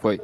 Foi. 0.00 0.18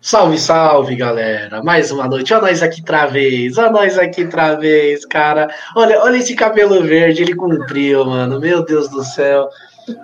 Salve, 0.00 0.38
salve, 0.38 0.96
galera! 0.96 1.62
Mais 1.62 1.90
uma 1.90 2.08
noite. 2.08 2.32
Olha 2.32 2.42
nós 2.42 2.62
aqui 2.62 2.80
outra 2.80 3.06
vez. 3.06 3.58
Olha 3.58 3.70
nós 3.70 3.98
aqui 3.98 4.24
outra 4.24 4.54
vez, 4.54 5.04
cara. 5.04 5.48
Olha, 5.76 6.00
olha 6.02 6.16
esse 6.16 6.34
cabelo 6.34 6.82
verde, 6.82 7.22
ele 7.22 7.34
cumpriu, 7.34 8.06
mano. 8.06 8.40
Meu 8.40 8.64
Deus 8.64 8.88
do 8.88 9.04
céu. 9.04 9.50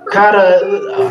Cara, 0.06 0.60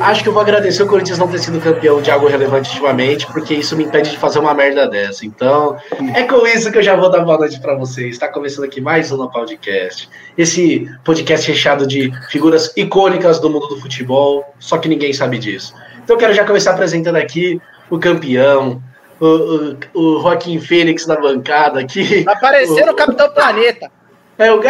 acho 0.01 0.23
que 0.23 0.29
eu 0.29 0.33
vou 0.33 0.41
agradecer 0.41 0.81
o 0.83 0.87
Corinthians 0.87 1.19
não 1.19 1.27
ter 1.27 1.37
sido 1.39 1.59
campeão 1.59 2.01
de 2.01 2.09
algo 2.09 2.27
relevante 2.27 2.69
ultimamente, 2.69 3.25
porque 3.27 3.53
isso 3.53 3.75
me 3.75 3.83
impede 3.83 4.11
de 4.11 4.17
fazer 4.17 4.39
uma 4.39 4.53
merda 4.53 4.87
dessa. 4.87 5.25
Então, 5.25 5.77
é 6.15 6.23
com 6.23 6.45
isso 6.47 6.71
que 6.71 6.79
eu 6.79 6.83
já 6.83 6.95
vou 6.95 7.09
dar 7.09 7.23
boa 7.23 7.37
noite 7.37 7.59
para 7.59 7.75
vocês. 7.75 8.15
Está 8.15 8.27
começando 8.27 8.65
aqui 8.65 8.81
mais 8.81 9.11
um 9.11 9.27
Podcast. 9.27 10.09
Esse 10.37 10.89
podcast 11.03 11.49
recheado 11.51 11.85
de 11.85 12.11
figuras 12.29 12.73
icônicas 12.75 13.39
do 13.39 13.49
mundo 13.49 13.67
do 13.67 13.79
futebol, 13.79 14.43
só 14.59 14.77
que 14.77 14.89
ninguém 14.89 15.13
sabe 15.13 15.37
disso. 15.37 15.73
Então, 16.03 16.15
eu 16.15 16.19
quero 16.19 16.33
já 16.33 16.45
começar 16.45 16.71
apresentando 16.71 17.15
aqui 17.15 17.61
o 17.89 17.97
campeão, 17.97 18.81
o, 19.19 19.25
o, 19.25 19.77
o 19.93 20.21
Joaquim 20.21 20.59
Fênix 20.59 21.05
na 21.07 21.15
bancada 21.15 21.79
aqui. 21.79 22.25
Aparecendo 22.27 22.91
o, 22.91 22.95
Capitão 22.95 23.29
Planeta. 23.31 23.89
É 24.37 24.51
o, 24.51 24.59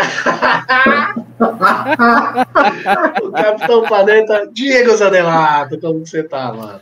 o 3.23 3.31
Capitão 3.31 3.81
Planeta, 3.83 4.47
Diego 4.51 4.95
Zanelato. 4.95 5.79
Como 5.79 6.05
você 6.05 6.21
tá, 6.23 6.53
mano? 6.53 6.81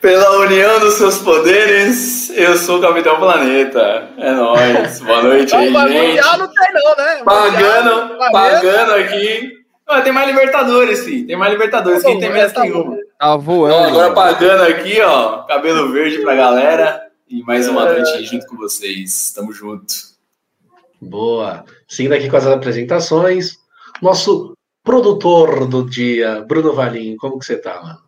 Pela 0.00 0.38
união 0.38 0.78
dos 0.78 0.94
seus 0.94 1.18
poderes, 1.18 2.30
eu 2.30 2.56
sou 2.56 2.78
o 2.78 2.80
Capitão 2.80 3.18
Planeta. 3.18 4.10
É 4.16 4.30
nóis. 4.30 5.00
Boa 5.00 5.22
noite 5.22 5.56
aí, 5.56 5.70
não, 5.70 5.88
gente. 5.88 6.06
Mundial 6.06 6.38
não 6.38 6.46
tem 6.46 6.72
não, 6.72 6.96
né? 6.96 7.22
Pagando, 7.24 8.16
pagando 8.30 8.92
aqui. 8.92 9.57
Tem 10.04 10.12
mais 10.12 10.28
Libertadores, 10.28 11.04
filho. 11.04 11.26
Tem 11.26 11.36
mais 11.36 11.52
Libertadores. 11.52 12.02
Quem 12.02 12.20
tem 12.20 12.30
menos 12.30 12.52
tem 12.52 12.70
uma. 12.72 12.96
Tá 13.18 13.36
voando. 13.36 13.74
Então, 13.74 13.84
agora 13.88 14.14
pagando 14.14 14.62
aqui, 14.64 15.00
ó. 15.00 15.42
Cabelo 15.44 15.90
verde 15.90 16.18
pra 16.18 16.34
galera. 16.34 17.08
E 17.28 17.42
mais 17.42 17.68
uma 17.68 17.84
noite 17.84 18.24
junto 18.24 18.46
com 18.46 18.56
vocês. 18.56 19.32
Tamo 19.32 19.52
junto. 19.52 19.94
Boa. 21.00 21.64
Seguindo 21.86 22.12
aqui 22.12 22.28
com 22.28 22.36
as 22.36 22.46
apresentações, 22.46 23.58
nosso 24.02 24.52
produtor 24.84 25.66
do 25.66 25.88
dia, 25.88 26.44
Bruno 26.46 26.74
Valim. 26.74 27.16
Como 27.16 27.38
que 27.38 27.46
você 27.46 27.56
tá, 27.56 27.82
mano? 27.82 27.98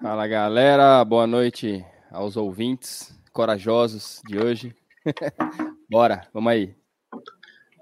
Fala, 0.00 0.26
galera. 0.26 1.04
Boa 1.04 1.26
noite 1.26 1.84
aos 2.10 2.36
ouvintes 2.36 3.12
corajosos 3.32 4.20
de 4.26 4.38
hoje. 4.38 4.74
Bora, 5.90 6.26
vamos 6.32 6.52
aí. 6.52 6.81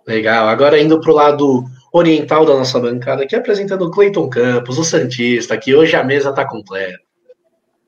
Legal. 0.06 0.48
Agora 0.48 0.80
indo 0.80 1.00
para 1.00 1.10
o 1.10 1.14
lado 1.14 1.64
oriental 1.92 2.44
da 2.44 2.54
nossa 2.54 2.78
bancada, 2.78 3.24
aqui 3.24 3.34
apresentando 3.34 3.82
o 3.82 3.90
Cleiton 3.90 4.28
Campos, 4.28 4.78
o 4.78 4.84
Santista, 4.84 5.56
que 5.58 5.74
hoje 5.74 5.96
a 5.96 6.04
mesa 6.04 6.30
está 6.30 6.46
completa. 6.46 6.98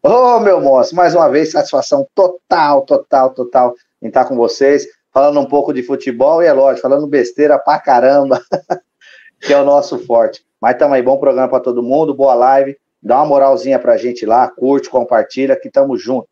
Ô, 0.03 0.09
oh, 0.09 0.41
meu 0.41 0.61
moço, 0.61 0.97
mais 0.97 1.15
uma 1.15 1.29
vez, 1.29 1.53
satisfação 1.53 2.07
total, 2.13 2.83
total, 2.83 3.31
total 3.31 3.75
em 4.03 4.09
estar 4.09 4.25
com 4.25 4.35
vocês, 4.35 4.85
falando 5.13 5.39
um 5.39 5.47
pouco 5.47 5.73
de 5.73 5.83
futebol 5.83 6.43
e 6.43 6.47
é 6.47 6.53
lógico, 6.53 6.83
falando 6.83 7.07
besteira 7.07 7.57
pra 7.57 7.79
caramba, 7.79 8.41
que 9.41 9.53
é 9.53 9.61
o 9.61 9.65
nosso 9.65 10.01
forte. 10.01 10.45
Mas 10.61 10.77
também, 10.77 11.03
bom 11.03 11.19
programa 11.19 11.49
para 11.49 11.61
todo 11.61 11.85
mundo, 11.85 12.15
boa 12.15 12.35
live, 12.35 12.77
dá 13.01 13.19
uma 13.19 13.27
moralzinha 13.27 13.79
pra 13.79 13.97
gente 13.97 14.27
lá, 14.27 14.49
curte, 14.49 14.91
compartilha, 14.91 15.55
que 15.55 15.71
tamo 15.71 15.97
junto. 15.97 16.27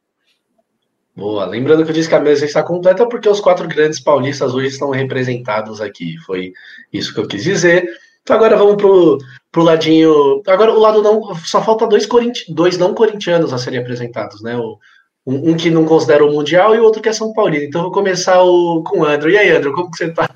Boa. 1.20 1.44
Lembrando 1.44 1.84
que 1.84 1.90
eu 1.90 1.94
disse 1.94 2.08
que 2.08 2.14
a 2.14 2.20
mesa 2.20 2.46
está 2.46 2.62
completa 2.62 3.06
porque 3.06 3.28
os 3.28 3.42
quatro 3.42 3.68
grandes 3.68 4.00
paulistas 4.00 4.54
hoje 4.54 4.68
estão 4.68 4.88
representados 4.88 5.78
aqui. 5.78 6.16
Foi 6.24 6.54
isso 6.90 7.12
que 7.12 7.20
eu 7.20 7.28
quis 7.28 7.44
dizer. 7.44 7.86
Então 8.22 8.34
agora 8.34 8.56
vamos 8.56 8.76
pro, 8.76 9.18
pro 9.52 9.62
ladinho. 9.62 10.40
Agora 10.46 10.72
o 10.72 10.78
lado 10.78 11.02
não. 11.02 11.34
Só 11.34 11.62
falta 11.62 11.86
dois, 11.86 12.06
corinti, 12.06 12.50
dois 12.50 12.78
não 12.78 12.94
corintianos 12.94 13.52
a 13.52 13.58
serem 13.58 13.80
apresentados, 13.80 14.40
né? 14.40 14.56
O, 14.56 14.78
um, 15.26 15.50
um, 15.50 15.56
que 15.58 15.68
não 15.68 15.84
considera 15.84 16.24
o 16.24 16.32
Mundial 16.32 16.74
e 16.74 16.80
o 16.80 16.84
outro 16.84 17.02
que 17.02 17.10
é 17.10 17.12
São 17.12 17.34
Paulino. 17.34 17.64
Então 17.64 17.82
vou 17.82 17.92
começar 17.92 18.42
o, 18.42 18.82
com 18.82 19.00
o 19.00 19.04
André. 19.04 19.32
E 19.32 19.36
aí, 19.36 19.50
André, 19.50 19.72
como 19.72 19.90
que 19.90 19.98
você 19.98 20.10
tá? 20.10 20.26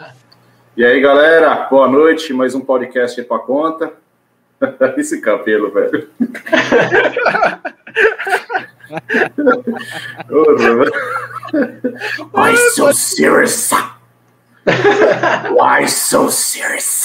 E 0.76 0.84
aí, 0.84 1.00
galera, 1.00 1.66
boa 1.70 1.88
noite. 1.88 2.30
Mais 2.34 2.54
um 2.54 2.60
podcast 2.60 3.18
aí 3.18 3.26
pra 3.26 3.38
conta. 3.38 3.90
Esse 4.98 5.22
cabelo, 5.22 5.72
velho. 5.72 6.10
Why 12.32 12.56
so 12.74 12.92
serious? 12.92 13.70
Why 14.64 15.86
so 15.86 16.30
serious? 16.30 17.04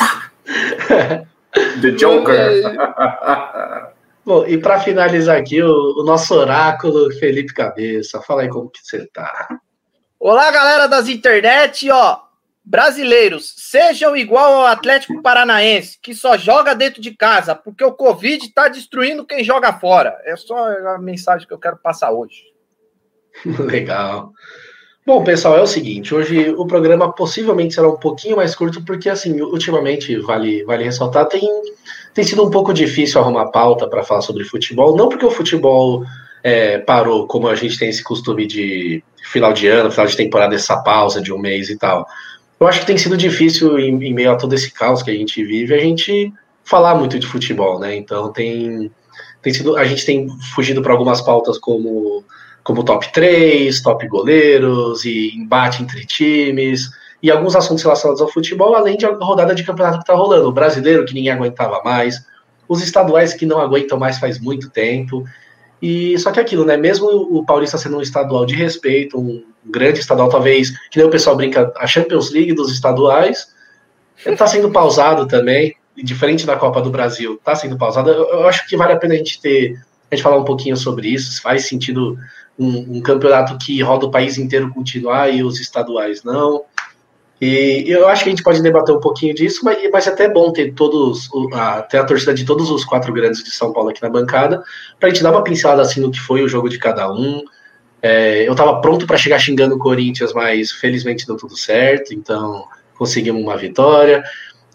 The 1.81 1.91
Joker. 1.97 3.91
Bom, 4.25 4.45
e 4.45 4.57
para 4.57 4.79
finalizar 4.79 5.37
aqui, 5.37 5.61
o, 5.63 5.99
o, 5.99 6.03
nosso 6.03 6.35
oráculo 6.35 7.11
Felipe 7.13 7.53
Cabeça. 7.53 8.21
Fala 8.21 8.43
aí 8.43 8.49
como 8.49 8.69
que 8.69 8.79
você 8.83 9.07
tá. 9.07 9.59
Olá, 10.19 10.51
galera 10.51 10.87
das 10.87 11.09
internet, 11.09 11.89
ó. 11.89 12.19
Brasileiros, 12.69 13.55
sejam 13.57 14.15
igual 14.15 14.59
ao 14.59 14.65
Atlético 14.67 15.23
Paranaense, 15.23 15.97
que 15.99 16.13
só 16.13 16.37
joga 16.37 16.75
dentro 16.75 17.01
de 17.01 17.15
casa, 17.15 17.55
porque 17.55 17.83
o 17.83 17.91
Covid 17.91 18.45
está 18.45 18.67
destruindo 18.67 19.25
quem 19.25 19.43
joga 19.43 19.73
fora. 19.73 20.15
É 20.23 20.35
só 20.35 20.55
a 20.89 20.99
mensagem 20.99 21.47
que 21.47 21.53
eu 21.53 21.57
quero 21.57 21.77
passar 21.77 22.11
hoje. 22.11 22.43
Legal. 23.57 24.31
Bom, 25.03 25.23
pessoal, 25.23 25.57
é 25.57 25.61
o 25.63 25.65
seguinte, 25.65 26.13
hoje 26.13 26.51
o 26.51 26.67
programa 26.67 27.11
possivelmente 27.11 27.73
será 27.73 27.89
um 27.89 27.97
pouquinho 27.97 28.35
mais 28.35 28.53
curto, 28.53 28.85
porque, 28.85 29.09
assim, 29.09 29.41
ultimamente, 29.41 30.15
vale, 30.19 30.63
vale 30.63 30.83
ressaltar, 30.83 31.25
tem, 31.25 31.41
tem 32.13 32.23
sido 32.23 32.45
um 32.45 32.51
pouco 32.51 32.71
difícil 32.71 33.19
arrumar 33.19 33.47
pauta 33.47 33.89
para 33.89 34.03
falar 34.03 34.21
sobre 34.21 34.43
futebol, 34.43 34.95
não 34.95 35.09
porque 35.09 35.25
o 35.25 35.31
futebol 35.31 36.03
é, 36.43 36.77
parou, 36.77 37.25
como 37.25 37.47
a 37.47 37.55
gente 37.55 37.79
tem 37.79 37.89
esse 37.89 38.03
costume 38.03 38.45
de 38.45 39.03
final 39.23 39.53
de 39.53 39.67
ano, 39.67 39.89
final 39.89 40.05
de 40.05 40.15
temporada, 40.15 40.53
essa 40.53 40.77
pausa 40.77 41.19
de 41.19 41.33
um 41.33 41.39
mês 41.39 41.71
e 41.71 41.77
tal, 41.77 42.05
eu 42.59 42.67
acho 42.67 42.81
que 42.81 42.87
tem 42.87 42.97
sido 42.97 43.15
difícil, 43.15 43.79
em, 43.79 44.03
em, 44.03 44.13
meio 44.13 44.31
a 44.31 44.35
todo 44.35 44.53
esse 44.53 44.71
caos 44.71 45.01
que 45.01 45.09
a 45.09 45.13
gente 45.13 45.43
vive, 45.43 45.73
a 45.73 45.79
gente 45.79 46.33
falar 46.63 46.95
muito 46.95 47.17
de 47.17 47.25
futebol, 47.25 47.79
né? 47.79 47.95
Então 47.95 48.31
tem, 48.33 48.91
tem 49.41 49.53
sido. 49.53 49.77
A 49.77 49.85
gente 49.85 50.05
tem 50.05 50.27
fugido 50.53 50.81
para 50.81 50.91
algumas 50.91 51.21
pautas 51.21 51.57
como, 51.57 52.23
como 52.63 52.83
top 52.83 53.11
3, 53.13 53.81
top 53.81 54.07
goleiros 54.07 55.05
e 55.05 55.35
embate 55.35 55.81
entre 55.81 56.05
times. 56.05 56.89
E 57.23 57.31
alguns 57.31 57.55
assuntos 57.55 57.83
relacionados 57.83 58.21
ao 58.21 58.31
futebol, 58.31 58.75
além 58.75 58.97
de 58.97 59.05
rodada 59.05 59.55
de 59.55 59.63
campeonato 59.63 59.97
que 59.97 60.03
está 60.03 60.13
rolando. 60.13 60.47
O 60.47 60.53
brasileiro, 60.53 61.05
que 61.05 61.13
ninguém 61.13 61.31
aguentava 61.31 61.81
mais, 61.83 62.23
os 62.67 62.81
estaduais 62.81 63.33
que 63.33 63.45
não 63.45 63.59
aguentam 63.59 63.97
mais 63.97 64.19
faz 64.19 64.39
muito 64.39 64.69
tempo. 64.69 65.23
E 65.81 66.17
só 66.19 66.31
que 66.31 66.39
aquilo, 66.39 66.65
né? 66.65 66.75
Mesmo 66.75 67.07
o 67.07 67.45
Paulista 67.45 67.77
sendo 67.77 67.97
um 67.97 68.01
estadual 68.01 68.45
de 68.45 68.53
respeito, 68.53 69.17
um 69.17 69.43
grande 69.65 69.99
estadual, 69.99 70.29
talvez, 70.29 70.71
que 70.89 70.97
nem 70.97 71.07
o 71.07 71.09
pessoal 71.09 71.35
brinca, 71.35 71.71
a 71.77 71.87
Champions 71.87 72.31
League 72.31 72.53
dos 72.53 72.71
estaduais, 72.71 73.53
está 74.25 74.47
sendo 74.47 74.71
pausado 74.71 75.27
também, 75.27 75.75
diferente 75.95 76.45
da 76.45 76.55
Copa 76.55 76.81
do 76.81 76.89
Brasil, 76.89 77.35
está 77.35 77.55
sendo 77.55 77.77
pausado. 77.77 78.09
Eu, 78.09 78.29
eu, 78.29 78.47
acho 78.47 78.67
que 78.67 78.77
vale 78.77 78.93
a 78.93 78.97
pena 78.97 79.13
a 79.13 79.17
gente 79.17 79.41
ter, 79.41 79.79
a 80.09 80.15
gente 80.15 80.23
falar 80.23 80.37
um 80.37 80.45
pouquinho 80.45 80.77
sobre 80.77 81.09
isso, 81.09 81.31
se 81.31 81.41
faz 81.41 81.67
sentido 81.67 82.17
um, 82.57 82.97
um 82.97 83.01
campeonato 83.01 83.57
que 83.57 83.81
roda 83.81 84.05
o 84.05 84.11
país 84.11 84.37
inteiro 84.37 84.73
continuar 84.73 85.33
e 85.33 85.43
os 85.43 85.59
estaduais 85.59 86.23
não. 86.23 86.63
E 87.41 87.85
eu 87.87 88.05
acho 88.09 88.23
que 88.23 88.29
a 88.29 88.33
gente 88.33 88.43
pode 88.43 88.61
debater 88.61 88.93
um 88.93 88.99
pouquinho 88.99 89.33
disso, 89.33 89.61
mas, 89.63 89.77
mas 89.93 90.07
é 90.07 90.09
até 90.09 90.27
bom 90.27 90.51
ter 90.51 90.73
todos, 90.73 91.29
a, 91.53 91.81
ter 91.83 91.97
a 91.97 92.03
torcida 92.03 92.33
de 92.33 92.43
todos 92.43 92.69
os 92.69 92.83
quatro 92.83 93.13
grandes 93.13 93.41
de 93.41 93.51
São 93.51 93.71
Paulo 93.71 93.89
aqui 93.89 94.01
na 94.01 94.09
bancada, 94.09 94.61
para 94.99 95.07
a 95.07 95.09
gente 95.09 95.23
dar 95.23 95.31
uma 95.31 95.43
pincelada 95.43 95.81
assim 95.81 96.01
no 96.01 96.11
que 96.11 96.19
foi 96.19 96.43
o 96.43 96.49
jogo 96.49 96.67
de 96.67 96.77
cada 96.77 97.09
um. 97.09 97.41
É, 98.01 98.47
eu 98.47 98.53
estava 98.53 98.79
pronto 98.81 99.05
para 99.05 99.17
chegar 99.17 99.39
xingando 99.39 99.75
o 99.75 99.79
Corinthians, 99.79 100.33
mas 100.33 100.71
felizmente 100.71 101.27
deu 101.27 101.35
tudo 101.35 101.57
certo, 101.57 102.13
então 102.13 102.65
conseguimos 102.97 103.41
uma 103.41 103.57
vitória. 103.57 104.23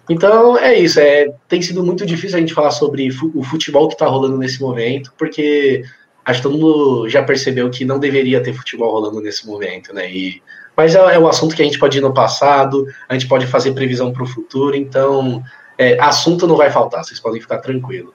Então 0.08 0.58
é 0.58 0.74
isso, 0.74 1.00
é, 1.00 1.32
tem 1.48 1.62
sido 1.62 1.82
muito 1.82 2.04
difícil 2.04 2.36
a 2.36 2.40
gente 2.40 2.52
falar 2.52 2.70
sobre 2.70 3.08
o 3.34 3.42
futebol 3.42 3.88
que 3.88 3.94
está 3.94 4.06
rolando 4.06 4.36
nesse 4.36 4.60
momento, 4.60 5.12
porque 5.16 5.82
acho 6.24 6.40
que 6.40 6.42
todo 6.42 6.58
mundo 6.58 7.08
já 7.08 7.22
percebeu 7.22 7.70
que 7.70 7.84
não 7.84 7.98
deveria 7.98 8.42
ter 8.42 8.52
futebol 8.52 8.92
rolando 8.92 9.20
nesse 9.20 9.46
momento, 9.46 9.94
né? 9.94 10.10
E 10.10 10.42
mas 10.76 10.94
é, 10.94 10.98
é 10.98 11.18
um 11.18 11.28
assunto 11.28 11.54
que 11.54 11.62
a 11.62 11.64
gente 11.64 11.78
pode 11.78 11.98
ir 11.98 12.00
no 12.00 12.12
passado, 12.12 12.86
a 13.08 13.14
gente 13.14 13.28
pode 13.28 13.46
fazer 13.46 13.72
previsão 13.72 14.12
para 14.12 14.24
o 14.24 14.26
futuro, 14.26 14.74
então 14.74 15.42
é, 15.78 15.98
assunto 16.00 16.46
não 16.46 16.56
vai 16.56 16.70
faltar, 16.70 17.04
vocês 17.04 17.20
podem 17.20 17.40
ficar 17.40 17.58
tranquilos. 17.58 18.12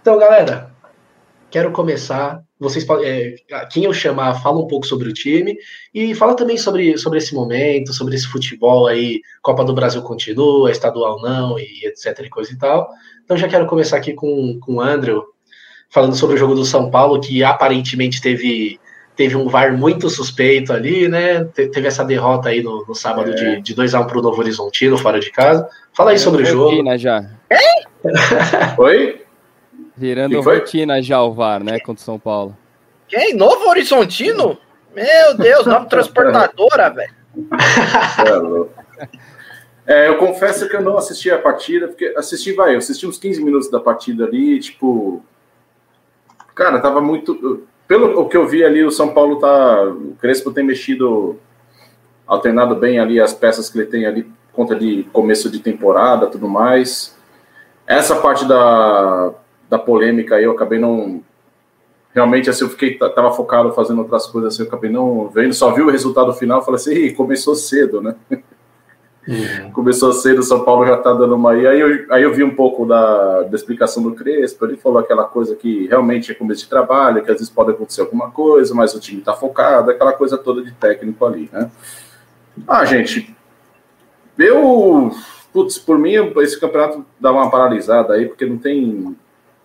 Então, 0.00 0.18
galera, 0.18 0.70
quero 1.50 1.72
começar. 1.72 2.45
Vocês 2.58 2.84
podem, 2.84 3.06
é, 3.06 3.36
quem 3.70 3.84
eu 3.84 3.92
chamar, 3.92 4.40
fala 4.40 4.58
um 4.58 4.66
pouco 4.66 4.86
sobre 4.86 5.08
o 5.08 5.12
time 5.12 5.58
e 5.92 6.14
fala 6.14 6.34
também 6.34 6.56
sobre, 6.56 6.96
sobre 6.96 7.18
esse 7.18 7.34
momento, 7.34 7.92
sobre 7.92 8.14
esse 8.14 8.26
futebol 8.26 8.86
aí, 8.86 9.20
Copa 9.42 9.62
do 9.62 9.74
Brasil 9.74 10.00
continua, 10.02 10.70
estadual 10.70 11.20
não, 11.20 11.58
e 11.58 11.86
etc 11.86 12.18
e 12.24 12.30
coisa 12.30 12.52
e 12.52 12.56
tal. 12.56 12.88
Então 13.24 13.36
já 13.36 13.46
quero 13.46 13.66
começar 13.66 13.98
aqui 13.98 14.14
com, 14.14 14.58
com 14.60 14.76
o 14.76 14.80
Andrew, 14.80 15.22
falando 15.90 16.16
sobre 16.16 16.36
o 16.36 16.38
jogo 16.38 16.54
do 16.54 16.64
São 16.64 16.90
Paulo, 16.90 17.20
que 17.20 17.44
aparentemente 17.44 18.22
teve 18.22 18.80
teve 19.14 19.34
um 19.34 19.48
VAR 19.48 19.76
muito 19.76 20.10
suspeito 20.10 20.72
ali, 20.72 21.08
né? 21.08 21.42
teve 21.44 21.88
essa 21.88 22.04
derrota 22.04 22.50
aí 22.50 22.62
no, 22.62 22.84
no 22.86 22.94
sábado 22.94 23.30
é. 23.30 23.34
de, 23.34 23.62
de 23.62 23.74
2x1 23.74 24.02
um 24.02 24.06
para 24.06 24.18
o 24.18 24.22
Novo 24.22 24.40
Horizontino, 24.40 24.98
fora 24.98 25.18
de 25.18 25.30
casa. 25.30 25.66
Fala 25.94 26.10
aí 26.10 26.16
é, 26.16 26.18
sobre 26.18 26.42
o 26.42 26.46
jogo. 26.46 26.70
Rotina 26.70 26.98
já. 26.98 27.24
Oi? 28.76 29.25
Virando 29.96 30.40
rotina 30.40 31.00
já 31.02 31.22
o 31.22 31.32
VAR, 31.32 31.64
né? 31.64 31.80
Contra 31.80 32.02
o 32.02 32.04
São 32.04 32.18
Paulo. 32.18 32.56
Quem? 33.08 33.34
Novo 33.34 33.68
Horizontino? 33.68 34.58
Meu 34.94 35.36
Deus, 35.36 35.64
nome 35.66 35.88
transportadora, 35.90 36.90
velho. 36.90 37.14
É, 39.86 40.08
eu 40.08 40.18
confesso 40.18 40.68
que 40.68 40.76
eu 40.76 40.82
não 40.82 40.98
assisti 40.98 41.30
a 41.30 41.38
partida, 41.38 41.86
porque 41.86 42.12
assisti, 42.16 42.52
vai, 42.52 42.74
eu 42.74 42.78
assisti 42.78 43.06
uns 43.06 43.18
15 43.18 43.42
minutos 43.42 43.70
da 43.70 43.78
partida 43.78 44.24
ali, 44.24 44.58
tipo. 44.58 45.22
Cara, 46.54 46.80
tava 46.80 47.00
muito. 47.00 47.66
Pelo 47.86 48.20
o 48.20 48.28
que 48.28 48.36
eu 48.36 48.48
vi 48.48 48.64
ali, 48.64 48.84
o 48.84 48.90
São 48.90 49.14
Paulo 49.14 49.38
tá. 49.38 49.84
O 49.84 50.16
Crespo 50.20 50.50
tem 50.50 50.64
mexido, 50.64 51.38
alternado 52.26 52.74
bem 52.74 52.98
ali 52.98 53.20
as 53.20 53.32
peças 53.32 53.70
que 53.70 53.78
ele 53.78 53.86
tem 53.86 54.06
ali, 54.06 54.30
conta 54.52 54.74
de 54.74 55.04
começo 55.12 55.48
de 55.48 55.60
temporada 55.60 56.26
tudo 56.26 56.48
mais. 56.48 57.16
Essa 57.86 58.16
parte 58.16 58.44
da, 58.44 59.32
da 59.68 59.78
polêmica 59.78 60.36
aí 60.36 60.44
eu 60.44 60.52
acabei 60.52 60.78
não. 60.78 61.22
Realmente, 62.14 62.48
assim, 62.48 62.64
eu 62.64 62.70
fiquei, 62.70 62.94
tava 62.94 63.30
focado 63.32 63.72
fazendo 63.72 63.98
outras 63.98 64.26
coisas, 64.26 64.54
assim, 64.54 64.62
eu 64.62 64.68
acabei 64.68 64.90
não 64.90 65.28
vendo, 65.28 65.52
só 65.52 65.70
vi 65.72 65.82
o 65.82 65.90
resultado 65.90 66.32
final, 66.32 66.64
falei 66.64 66.80
assim, 66.80 67.14
começou 67.14 67.54
cedo, 67.54 68.00
né? 68.00 68.14
Uhum. 69.28 69.70
Começou 69.74 70.12
cedo, 70.12 70.42
São 70.42 70.64
Paulo 70.64 70.86
já 70.86 70.96
tá 70.96 71.12
dando 71.12 71.34
uma. 71.34 71.54
E 71.56 71.66
aí 71.66 71.80
eu, 71.80 72.06
aí 72.10 72.22
eu 72.22 72.32
vi 72.32 72.44
um 72.44 72.54
pouco 72.54 72.86
da, 72.86 73.42
da 73.42 73.56
explicação 73.56 74.02
do 74.02 74.12
Crespo. 74.12 74.64
Ele 74.64 74.76
falou 74.76 74.98
aquela 74.98 75.24
coisa 75.24 75.56
que 75.56 75.88
realmente 75.88 76.30
é 76.30 76.34
começo 76.34 76.62
de 76.62 76.70
trabalho, 76.70 77.24
que 77.24 77.30
às 77.30 77.38
vezes 77.38 77.52
pode 77.52 77.72
acontecer 77.72 78.02
alguma 78.02 78.30
coisa, 78.30 78.72
mas 78.72 78.94
o 78.94 79.00
time 79.00 79.20
tá 79.20 79.34
focado, 79.34 79.90
aquela 79.90 80.12
coisa 80.12 80.38
toda 80.38 80.62
de 80.62 80.70
técnico 80.72 81.26
ali, 81.26 81.50
né? 81.52 81.70
Ah, 82.66 82.84
gente, 82.84 83.34
eu. 84.38 85.10
Putz, 85.52 85.78
por 85.78 85.98
mim, 85.98 86.12
esse 86.38 86.60
campeonato 86.60 87.04
dá 87.18 87.32
uma 87.32 87.50
paralisada 87.50 88.14
aí, 88.14 88.26
porque 88.26 88.44
não 88.44 88.58
tem. 88.58 89.16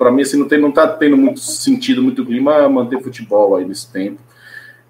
Para 0.02 0.10
mim, 0.10 0.24
assim, 0.24 0.36
não, 0.36 0.48
tem, 0.48 0.60
não 0.60 0.72
tá 0.72 0.88
tendo 0.88 1.16
muito 1.16 1.40
sentido, 1.40 2.02
muito 2.02 2.26
clima 2.26 2.68
manter 2.68 3.00
futebol 3.04 3.56
aí 3.56 3.64
nesse 3.64 3.94
tempo. 3.94 4.20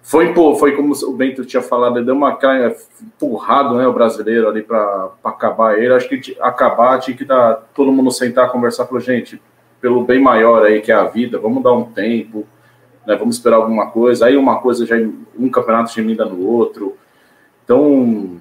Foi, 0.02 0.34
pô, 0.34 0.56
foi 0.56 0.72
como 0.72 0.94
o 0.94 1.12
Bento 1.12 1.44
tinha 1.44 1.62
falado, 1.62 1.98
ele 1.98 2.06
deu 2.06 2.16
uma 2.16 2.38
cara 2.38 2.74
empurrado, 3.04 3.76
né, 3.76 3.86
o 3.86 3.92
brasileiro 3.92 4.48
ali 4.48 4.64
para 4.64 5.10
acabar 5.22 5.78
ele. 5.78 5.94
Acho 5.94 6.08
que 6.08 6.38
acabar 6.40 6.98
tinha 7.02 7.18
que 7.18 7.26
dar 7.26 7.56
todo 7.76 7.92
mundo 7.92 8.10
sentar, 8.10 8.54
conversar, 8.54 8.86
falou, 8.86 9.02
gente, 9.02 9.42
pelo 9.82 10.06
bem 10.06 10.18
maior 10.18 10.64
aí 10.64 10.80
que 10.80 10.94
é 10.94 10.96
a 10.96 11.04
vida, 11.04 11.38
vamos 11.38 11.62
dar 11.62 11.74
um 11.74 11.92
tempo, 11.92 12.48
né, 13.06 13.14
vamos 13.18 13.36
esperar 13.36 13.58
alguma 13.58 13.92
coisa. 13.92 14.28
Aí 14.28 14.38
uma 14.38 14.62
coisa 14.62 14.86
já 14.86 14.96
um 15.38 15.50
campeonato 15.50 16.00
emenda 16.00 16.24
no 16.24 16.48
outro. 16.48 16.96
Então, 17.66 18.40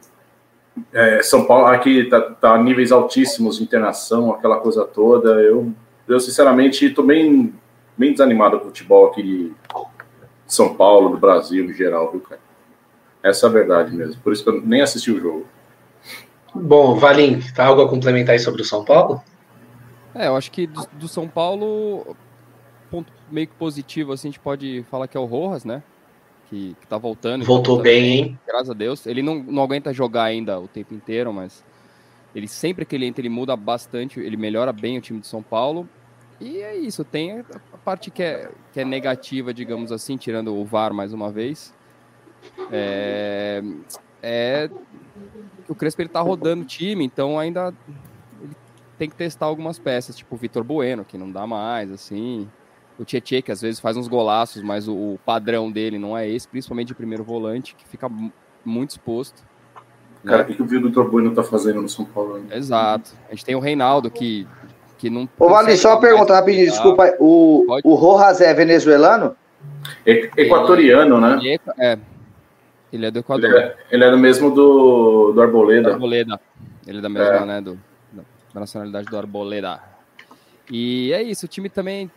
é, 0.93 1.21
São 1.21 1.47
Paulo 1.47 1.67
aqui 1.67 2.05
tá, 2.05 2.21
tá 2.21 2.57
níveis 2.59 2.93
altíssimos 2.93 3.59
de 3.59 3.65
internação, 3.65 4.31
aquela 4.31 4.59
coisa 4.59 4.85
toda. 4.85 5.31
Eu, 5.31 5.75
eu 6.11 6.21
sinceramente 6.21 6.87
estou 6.87 7.05
bem, 7.05 7.55
bem 7.97 8.13
desanimado 8.13 8.59
com 8.59 8.65
o 8.65 8.69
futebol 8.69 9.07
aqui 9.07 9.55
são 10.47 10.75
Paulo, 10.75 11.11
do 11.11 11.19
Brasil 11.19 11.65
em 11.65 11.73
geral, 11.73 12.11
viu, 12.11 12.21
cara? 12.21 12.41
Essa 13.23 13.47
é 13.47 13.49
a 13.49 13.53
verdade 13.53 13.95
mesmo. 13.95 14.21
Por 14.23 14.33
isso 14.33 14.43
que 14.43 14.51
eu 14.51 14.61
nem 14.61 14.81
assisti 14.81 15.11
o 15.11 15.21
jogo. 15.21 15.47
Bom, 16.55 16.97
Valim, 16.97 17.41
tá 17.55 17.67
algo 17.67 17.83
a 17.83 17.89
complementar 17.89 18.33
aí 18.33 18.41
sobre 18.41 18.63
o 18.63 18.65
São 18.65 18.85
Paulo? 18.85 19.23
É, 20.15 20.27
eu 20.27 20.37
acho 20.37 20.51
que 20.51 20.67
do, 20.67 20.85
do 20.95 21.09
São 21.09 21.29
Paulo, 21.29 22.17
ponto 22.91 23.13
meio 23.31 23.47
que 23.47 23.55
positivo, 23.55 24.13
assim, 24.13 24.29
a 24.29 24.31
gente 24.33 24.41
pode 24.41 24.85
falar 24.91 25.07
que 25.07 25.17
é 25.17 25.21
o 25.21 25.25
Rojas, 25.25 25.65
né? 25.65 25.83
Que, 26.49 26.75
que 26.81 26.87
tá 26.87 26.99
voltando. 26.99 27.45
Voltou 27.45 27.77
tá 27.77 27.85
bem, 27.85 28.05
hein? 28.05 28.39
Graças 28.45 28.71
a 28.71 28.75
Deus. 28.75 29.07
Ele 29.07 29.23
não, 29.23 29.37
não 29.37 29.63
aguenta 29.63 29.93
jogar 29.93 30.25
ainda 30.25 30.59
o 30.59 30.67
tempo 30.67 30.93
inteiro, 30.93 31.33
mas 31.33 31.63
ele 32.35 32.49
sempre 32.49 32.85
que 32.85 32.97
ele 32.97 33.07
entra, 33.07 33.21
ele 33.21 33.29
muda 33.29 33.55
bastante, 33.55 34.19
ele 34.19 34.37
melhora 34.37 34.73
bem 34.73 34.99
o 34.99 35.01
time 35.01 35.21
de 35.21 35.29
São 35.29 35.43
Paulo. 35.43 35.89
E 36.41 36.63
é 36.63 36.75
isso, 36.75 37.05
tem 37.05 37.41
a 37.41 37.77
parte 37.85 38.11
que 38.11 38.23
é, 38.23 38.51
que 38.73 38.81
é 38.81 38.85
negativa, 38.85 39.53
digamos 39.53 39.93
assim, 39.93 40.17
tirando 40.17 40.55
o 40.55 40.65
VAR 40.65 40.95
mais 40.95 41.13
uma 41.13 41.31
vez. 41.31 41.75
É, 42.73 43.63
é 44.23 44.71
o 45.69 45.75
Crespo 45.75 46.01
ele 46.03 46.09
tá 46.09 46.21
rodando 46.21 46.63
o 46.63 46.65
time, 46.65 47.05
então 47.05 47.39
ainda 47.39 47.75
tem 48.99 49.09
que 49.09 49.15
testar 49.15 49.47
algumas 49.47 49.79
peças, 49.79 50.17
tipo 50.17 50.35
o 50.35 50.39
Vitor 50.39 50.65
Bueno, 50.65 51.05
que 51.05 51.17
não 51.17 51.31
dá 51.31 51.47
mais, 51.47 51.91
assim. 51.91 52.49
O 52.99 53.05
Tietchan, 53.05 53.41
que 53.41 53.53
às 53.53 53.61
vezes 53.61 53.81
faz 53.81 53.97
uns 53.97 54.09
golaços, 54.09 54.63
mas 54.63 54.89
o, 54.89 54.95
o, 54.95 55.21
padrão 55.25 55.71
dele 55.71 55.99
não 55.99 56.17
é 56.17 56.29
esse, 56.29 56.47
principalmente 56.47 56.89
de 56.89 56.95
primeiro 56.95 57.25
volante, 57.25 57.75
que 57.75 57.87
fica 57.89 58.11
muito 58.65 58.91
exposto. 58.91 59.43
Cara, 60.25 60.45
né? 60.45 60.51
o 60.51 60.55
que 60.55 60.63
o 60.63 60.67
Vitor 60.67 61.11
Bueno 61.11 61.35
tá 61.35 61.43
fazendo 61.43 61.81
no 61.81 61.89
São 61.89 62.05
Paulo? 62.05 62.35
Ainda? 62.35 62.55
Exato. 62.55 63.13
A 63.29 63.31
gente 63.31 63.45
tem 63.45 63.55
o 63.55 63.61
Reinaldo, 63.61 64.11
que 64.11 64.47
que 65.01 65.09
não. 65.09 65.27
Ô, 65.39 65.49
Vale, 65.49 65.75
só 65.79 65.95
uma 65.95 66.01
pergunta 66.01 66.35
rapidinho, 66.35 66.67
desculpa. 66.67 67.17
O, 67.19 67.65
o 67.83 67.95
Rojas 67.95 68.43
é 68.43 68.53
venezuelano? 68.53 69.35
É, 70.05 70.31
equatoriano, 70.37 71.19
né? 71.19 71.39
Ele 71.41 71.61
é, 71.79 71.93
é, 71.93 71.99
ele 72.93 73.07
é 73.07 73.11
do 73.11 73.21
Equador. 73.21 73.49
Ele 73.49 73.59
é, 73.59 73.77
ele 73.91 74.05
é 74.05 74.11
do 74.11 74.19
mesmo 74.19 74.51
do, 74.51 75.33
do 75.33 75.41
Arboleda. 75.41 75.89
Do 75.89 75.95
Arboleda. 75.95 76.41
Ele 76.87 76.99
é 76.99 77.01
da 77.01 77.09
mesma, 77.09 77.37
é. 77.37 77.47
né? 77.47 77.61
Do, 77.63 77.81
da 78.53 78.61
nacionalidade 78.61 79.07
do 79.07 79.17
Arboleda. 79.17 79.81
E 80.71 81.13
é 81.15 81.23
isso, 81.23 81.47
o 81.47 81.49
time 81.49 81.71
também 81.71 82.11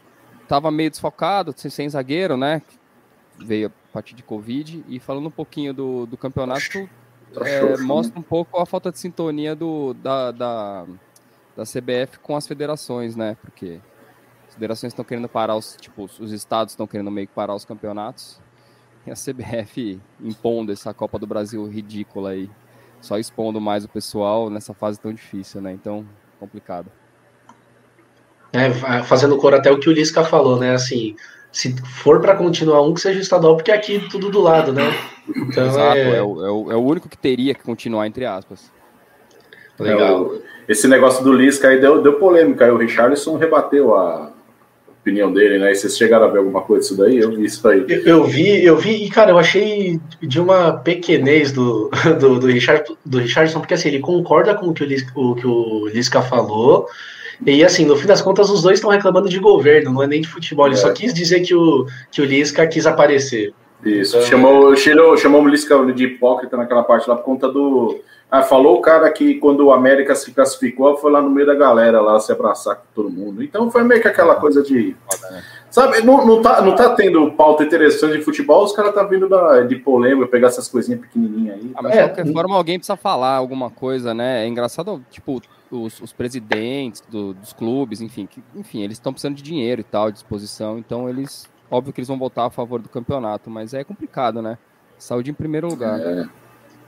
tava 0.46 0.70
meio 0.70 0.90
desfocado, 0.90 1.54
sem, 1.56 1.72
sem 1.72 1.90
zagueiro, 1.90 2.36
né? 2.36 2.62
Veio 3.40 3.68
a 3.68 3.94
partir 3.94 4.14
de 4.14 4.24
Covid. 4.24 4.84
E 4.90 5.00
falando 5.00 5.28
um 5.28 5.32
pouquinho 5.32 5.74
do, 5.74 6.06
do 6.06 6.18
campeonato, 6.18 6.90
tá 7.34 7.48
é, 7.48 7.78
mostra 7.78 8.20
um 8.20 8.24
pouco 8.24 8.60
a 8.60 8.66
falta 8.66 8.92
de 8.92 9.00
sintonia 9.00 9.56
do, 9.56 9.94
da, 9.94 10.32
da 10.32 10.86
da 11.56 11.64
CBF 11.64 12.20
com 12.22 12.36
as 12.36 12.48
federações, 12.48 13.16
né? 13.16 13.38
Porque 13.42 13.80
as 14.48 14.54
federações 14.54 14.92
estão 14.92 15.06
querendo 15.06 15.30
parar 15.30 15.56
os, 15.56 15.76
tipo, 15.80 16.04
os 16.04 16.32
estados 16.32 16.74
estão 16.74 16.88
querendo 16.88 17.12
meio 17.12 17.28
que 17.28 17.34
parar 17.34 17.56
os 17.56 17.66
campeonatos. 17.66 18.42
E 19.06 19.12
a 19.12 19.16
CBF 19.16 20.00
impondo 20.22 20.72
essa 20.72 20.94
Copa 20.94 21.20
do 21.20 21.28
Brasil 21.28 21.66
ridícula 21.68 22.32
aí, 22.32 22.50
só 23.02 23.18
expondo 23.18 23.60
mais 23.60 23.84
o 23.84 23.90
pessoal 23.90 24.50
nessa 24.50 24.74
fase 24.74 25.00
tão 25.00 25.12
difícil, 25.12 25.62
né? 25.62 25.74
Então, 25.74 26.06
complicado. 26.40 26.90
É, 28.54 28.72
fazendo 29.04 29.38
cor 29.38 29.54
até 29.54 29.72
o 29.72 29.80
que 29.80 29.90
o 29.90 29.92
Lisca 29.92 30.24
falou, 30.24 30.60
né? 30.60 30.74
Assim, 30.74 31.16
se 31.52 31.76
for 31.84 32.22
para 32.22 32.36
continuar 32.36 32.82
um, 32.82 32.94
que 32.94 33.02
seja 33.02 33.20
estadual, 33.20 33.56
porque 33.56 33.72
aqui 33.72 34.08
tudo 34.10 34.30
do 34.30 34.40
lado, 34.40 34.72
né? 34.72 34.84
Então, 35.28 35.66
Exato, 35.68 35.98
é... 35.98 36.18
É, 36.18 36.22
o, 36.22 36.46
é, 36.46 36.52
o, 36.52 36.72
é 36.72 36.76
o 36.76 36.82
único 36.82 37.10
que 37.10 37.18
teria 37.18 37.54
que 37.56 37.64
continuar, 37.64 38.08
entre 38.08 38.26
aspas. 38.26 38.72
Legal. 39.80 40.36
É, 40.36 40.53
esse 40.68 40.88
negócio 40.88 41.24
do 41.24 41.34
Lisca 41.34 41.68
aí 41.68 41.80
deu, 41.80 42.02
deu 42.02 42.14
polêmica. 42.14 42.66
Aí 42.66 42.72
o 42.72 42.78
Richarlison 42.78 43.38
rebateu 43.38 43.96
a 43.96 44.32
opinião 45.04 45.32
dele, 45.34 45.60
né? 45.60 45.72
E 45.72 45.76
vocês 45.76 45.98
chegaram 45.98 46.26
a 46.26 46.30
ver 46.30 46.40
alguma 46.40 46.62
coisa 46.62 46.82
disso 46.82 46.98
daí? 46.98 47.18
Eu 47.18 47.32
vi 47.32 47.44
isso 47.44 47.68
aí. 47.68 47.86
Eu, 47.90 48.02
eu 48.06 48.24
vi, 48.24 48.66
eu 48.66 48.78
vi, 48.78 49.06
e 49.06 49.10
cara, 49.10 49.32
eu 49.32 49.38
achei 49.38 50.00
de 50.22 50.40
uma 50.40 50.72
pequenez 50.72 51.52
do, 51.52 51.92
do, 52.20 52.40
do, 52.40 52.48
Richard, 52.48 52.86
do 53.06 53.20
Richardson, 53.20 53.60
porque 53.60 53.74
assim, 53.74 53.90
ele 53.90 54.00
concorda 54.00 54.56
com 54.56 54.68
o 54.68 54.74
que 54.74 54.84
o, 54.84 54.88
Lisca, 54.88 55.12
o 55.20 55.36
que 55.36 55.46
o 55.46 55.88
Lisca 55.88 56.22
falou. 56.22 56.88
E 57.46 57.64
assim, 57.64 57.86
no 57.86 57.98
fim 57.98 58.08
das 58.08 58.22
contas, 58.22 58.50
os 58.50 58.62
dois 58.62 58.78
estão 58.78 58.90
reclamando 58.90 59.28
de 59.28 59.40
governo, 59.40 59.92
não 59.92 60.04
é 60.04 60.08
nem 60.08 60.22
de 60.22 60.28
futebol. 60.28 60.68
Ele 60.68 60.76
é. 60.76 60.78
só 60.78 60.92
quis 60.94 61.14
dizer 61.14 61.42
que 61.42 61.54
o, 61.54 61.86
que 62.10 62.22
o 62.22 62.26
Lisca 62.26 62.66
quis 62.66 62.86
aparecer. 62.86 63.54
Isso, 63.84 64.16
então, 64.16 64.30
chamou, 64.30 64.76
chamou, 64.78 65.18
chamou 65.18 65.42
o 65.44 65.48
Lisca 65.48 65.78
de 65.92 66.06
hipócrita 66.06 66.56
naquela 66.56 66.84
parte 66.84 67.10
lá 67.10 67.18
por 67.18 67.26
conta 67.26 67.50
do 67.50 68.00
ah, 68.34 68.42
falou 68.42 68.80
o 68.80 68.82
cara 68.82 69.12
que 69.12 69.36
quando 69.36 69.64
o 69.64 69.72
América 69.72 70.16
se 70.16 70.32
classificou, 70.32 70.98
foi 70.98 71.12
lá 71.12 71.22
no 71.22 71.30
meio 71.30 71.46
da 71.46 71.54
galera 71.54 72.02
lá 72.02 72.20
se 72.20 72.32
abraçar 72.32 72.78
com 72.78 72.86
todo 72.96 73.08
mundo. 73.08 73.44
Então 73.44 73.70
foi 73.70 73.84
meio 73.84 74.02
que 74.02 74.08
aquela 74.08 74.34
coisa 74.38 74.64
de. 74.64 74.96
Sabe, 75.70 76.02
não, 76.02 76.26
não, 76.26 76.42
tá, 76.42 76.60
não 76.60 76.76
tá 76.76 76.96
tendo 76.96 77.32
pauta 77.34 77.64
interessante 77.64 78.18
de 78.18 78.24
futebol, 78.24 78.64
os 78.64 78.74
caras 78.74 78.96
tá 78.96 79.04
vindo 79.04 79.30
da, 79.30 79.62
de 79.62 79.76
polêmica, 79.76 80.26
pegar 80.26 80.48
essas 80.48 80.68
coisinhas 80.68 81.02
pequenininhas 81.02 81.58
aí. 81.58 81.72
Ah, 81.76 81.82
mas 81.84 81.92
é, 81.96 82.02
de 82.02 82.10
qualquer 82.10 82.34
forma, 82.34 82.56
alguém 82.56 82.80
precisa 82.80 82.98
falar 82.98 83.36
alguma 83.36 83.70
coisa, 83.70 84.16
né? 84.16 84.44
É 84.44 84.48
engraçado, 84.48 85.06
tipo, 85.12 85.40
os, 85.70 86.02
os 86.02 86.12
presidentes 86.12 87.04
do, 87.08 87.36
dos 87.36 87.54
clubes, 87.54 88.02
enfim, 88.02 88.26
que, 88.26 88.42
enfim, 88.56 88.82
eles 88.82 88.98
estão 88.98 89.14
precisando 89.14 89.36
de 89.36 89.44
dinheiro 89.44 89.82
e 89.82 89.84
tal, 89.84 90.12
disposição, 90.12 90.80
então 90.80 91.08
eles. 91.08 91.48
Óbvio 91.70 91.94
que 91.94 92.00
eles 92.00 92.08
vão 92.08 92.18
votar 92.18 92.48
a 92.48 92.50
favor 92.50 92.82
do 92.82 92.90
campeonato, 92.90 93.52
mas 93.52 93.76
é 93.76 93.84
complicado, 93.84 94.42
né? 94.42 94.58
Saúde 94.98 95.30
em 95.30 95.36
primeiro 95.36 95.68
lugar. 95.68 96.00
É. 96.00 96.43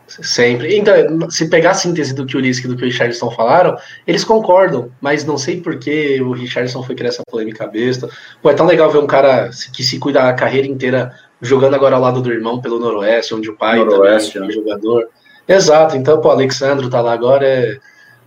Sempre. 0.07 0.77
Então, 0.77 1.29
se 1.29 1.49
pegar 1.49 1.71
a 1.71 1.73
síntese 1.73 2.13
do 2.13 2.25
que 2.25 2.35
o 2.35 2.39
Ulisses 2.39 2.63
e 2.63 2.67
do 2.67 2.75
que 2.75 2.83
o 2.83 2.85
Richardson 2.85 3.31
falaram, 3.31 3.75
eles 4.05 4.23
concordam, 4.23 4.91
mas 5.01 5.25
não 5.25 5.37
sei 5.37 5.59
por 5.59 5.77
que 5.77 6.21
o 6.21 6.31
Richardson 6.31 6.83
foi 6.83 6.95
criar 6.95 7.09
essa 7.09 7.23
polêmica 7.27 7.65
besta. 7.65 8.09
Pô, 8.41 8.49
é 8.49 8.53
tão 8.53 8.65
legal 8.65 8.91
ver 8.91 8.99
um 8.99 9.07
cara 9.07 9.49
que 9.73 9.83
se 9.83 9.97
cuida 9.99 10.29
a 10.29 10.33
carreira 10.33 10.67
inteira 10.67 11.11
jogando 11.41 11.73
agora 11.73 11.95
ao 11.95 12.01
lado 12.01 12.21
do 12.21 12.31
irmão 12.31 12.61
pelo 12.61 12.79
Noroeste, 12.79 13.33
onde 13.33 13.49
o 13.49 13.55
pai 13.55 13.83
Noroeste, 13.83 14.33
também 14.33 14.49
é 14.49 14.51
né? 14.51 14.59
jogador. 14.59 15.09
Exato, 15.47 15.97
então, 15.97 16.21
pô, 16.21 16.29
o 16.29 16.31
Alexandro 16.31 16.89
tá 16.89 17.01
lá 17.01 17.13
agora, 17.13 17.45
é... 17.47 17.77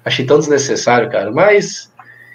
achei 0.05 0.25
tão 0.25 0.39
desnecessário, 0.39 1.11
cara. 1.11 1.31
Mas, 1.31 1.93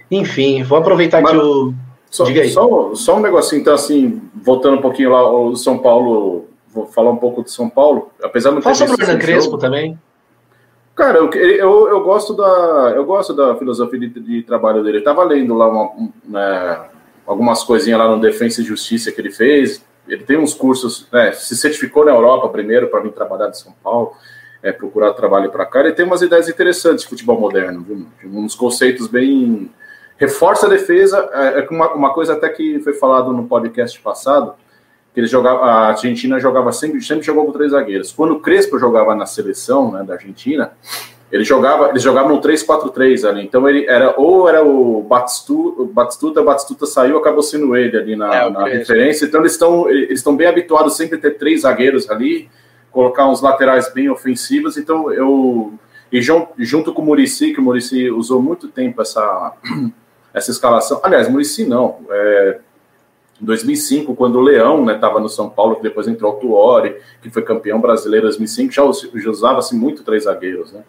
enfim, 0.09 0.63
vou 0.63 0.77
aproveitar 0.77 1.21
mas, 1.21 1.31
que 1.31 1.37
o. 1.37 1.73
Só, 2.09 2.25
Diga 2.25 2.41
aí. 2.41 2.49
Só, 2.49 2.93
só 2.95 3.17
um 3.17 3.21
negocinho, 3.21 3.61
então, 3.61 3.73
assim, 3.73 4.21
voltando 4.43 4.77
um 4.77 4.81
pouquinho 4.81 5.11
lá, 5.11 5.31
o 5.31 5.55
São 5.55 5.79
Paulo 5.79 6.45
vou 6.73 6.87
falar 6.87 7.11
um 7.11 7.17
pouco 7.17 7.43
de 7.43 7.51
São 7.51 7.69
Paulo, 7.69 8.09
apesar 8.21 8.49
de 8.49 8.55
não 8.55 8.61
ter 8.61 8.75
Fala 8.75 8.87
sobre 8.87 9.05
o 9.05 9.07
Hernan 9.07 9.19
Crespo 9.19 9.43
jogo, 9.51 9.57
também. 9.59 9.99
Cara, 10.95 11.17
eu, 11.17 11.29
eu, 11.31 11.87
eu, 11.87 12.03
gosto 12.03 12.35
da 12.35 12.93
eu 12.95 13.03
gosto 13.03 13.33
da 13.33 13.55
filosofia 13.55 13.99
de, 13.99 14.09
de 14.09 14.43
trabalho 14.43 14.83
dele. 14.83 14.99
Eu 14.99 15.03
tava 15.03 15.23
lendo 15.23 15.55
lá 15.55 15.67
uma, 15.67 16.09
né, 16.23 16.81
algumas 17.25 17.63
coisinhas 17.63 17.99
lá 17.99 18.07
no 18.07 18.21
Defensa 18.21 18.61
e 18.61 18.63
Justiça 18.63 19.11
que 19.11 19.19
ele 19.19 19.31
fez. 19.31 19.83
ele 20.07 20.23
tem 20.23 20.37
uns 20.37 20.53
cursos, 20.53 21.07
né, 21.11 21.31
se 21.31 21.55
certificou 21.55 22.05
na 22.05 22.11
Europa 22.11 22.47
primeiro 22.49 22.89
para 22.89 22.99
vir 22.99 23.11
trabalhar 23.11 23.47
de 23.47 23.57
São 23.57 23.73
Paulo, 23.83 24.13
é, 24.61 24.71
procurar 24.71 25.13
trabalho 25.13 25.49
para 25.49 25.65
cá. 25.65 25.79
Ele 25.79 25.93
tem 25.93 26.05
umas 26.05 26.21
ideias 26.21 26.47
interessantes 26.47 27.03
de 27.03 27.09
futebol 27.09 27.39
moderno, 27.39 27.81
viu? 27.81 28.07
uns 28.25 28.53
conceitos 28.53 29.07
bem. 29.07 29.71
Reforça 30.15 30.67
a 30.67 30.69
defesa, 30.69 31.27
é, 31.33 31.61
é 31.61 31.67
uma, 31.71 31.91
uma 31.93 32.13
coisa 32.13 32.33
até 32.33 32.47
que 32.49 32.79
foi 32.81 32.93
falado 32.93 33.33
no 33.33 33.47
podcast 33.47 33.99
passado, 33.99 34.53
que 35.13 35.19
ele 35.19 35.27
jogava, 35.27 35.61
a 35.65 35.87
Argentina 35.89 36.39
jogava 36.39 36.71
sempre, 36.71 37.01
sempre 37.01 37.23
jogou 37.23 37.45
com 37.45 37.51
três 37.51 37.71
zagueiros. 37.71 38.11
Quando 38.11 38.31
o 38.31 38.39
Crespo 38.39 38.79
jogava 38.79 39.13
na 39.13 39.25
seleção 39.25 39.91
né, 39.91 40.03
da 40.03 40.15
Argentina, 40.15 40.71
ele 41.31 41.43
jogava, 41.43 41.89
eles 41.89 42.03
jogavam 42.03 42.35
no 42.35 42.41
3-4-3 42.41 43.27
ali. 43.27 43.43
Então 43.43 43.67
ele 43.67 43.87
era 43.87 44.13
ou 44.17 44.47
era 44.47 44.63
o 44.63 45.01
Batistuta, 45.01 45.83
Batistuta, 45.91 46.43
Batistuta 46.43 46.85
saiu, 46.85 47.17
acabou 47.17 47.41
sendo 47.41 47.75
ele 47.75 47.97
ali 47.97 48.15
na, 48.15 48.35
é, 48.35 48.49
na 48.51 48.65
referência. 48.65 49.25
Então 49.25 49.39
eles 49.39 49.53
estão 49.53 49.89
eles 49.89 50.19
estão 50.19 50.35
bem 50.35 50.45
habituados 50.45 50.95
sempre 50.95 51.17
a 51.17 51.21
ter 51.21 51.31
três 51.31 51.61
zagueiros 51.61 52.07
ali, 52.07 52.49
colocar 52.91 53.27
uns 53.27 53.41
laterais 53.41 53.91
bem 53.91 54.11
ofensivos. 54.11 54.77
Então 54.77 55.11
eu 55.11 55.73
e 56.11 56.21
junto 56.21 56.93
com 56.93 57.01
o 57.01 57.05
Murici, 57.05 57.51
que 57.51 57.59
o 57.59 57.63
Murici 57.63 58.11
usou 58.11 58.39
muito 58.39 58.67
tempo 58.67 59.01
essa 59.01 59.53
essa 60.31 60.51
escalação. 60.51 60.99
Aliás, 61.03 61.27
Murici 61.27 61.65
não, 61.65 61.97
é, 62.11 62.59
em 63.43 63.45
2005, 63.45 64.15
quando 64.15 64.37
o 64.37 64.41
Leão 64.41 64.89
estava 64.89 65.15
né, 65.15 65.23
no 65.23 65.29
São 65.29 65.49
Paulo, 65.49 65.75
que 65.75 65.83
depois 65.83 66.07
entrou 66.07 66.31
o 66.31 66.35
Tuori, 66.37 66.95
que 67.21 67.29
foi 67.29 67.41
campeão 67.41 67.79
brasileiro 67.79 68.25
em 68.25 68.29
2005, 68.29 68.71
já, 68.71 68.83
usava-se 69.29 69.75
muito 69.75 70.01
três 70.01 70.23
zagueiros, 70.23 70.71
né? 70.71 70.83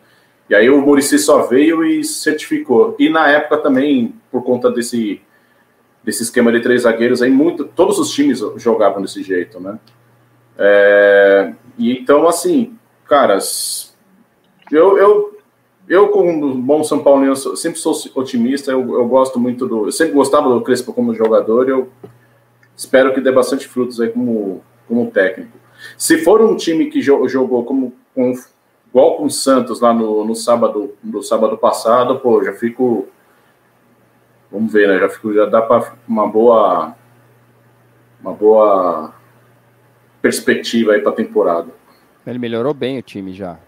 E 0.48 0.54
aí 0.54 0.70
o 0.70 0.80
Murici 0.80 1.18
só 1.18 1.42
veio 1.42 1.84
e 1.84 2.04
certificou. 2.04 2.94
E 2.96 3.08
na 3.08 3.28
época 3.28 3.56
também, 3.58 4.14
por 4.30 4.44
conta 4.44 4.70
desse, 4.70 5.20
desse 6.04 6.22
esquema 6.22 6.52
de 6.52 6.60
três 6.60 6.82
zagueiros, 6.82 7.22
aí 7.22 7.30
muito, 7.30 7.64
todos 7.64 7.98
os 7.98 8.10
times 8.12 8.40
jogavam 8.56 9.02
desse 9.02 9.22
jeito, 9.22 9.58
né? 9.58 9.78
É, 10.56 11.54
e 11.76 11.98
então, 11.98 12.28
assim, 12.28 12.78
caras, 13.08 13.96
eu, 14.70 14.96
eu, 14.96 15.38
eu 15.88 16.08
como 16.08 16.54
bom 16.54 16.84
São 16.84 17.02
Paulo, 17.02 17.34
sempre 17.34 17.80
sou 17.80 17.94
otimista, 18.14 18.70
eu, 18.70 18.80
eu 18.94 19.08
gosto 19.08 19.40
muito 19.40 19.66
do. 19.66 19.86
Eu 19.86 19.92
sempre 19.92 20.14
gostava 20.14 20.48
do 20.48 20.60
Crespo 20.60 20.92
como 20.92 21.14
jogador, 21.14 21.68
eu 21.68 21.88
espero 22.76 23.12
que 23.14 23.20
dê 23.20 23.30
bastante 23.30 23.68
frutos 23.68 24.00
aí 24.00 24.08
como, 24.08 24.62
como 24.86 25.10
técnico. 25.10 25.56
Se 25.96 26.18
for 26.18 26.40
um 26.40 26.56
time 26.56 26.86
que 26.86 27.00
jogou 27.02 27.64
como, 27.64 27.94
como 28.14 28.34
igual 28.88 29.16
com 29.16 29.24
o 29.24 29.30
Santos 29.30 29.80
lá 29.80 29.92
no, 29.92 30.24
no 30.24 30.34
sábado, 30.34 30.94
no 31.02 31.22
sábado 31.22 31.58
passado, 31.58 32.18
pô, 32.20 32.42
já 32.42 32.52
fico. 32.52 33.08
Vamos 34.50 34.72
ver, 34.72 34.88
né? 34.88 34.98
Já 35.00 35.08
fico, 35.08 35.34
já 35.34 35.46
dá 35.46 35.60
para 35.60 35.94
uma 36.06 36.28
boa. 36.28 36.94
Uma 38.20 38.32
boa 38.32 39.12
perspectiva 40.22 40.92
aí 40.92 41.02
para 41.02 41.12
a 41.12 41.14
temporada. 41.14 41.68
Ele 42.26 42.38
melhorou 42.38 42.72
bem 42.72 42.98
o 42.98 43.02
time 43.02 43.34
já. 43.34 43.58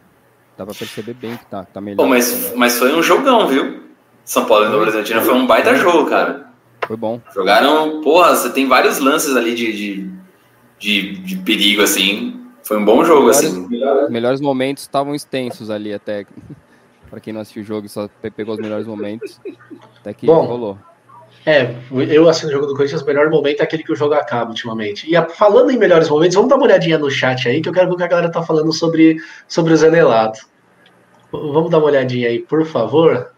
Dá 0.56 0.64
para 0.64 0.74
perceber 0.74 1.12
bem 1.12 1.36
que 1.36 1.44
tá, 1.44 1.64
tá 1.64 1.80
melhor. 1.82 2.02
Pô, 2.02 2.08
mas, 2.08 2.54
mas 2.56 2.78
foi 2.78 2.94
um 2.94 3.02
jogão, 3.02 3.46
viu? 3.46 3.82
São 4.24 4.46
Paulo 4.46 4.64
e 4.64 4.74
Horizontino 4.74 5.20
foi 5.20 5.34
um 5.34 5.46
baita 5.46 5.74
jogo, 5.76 6.08
cara. 6.08 6.45
Foi 6.86 6.96
bom. 6.96 7.20
Jogaram, 7.34 8.00
porra, 8.00 8.34
você 8.34 8.50
tem 8.50 8.68
vários 8.68 8.98
lances 8.98 9.34
ali 9.36 9.54
de, 9.54 9.72
de, 9.72 10.10
de, 10.78 11.18
de 11.18 11.36
perigo, 11.38 11.82
assim. 11.82 12.40
Foi 12.62 12.78
um 12.78 12.84
bom 12.84 13.04
jogo, 13.04 13.26
melhores, 13.26 13.44
assim. 13.44 13.68
Melhores 14.10 14.40
momentos 14.40 14.84
estavam 14.84 15.14
extensos 15.14 15.70
ali 15.70 15.92
até. 15.92 16.26
para 17.10 17.20
quem 17.20 17.32
não 17.32 17.40
assistiu 17.40 17.62
o 17.62 17.66
jogo 17.66 17.86
e 17.86 17.88
só 17.88 18.08
pegou 18.34 18.54
os 18.54 18.60
melhores 18.60 18.86
momentos. 18.86 19.40
Até 20.00 20.12
que 20.12 20.26
bom, 20.26 20.44
rolou. 20.44 20.78
É, 21.44 21.76
eu 21.92 22.28
assino 22.28 22.50
o 22.50 22.52
jogo 22.52 22.66
do 22.66 22.74
Corinthians, 22.74 23.02
o 23.02 23.06
melhor 23.06 23.30
momento 23.30 23.60
é 23.60 23.62
aquele 23.62 23.84
que 23.84 23.92
o 23.92 23.96
jogo 23.96 24.14
acaba 24.14 24.50
ultimamente. 24.50 25.08
E 25.08 25.14
a, 25.14 25.24
falando 25.28 25.70
em 25.70 25.78
melhores 25.78 26.08
momentos, 26.08 26.34
vamos 26.34 26.50
dar 26.50 26.56
uma 26.56 26.64
olhadinha 26.64 26.98
no 26.98 27.08
chat 27.08 27.48
aí, 27.48 27.62
que 27.62 27.68
eu 27.68 27.72
quero 27.72 27.86
ver 27.86 27.94
o 27.94 27.96
que 27.96 28.02
a 28.02 28.08
galera 28.08 28.30
tá 28.30 28.42
falando 28.42 28.72
sobre, 28.72 29.18
sobre 29.46 29.72
o 29.72 29.76
Zenelato. 29.76 30.40
Vamos 31.30 31.70
dar 31.70 31.78
uma 31.78 31.86
olhadinha 31.86 32.28
aí, 32.28 32.40
por 32.40 32.66
favor. 32.66 33.30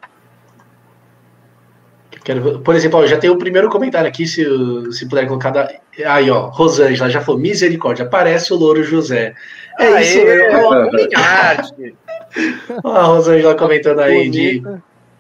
Quero, 2.28 2.58
por 2.58 2.74
exemplo, 2.74 3.00
ó, 3.00 3.06
já 3.06 3.16
tem 3.16 3.30
o 3.30 3.38
primeiro 3.38 3.70
comentário 3.70 4.06
aqui, 4.06 4.26
se, 4.26 4.44
se 4.92 5.08
puder 5.08 5.26
colocar. 5.26 5.48
Da, 5.48 5.66
aí, 6.04 6.30
ó, 6.30 6.48
Rosângela 6.48 7.08
já 7.08 7.22
falou: 7.22 7.40
misericórdia, 7.40 8.04
parece 8.04 8.52
o 8.52 8.56
Louro 8.56 8.84
José. 8.84 9.32
É 9.80 9.86
Aê, 9.86 10.02
isso 10.02 10.18
mesmo. 10.18 11.96
Ó, 12.84 12.92
a 12.92 13.04
Rosângela 13.04 13.54
comentando 13.54 14.00
aí 14.00 14.28
de, 14.28 14.62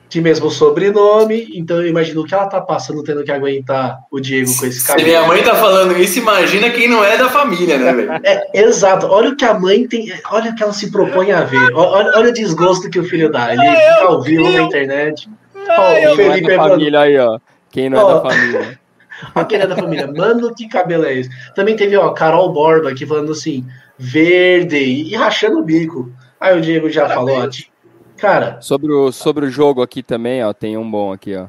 de 0.06 0.20
mesmo 0.20 0.50
sobrenome, 0.50 1.48
então 1.54 1.78
eu 1.78 1.88
imagino 1.88 2.26
que 2.26 2.34
ela 2.34 2.44
tá 2.44 2.60
passando, 2.60 3.02
tendo 3.02 3.24
que 3.24 3.32
aguentar 3.32 4.00
o 4.10 4.20
Diego 4.20 4.54
com 4.58 4.66
esse 4.66 4.86
cabelo. 4.86 5.08
Se 5.08 5.10
minha 5.10 5.26
mãe 5.26 5.42
tá 5.42 5.54
falando 5.54 5.96
isso, 5.96 6.18
imagina 6.18 6.68
quem 6.68 6.88
não 6.88 7.02
é 7.02 7.16
da 7.16 7.30
família, 7.30 7.78
né, 7.78 7.90
velho? 7.90 8.20
É, 8.22 8.50
exato. 8.52 9.06
Olha 9.06 9.30
o 9.30 9.36
que 9.36 9.46
a 9.46 9.54
mãe 9.54 9.88
tem. 9.88 10.12
Olha 10.30 10.50
o 10.50 10.54
que 10.54 10.62
ela 10.62 10.74
se 10.74 10.90
propõe 10.90 11.32
a 11.32 11.42
ver. 11.42 11.72
Olha, 11.72 12.12
olha 12.14 12.28
o 12.28 12.34
desgosto 12.34 12.90
que 12.90 12.98
o 12.98 13.04
filho 13.04 13.32
dá. 13.32 13.54
Ele 13.54 13.62
fica 13.62 14.04
ao 14.04 14.20
vivo 14.20 14.44
na 14.44 14.60
internet. 14.60 15.26
Ó, 15.68 16.12
o 16.12 16.16
Felipe 16.16 16.42
não 16.42 16.50
é 16.50 16.56
da 16.56 16.68
família 16.68 17.00
aí, 17.00 17.18
ó. 17.18 17.38
Quem 17.70 17.90
não 17.90 18.00
é 18.00 18.14
da 18.14 18.20
família. 18.20 18.80
Ó, 19.34 19.44
quem 19.44 19.58
é 19.58 19.66
da 19.66 19.74
família. 19.74 20.06
Mano, 20.06 20.54
que 20.54 20.68
cabelo 20.68 21.04
é 21.04 21.14
esse? 21.14 21.30
Também 21.52 21.74
teve, 21.74 21.96
ó, 21.96 22.10
Carol 22.12 22.52
Borba 22.52 22.90
aqui 22.90 23.04
falando 23.04 23.32
assim, 23.32 23.66
verde 23.98 24.78
e 24.78 25.12
rachando 25.16 25.58
o 25.58 25.64
bico. 25.64 26.12
Aí 26.38 26.56
o 26.56 26.60
Diego 26.60 26.88
já 26.88 27.08
Parabéns. 27.08 27.26
falou, 27.28 27.48
ó, 27.48 28.16
cara. 28.16 28.60
Sobre 28.60 28.92
o, 28.92 29.10
sobre 29.10 29.46
o 29.46 29.50
jogo 29.50 29.82
aqui 29.82 30.04
também, 30.04 30.44
ó, 30.44 30.52
tem 30.52 30.76
um 30.76 30.88
bom 30.88 31.12
aqui, 31.12 31.34
ó. 31.34 31.46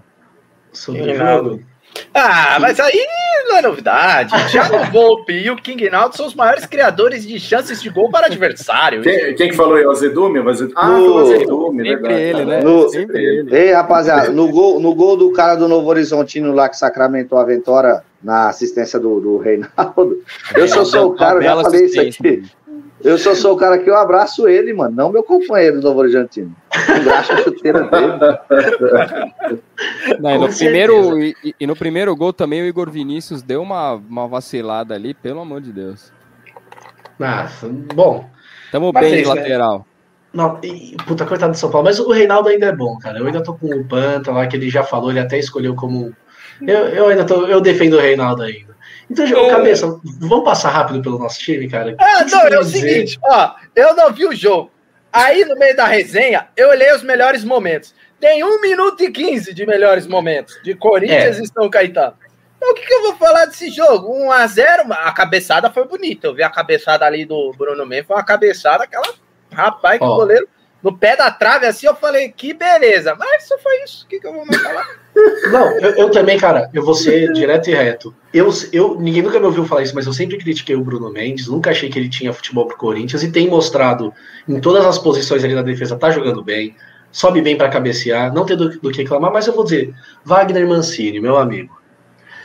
Sobre 0.74 1.12
o 1.12 1.16
jogo. 1.16 1.64
Ah, 2.14 2.58
mas 2.60 2.80
aí 2.80 3.06
não 3.50 3.58
é 3.58 3.62
novidade. 3.62 4.34
Thiago 4.52 4.78
Volpe 4.92 5.34
e 5.34 5.50
o 5.50 5.56
King 5.56 5.90
Naldo 5.90 6.16
são 6.16 6.26
os 6.26 6.36
maiores 6.36 6.66
criadores 6.66 7.28
de 7.28 7.40
chances 7.40 7.82
de 7.82 7.90
gol 7.90 8.10
para 8.10 8.28
adversário. 8.28 9.02
Quem, 9.02 9.36
quem 9.36 9.50
que 9.50 9.56
falou 9.56 9.76
aí? 9.76 9.86
O 9.86 9.92
Azedume? 9.92 10.40
O 10.40 10.50
Azedume. 10.50 10.74
Ah, 10.78 11.00
o 11.00 11.18
Azedume, 11.18 11.90
Sempre 11.90 12.14
ele, 12.14 12.46
né? 12.46 12.62
No, 12.62 12.90
Sempre 12.90 13.24
ele. 13.24 13.56
Ei, 13.56 13.72
rapaziada, 13.74 14.32
no 14.32 14.50
gol, 14.50 14.80
no 14.80 14.94
gol 14.94 15.18
do 15.18 15.32
cara 15.34 15.56
do 15.56 15.68
Novo 15.68 15.90
Horizontino 15.90 16.54
lá 16.54 16.70
que 16.70 16.78
sacramentou 16.78 17.38
a 17.38 17.44
Ventura 17.44 18.04
na 18.24 18.50
assistência 18.50 19.00
do, 19.00 19.20
do 19.20 19.38
Reinaldo, 19.38 20.22
eu 20.54 20.68
sou, 20.68 20.86
sou 20.86 21.12
o 21.12 21.16
cara, 21.16 21.42
já 21.42 21.62
falei 21.62 21.86
isso 21.86 22.02
aqui. 22.02 22.44
Eu 23.04 23.18
só 23.18 23.34
sou 23.34 23.54
o 23.54 23.58
cara 23.58 23.78
que 23.78 23.90
eu 23.90 23.96
abraço 23.96 24.48
ele, 24.48 24.74
mano, 24.74 24.96
não 24.96 25.12
meu 25.12 25.24
companheiro 25.24 25.80
do 25.80 25.88
Novo 25.88 26.02
Argentino. 26.02 26.54
Engraxa 27.00 27.34
a 27.34 27.38
chuteira 27.38 27.84
dele. 27.84 29.60
Não, 30.20 30.36
e, 30.36 30.38
no 30.38 30.50
primeiro, 30.50 31.20
e, 31.24 31.36
e, 31.60 31.68
no 31.68 31.76
primeiro 31.76 32.16
gol 32.16 32.34
também 32.34 32.62
o 32.62 32.66
Igor 32.66 32.90
Vinícius 32.90 33.42
deu 33.42 33.62
uma, 33.62 33.94
uma 33.94 34.28
vacilada 34.28 34.94
ali, 34.94 35.14
pelo 35.14 35.40
amor 35.40 35.62
de 35.62 35.72
Deus. 35.72 36.12
Nossa, 37.18 37.70
bom. 37.94 38.30
Tamo 38.72 38.92
bem 38.92 39.16
de 39.16 39.22
né? 39.22 39.28
lateral. 39.28 39.86
Não, 40.34 40.60
e, 40.64 40.96
puta, 41.08 41.26
coitado 41.26 41.54
do 41.54 41.58
São 41.58 41.72
Paulo. 41.72 41.86
Mas 41.86 42.00
o 42.00 42.12
Reinaldo 42.12 42.50
ainda 42.50 42.68
é 42.68 42.76
bom, 42.76 42.98
cara. 43.00 43.20
Eu 43.20 43.26
ainda 43.26 43.42
tô 43.42 43.54
com 43.54 43.68
o 43.68 43.84
Panta 43.86 44.32
lá, 44.32 44.46
que 44.46 44.56
ele 44.56 44.70
já 44.70 44.84
falou, 44.84 45.10
ele 45.10 45.20
até 45.20 45.38
escolheu 45.40 45.76
como. 45.76 46.14
Eu, 46.62 46.88
eu 46.90 47.08
ainda 47.08 47.26
tô. 47.26 47.48
Eu 47.48 47.60
defendo 47.60 47.94
o 47.94 48.00
Reinaldo 48.00 48.44
ainda. 48.44 48.76
Então, 49.10 49.26
é... 49.26 49.50
cabeça, 49.50 50.00
vamos 50.20 50.46
passar 50.46 50.70
rápido 50.70 51.02
pelo 51.02 51.18
nosso 51.18 51.40
time, 51.40 51.68
cara? 51.68 51.96
Ah, 52.00 52.26
não, 52.26 52.42
é 52.42 52.60
o 52.60 52.64
seguinte, 52.64 53.20
ó, 53.24 53.56
eu 53.76 53.96
não 53.96 54.14
vi 54.14 54.26
o 54.26 54.36
jogo. 54.36 54.72
Aí, 55.12 55.44
no 55.46 55.56
meio 55.56 55.76
da 55.76 55.86
resenha, 55.86 56.48
eu 56.56 56.70
olhei 56.70 56.94
os 56.94 57.02
melhores 57.02 57.44
momentos. 57.44 57.96
Tem 58.20 58.44
1 58.44 58.62
minuto 58.62 59.04
e 59.04 59.12
15 59.12 59.54
de 59.54 59.66
melhores 59.66 60.06
momentos 60.06 60.60
de 60.64 60.76
Corinthians 60.76 61.40
é. 61.40 61.42
e 61.42 61.48
São 61.48 61.70
Caetano. 61.70 62.16
Então, 62.58 62.72
o 62.72 62.76
que, 62.76 62.86
que, 62.86 62.94
eu 62.94 63.04
vou 63.04 63.16
falar 63.16 63.46
desse 63.46 63.70
jogo? 63.72 64.14
1 64.14 64.32
a 64.32 64.46
0 64.46 64.94
a 64.94 65.12
cabeçada 65.14 65.72
foi 65.72 65.88
bonita. 65.88 66.28
Eu 66.28 66.36
vi 66.36 66.44
a 66.44 66.50
cabeçada 66.50 67.06
ali 67.06 67.26
do 67.26 67.52
Bruno 67.58 67.86
Mendes, 67.86 68.06
foi 68.06 68.18
uma 68.18 68.24
cabeçada, 68.24 68.84
aquela. 68.84 69.08
Rapaz, 69.52 69.98
que 69.98 70.06
goleiro 70.06 70.48
no 70.82 70.98
pé 70.98 71.16
da 71.16 71.30
trave, 71.30 71.66
assim, 71.66 71.88
eu 71.88 71.96
falei, 71.96 72.30
que 72.30 72.54
beleza. 72.54 73.16
Mas 73.16 73.48
só 73.48 73.58
foi 73.58 73.84
isso. 73.84 74.06
O 74.06 74.08
que, 74.08 74.20
que 74.20 74.28
eu 74.28 74.34
vou 74.34 74.46
mais 74.46 74.62
falar? 74.62 74.88
Não, 75.52 75.78
eu, 75.80 75.92
eu, 75.96 76.12
também, 76.12 76.38
cara, 76.38 76.70
eu 76.74 76.84
vou 76.84 76.94
ser 76.94 77.32
direto 77.34 77.70
e 77.70 77.74
reto. 77.74 78.16
Eu, 78.34 78.50
eu, 78.72 79.00
ninguém 79.00 79.22
nunca 79.22 79.40
me 79.40 79.46
ouviu 79.46 79.66
falar 79.66 79.84
isso, 79.84 79.96
mas 79.96 80.06
eu 80.06 80.14
sempre 80.14 80.38
critiquei 80.38 80.76
o 80.76 80.84
Bruno 80.84 81.12
Mendes, 81.12 81.48
nunca 81.48 81.72
achei 81.72 81.90
que 81.90 82.00
ele 82.00 82.08
tinha 82.08 82.32
futebol 82.32 82.66
pro 82.66 82.78
Corinthians 82.78 83.24
e 83.24 83.32
tem 83.32 83.50
mostrado 83.50 84.14
em 84.48 84.60
todas 84.62 84.86
as 84.86 84.98
posições 84.98 85.44
ali 85.44 85.54
na 85.54 85.62
defesa, 85.62 85.98
tá 85.98 86.10
jogando 86.10 86.42
bem, 86.42 86.76
sobe 87.12 87.42
bem 87.42 87.58
para 87.58 87.70
cabecear, 87.70 88.34
não 88.34 88.46
tem 88.46 88.56
do, 88.56 88.70
do, 88.80 88.92
que 88.92 89.02
reclamar, 89.02 89.34
mas 89.34 89.48
eu 89.48 89.54
vou 89.54 89.64
dizer, 89.64 89.94
Wagner 90.24 90.68
Mancini, 90.68 91.20
meu 91.20 91.38
amigo. 91.38 91.78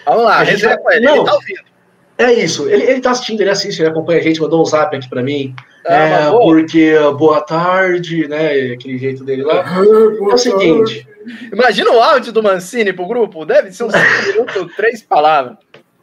Vamos 0.05 0.25
lá, 0.25 0.39
a 0.39 0.45
gente 0.45 0.65
vai, 0.65 0.77
ele, 0.97 1.07
não, 1.07 1.17
ele 1.17 1.25
tá 1.25 1.35
ouvindo. 1.35 1.74
É 2.17 2.33
isso, 2.33 2.69
ele, 2.69 2.85
ele 2.85 3.01
tá 3.01 3.11
assistindo, 3.11 3.41
ele 3.41 3.51
assiste, 3.51 3.81
ele 3.81 3.89
acompanha 3.89 4.21
a 4.21 4.23
gente, 4.23 4.41
mandou 4.41 4.63
um 4.63 4.65
zap 4.65 4.95
aqui 4.95 5.09
para 5.09 5.23
mim. 5.23 5.55
Ah, 5.85 5.95
é, 5.95 6.31
porque 6.31 6.97
boa 7.19 7.41
tarde, 7.41 8.29
né? 8.29 8.73
Aquele 8.73 8.99
jeito 8.99 9.25
dele 9.25 9.43
lá. 9.43 9.65
Ah, 9.67 9.83
é 9.85 10.35
o 10.35 10.39
seguinte. 10.39 11.09
Imagina 11.53 11.91
o 11.91 12.01
áudio 12.01 12.33
do 12.33 12.43
Mancini 12.43 12.93
pro 12.93 13.07
grupo, 13.07 13.45
deve 13.45 13.73
ser 13.73 13.85
uns 13.85 13.93
5 13.97 14.27
minutos, 14.29 14.77
três 14.77 15.03
palavras. 15.03 15.57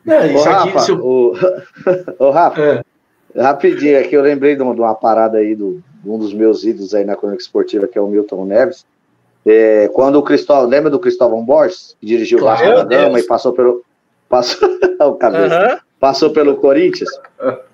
É, 0.06 0.34
isso 0.34 0.48
Ô, 0.48 0.51
aqui, 0.51 0.70
Rafa, 0.70 0.80
se... 0.80 0.91
o... 0.91 1.34
Ô, 2.20 2.30
Rafa, 2.32 2.62
é. 2.62 3.41
rapidinho 3.41 4.00
aqui, 4.00 4.15
eu 4.15 4.22
lembrei 4.22 4.56
de 4.56 4.62
uma, 4.62 4.74
de 4.74 4.82
uma 4.82 4.96
parada 4.96 5.38
aí 5.38 5.56
do 5.56 5.82
um 6.06 6.18
dos 6.18 6.34
meus 6.34 6.63
ídolos 6.63 6.94
aí 6.94 7.06
na 7.06 7.15
crônica 7.15 7.41
esportiva, 7.41 7.88
que 7.88 7.98
é 7.98 8.01
o 8.01 8.08
Milton 8.08 8.46
Neves. 8.46 8.86
É, 9.46 9.89
quando 9.94 10.15
o 10.15 10.24
Cristóvão, 10.24 10.68
lembra 10.68 10.89
do 10.89 11.00
Cristóvão 11.00 11.44
Borges, 11.44 11.96
que 12.00 12.06
dirigiu 12.06 12.39
claro, 12.39 12.60
o 12.60 12.70
Vasco 12.70 12.89
da 12.89 12.98
Gama 12.98 13.20
e 13.20 13.24
passou 13.24 13.53
pelo. 13.53 13.84
Passou 14.32 14.65
o 15.01 15.15
cabeça. 15.15 15.74
Uhum. 15.74 15.80
Passou 16.01 16.31
pelo 16.31 16.58
Corinthians. 16.58 17.10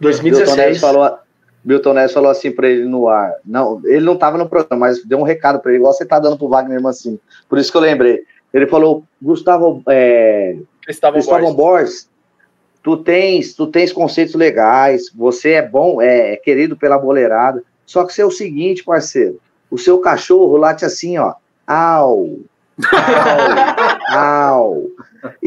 2016. 0.01 0.21
Milton 0.23 0.55
Neves 0.55 0.81
falou, 0.81 1.17
Milton 1.63 1.93
Neves 1.93 2.13
falou 2.13 2.29
assim 2.29 2.51
para 2.51 2.67
ele 2.67 2.83
no 2.83 3.07
ar. 3.07 3.33
Não, 3.45 3.81
ele 3.85 4.05
não 4.05 4.15
estava 4.15 4.37
no 4.37 4.49
programa, 4.49 4.85
mas 4.85 5.03
deu 5.05 5.17
um 5.17 5.23
recado 5.23 5.59
para 5.59 5.71
ele, 5.71 5.79
igual 5.79 5.93
você 5.93 6.05
tá 6.05 6.19
dando 6.19 6.37
pro 6.37 6.49
Wagner 6.49 6.81
Mancini. 6.81 7.19
Por 7.47 7.57
isso 7.57 7.71
que 7.71 7.77
eu 7.77 7.81
lembrei. 7.81 8.23
Ele 8.53 8.67
falou, 8.67 9.05
Gustavo, 9.21 9.81
é, 9.87 10.57
Cristóvão 10.83 11.13
Cristóvão 11.13 11.53
Borges, 11.53 12.09
tu 12.83 12.97
tens, 12.97 13.53
tu 13.53 13.67
tens 13.67 13.93
conceitos 13.93 14.35
legais, 14.35 15.09
você 15.15 15.53
é 15.53 15.61
bom, 15.61 16.01
é, 16.01 16.33
é 16.33 16.35
querido 16.35 16.75
pela 16.75 16.97
boleirada. 16.97 17.63
Só 17.85 18.03
que 18.03 18.13
você 18.13 18.21
é 18.21 18.25
o 18.25 18.31
seguinte, 18.31 18.83
parceiro, 18.83 19.39
o 19.71 19.77
seu 19.77 19.99
cachorro 19.99 20.57
late 20.57 20.83
assim, 20.83 21.17
ó, 21.17 21.33
au, 21.65 22.27
au. 22.27 22.37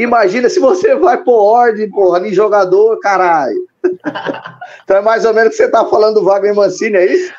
Imagina 0.03 0.49
se 0.49 0.59
você 0.59 0.95
vai 0.95 1.23
por 1.23 1.39
ordem, 1.39 1.91
porra, 1.91 2.27
em 2.27 2.33
jogador, 2.33 2.99
caralho. 3.01 3.69
Então 4.85 4.99
é 4.99 5.01
mais 5.01 5.25
ou 5.25 5.33
menos 5.33 5.49
o 5.49 5.51
que 5.51 5.57
você 5.57 5.69
tá 5.69 5.85
falando 5.85 6.15
do 6.17 6.25
Wagner 6.25 6.55
Mancini, 6.55 6.97
é 6.97 7.13
isso? 7.13 7.33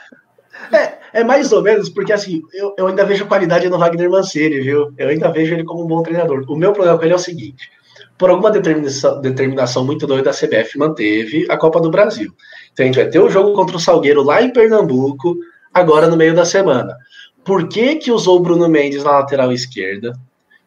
É 1.13 1.23
mais 1.23 1.51
ou 1.51 1.61
menos, 1.61 1.89
porque 1.89 2.13
assim, 2.13 2.41
eu, 2.53 2.73
eu 2.77 2.87
ainda 2.87 3.05
vejo 3.05 3.25
qualidade 3.25 3.67
no 3.69 3.77
Wagner 3.77 4.09
Mancini, 4.09 4.61
viu? 4.61 4.93
Eu 4.97 5.09
ainda 5.09 5.29
vejo 5.31 5.53
ele 5.53 5.63
como 5.63 5.83
um 5.83 5.87
bom 5.87 6.01
treinador. 6.01 6.45
O 6.47 6.55
meu 6.55 6.71
problema 6.71 6.97
com 6.97 7.03
ele 7.03 7.13
é 7.13 7.15
o 7.15 7.19
seguinte: 7.19 7.69
por 8.17 8.29
alguma 8.29 8.51
determinação, 8.51 9.19
determinação 9.19 9.85
muito 9.85 10.07
doida, 10.07 10.29
a 10.29 10.33
CBF 10.33 10.77
manteve 10.77 11.45
a 11.49 11.57
Copa 11.57 11.81
do 11.81 11.91
Brasil. 11.91 12.31
Então 12.71 12.83
a 12.83 12.87
gente 12.87 12.95
vai 12.95 13.09
ter 13.09 13.19
o 13.19 13.29
jogo 13.29 13.53
contra 13.53 13.75
o 13.75 13.79
Salgueiro 13.79 14.23
lá 14.23 14.41
em 14.41 14.53
Pernambuco, 14.53 15.35
agora 15.73 16.07
no 16.07 16.15
meio 16.15 16.33
da 16.33 16.45
semana. 16.45 16.95
Por 17.43 17.67
que, 17.67 17.95
que 17.95 18.11
usou 18.11 18.37
o 18.37 18.41
Bruno 18.41 18.69
Mendes 18.69 19.03
na 19.03 19.11
lateral 19.11 19.51
esquerda 19.51 20.13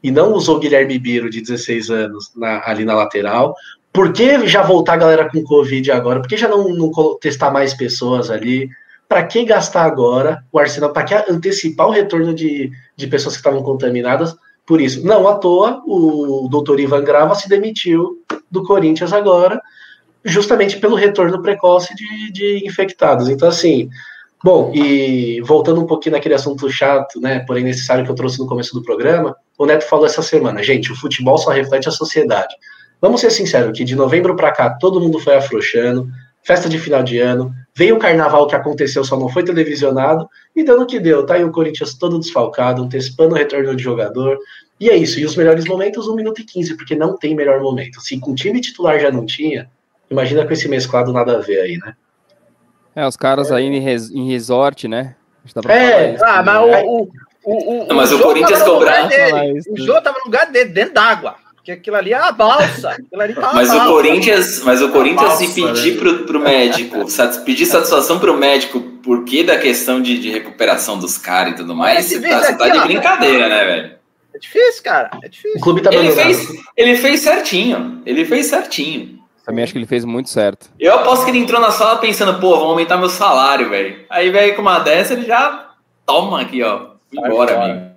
e 0.04 0.10
não 0.10 0.34
usou 0.34 0.58
Guilherme 0.58 0.98
Biro, 0.98 1.30
de 1.30 1.40
16 1.40 1.88
anos, 1.88 2.30
na, 2.36 2.62
ali 2.68 2.84
na 2.84 2.94
lateral? 2.94 3.56
Por 3.90 4.12
que 4.12 4.46
já 4.46 4.62
voltar 4.62 4.92
a 4.92 4.98
galera 4.98 5.30
com 5.30 5.42
Covid 5.42 5.90
agora? 5.90 6.20
Por 6.20 6.28
que 6.28 6.36
já 6.36 6.46
não, 6.46 6.68
não 6.68 6.90
testar 7.18 7.50
mais 7.50 7.72
pessoas 7.72 8.30
ali? 8.30 8.68
Para 9.08 9.24
que 9.24 9.42
gastar 9.46 9.84
agora 9.84 10.44
o 10.52 10.58
Arsenal? 10.58 10.92
Para 10.92 11.04
que 11.04 11.14
antecipar 11.32 11.86
o 11.86 11.90
retorno 11.90 12.34
de, 12.34 12.70
de 12.94 13.06
pessoas 13.06 13.34
que 13.34 13.40
estavam 13.40 13.62
contaminadas? 13.62 14.36
Por 14.66 14.78
isso, 14.78 15.02
não 15.06 15.26
à 15.26 15.36
toa, 15.36 15.82
o 15.86 16.48
doutor 16.50 16.80
Ivan 16.80 17.02
Grava 17.02 17.34
se 17.34 17.48
demitiu 17.48 18.22
do 18.50 18.62
Corinthians 18.62 19.12
agora, 19.12 19.58
justamente 20.22 20.78
pelo 20.78 20.96
retorno 20.96 21.40
precoce 21.40 21.94
de, 21.94 22.30
de 22.30 22.66
infectados. 22.66 23.30
Então, 23.30 23.48
assim, 23.48 23.88
bom, 24.42 24.70
e 24.74 25.40
voltando 25.40 25.80
um 25.80 25.86
pouquinho 25.86 26.14
naquele 26.14 26.34
assunto 26.34 26.68
chato, 26.68 27.18
né, 27.20 27.40
porém 27.46 27.64
necessário 27.64 28.04
que 28.04 28.10
eu 28.10 28.14
trouxe 28.14 28.38
no 28.38 28.46
começo 28.46 28.74
do 28.74 28.82
programa, 28.82 29.34
o 29.58 29.66
Neto 29.66 29.84
falou 29.84 30.06
essa 30.06 30.22
semana, 30.22 30.62
gente, 30.62 30.92
o 30.92 30.96
futebol 30.96 31.38
só 31.38 31.50
reflete 31.50 31.88
a 31.88 31.92
sociedade. 31.92 32.54
Vamos 33.00 33.20
ser 33.20 33.30
sinceros 33.30 33.76
que 33.76 33.84
de 33.84 33.94
novembro 33.94 34.34
para 34.34 34.52
cá 34.52 34.70
todo 34.70 35.00
mundo 35.00 35.18
foi 35.18 35.36
afrouxando, 35.36 36.08
festa 36.42 36.68
de 36.68 36.78
final 36.78 37.02
de 37.02 37.18
ano, 37.18 37.54
veio 37.74 37.96
o 37.96 37.98
carnaval 37.98 38.46
que 38.46 38.54
aconteceu, 38.54 39.02
só 39.02 39.18
não 39.18 39.28
foi 39.28 39.42
televisionado, 39.42 40.28
e 40.54 40.62
dando 40.62 40.82
o 40.82 40.86
que 40.86 41.00
deu, 41.00 41.24
tá 41.24 41.34
aí 41.34 41.44
o 41.44 41.50
Corinthians 41.50 41.94
todo 41.94 42.18
desfalcado, 42.18 42.82
antecipando 42.82 43.34
o 43.34 43.38
retorno 43.38 43.74
de 43.74 43.82
jogador, 43.82 44.38
e 44.78 44.90
é 44.90 44.96
isso, 44.96 45.18
e 45.18 45.24
os 45.24 45.36
melhores 45.36 45.64
momentos, 45.64 46.06
1 46.06 46.14
minuto 46.14 46.40
e 46.40 46.44
15, 46.44 46.76
porque 46.76 46.94
não 46.94 47.16
tem 47.16 47.34
melhor 47.34 47.60
momento. 47.60 48.00
Se 48.00 48.18
com 48.18 48.34
time 48.34 48.60
titular 48.60 49.00
já 49.00 49.10
não 49.10 49.24
tinha, 49.24 49.70
imagina 50.10 50.44
com 50.44 50.52
esse 50.52 50.68
mesclado 50.68 51.12
nada 51.12 51.38
a 51.38 51.40
ver 51.40 51.60
aí, 51.60 51.78
né? 51.78 51.94
É, 52.94 53.06
os 53.06 53.16
caras 53.16 53.50
aí 53.50 53.64
em, 53.64 53.80
res, 53.80 54.10
em 54.10 54.30
resort, 54.30 54.86
né? 54.86 55.16
É, 55.68 56.16
ah, 56.22 56.42
mas 56.42 56.84
o, 56.84 57.02
o, 57.02 57.08
o, 57.44 57.84
o, 57.84 57.94
mas 57.94 58.12
o, 58.12 58.18
Corinthians 58.18 58.62
cobrar. 58.62 59.08
O 59.68 59.76
jogo 59.76 60.00
tava 60.00 60.18
no 60.18 60.24
lugar 60.26 60.46
dele, 60.46 60.70
dentro 60.70 60.94
d'água. 60.94 61.36
Porque 61.54 61.72
aquilo 61.72 61.96
ali 61.96 62.12
é 62.12 62.16
a 62.16 62.30
balsa. 62.30 62.96
Ali 63.14 63.34
tá 63.34 63.52
mas, 63.54 63.68
balsa. 63.68 63.84
O 63.84 63.92
Corinthians, 63.92 64.62
mas 64.64 64.82
o 64.82 64.90
Corinthians 64.90 65.28
balsa, 65.28 65.46
se 65.46 65.54
pedir 65.54 65.94
né? 65.94 65.98
pro, 65.98 66.24
pro 66.24 66.40
médico, 66.40 67.06
pedir 67.44 67.66
satisfação 67.66 68.18
pro 68.18 68.36
médico 68.36 68.80
por 69.02 69.24
que 69.24 69.42
da 69.42 69.58
questão 69.58 70.00
de, 70.02 70.18
de 70.18 70.30
recuperação 70.30 70.98
dos 70.98 71.16
caras 71.16 71.54
e 71.54 71.56
tudo 71.56 71.74
mais, 71.74 72.04
você 72.04 72.20
tá, 72.20 72.38
aqui, 72.38 72.58
tá, 72.58 72.68
de 72.68 72.78
ó, 72.78 72.84
brincadeira, 72.84 73.48
né, 73.48 73.64
velho? 73.64 73.94
É 74.34 74.38
difícil, 74.38 74.82
cara. 74.82 75.10
É 75.22 75.28
difícil. 75.28 75.58
O 75.58 75.60
clube 75.60 75.80
tá 75.80 75.90
ele 75.94 76.10
fez, 76.10 76.48
ele 76.76 76.96
fez 76.96 77.20
certinho. 77.20 78.02
Ele 78.04 78.24
fez 78.24 78.46
certinho. 78.46 79.20
Também 79.44 79.62
acho 79.62 79.72
que 79.72 79.78
ele 79.78 79.86
fez 79.86 80.04
muito 80.04 80.30
certo. 80.30 80.70
Eu 80.80 80.94
aposto 80.94 81.24
que 81.24 81.30
ele 81.30 81.38
entrou 81.38 81.60
na 81.60 81.70
sala 81.70 81.98
pensando, 81.98 82.40
pô, 82.40 82.58
vou 82.58 82.70
aumentar 82.70 82.96
meu 82.96 83.10
salário, 83.10 83.68
velho. 83.68 84.04
Aí, 84.08 84.30
velho, 84.30 84.56
com 84.56 84.62
uma 84.62 84.78
dessa, 84.78 85.12
ele 85.12 85.26
já 85.26 85.70
toma 86.06 86.40
aqui, 86.40 86.62
ó. 86.62 86.93
Fui 87.10 87.18
embora, 87.18 87.64
amigo. 87.64 87.94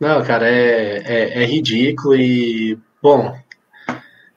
Não, 0.00 0.22
cara, 0.22 0.48
é, 0.48 1.02
é, 1.04 1.42
é, 1.42 1.44
ridículo 1.44 2.14
e. 2.14 2.78
Bom, 3.02 3.36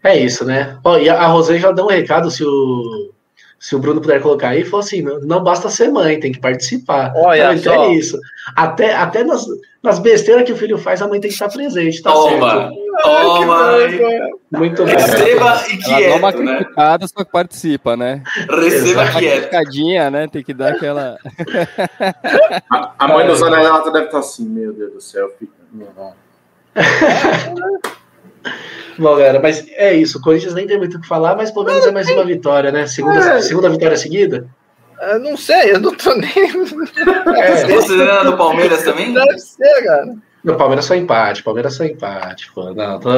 é 0.04 0.18
isso, 0.18 0.44
né? 0.44 0.80
Ó, 0.84 0.98
e 0.98 1.10
a 1.10 1.28
Rosane 1.28 1.60
já 1.60 1.72
deu 1.72 1.86
um 1.86 1.90
recado 1.90 2.32
se 2.32 2.44
o, 2.44 3.14
se 3.62 3.76
o 3.76 3.80
Bruno 3.80 4.02
puder 4.02 4.20
colocar 4.20 4.50
aí, 4.50 4.66
falou 4.66 4.80
assim: 4.80 5.04
não, 5.04 5.20
não 5.20 5.44
basta 5.44 5.70
ser 5.70 5.90
mãe, 5.90 6.20
tem 6.20 6.32
que 6.32 6.40
participar. 6.40 7.14
Olha 7.16 7.54
então, 7.54 7.84
é 7.84 7.94
isso. 7.94 8.20
Até, 8.56 8.96
até 8.96 9.24
nas, 9.24 9.46
nas 9.84 10.00
besteiras 10.00 10.44
que 10.44 10.52
o 10.52 10.58
filho 10.58 10.80
faz, 10.80 11.00
a 11.00 11.08
mãe 11.08 11.22
tem 11.22 11.30
que 11.30 11.36
estar 11.36 11.48
presente, 11.48 12.02
tá 12.02 12.12
Toma, 12.12 12.52
certo? 12.52 12.76
Toma! 13.04 13.72
Muito 14.52 14.84
bem. 14.84 14.96
Receba 14.96 15.64
e 15.70 15.78
quieto, 15.78 16.02
Ela 16.02 16.10
dá 16.10 16.16
uma 16.16 16.32
né? 16.32 16.58
criticada, 16.58 17.08
só 17.08 17.24
que 17.24 17.32
participa, 17.32 17.96
né? 17.96 18.24
Receba 18.50 19.04
Uma 19.04 19.12
quieto. 19.12 19.34
criticadinha, 19.36 20.10
né? 20.10 20.28
Tem 20.28 20.44
que 20.44 20.56
dar 20.56 20.72
aquela. 20.74 21.20
A, 22.68 22.94
a 22.98 23.08
mãe 23.10 23.28
do 23.28 23.36
Zanelata 23.36 23.92
deve 23.92 24.06
estar 24.08 24.20
assim, 24.20 24.50
meu 24.50 24.74
Deus 24.74 24.94
do 24.94 25.02
céu, 25.02 25.32
fica. 25.38 25.54
Não. 25.72 26.14
Bom, 28.98 29.16
galera, 29.16 29.40
mas 29.40 29.66
é 29.72 29.94
isso. 29.94 30.18
O 30.18 30.22
Corinthians 30.22 30.54
nem 30.54 30.68
tem 30.68 30.78
muito 30.78 30.98
o 30.98 31.02
que 31.02 31.08
falar, 31.08 31.36
mas 31.36 31.50
pelo 31.52 31.66
menos 31.66 31.86
é 31.86 31.92
mais 31.92 32.10
uma 32.10 32.24
vitória, 32.26 32.72
né? 32.72 32.86
Segunda, 32.88 33.38
É. 33.38 33.42
segunda 33.42 33.70
vitória 33.70 33.98
seguida? 33.98 34.46
Eu 35.02 35.20
não 35.20 35.36
sei, 35.36 35.74
eu 35.74 35.80
não 35.80 35.96
tô 35.96 36.14
nem. 36.14 36.32
É, 37.38 37.66
Você 37.68 38.02
era 38.02 38.24
do 38.24 38.38
Palmeiras 38.38 38.84
também? 38.84 39.14
Deve 39.14 39.40
ser, 39.40 39.84
cara. 39.84 40.14
No 40.44 40.56
Palmeiras 40.56 40.86
só 40.86 40.96
empate, 40.96 41.44
Palmeiras 41.44 41.76
só 41.76 41.84
empate, 41.84 42.52
pô. 42.54 42.74
Não, 42.74 43.00
tô... 43.00 43.10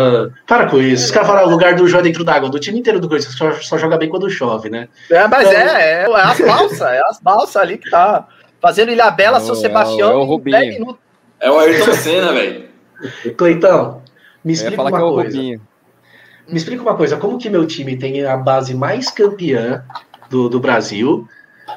Para 0.46 0.70
com 0.70 0.78
isso. 0.80 1.06
Os 1.06 1.12
caras 1.12 1.28
falam 1.30 1.46
o 1.48 1.50
lugar 1.50 1.74
do 1.74 1.88
jogo 1.88 2.04
dentro 2.04 2.24
d'água. 2.24 2.50
Do 2.50 2.60
time 2.60 2.80
inteiro 2.80 3.00
do 3.00 3.08
Corinthians 3.08 3.36
só, 3.38 3.52
só 3.54 3.78
joga 3.78 3.98
bem 3.98 4.10
quando 4.10 4.30
chove, 4.30 4.70
né? 4.70 4.90
É, 5.10 5.26
mas 5.28 5.48
Então- 5.48 5.60
é, 5.62 5.82
é, 5.82 6.04
é 6.04 6.06
as 6.22 6.40
balsas, 6.42 6.82
é 6.82 7.02
as 7.08 7.20
balsas 7.22 7.56
ali 7.56 7.78
que 7.78 7.90
tá 7.90 8.28
fazendo 8.62 8.92
Ilha 8.92 9.10
Bela, 9.10 9.38
o- 9.38 9.42
São 9.42 9.56
é 9.56 9.58
o- 9.58 9.62
Sebastião, 9.62 10.12
é 10.12 10.16
o 10.16 10.24
Rubinho. 10.24 10.58
10 10.60 10.74
minutos. 10.80 11.02
É 11.40 11.50
o 11.50 11.60
Ayrton 11.60 11.94
Senna, 11.94 12.34
velho. 12.34 12.66
Cleitão, 13.38 14.02
me 14.44 14.54
explica 14.54 14.76
falar 14.78 14.90
uma 14.90 14.98
que 14.98 15.04
é 15.04 15.08
o 15.08 15.14
coisa. 15.14 15.38
Rubinho. 15.38 15.62
Me 16.48 16.58
explica 16.58 16.82
uma 16.82 16.96
coisa, 16.96 17.18
como 17.18 17.38
que 17.38 17.50
meu 17.50 17.66
time 17.66 17.96
tem 17.98 18.26
a 18.26 18.36
base 18.36 18.74
mais 18.76 19.10
campeã 19.10 19.84
do, 20.30 20.50
do 20.50 20.60
Brasil, 20.60 21.28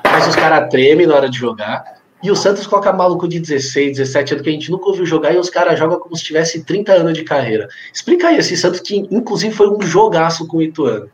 mas 0.04 0.26
os 0.26 0.34
caras 0.34 0.68
tremem 0.70 1.06
na 1.06 1.14
hora 1.14 1.28
de 1.30 1.38
jogar, 1.38 1.84
e 2.22 2.30
o 2.30 2.34
Santos 2.34 2.66
coloca 2.66 2.92
maluco 2.92 3.28
de 3.28 3.38
16, 3.38 3.98
17 3.98 4.32
anos 4.32 4.42
que 4.42 4.48
a 4.48 4.52
gente 4.52 4.70
nunca 4.70 4.86
ouviu 4.88 5.06
jogar, 5.06 5.32
e 5.32 5.38
os 5.38 5.48
caras 5.50 5.78
jogam 5.78 6.00
como 6.00 6.16
se 6.16 6.24
tivesse 6.24 6.64
30 6.64 6.92
anos 6.94 7.12
de 7.14 7.22
carreira. 7.22 7.68
Explica 7.92 8.28
aí 8.28 8.38
esse 8.38 8.56
Santos 8.56 8.80
que, 8.80 8.96
inclusive, 9.10 9.54
foi 9.54 9.68
um 9.68 9.80
jogaço 9.82 10.46
com 10.48 10.56
o 10.56 10.62
Ituano. 10.62 11.08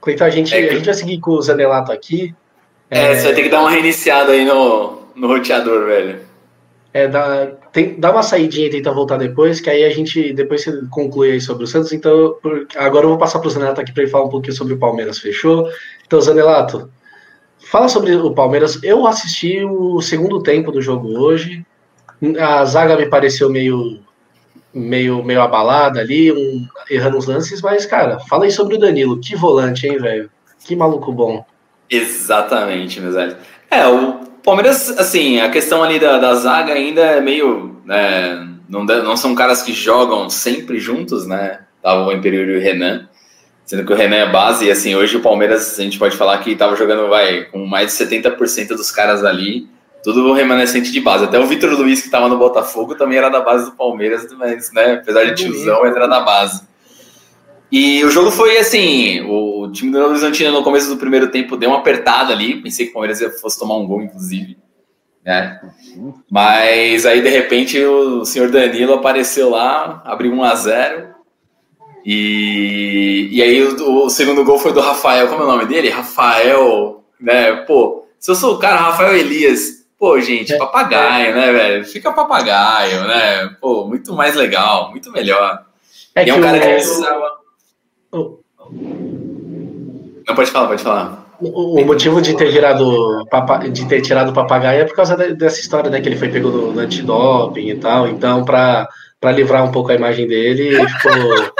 Cleiton, 0.00 0.24
a 0.24 0.30
gente, 0.30 0.54
É 0.54 0.62
que- 0.62 0.68
a 0.68 0.74
gente 0.76 0.84
vai 0.84 0.94
seguir 0.94 1.18
com 1.18 1.32
o 1.32 1.42
Zanelato 1.42 1.90
aqui. 1.90 2.32
É, 2.88 3.16
você 3.16 3.24
vai 3.24 3.34
ter 3.34 3.42
que 3.42 3.48
dar 3.48 3.60
uma 3.62 3.70
reiniciada 3.70 4.30
aí 4.30 4.44
no, 4.44 5.00
no 5.16 5.26
roteador, 5.26 5.86
velho. 5.86 6.20
É, 6.96 7.06
dá, 7.06 7.46
tem, 7.72 8.00
dá 8.00 8.10
uma 8.10 8.22
saidinha 8.22 8.68
e 8.68 8.70
tenta 8.70 8.90
voltar 8.90 9.18
depois, 9.18 9.60
que 9.60 9.68
aí 9.68 9.84
a 9.84 9.90
gente 9.90 10.32
depois 10.32 10.64
você 10.64 10.80
conclui 10.90 11.32
aí 11.32 11.40
sobre 11.42 11.64
o 11.64 11.66
Santos. 11.66 11.92
Então, 11.92 12.36
por- 12.42 12.66
agora 12.74 13.04
eu 13.04 13.10
vou 13.10 13.18
passar 13.18 13.38
para 13.38 13.48
o 13.48 13.50
Zanelato 13.50 13.82
aqui 13.82 13.92
para 13.92 14.04
ele 14.04 14.10
falar 14.10 14.24
um 14.24 14.30
pouquinho 14.30 14.54
sobre 14.56 14.72
o 14.72 14.78
Palmeiras, 14.78 15.18
fechou? 15.18 15.68
Então, 16.06 16.18
Zanelato, 16.22 16.90
fala 17.58 17.86
sobre 17.90 18.14
o 18.14 18.32
Palmeiras. 18.32 18.82
Eu 18.82 19.06
assisti 19.06 19.62
o 19.62 20.00
segundo 20.00 20.42
tempo 20.42 20.72
do 20.72 20.80
jogo 20.80 21.18
hoje. 21.18 21.66
A 22.40 22.64
zaga 22.64 22.96
me 22.96 23.10
pareceu 23.10 23.50
meio 23.50 24.00
meio, 24.72 25.22
meio 25.22 25.42
abalada 25.42 26.00
ali, 26.00 26.32
um, 26.32 26.66
errando 26.88 27.18
os 27.18 27.26
lances, 27.26 27.60
mas, 27.60 27.84
cara, 27.84 28.18
fala 28.20 28.44
aí 28.44 28.50
sobre 28.50 28.76
o 28.76 28.78
Danilo. 28.78 29.20
Que 29.20 29.36
volante, 29.36 29.86
hein, 29.86 29.98
velho? 29.98 30.30
Que 30.64 30.74
maluco 30.74 31.12
bom. 31.12 31.44
Exatamente, 31.90 33.00
meus 33.02 33.14
velhos. 33.14 33.36
É, 33.70 33.86
o 33.86 34.25
Palmeiras, 34.46 34.96
assim, 34.96 35.40
a 35.40 35.50
questão 35.50 35.82
ali 35.82 35.98
da, 35.98 36.18
da 36.18 36.32
zaga 36.36 36.72
ainda 36.72 37.00
é 37.00 37.20
meio. 37.20 37.76
né, 37.84 38.46
não, 38.68 38.84
não 38.84 39.16
são 39.16 39.34
caras 39.34 39.60
que 39.60 39.72
jogam 39.72 40.30
sempre 40.30 40.78
juntos, 40.78 41.26
né? 41.26 41.62
Tava 41.82 42.06
o 42.06 42.12
Imperiur 42.12 42.48
e 42.48 42.56
o 42.56 42.60
Renan. 42.60 43.08
Sendo 43.64 43.84
que 43.84 43.92
o 43.92 43.96
Renan 43.96 44.16
é 44.16 44.30
base, 44.30 44.66
e 44.66 44.70
assim, 44.70 44.94
hoje 44.94 45.16
o 45.16 45.20
Palmeiras, 45.20 45.76
a 45.76 45.82
gente 45.82 45.98
pode 45.98 46.16
falar 46.16 46.38
que 46.38 46.54
tava 46.54 46.76
jogando, 46.76 47.08
vai, 47.08 47.46
com 47.46 47.66
mais 47.66 47.96
de 47.96 48.04
70% 48.04 48.68
dos 48.68 48.92
caras 48.92 49.24
ali, 49.24 49.68
tudo 50.04 50.32
remanescente 50.32 50.92
de 50.92 51.00
base. 51.00 51.24
Até 51.24 51.40
o 51.40 51.46
Vitor 51.46 51.72
Luiz, 51.72 52.00
que 52.00 52.08
tava 52.08 52.28
no 52.28 52.38
Botafogo, 52.38 52.94
também 52.94 53.18
era 53.18 53.28
da 53.28 53.40
base 53.40 53.64
do 53.64 53.72
Palmeiras, 53.72 54.28
mas, 54.38 54.72
né, 54.72 55.00
apesar 55.02 55.24
de 55.24 55.34
tiozão, 55.34 55.80
mas 55.82 55.96
era 55.96 56.06
da 56.06 56.20
base. 56.20 56.62
E 57.70 58.04
o 58.04 58.10
jogo 58.10 58.30
foi 58.30 58.58
assim: 58.58 59.20
o 59.22 59.70
time 59.72 59.90
do 59.90 59.98
Horizontino 59.98 60.52
no 60.52 60.62
começo 60.62 60.88
do 60.88 60.96
primeiro 60.96 61.28
tempo 61.30 61.56
deu 61.56 61.70
uma 61.70 61.78
apertada 61.78 62.32
ali. 62.32 62.62
Pensei 62.62 62.86
que 62.86 62.90
o 62.90 62.94
Palmeiras 62.94 63.20
ia- 63.20 63.30
fosse 63.30 63.58
tomar 63.58 63.76
um 63.76 63.86
gol, 63.86 64.02
inclusive. 64.02 64.56
Né? 65.24 65.60
Mas 66.30 67.04
aí, 67.04 67.20
de 67.20 67.28
repente, 67.28 67.82
o 67.84 68.24
senhor 68.24 68.48
Danilo 68.48 68.94
apareceu 68.94 69.50
lá, 69.50 70.00
abriu 70.04 70.32
1 70.32 70.44
a 70.44 70.54
0 70.54 71.08
E, 72.04 73.28
e 73.32 73.42
aí 73.42 73.60
o, 73.64 74.04
o, 74.04 74.08
segundo 74.08 74.44
gol 74.44 74.58
foi 74.58 74.72
do 74.72 74.80
Rafael, 74.80 75.26
como 75.26 75.42
é 75.42 75.44
o 75.44 75.48
nome 75.48 75.66
dele? 75.66 75.90
Rafael, 75.90 77.02
né? 77.20 77.56
Pô, 77.66 78.06
se 78.20 78.30
eu 78.30 78.36
sou 78.36 78.54
o 78.54 78.58
cara, 78.60 78.76
Rafael 78.76 79.16
Elias, 79.16 79.84
pô, 79.98 80.20
gente, 80.20 80.52
é. 80.52 80.56
papagaio, 80.58 81.34
né, 81.34 81.50
velho? 81.52 81.84
Fica 81.84 82.12
papagaio, 82.12 83.08
né? 83.08 83.56
Pô, 83.60 83.84
muito 83.88 84.14
mais 84.14 84.36
legal, 84.36 84.90
muito 84.92 85.10
melhor. 85.10 85.64
É 86.14 86.24
e 86.24 86.30
é 86.30 86.34
um 86.34 86.40
cara 86.40 86.60
que 86.60 86.68
precisava. 86.68 87.45
Não, 88.12 88.38
pode 90.34 90.50
falar, 90.50 90.68
pode 90.68 90.82
falar. 90.82 91.26
O, 91.38 91.84
motivo 91.84 92.22
de 92.22 92.34
ter 92.34 92.50
tirado 92.50 93.26
de 93.70 93.86
ter 93.86 94.00
tirado 94.00 94.30
o 94.30 94.32
papagaio 94.32 94.80
é 94.80 94.84
por 94.84 94.96
causa 94.96 95.16
dessa 95.16 95.60
história, 95.60 95.90
né? 95.90 96.00
Que 96.00 96.08
ele 96.08 96.16
foi 96.16 96.30
pego 96.30 96.48
no, 96.48 96.72
no 96.72 96.80
antidoping 96.80 97.68
e 97.68 97.76
tal. 97.76 98.08
Então, 98.08 98.44
para 98.44 98.88
livrar 99.32 99.62
um 99.62 99.70
pouco 99.70 99.92
a 99.92 99.94
imagem 99.94 100.26
dele, 100.26 100.68
ele 100.68 100.88
ficou. 100.88 101.52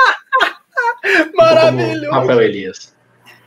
Maravilhoso. 1.37 2.11
Rafael 2.11 2.41
Elias. 2.41 2.97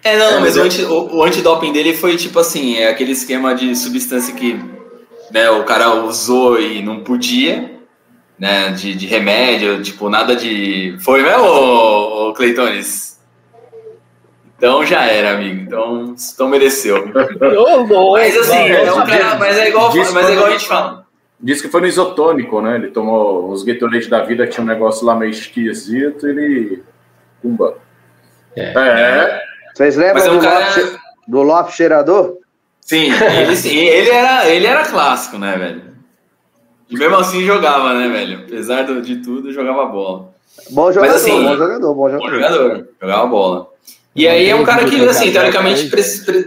É, 0.04 0.18
não, 0.18 0.38
é, 0.38 0.40
mas 0.40 0.56
o, 0.56 0.62
anti, 0.62 0.84
o, 0.84 1.18
o 1.18 1.24
antidoping 1.24 1.74
dele 1.74 1.94
foi 1.94 2.16
tipo 2.16 2.40
assim: 2.40 2.78
é 2.78 2.90
aquele 2.90 3.12
esquema 3.12 3.56
de 3.56 3.76
substância 3.76 4.34
que 4.34 4.60
né, 5.32 5.50
o 5.50 5.64
cara 5.64 6.04
usou 6.04 6.60
e 6.60 6.82
não 6.82 7.04
podia, 7.04 7.79
né? 8.40 8.72
De, 8.72 8.96
de 8.96 9.06
remédio, 9.06 9.82
tipo, 9.84 10.10
nada 10.10 10.36
de. 10.36 10.98
Foi 11.00 11.22
mesmo, 11.22 11.44
ô, 11.44 12.30
ô 12.30 12.34
Cleitones? 12.34 13.20
Então 14.58 14.86
já 14.86 15.06
era, 15.06 15.36
amigo. 15.36 15.62
Então, 15.62 16.16
então 16.34 16.48
mereceu. 16.48 17.06
mas 18.14 18.38
assim, 18.38 18.58
é 18.58 18.92
um 18.92 19.06
cara, 19.06 19.36
mas 19.36 19.58
é 19.58 19.70
igual, 19.70 19.94
mas 19.96 20.30
é 20.30 20.34
igual 20.34 20.48
a 20.48 20.52
gente 20.52 20.68
fala. 20.68 21.06
Diz 21.42 21.62
que 21.62 21.70
foi 21.70 21.80
no 21.80 21.88
isotônico, 21.88 22.62
né? 22.62 22.76
Ele 22.76 22.88
tomou 22.90 23.50
os 23.50 23.64
Gatorade 23.64 24.10
da 24.10 24.24
vida, 24.24 24.46
tinha 24.46 24.62
um 24.64 24.68
negócio 24.68 25.06
lá 25.06 25.16
meio 25.16 25.32
esquisito, 25.32 26.28
ele. 26.28 26.84
Pumba. 27.42 27.78
É. 28.56 28.74
é. 28.76 29.42
Vocês 29.74 29.96
lembram 29.96 30.26
é 30.26 30.32
um 30.32 30.38
do, 30.38 30.44
cara... 30.44 30.66
Lopes, 30.66 31.00
do 31.26 31.42
Lopes 31.42 31.76
cheirador? 31.76 32.38
Sim, 32.82 33.12
ele, 33.14 33.56
sim, 33.56 33.78
ele, 33.78 34.10
era, 34.10 34.50
ele 34.50 34.66
era 34.66 34.84
clássico, 34.84 35.38
né, 35.38 35.56
velho? 35.56 35.89
E 36.90 36.98
mesmo 36.98 37.16
assim 37.18 37.46
jogava, 37.46 37.94
né, 37.94 38.08
velho? 38.10 38.40
Apesar 38.40 38.84
de 38.84 39.18
tudo, 39.18 39.54
jogava 39.54 39.86
bola. 39.86 40.34
Bom 40.72 40.92
jogador, 40.92 41.14
Mas, 41.14 41.22
assim, 41.22 41.44
bom 41.44 41.56
jogador, 41.56 41.94
bom 41.94 42.10
jogador. 42.10 42.30
Bom 42.30 42.36
jogador, 42.36 42.88
jogava 43.00 43.28
bola. 43.28 43.68
E 44.16 44.28
aí 44.28 44.50
é 44.50 44.56
um 44.56 44.64
cara 44.64 44.86
que, 44.86 45.00
assim, 45.06 45.32
teoricamente 45.32 45.90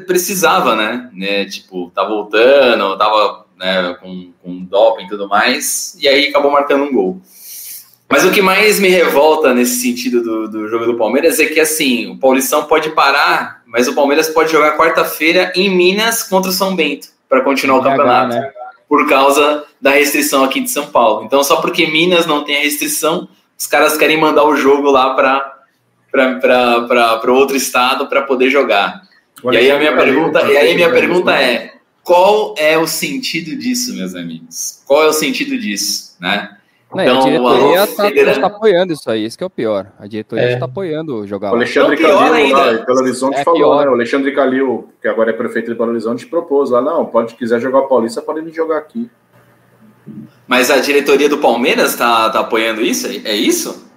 precisava, 0.07 0.74
né? 0.74 1.09
né? 1.12 1.44
Tipo, 1.44 1.90
tá 1.94 2.05
voltando, 2.05 2.98
tava 2.98 3.46
né, 3.57 3.96
com, 4.00 4.33
com 4.42 4.64
doping 4.64 5.05
e 5.05 5.09
tudo 5.09 5.28
mais, 5.28 5.96
e 6.00 6.09
aí 6.09 6.26
acabou 6.28 6.50
marcando 6.50 6.85
um 6.85 6.92
gol. 6.92 7.20
Mas 8.11 8.24
o 8.24 8.31
que 8.31 8.42
mais 8.42 8.78
me 8.78 8.88
revolta 8.88 9.55
nesse 9.55 9.81
sentido 9.81 10.22
do, 10.22 10.48
do 10.48 10.68
jogo 10.68 10.85
do 10.85 10.98
Palmeiras 10.98 11.40
é 11.40 11.46
que, 11.46 11.61
assim, 11.61 12.11
o 12.11 12.18
Paulistão 12.18 12.64
pode 12.64 12.90
parar, 12.90 13.62
mas 13.64 13.88
o 13.88 13.94
Palmeiras 13.94 14.28
pode 14.28 14.52
jogar 14.52 14.76
quarta-feira 14.76 15.50
em 15.57 15.74
Minas 15.74 16.22
contra 16.22 16.50
o 16.50 16.52
São 16.52 16.76
Bento 16.76 17.09
para 17.26 17.40
continuar 17.40 17.78
o 17.78 17.83
campeonato. 17.83 18.35
Né? 18.35 18.52
Por 18.92 19.09
causa 19.09 19.64
da 19.81 19.92
restrição 19.92 20.44
aqui 20.44 20.61
de 20.61 20.68
São 20.68 20.85
Paulo. 20.88 21.24
Então, 21.24 21.42
só 21.42 21.62
porque 21.62 21.87
Minas 21.87 22.26
não 22.26 22.44
tem 22.44 22.59
a 22.59 22.61
restrição, 22.61 23.26
os 23.59 23.66
caras 23.66 23.96
querem 23.96 24.20
mandar 24.20 24.44
o 24.44 24.55
jogo 24.55 24.90
lá 24.90 25.14
para 25.14 25.50
para 26.11 27.33
outro 27.33 27.57
estado 27.57 28.07
para 28.07 28.20
poder 28.20 28.50
jogar. 28.50 29.00
E 29.50 29.57
aí 29.57 29.70
a 29.70 29.78
minha 29.78 29.96
pergunta, 29.96 30.42
e 30.42 30.59
aí 30.59 30.74
minha 30.74 30.90
pergunta 30.90 31.33
é: 31.33 31.72
qual 32.05 32.55
é 32.59 32.76
o 32.76 32.87
sentido 32.87 33.57
disso, 33.57 33.94
meus 33.94 34.14
amigos? 34.14 34.83
Qual 34.87 35.02
é 35.02 35.07
o 35.07 35.12
sentido 35.14 35.57
disso, 35.57 36.14
né? 36.20 36.59
Não, 36.94 37.02
então, 37.02 37.20
a 37.20 37.24
diretoria 37.24 37.85
está 37.85 38.05
federal... 38.05 38.40
tá 38.40 38.46
apoiando 38.46 38.92
isso 38.92 39.11
aí, 39.11 39.24
isso 39.24 39.38
que 39.38 39.44
é 39.44 39.46
o 39.46 39.50
pior. 39.50 39.87
A 39.98 40.07
diretoria 40.07 40.52
está 40.52 40.66
é. 40.66 40.68
apoiando 40.68 41.26
jogar. 41.26 41.52
O 41.52 41.55
Alexandre 41.55 41.96
então, 41.96 42.18
Calil, 42.18 42.35
ainda. 42.35 42.57
lá, 42.57 42.85
Belo 42.85 42.98
Horizonte, 43.00 43.38
é 43.38 43.44
falou, 43.44 43.81
né? 43.81 43.88
O 43.88 43.94
Alexandre 43.94 44.33
Calil, 44.35 44.88
que 45.00 45.09
agora 45.09 45.31
é 45.31 45.33
prefeito 45.33 45.72
de 45.72 45.78
Belo 45.78 45.90
Horizonte, 45.90 46.26
propôs 46.26 46.70
lá, 46.70 46.83
não, 46.83 47.07
pode 47.07 47.35
quiser 47.35 47.61
jogar 47.61 47.81
o 47.81 47.88
Paulista, 47.88 48.20
pode 48.20 48.42
vir 48.42 48.52
jogar 48.52 48.78
aqui. 48.78 49.11
Mas 50.46 50.70
a 50.70 50.78
diretoria 50.78 51.28
do 51.28 51.38
Palmeiras 51.38 51.92
está 51.92 52.28
tá 52.28 52.40
apoiando 52.40 52.83
isso? 52.83 53.07
É 53.24 53.35
isso? 53.35 53.90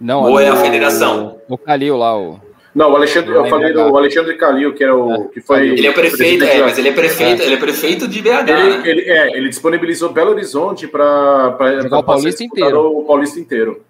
Não, 0.00 0.22
Ou 0.22 0.40
é 0.40 0.48
a 0.48 0.56
federação? 0.56 1.38
O, 1.48 1.54
o 1.54 1.58
Calil 1.58 1.96
lá, 1.96 2.18
o. 2.18 2.40
Não, 2.74 2.92
o 2.92 2.96
Alexandre, 2.96 3.32
eu 3.32 3.46
falei 3.46 3.72
do 3.72 3.96
Alexandre 3.96 4.36
Calil, 4.36 4.72
que 4.74 4.84
é 4.84 4.92
o 4.92 5.12
é. 5.12 5.28
que 5.34 5.40
foi. 5.40 5.70
Ele 5.70 5.86
é 5.86 5.92
prefeito, 5.92 6.44
é, 6.44 6.62
mas 6.62 6.78
ele 6.78 6.88
é 6.88 6.92
prefeito, 6.92 7.42
é. 7.42 7.44
ele 7.46 7.54
é 7.54 7.58
prefeito 7.58 8.06
de 8.06 8.22
BH. 8.22 8.28
Ele, 8.28 8.52
né? 8.52 8.82
ele, 8.84 9.00
é, 9.10 9.36
ele 9.36 9.48
disponibilizou 9.48 10.12
Belo 10.12 10.30
Horizonte 10.30 10.86
para 10.86 11.56
o 11.90 12.02
Paulista 12.04 12.44
inteiro. 12.44 12.98
O 12.98 13.04
Paulista 13.04 13.40
inteiro. 13.40 13.82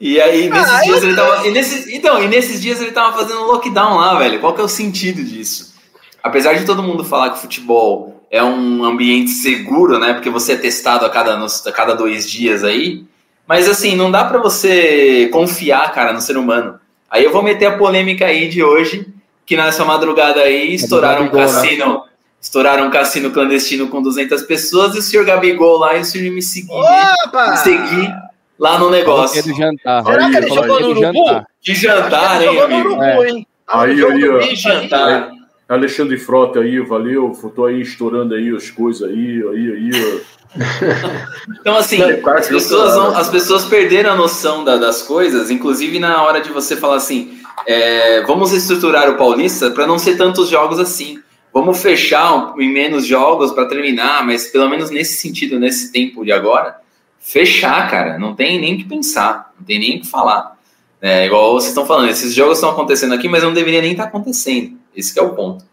E 0.00 0.20
aí, 0.20 0.50
nesses 0.50 0.72
ah, 0.72 0.80
dias 0.82 1.02
ele 1.02 1.14
tava. 1.14 1.46
E 1.46 1.50
nesses, 1.50 1.86
então, 1.88 2.22
e 2.22 2.28
nesses 2.28 2.60
dias 2.60 2.80
ele 2.80 2.92
tava 2.92 3.16
fazendo 3.16 3.46
lockdown 3.46 3.96
lá, 3.96 4.18
velho. 4.18 4.40
Qual 4.40 4.54
que 4.54 4.60
é 4.60 4.64
o 4.64 4.68
sentido 4.68 5.22
disso? 5.22 5.74
Apesar 6.22 6.54
de 6.54 6.64
todo 6.64 6.82
mundo 6.82 7.04
falar 7.04 7.30
que 7.30 7.40
futebol 7.40 8.24
é 8.30 8.42
um 8.42 8.84
ambiente 8.84 9.30
seguro, 9.30 9.98
né? 9.98 10.12
Porque 10.12 10.30
você 10.30 10.52
é 10.52 10.56
testado 10.56 11.04
a 11.04 11.10
cada, 11.10 11.36
a 11.36 11.72
cada 11.72 11.94
dois 11.94 12.28
dias 12.28 12.64
aí. 12.64 13.04
Mas 13.46 13.68
assim, 13.68 13.94
não 13.94 14.10
dá 14.10 14.24
para 14.24 14.38
você 14.38 15.28
confiar, 15.32 15.92
cara, 15.92 16.12
no 16.12 16.20
ser 16.20 16.36
humano. 16.36 16.80
Aí 17.12 17.24
eu 17.24 17.30
vou 17.30 17.42
meter 17.42 17.66
a 17.66 17.76
polêmica 17.76 18.24
aí 18.24 18.48
de 18.48 18.64
hoje, 18.64 19.06
que 19.44 19.54
nessa 19.54 19.84
madrugada 19.84 20.40
aí 20.40 20.62
é 20.62 20.74
estouraram 20.74 21.26
um 21.26 21.30
né? 21.30 21.30
cassino, 21.30 22.04
estouraram 22.40 22.86
um 22.86 22.90
cassino 22.90 23.30
clandestino 23.30 23.88
com 23.88 24.00
200 24.00 24.40
pessoas 24.44 24.94
e 24.94 24.98
o 24.98 25.02
senhor 25.02 25.26
Gabigol 25.26 25.76
lá 25.76 25.94
e 25.98 26.00
o 26.00 26.04
senhor 26.06 26.32
me 26.32 26.40
seguir, 26.40 26.72
me 26.72 27.56
seguir 27.58 28.14
lá 28.58 28.78
no 28.78 28.88
negócio. 28.88 29.42
Do 29.42 29.54
jantar. 29.54 30.02
Será 30.04 30.30
que 30.30 30.36
ele 30.38 30.48
jogou 30.48 30.80
no 30.80 30.88
Urubu? 30.88 31.46
Que 31.60 31.74
jantar, 31.74 32.42
hein, 32.42 32.58
amigo? 32.58 32.98
Aí, 32.98 33.46
aí, 33.68 34.04
aí, 34.40 34.56
jantar. 34.56 35.41
Alexandre 35.72 36.18
Frota 36.18 36.60
aí, 36.60 36.78
valeu, 36.80 37.32
tô 37.54 37.64
aí 37.64 37.80
estourando 37.80 38.34
aí 38.34 38.54
as 38.54 38.70
coisas 38.70 39.08
aí, 39.08 39.42
aí, 39.42 39.72
aí, 39.72 40.22
então, 41.60 41.76
assim, 41.76 42.02
as 42.02 42.48
pessoas, 42.48 42.94
não, 42.94 43.16
as 43.16 43.30
pessoas 43.30 43.64
perderam 43.64 44.12
a 44.12 44.16
noção 44.16 44.64
da, 44.64 44.76
das 44.76 45.00
coisas, 45.02 45.50
inclusive 45.50 45.98
na 45.98 46.22
hora 46.22 46.42
de 46.42 46.50
você 46.50 46.76
falar 46.76 46.96
assim: 46.96 47.38
é, 47.66 48.22
vamos 48.24 48.52
estruturar 48.52 49.08
o 49.08 49.16
Paulista 49.16 49.70
para 49.70 49.86
não 49.86 49.98
ser 49.98 50.16
tantos 50.16 50.48
jogos 50.50 50.78
assim. 50.78 51.20
Vamos 51.54 51.80
fechar 51.82 52.54
em 52.58 52.70
menos 52.70 53.06
jogos 53.06 53.52
para 53.52 53.66
terminar, 53.66 54.24
mas 54.26 54.46
pelo 54.48 54.68
menos 54.68 54.90
nesse 54.90 55.14
sentido, 55.14 55.58
nesse 55.58 55.90
tempo 55.92 56.24
de 56.24 56.32
agora, 56.32 56.76
fechar, 57.18 57.90
cara. 57.90 58.18
Não 58.18 58.34
tem 58.34 58.60
nem 58.60 58.76
que 58.76 58.84
pensar, 58.84 59.52
não 59.58 59.64
tem 59.64 59.78
nem 59.78 60.00
que 60.00 60.06
falar. 60.06 60.58
É, 61.00 61.26
igual 61.26 61.54
vocês 61.54 61.70
estão 61.70 61.86
falando, 61.86 62.10
esses 62.10 62.32
jogos 62.34 62.58
estão 62.58 62.70
acontecendo 62.70 63.14
aqui, 63.14 63.28
mas 63.28 63.42
não 63.42 63.52
deveria 63.52 63.80
nem 63.82 63.92
estar 63.92 64.04
tá 64.04 64.08
acontecendo. 64.08 64.81
Esse 64.94 65.18
é 65.18 65.22
o 65.22 65.34
ponto. 65.34 65.64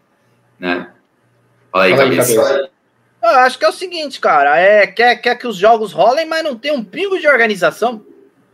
Né? 0.60 0.90
Fala 1.72 1.86
aí, 1.86 1.92
Fala 1.92 2.04
aí 2.04 2.18
cabeça. 2.18 2.36
cabeça. 2.36 2.70
Eu 3.22 3.30
acho 3.30 3.60
que 3.60 3.66
é 3.66 3.70
o 3.70 3.74
seguinte, 3.74 4.20
cara, 4.20 4.58
é 4.58 4.88
quer, 4.88 5.16
quer 5.18 5.36
que 5.36 5.46
os 5.46 5.58
jogos 5.58 5.92
rolem, 5.92 6.26
mas 6.26 6.44
não 6.44 6.58
tem 6.58 6.72
um 6.72 6.84
pingo 6.84 7.20
de 7.20 7.28
organização. 7.28 8.06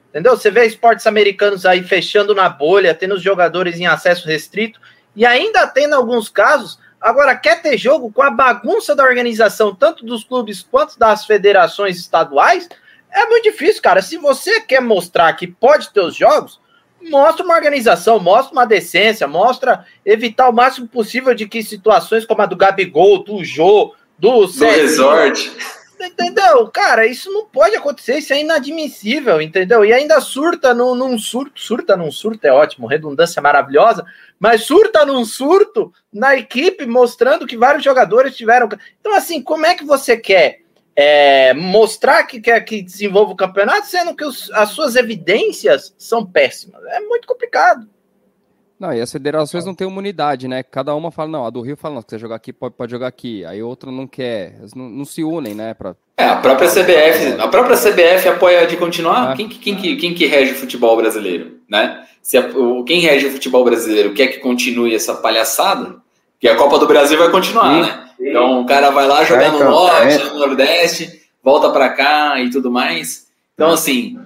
Entendeu? 0.10 0.36
Você 0.36 0.50
vê 0.50 0.66
esportes 0.66 1.06
americanos 1.06 1.66
aí 1.66 1.84
fechando 1.84 2.34
na 2.34 2.50
bolha, 2.50 2.96
tendo 2.96 3.16
os 3.16 3.22
jogadores 3.22 3.80
em 3.80 3.86
acesso 3.86 4.28
restrito, 4.28 4.80
e 5.16 5.26
ainda 5.26 5.68
tendo 5.68 5.94
alguns 5.94 6.30
casos. 6.30 6.80
Agora, 7.00 7.36
quer 7.36 7.62
ter 7.62 7.78
jogo 7.78 8.12
com 8.12 8.24
a 8.24 8.32
bagunça 8.32 8.96
da 8.96 9.04
organização, 9.04 9.76
tanto 9.76 10.04
dos 10.04 10.24
clubes 10.24 10.64
quanto 10.64 10.98
das 10.98 11.26
federações 11.26 11.98
estaduais? 12.00 12.68
É 13.12 13.26
muito 13.28 13.44
difícil, 13.44 13.82
cara. 13.82 14.02
Se 14.02 14.18
você 14.18 14.62
quer 14.62 14.82
mostrar 14.82 15.32
que 15.34 15.46
pode 15.46 15.92
ter 15.92 16.02
os 16.02 16.16
jogos, 16.16 16.60
mostra 17.10 17.46
uma 17.46 17.56
organização, 17.56 18.20
mostra 18.20 18.54
uma 18.54 18.66
decência, 18.66 19.28
mostra 19.28 19.86
evitar 20.06 20.50
o 20.50 20.54
máximo 20.54 20.88
possível 20.88 21.34
de 21.34 21.48
que 21.48 21.64
situações 21.64 22.26
como 22.26 22.42
a 22.42 22.46
do 22.46 22.56
Gabigol, 22.56 23.24
do 23.24 23.44
Jô, 23.44 23.94
do, 24.18 24.46
do 24.46 24.66
resort. 24.66 25.52
Entendeu? 26.00 26.68
Cara, 26.68 27.08
isso 27.08 27.32
não 27.32 27.46
pode 27.46 27.76
acontecer, 27.76 28.18
isso 28.18 28.34
é 28.34 28.42
inadmissível, 28.42 29.42
entendeu? 29.42 29.86
E 29.86 29.94
ainda 29.94 30.20
surta 30.20 30.74
num, 30.74 30.94
num 30.94 31.18
surto, 31.18 31.60
surta 31.60 31.96
num 31.96 32.12
surto 32.12 32.46
é 32.46 32.52
ótimo, 32.52 32.88
redundância 32.88 33.42
maravilhosa, 33.42 34.06
mas 34.38 34.64
surta 34.64 35.06
num 35.06 35.24
surto 35.24 35.94
na 36.12 36.36
equipe, 36.36 36.86
mostrando 36.86 37.48
que 37.48 37.58
vários 37.58 37.84
jogadores 37.84 38.36
tiveram. 38.36 38.68
Então, 39.00 39.16
assim, 39.16 39.42
como 39.42 39.66
é 39.66 39.74
que 39.74 39.86
você 39.86 40.18
quer 40.18 40.65
é, 40.96 41.54
mostrar 41.54 42.24
que 42.24 42.40
quer 42.40 42.62
que 42.62 42.82
desenvolva 42.82 43.34
o 43.34 43.36
campeonato, 43.36 43.88
sendo 43.88 44.16
que 44.16 44.24
os, 44.24 44.50
as 44.52 44.70
suas 44.70 44.96
evidências 44.96 45.94
são 45.98 46.26
péssimas? 46.26 46.82
É 46.86 47.00
muito 47.02 47.28
complicado. 47.28 47.88
Não, 48.80 48.94
e 48.94 49.00
as 49.00 49.12
federações 49.12 49.66
não 49.66 49.74
têm 49.74 49.88
imunidade, 49.88 50.48
né? 50.48 50.62
Cada 50.62 50.94
uma 50.96 51.10
fala, 51.10 51.30
não, 51.30 51.46
a 51.46 51.50
do 51.50 51.62
Rio 51.62 51.78
fala, 51.78 51.96
não, 51.96 52.02
se 52.02 52.08
quiser 52.08 52.20
jogar 52.20 52.36
aqui, 52.36 52.52
pode, 52.52 52.76
pode 52.76 52.92
jogar 52.92 53.08
aqui. 53.08 53.46
Aí 53.46 53.64
outra 53.64 53.90
não 53.90 54.06
quer, 54.06 54.58
eles 54.60 54.74
não, 54.74 54.90
não 54.90 55.06
se 55.06 55.24
unem, 55.24 55.54
né? 55.54 55.74
Pra... 55.74 55.96
É, 56.18 56.26
a 56.26 56.36
própria 56.38 56.70
CBF, 56.70 57.40
a 57.40 57.48
própria 57.48 57.78
CBF 57.78 58.28
apoia 58.28 58.68
de 58.68 58.76
continuar. 58.76 59.32
É. 59.32 59.36
Quem, 59.36 59.48
quem, 59.48 59.76
quem, 59.76 59.98
quem 59.98 60.14
que 60.14 60.26
rege 60.26 60.52
o 60.52 60.56
futebol 60.56 60.98
brasileiro, 60.98 61.60
né? 61.70 62.06
Se 62.22 62.38
a, 62.38 62.44
quem 62.86 63.00
rege 63.00 63.28
o 63.28 63.32
futebol 63.32 63.64
brasileiro 63.64 64.14
quer 64.14 64.28
que 64.28 64.40
continue 64.40 64.94
essa 64.94 65.16
palhaçada, 65.16 65.96
que 66.40 66.48
a 66.48 66.56
Copa 66.56 66.78
do 66.78 66.88
Brasil 66.88 67.18
vai 67.18 67.32
continuar, 67.32 67.74
Sim. 67.76 67.82
né? 67.82 68.05
Então 68.20 68.62
o 68.62 68.66
cara 68.66 68.90
vai 68.90 69.08
lá 69.08 69.24
jogar 69.24 69.52
no 69.52 69.60
Norte, 69.60 70.24
no 70.26 70.40
Nordeste, 70.40 71.22
volta 71.44 71.70
para 71.70 71.90
cá 71.90 72.40
e 72.42 72.50
tudo 72.50 72.72
mais. 72.72 73.28
Então, 73.54 73.72
assim, 73.72 74.18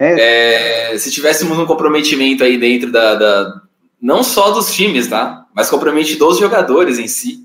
É, 0.00 0.96
se 0.96 1.10
tivéssemos 1.10 1.58
um 1.58 1.66
comprometimento 1.66 2.44
aí 2.44 2.56
dentro 2.56 2.92
da, 2.92 3.14
da, 3.16 3.60
não 4.00 4.22
só 4.22 4.52
dos 4.52 4.72
times, 4.72 5.08
tá? 5.08 5.44
Mas 5.52 5.68
comprometimento 5.68 6.24
dos 6.24 6.38
jogadores 6.38 6.98
em 7.00 7.08
si, 7.08 7.40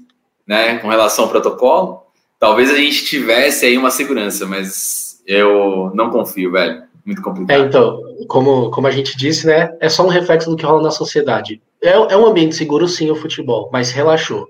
né? 0.45 0.77
Com 0.77 0.87
relação 0.87 1.25
ao 1.25 1.31
protocolo, 1.31 2.03
talvez 2.39 2.69
a 2.69 2.75
gente 2.75 3.05
tivesse 3.05 3.65
aí 3.65 3.75
uma 3.77 3.89
segurança, 3.89 4.45
mas 4.45 5.19
eu 5.25 5.91
não 5.95 6.11
confio, 6.11 6.51
velho. 6.51 6.83
Muito 7.05 7.21
complicado. 7.21 7.59
É, 7.59 7.65
então, 7.65 7.99
como, 8.27 8.69
como 8.71 8.87
a 8.87 8.91
gente 8.91 9.17
disse, 9.17 9.47
né? 9.47 9.75
É 9.81 9.89
só 9.89 10.05
um 10.05 10.09
reflexo 10.09 10.49
do 10.49 10.55
que 10.55 10.65
rola 10.65 10.83
na 10.83 10.91
sociedade. 10.91 11.59
É, 11.81 11.91
é 11.91 12.15
um 12.17 12.25
ambiente 12.25 12.55
seguro, 12.55 12.87
sim, 12.87 13.09
o 13.11 13.15
futebol, 13.15 13.69
mas 13.73 13.91
relaxou. 13.91 14.47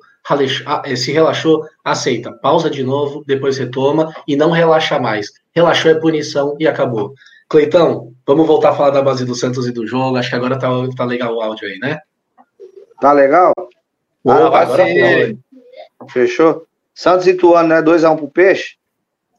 Ah, 0.65 0.83
se 0.95 1.11
relaxou, 1.11 1.65
aceita. 1.83 2.31
Pausa 2.31 2.69
de 2.69 2.83
novo, 2.83 3.23
depois 3.27 3.57
retoma 3.57 4.13
e 4.27 4.35
não 4.35 4.51
relaxa 4.51 4.99
mais. 4.99 5.31
Relaxou 5.53 5.91
é 5.91 5.95
punição 5.95 6.55
e 6.59 6.67
acabou. 6.67 7.13
Cleitão, 7.49 8.13
vamos 8.25 8.47
voltar 8.47 8.69
a 8.69 8.75
falar 8.75 8.91
da 8.91 9.01
base 9.01 9.25
do 9.25 9.35
Santos 9.35 9.67
e 9.67 9.71
do 9.71 9.85
jogo. 9.85 10.15
Acho 10.15 10.29
que 10.29 10.35
agora 10.35 10.57
tá, 10.57 10.69
tá 10.95 11.05
legal 11.05 11.35
o 11.35 11.41
áudio 11.41 11.67
aí, 11.67 11.77
né? 11.77 11.99
Tá 13.01 13.11
legal? 13.11 13.51
Opa, 14.23 14.59
ah, 14.59 14.61
agora 14.61 14.85
sim. 14.85 15.39
Fechou? 16.09 16.65
Santos 16.95 17.27
e 17.27 17.33
Tuano, 17.33 17.69
né? 17.69 17.81
2x1 17.81 18.13
um 18.13 18.15
pro 18.15 18.29
Peixe? 18.29 18.75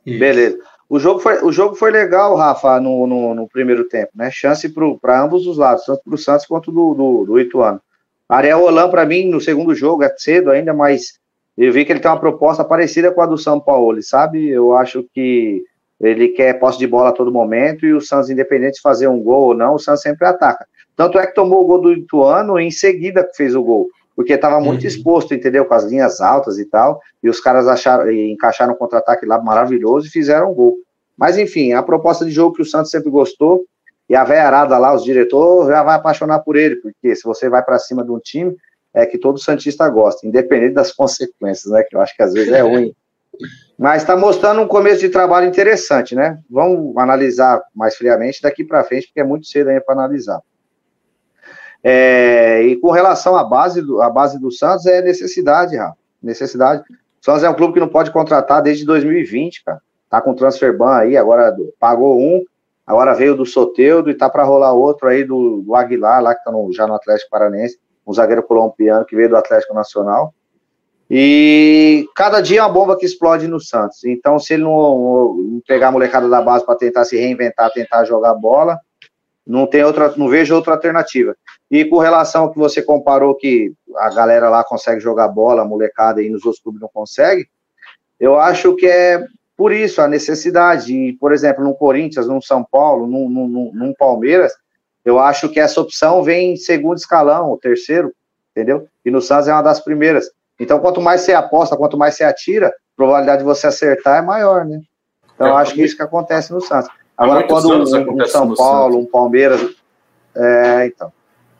Isso. 0.04 0.18
Beleza. 0.18 0.58
O 0.88 0.98
jogo, 0.98 1.18
foi, 1.18 1.42
o 1.42 1.50
jogo 1.50 1.74
foi 1.74 1.90
legal, 1.90 2.36
Rafa, 2.36 2.78
no, 2.78 3.06
no, 3.06 3.34
no 3.34 3.48
primeiro 3.48 3.88
tempo, 3.88 4.12
né? 4.14 4.30
Chance 4.30 4.68
para 5.00 5.22
ambos 5.22 5.46
os 5.46 5.56
lados, 5.56 5.84
tanto 5.84 6.02
para 6.04 6.14
o 6.14 6.18
Santos 6.18 6.46
quanto 6.46 6.70
do, 6.70 6.94
do, 6.94 7.24
do 7.24 7.40
Ituano. 7.40 7.80
Ariel 8.34 8.64
Holan, 8.64 8.90
para 8.90 9.06
mim, 9.06 9.28
no 9.30 9.40
segundo 9.40 9.74
jogo, 9.76 10.02
é 10.02 10.12
cedo 10.16 10.50
ainda, 10.50 10.74
mas 10.74 11.20
eu 11.56 11.72
vi 11.72 11.84
que 11.84 11.92
ele 11.92 12.00
tem 12.00 12.10
uma 12.10 12.18
proposta 12.18 12.64
parecida 12.64 13.12
com 13.12 13.22
a 13.22 13.26
do 13.26 13.38
São 13.38 13.60
Paulo, 13.60 14.02
sabe? 14.02 14.48
Eu 14.48 14.76
acho 14.76 15.04
que 15.14 15.62
ele 16.00 16.28
quer 16.28 16.58
posse 16.58 16.76
de 16.76 16.86
bola 16.86 17.10
a 17.10 17.12
todo 17.12 17.30
momento 17.30 17.86
e 17.86 17.92
o 17.92 18.00
Santos, 18.00 18.30
independente 18.30 18.74
de 18.74 18.80
fazer 18.80 19.06
um 19.06 19.22
gol 19.22 19.48
ou 19.48 19.54
não, 19.54 19.76
o 19.76 19.78
Santos 19.78 20.02
sempre 20.02 20.26
ataca. 20.26 20.66
Tanto 20.96 21.16
é 21.16 21.26
que 21.28 21.34
tomou 21.34 21.62
o 21.62 21.66
gol 21.66 21.80
do 21.80 21.92
Ituano 21.92 22.58
e 22.58 22.64
em 22.64 22.72
seguida 22.72 23.28
fez 23.36 23.54
o 23.54 23.62
gol, 23.62 23.86
porque 24.16 24.32
estava 24.32 24.58
muito 24.58 24.82
uhum. 24.82 24.88
exposto, 24.88 25.32
entendeu? 25.32 25.64
Com 25.64 25.74
as 25.74 25.84
linhas 25.84 26.20
altas 26.20 26.58
e 26.58 26.64
tal, 26.64 27.00
e 27.22 27.28
os 27.28 27.38
caras 27.38 27.68
acharam, 27.68 28.10
encaixaram 28.10 28.74
um 28.74 28.76
contra-ataque 28.76 29.24
lá 29.24 29.40
maravilhoso 29.40 30.08
e 30.08 30.10
fizeram 30.10 30.50
um 30.50 30.54
gol. 30.54 30.74
Mas 31.16 31.38
enfim, 31.38 31.72
a 31.72 31.84
proposta 31.84 32.24
de 32.24 32.32
jogo 32.32 32.56
que 32.56 32.62
o 32.62 32.66
Santos 32.66 32.90
sempre 32.90 33.10
gostou, 33.10 33.64
e 34.08 34.14
a 34.14 34.24
veiarada 34.24 34.76
lá, 34.78 34.94
os 34.94 35.02
diretores, 35.02 35.68
já 35.68 35.82
vai 35.82 35.96
apaixonar 35.96 36.40
por 36.40 36.56
ele, 36.56 36.76
porque 36.76 37.14
se 37.14 37.24
você 37.24 37.48
vai 37.48 37.62
para 37.62 37.78
cima 37.78 38.04
de 38.04 38.10
um 38.10 38.18
time, 38.18 38.54
é 38.92 39.04
que 39.06 39.18
todo 39.18 39.40
Santista 39.40 39.88
gosta, 39.88 40.26
independente 40.26 40.74
das 40.74 40.92
consequências, 40.94 41.72
né? 41.72 41.82
Que 41.82 41.96
eu 41.96 42.00
acho 42.00 42.14
que 42.14 42.22
às 42.22 42.32
vezes 42.32 42.52
é 42.52 42.60
ruim. 42.60 42.94
Mas 43.76 44.02
está 44.02 44.16
mostrando 44.16 44.60
um 44.60 44.68
começo 44.68 45.00
de 45.00 45.08
trabalho 45.08 45.48
interessante, 45.48 46.14
né? 46.14 46.38
Vamos 46.48 46.96
analisar 46.96 47.60
mais 47.74 47.96
friamente 47.96 48.40
daqui 48.40 48.62
para 48.62 48.84
frente, 48.84 49.08
porque 49.08 49.20
é 49.20 49.24
muito 49.24 49.46
cedo 49.46 49.68
ainda 49.68 49.80
para 49.80 49.94
analisar. 49.94 50.40
É, 51.82 52.62
e 52.62 52.76
com 52.76 52.90
relação 52.90 53.36
à 53.36 53.42
base, 53.42 53.82
do, 53.82 54.00
à 54.00 54.08
base 54.08 54.38
do 54.38 54.50
Santos, 54.50 54.86
é 54.86 55.02
necessidade, 55.02 55.76
Rafa. 55.76 55.96
Necessidade. 56.22 56.82
O 56.90 57.24
Santos 57.24 57.42
é 57.42 57.50
um 57.50 57.54
clube 57.54 57.74
que 57.74 57.80
não 57.80 57.88
pode 57.88 58.10
contratar 58.12 58.62
desde 58.62 58.86
2020, 58.86 59.64
cara. 59.64 59.80
Tá 60.08 60.20
com 60.20 60.34
transfer 60.34 60.76
ban 60.76 60.94
aí, 60.94 61.16
agora 61.16 61.54
pagou 61.80 62.20
um, 62.20 62.44
Agora 62.86 63.14
veio 63.14 63.34
do 63.34 63.46
Soteudo 63.46 64.10
e 64.10 64.14
tá 64.14 64.28
para 64.28 64.44
rolar 64.44 64.72
outro 64.72 65.08
aí 65.08 65.24
do, 65.24 65.62
do, 65.62 65.74
Aguilar, 65.74 66.22
lá 66.22 66.34
que 66.34 66.44
tá 66.44 66.52
no, 66.52 66.70
já 66.72 66.86
no 66.86 66.94
Atlético 66.94 67.30
Paranense, 67.30 67.78
um 68.06 68.12
zagueiro 68.12 68.42
colombiano 68.42 69.06
que 69.06 69.16
veio 69.16 69.30
do 69.30 69.36
Atlético 69.36 69.74
Nacional. 69.74 70.34
E 71.10 72.06
cada 72.14 72.40
dia 72.40 72.60
é 72.60 72.62
uma 72.62 72.68
bomba 72.68 72.96
que 72.96 73.06
explode 73.06 73.46
no 73.46 73.60
Santos. 73.60 74.04
Então, 74.04 74.38
se 74.38 74.54
ele 74.54 74.64
não, 74.64 75.34
não 75.34 75.62
pegar 75.66 75.88
a 75.88 75.92
molecada 75.92 76.28
da 76.28 76.42
base 76.42 76.64
para 76.64 76.76
tentar 76.76 77.04
se 77.04 77.16
reinventar, 77.16 77.72
tentar 77.72 78.04
jogar 78.04 78.34
bola, 78.34 78.78
não 79.46 79.66
tem 79.66 79.84
outra, 79.84 80.12
não 80.16 80.28
vejo 80.28 80.54
outra 80.54 80.74
alternativa. 80.74 81.36
E 81.70 81.84
com 81.84 81.98
relação 81.98 82.44
ao 82.44 82.52
que 82.52 82.58
você 82.58 82.82
comparou 82.82 83.34
que 83.34 83.72
a 83.96 84.10
galera 84.10 84.48
lá 84.48 84.64
consegue 84.64 85.00
jogar 85.00 85.28
bola, 85.28 85.62
a 85.62 85.66
molecada 85.66 86.22
e 86.22 86.30
nos 86.30 86.44
outros 86.44 86.62
clubes 86.62 86.80
não 86.80 86.88
consegue, 86.92 87.48
eu 88.18 88.38
acho 88.38 88.74
que 88.76 88.86
é 88.86 89.24
por 89.56 89.72
isso, 89.72 90.00
a 90.00 90.08
necessidade, 90.08 90.92
e, 90.92 91.12
por 91.12 91.32
exemplo, 91.32 91.62
no 91.62 91.74
Corinthians, 91.74 92.26
no 92.26 92.42
São 92.42 92.64
Paulo, 92.64 93.06
no, 93.06 93.28
no, 93.28 93.72
no 93.72 93.94
Palmeiras, 93.94 94.52
eu 95.04 95.18
acho 95.18 95.48
que 95.48 95.60
essa 95.60 95.80
opção 95.80 96.22
vem 96.22 96.54
em 96.54 96.56
segundo 96.56 96.96
escalão, 96.96 97.52
o 97.52 97.58
terceiro, 97.58 98.12
entendeu? 98.50 98.88
E 99.04 99.10
no 99.10 99.20
Santos 99.20 99.48
é 99.48 99.52
uma 99.52 99.62
das 99.62 99.80
primeiras. 99.80 100.30
Então, 100.58 100.78
quanto 100.78 101.00
mais 101.00 101.20
você 101.20 101.34
aposta, 101.34 101.76
quanto 101.76 101.96
mais 101.96 102.14
você 102.14 102.24
atira, 102.24 102.68
a 102.68 102.72
probabilidade 102.96 103.38
de 103.38 103.44
você 103.44 103.66
acertar 103.66 104.18
é 104.18 104.22
maior, 104.22 104.64
né? 104.64 104.80
Então, 105.34 105.46
é, 105.46 105.50
eu 105.50 105.56
acho 105.56 105.74
que 105.74 105.82
é 105.82 105.84
isso 105.84 105.96
que 105.96 106.02
acontece 106.02 106.52
no 106.52 106.60
Santos. 106.60 106.90
Agora, 107.16 107.46
quando 107.46 107.70
um, 107.70 108.22
um, 108.22 108.26
São 108.26 108.54
Paulo, 108.54 108.98
um 108.98 109.06
Palmeiras. 109.06 109.60
É, 110.34 110.86
então. 110.86 111.12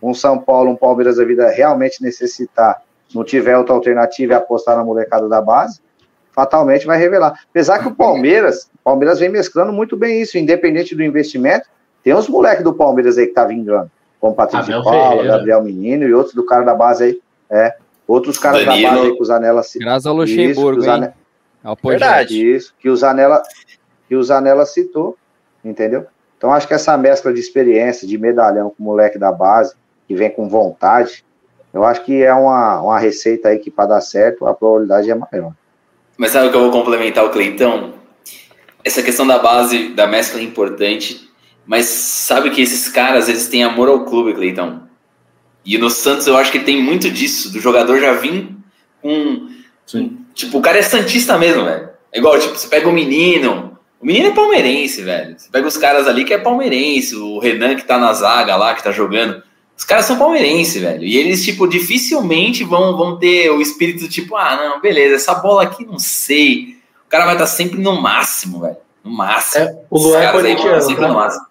Um 0.02 0.12
São 0.12 0.38
Paulo, 0.38 0.70
um 0.70 0.76
Palmeiras 0.76 1.16
da 1.16 1.24
vida 1.24 1.48
realmente 1.48 2.02
necessitar, 2.02 2.82
não 3.14 3.24
tiver 3.24 3.56
outra 3.56 3.74
alternativa 3.74 4.34
e 4.34 4.36
apostar 4.36 4.76
na 4.76 4.84
molecada 4.84 5.28
da 5.28 5.40
base, 5.40 5.80
fatalmente 6.34 6.84
vai 6.84 6.98
revelar. 6.98 7.40
Apesar 7.48 7.78
que 7.78 7.88
o 7.88 7.94
Palmeiras, 7.94 8.68
o 8.74 8.78
Palmeiras 8.82 9.20
vem 9.20 9.28
mesclando 9.28 9.72
muito 9.72 9.96
bem 9.96 10.20
isso, 10.20 10.36
independente 10.36 10.94
do 10.94 11.02
investimento, 11.02 11.68
tem 12.02 12.14
uns 12.14 12.28
moleques 12.28 12.64
do 12.64 12.74
Palmeiras 12.74 13.16
aí 13.16 13.28
que 13.28 13.32
tá 13.32 13.44
vingando, 13.44 13.90
como 14.20 14.34
Patrício 14.34 14.66
de 14.66 14.82
Paula, 14.82 15.10
Ferreira. 15.10 15.36
Gabriel 15.36 15.62
Menino 15.62 16.04
e 16.04 16.12
outros 16.12 16.34
do 16.34 16.44
cara 16.44 16.64
da 16.64 16.74
base 16.74 17.04
aí, 17.04 17.20
é, 17.48 17.76
outros 18.06 18.36
caras 18.36 18.64
Danilo. 18.64 18.82
da 18.82 18.90
base 18.90 19.06
aí 19.06 19.16
que 19.16 19.22
o 19.22 19.24
Zanella 19.24 19.62
Graças 19.80 20.06
ao 20.06 20.14
Luxemburgo, 20.14 20.80
isso, 20.80 20.90
Zanella, 20.90 21.14
Verdade. 21.82 22.54
Isso, 22.54 22.74
que 22.78 22.90
o 22.90 22.96
Zanella, 22.96 23.42
que 24.08 24.16
o 24.16 24.22
Zanella 24.22 24.66
citou, 24.66 25.16
entendeu? 25.64 26.06
Então 26.36 26.52
acho 26.52 26.68
que 26.68 26.74
essa 26.74 26.96
mescla 26.98 27.32
de 27.32 27.40
experiência, 27.40 28.06
de 28.06 28.18
medalhão 28.18 28.68
com 28.68 28.82
o 28.82 28.86
moleque 28.86 29.18
da 29.18 29.32
base, 29.32 29.74
que 30.06 30.14
vem 30.14 30.28
com 30.28 30.46
vontade, 30.46 31.24
eu 31.72 31.84
acho 31.84 32.04
que 32.04 32.22
é 32.22 32.34
uma, 32.34 32.82
uma 32.82 32.98
receita 32.98 33.48
aí 33.48 33.58
que 33.58 33.70
para 33.70 33.86
dar 33.86 34.00
certo 34.00 34.46
a 34.46 34.52
probabilidade 34.52 35.10
é 35.10 35.14
maior. 35.14 35.54
Mas 36.16 36.30
sabe 36.30 36.48
o 36.48 36.50
que 36.50 36.56
eu 36.56 36.62
vou 36.62 36.70
complementar 36.70 37.24
o 37.24 37.30
Cleitão? 37.30 37.94
Essa 38.84 39.02
questão 39.02 39.26
da 39.26 39.38
base, 39.38 39.88
da 39.88 40.06
mescla 40.06 40.40
é 40.40 40.42
importante, 40.42 41.28
mas 41.66 41.86
sabe 41.86 42.50
que 42.50 42.60
esses 42.60 42.88
caras, 42.88 43.28
eles 43.28 43.48
têm 43.48 43.64
amor 43.64 43.88
ao 43.88 44.04
clube, 44.04 44.34
Cleitão. 44.34 44.88
E 45.64 45.78
no 45.78 45.88
Santos 45.88 46.26
eu 46.26 46.36
acho 46.36 46.52
que 46.52 46.60
tem 46.60 46.82
muito 46.82 47.10
disso, 47.10 47.52
do 47.52 47.60
jogador 47.60 47.98
já 47.98 48.12
vir 48.12 48.54
com... 49.00 49.48
Sim. 49.86 50.18
Tipo, 50.34 50.58
o 50.58 50.62
cara 50.62 50.78
é 50.78 50.82
santista 50.82 51.38
mesmo, 51.38 51.64
velho. 51.64 51.88
É 52.12 52.18
igual, 52.18 52.38
tipo, 52.38 52.56
você 52.56 52.68
pega 52.68 52.88
o 52.88 52.92
menino, 52.92 53.78
o 54.00 54.06
menino 54.06 54.28
é 54.28 54.32
palmeirense, 54.32 55.02
velho. 55.02 55.34
Você 55.38 55.48
pega 55.50 55.66
os 55.66 55.78
caras 55.78 56.06
ali 56.06 56.24
que 56.24 56.34
é 56.34 56.38
palmeirense, 56.38 57.16
o 57.16 57.38
Renan 57.38 57.74
que 57.74 57.84
tá 57.84 57.98
na 57.98 58.12
zaga 58.12 58.54
lá, 58.54 58.74
que 58.74 58.82
tá 58.82 58.92
jogando. 58.92 59.42
Os 59.76 59.84
caras 59.84 60.04
são 60.04 60.16
palmeirenses, 60.16 60.80
velho. 60.80 61.02
E 61.02 61.16
eles, 61.16 61.44
tipo, 61.44 61.66
dificilmente 61.66 62.62
vão, 62.62 62.96
vão 62.96 63.18
ter 63.18 63.50
o 63.50 63.60
espírito, 63.60 64.08
tipo, 64.08 64.36
ah, 64.36 64.56
não, 64.56 64.80
beleza, 64.80 65.16
essa 65.16 65.34
bola 65.34 65.64
aqui 65.64 65.84
não 65.84 65.98
sei. 65.98 66.76
O 67.06 67.10
cara 67.10 67.26
vai 67.26 67.34
estar 67.34 67.46
sempre 67.46 67.80
no 67.80 68.00
máximo, 68.00 68.60
velho. 68.60 68.76
No 69.02 69.10
máximo. 69.10 69.64
É, 69.64 69.76
o 69.90 69.98
Luan 69.98 70.20
é 70.20 70.32
corintiano, 70.32 70.80
sempre 70.80 71.02
né? 71.02 71.08
no 71.08 71.14
máximo. 71.14 71.44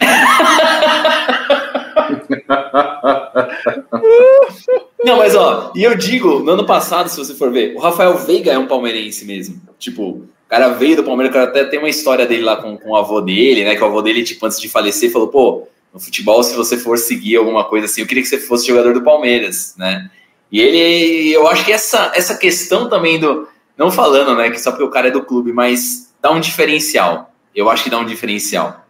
não, 5.04 5.18
mas 5.18 5.34
ó, 5.34 5.72
e 5.74 5.82
eu 5.82 5.96
digo, 5.96 6.40
no 6.40 6.52
ano 6.52 6.66
passado, 6.66 7.08
se 7.08 7.16
você 7.16 7.34
for 7.34 7.50
ver, 7.50 7.74
o 7.74 7.80
Rafael 7.80 8.16
Veiga 8.18 8.52
é 8.52 8.58
um 8.58 8.66
palmeirense 8.66 9.24
mesmo. 9.24 9.60
Tipo, 9.78 10.10
o 10.10 10.28
cara 10.48 10.68
veio 10.68 10.96
do 10.96 11.04
Palmeiras, 11.04 11.30
o 11.30 11.38
cara 11.38 11.48
até 11.48 11.64
tem 11.64 11.78
uma 11.78 11.88
história 11.88 12.26
dele 12.26 12.42
lá 12.42 12.56
com, 12.56 12.76
com 12.76 12.90
o 12.90 12.96
avô 12.96 13.20
dele, 13.20 13.64
né? 13.64 13.74
Que 13.74 13.82
o 13.82 13.86
avô 13.86 14.02
dele, 14.02 14.22
tipo, 14.22 14.44
antes 14.44 14.60
de 14.60 14.68
falecer, 14.68 15.10
falou, 15.10 15.28
pô, 15.28 15.66
no 15.94 16.00
futebol, 16.00 16.42
se 16.42 16.56
você 16.56 16.76
for 16.76 16.98
seguir 16.98 17.36
alguma 17.36 17.64
coisa 17.64 17.86
assim, 17.86 18.00
eu 18.00 18.06
queria 18.06 18.22
que 18.22 18.28
você 18.28 18.38
fosse 18.38 18.66
jogador 18.66 18.92
do 18.92 19.04
Palmeiras, 19.04 19.76
né? 19.78 20.10
E 20.50 20.60
ele, 20.60 21.32
eu 21.32 21.46
acho 21.46 21.64
que 21.64 21.72
essa, 21.72 22.10
essa 22.16 22.36
questão 22.36 22.88
também 22.90 23.20
do, 23.20 23.48
não 23.76 23.92
falando, 23.92 24.36
né, 24.36 24.50
que 24.50 24.60
só 24.60 24.72
porque 24.72 24.84
o 24.84 24.90
cara 24.90 25.08
é 25.08 25.10
do 25.12 25.24
clube, 25.24 25.52
mas 25.52 26.12
dá 26.20 26.32
um 26.32 26.40
diferencial. 26.40 27.32
Eu 27.54 27.70
acho 27.70 27.84
que 27.84 27.90
dá 27.90 27.98
um 27.98 28.04
diferencial. 28.04 28.84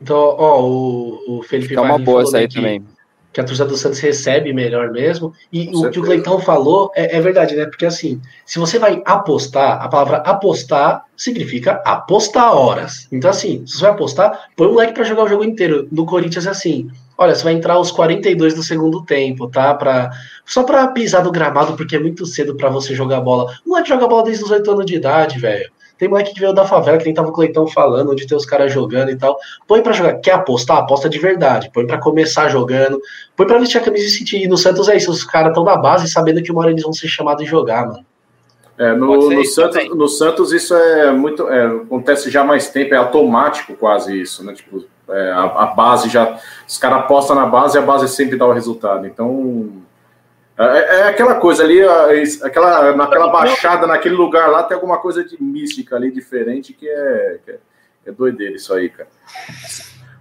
Então, 0.00 0.16
ó, 0.16 0.62
o, 0.62 1.38
o 1.38 1.42
Felipe 1.42 1.70
Fica 1.70 1.82
uma 1.82 1.98
boa 1.98 2.22
essa 2.22 2.38
aí 2.38 2.48
também 2.48 2.84
que 3.36 3.40
a 3.42 3.44
torcida 3.44 3.68
do 3.68 3.76
Santos 3.76 3.98
recebe 3.98 4.50
melhor 4.50 4.90
mesmo. 4.90 5.30
E 5.52 5.66
Com 5.66 5.72
o 5.72 5.74
certeza. 5.74 5.90
que 5.90 5.98
o 5.98 6.02
Gleitão 6.02 6.40
falou 6.40 6.90
é, 6.96 7.18
é, 7.18 7.20
verdade, 7.20 7.54
né? 7.54 7.66
Porque 7.66 7.84
assim, 7.84 8.18
se 8.46 8.58
você 8.58 8.78
vai 8.78 9.02
apostar, 9.04 9.82
a 9.82 9.88
palavra 9.88 10.16
apostar 10.24 11.04
significa 11.14 11.82
apostar 11.84 12.56
horas. 12.56 13.06
Então, 13.12 13.28
assim, 13.28 13.62
se 13.66 13.74
você 13.74 13.82
vai 13.82 13.90
apostar, 13.90 14.48
põe 14.56 14.68
o 14.68 14.72
moleque 14.72 14.94
para 14.94 15.04
jogar 15.04 15.24
o 15.24 15.28
jogo 15.28 15.44
inteiro. 15.44 15.86
No 15.92 16.06
Corinthians 16.06 16.46
é 16.46 16.50
assim. 16.50 16.88
Olha, 17.18 17.34
você 17.34 17.44
vai 17.44 17.52
entrar 17.52 17.74
aos 17.74 17.90
42 17.90 18.54
do 18.54 18.62
segundo 18.62 19.04
tempo, 19.04 19.48
tá? 19.48 19.74
Pra, 19.74 20.10
só 20.46 20.62
pra 20.62 20.88
pisar 20.88 21.22
no 21.22 21.30
gramado, 21.30 21.76
porque 21.76 21.96
é 21.96 22.00
muito 22.00 22.24
cedo 22.24 22.56
para 22.56 22.70
você 22.70 22.94
jogar 22.94 23.20
bola. 23.20 23.52
O 23.66 23.68
moleque 23.68 23.90
joga 23.90 24.08
bola 24.08 24.22
desde 24.24 24.44
os 24.44 24.50
8 24.50 24.70
anos 24.70 24.86
de 24.86 24.94
idade, 24.94 25.38
velho. 25.38 25.70
Tem 25.98 26.08
moleque 26.08 26.34
que 26.34 26.40
veio 26.40 26.52
da 26.52 26.64
favela, 26.64 26.98
que 26.98 27.04
nem 27.04 27.14
tava 27.14 27.28
o 27.28 27.32
Cleitão 27.32 27.66
falando, 27.66 28.12
onde 28.12 28.26
tem 28.26 28.36
os 28.36 28.44
caras 28.44 28.72
jogando 28.72 29.10
e 29.10 29.16
tal. 29.16 29.38
Põe 29.66 29.82
pra 29.82 29.92
jogar. 29.92 30.14
Quer 30.14 30.32
apostar? 30.32 30.78
Aposta 30.78 31.08
de 31.08 31.18
verdade. 31.18 31.70
Põe 31.72 31.86
pra 31.86 31.98
começar 31.98 32.48
jogando. 32.48 33.00
Põe 33.34 33.46
pra 33.46 33.58
vestir 33.58 33.78
a 33.78 33.80
camisa 33.80 34.06
e 34.06 34.10
sentir. 34.10 34.42
E 34.42 34.48
no 34.48 34.58
Santos 34.58 34.88
é 34.88 34.96
isso. 34.96 35.10
Os 35.10 35.24
caras 35.24 35.48
estão 35.48 35.64
na 35.64 35.76
base 35.76 36.10
sabendo 36.10 36.42
que 36.42 36.52
uma 36.52 36.60
hora 36.60 36.70
eles 36.70 36.82
vão 36.82 36.92
ser 36.92 37.08
chamados 37.08 37.44
de 37.44 37.50
jogar, 37.50 37.86
mano. 37.86 38.04
É, 38.78 38.92
no, 38.92 39.30
no, 39.30 39.44
Santos, 39.46 39.88
no 39.88 40.06
Santos 40.06 40.52
isso 40.52 40.74
é 40.74 41.10
muito. 41.10 41.48
É, 41.48 41.66
acontece 41.66 42.30
já 42.30 42.42
há 42.42 42.44
mais 42.44 42.68
tempo, 42.68 42.92
é 42.92 42.98
automático 42.98 43.74
quase 43.74 44.20
isso, 44.20 44.44
né? 44.44 44.52
Tipo, 44.52 44.84
é, 45.08 45.30
a, 45.30 45.44
a, 45.44 45.66
base 45.68 46.10
já. 46.10 46.38
Os 46.68 46.76
caras 46.76 46.98
apostam 46.98 47.36
na 47.36 47.46
base 47.46 47.78
e 47.78 47.80
a 47.80 47.82
base 47.82 48.06
sempre 48.08 48.36
dá 48.36 48.46
o 48.46 48.52
resultado. 48.52 49.06
Então. 49.06 49.85
É, 50.58 51.00
é 51.00 51.02
aquela 51.08 51.34
coisa 51.34 51.62
ali, 51.62 51.80
aquela, 52.42 52.96
naquela 52.96 53.28
baixada, 53.28 53.86
naquele 53.86 54.14
lugar 54.14 54.50
lá, 54.50 54.62
tem 54.62 54.74
alguma 54.74 54.98
coisa 54.98 55.22
de 55.22 55.40
mística 55.42 55.96
ali 55.96 56.10
diferente 56.10 56.72
que 56.72 56.88
é, 56.88 57.38
que 57.44 57.50
é, 57.50 57.58
é 58.06 58.12
doideira 58.12 58.56
isso 58.56 58.72
aí, 58.72 58.88
cara. 58.88 59.08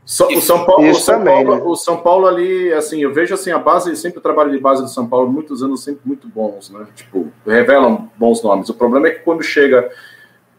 So, 0.05 0.27
o 0.27 0.41
São 0.41 0.65
Paulo, 0.65 0.91
o 0.91 0.93
São, 0.93 1.17
também, 1.17 1.33
Paulo 1.33 1.55
né? 1.55 1.61
o 1.65 1.75
São 1.75 1.97
Paulo 1.97 2.27
ali, 2.27 2.71
assim, 2.73 3.01
eu 3.01 3.11
vejo 3.11 3.33
assim 3.33 3.51
a 3.51 3.57
base, 3.57 3.95
sempre 3.95 4.19
o 4.19 4.21
trabalho 4.21 4.51
de 4.51 4.59
base 4.59 4.83
do 4.83 4.89
São 4.89 5.07
Paulo, 5.07 5.31
muitos 5.31 5.63
anos 5.63 5.83
sempre 5.83 6.01
muito 6.05 6.27
bons, 6.27 6.69
né? 6.69 6.85
Tipo, 6.95 7.31
revelam 7.45 8.11
bons 8.15 8.43
nomes. 8.43 8.69
O 8.69 8.73
problema 8.75 9.07
é 9.07 9.11
que 9.11 9.21
quando 9.21 9.41
chega, 9.41 9.89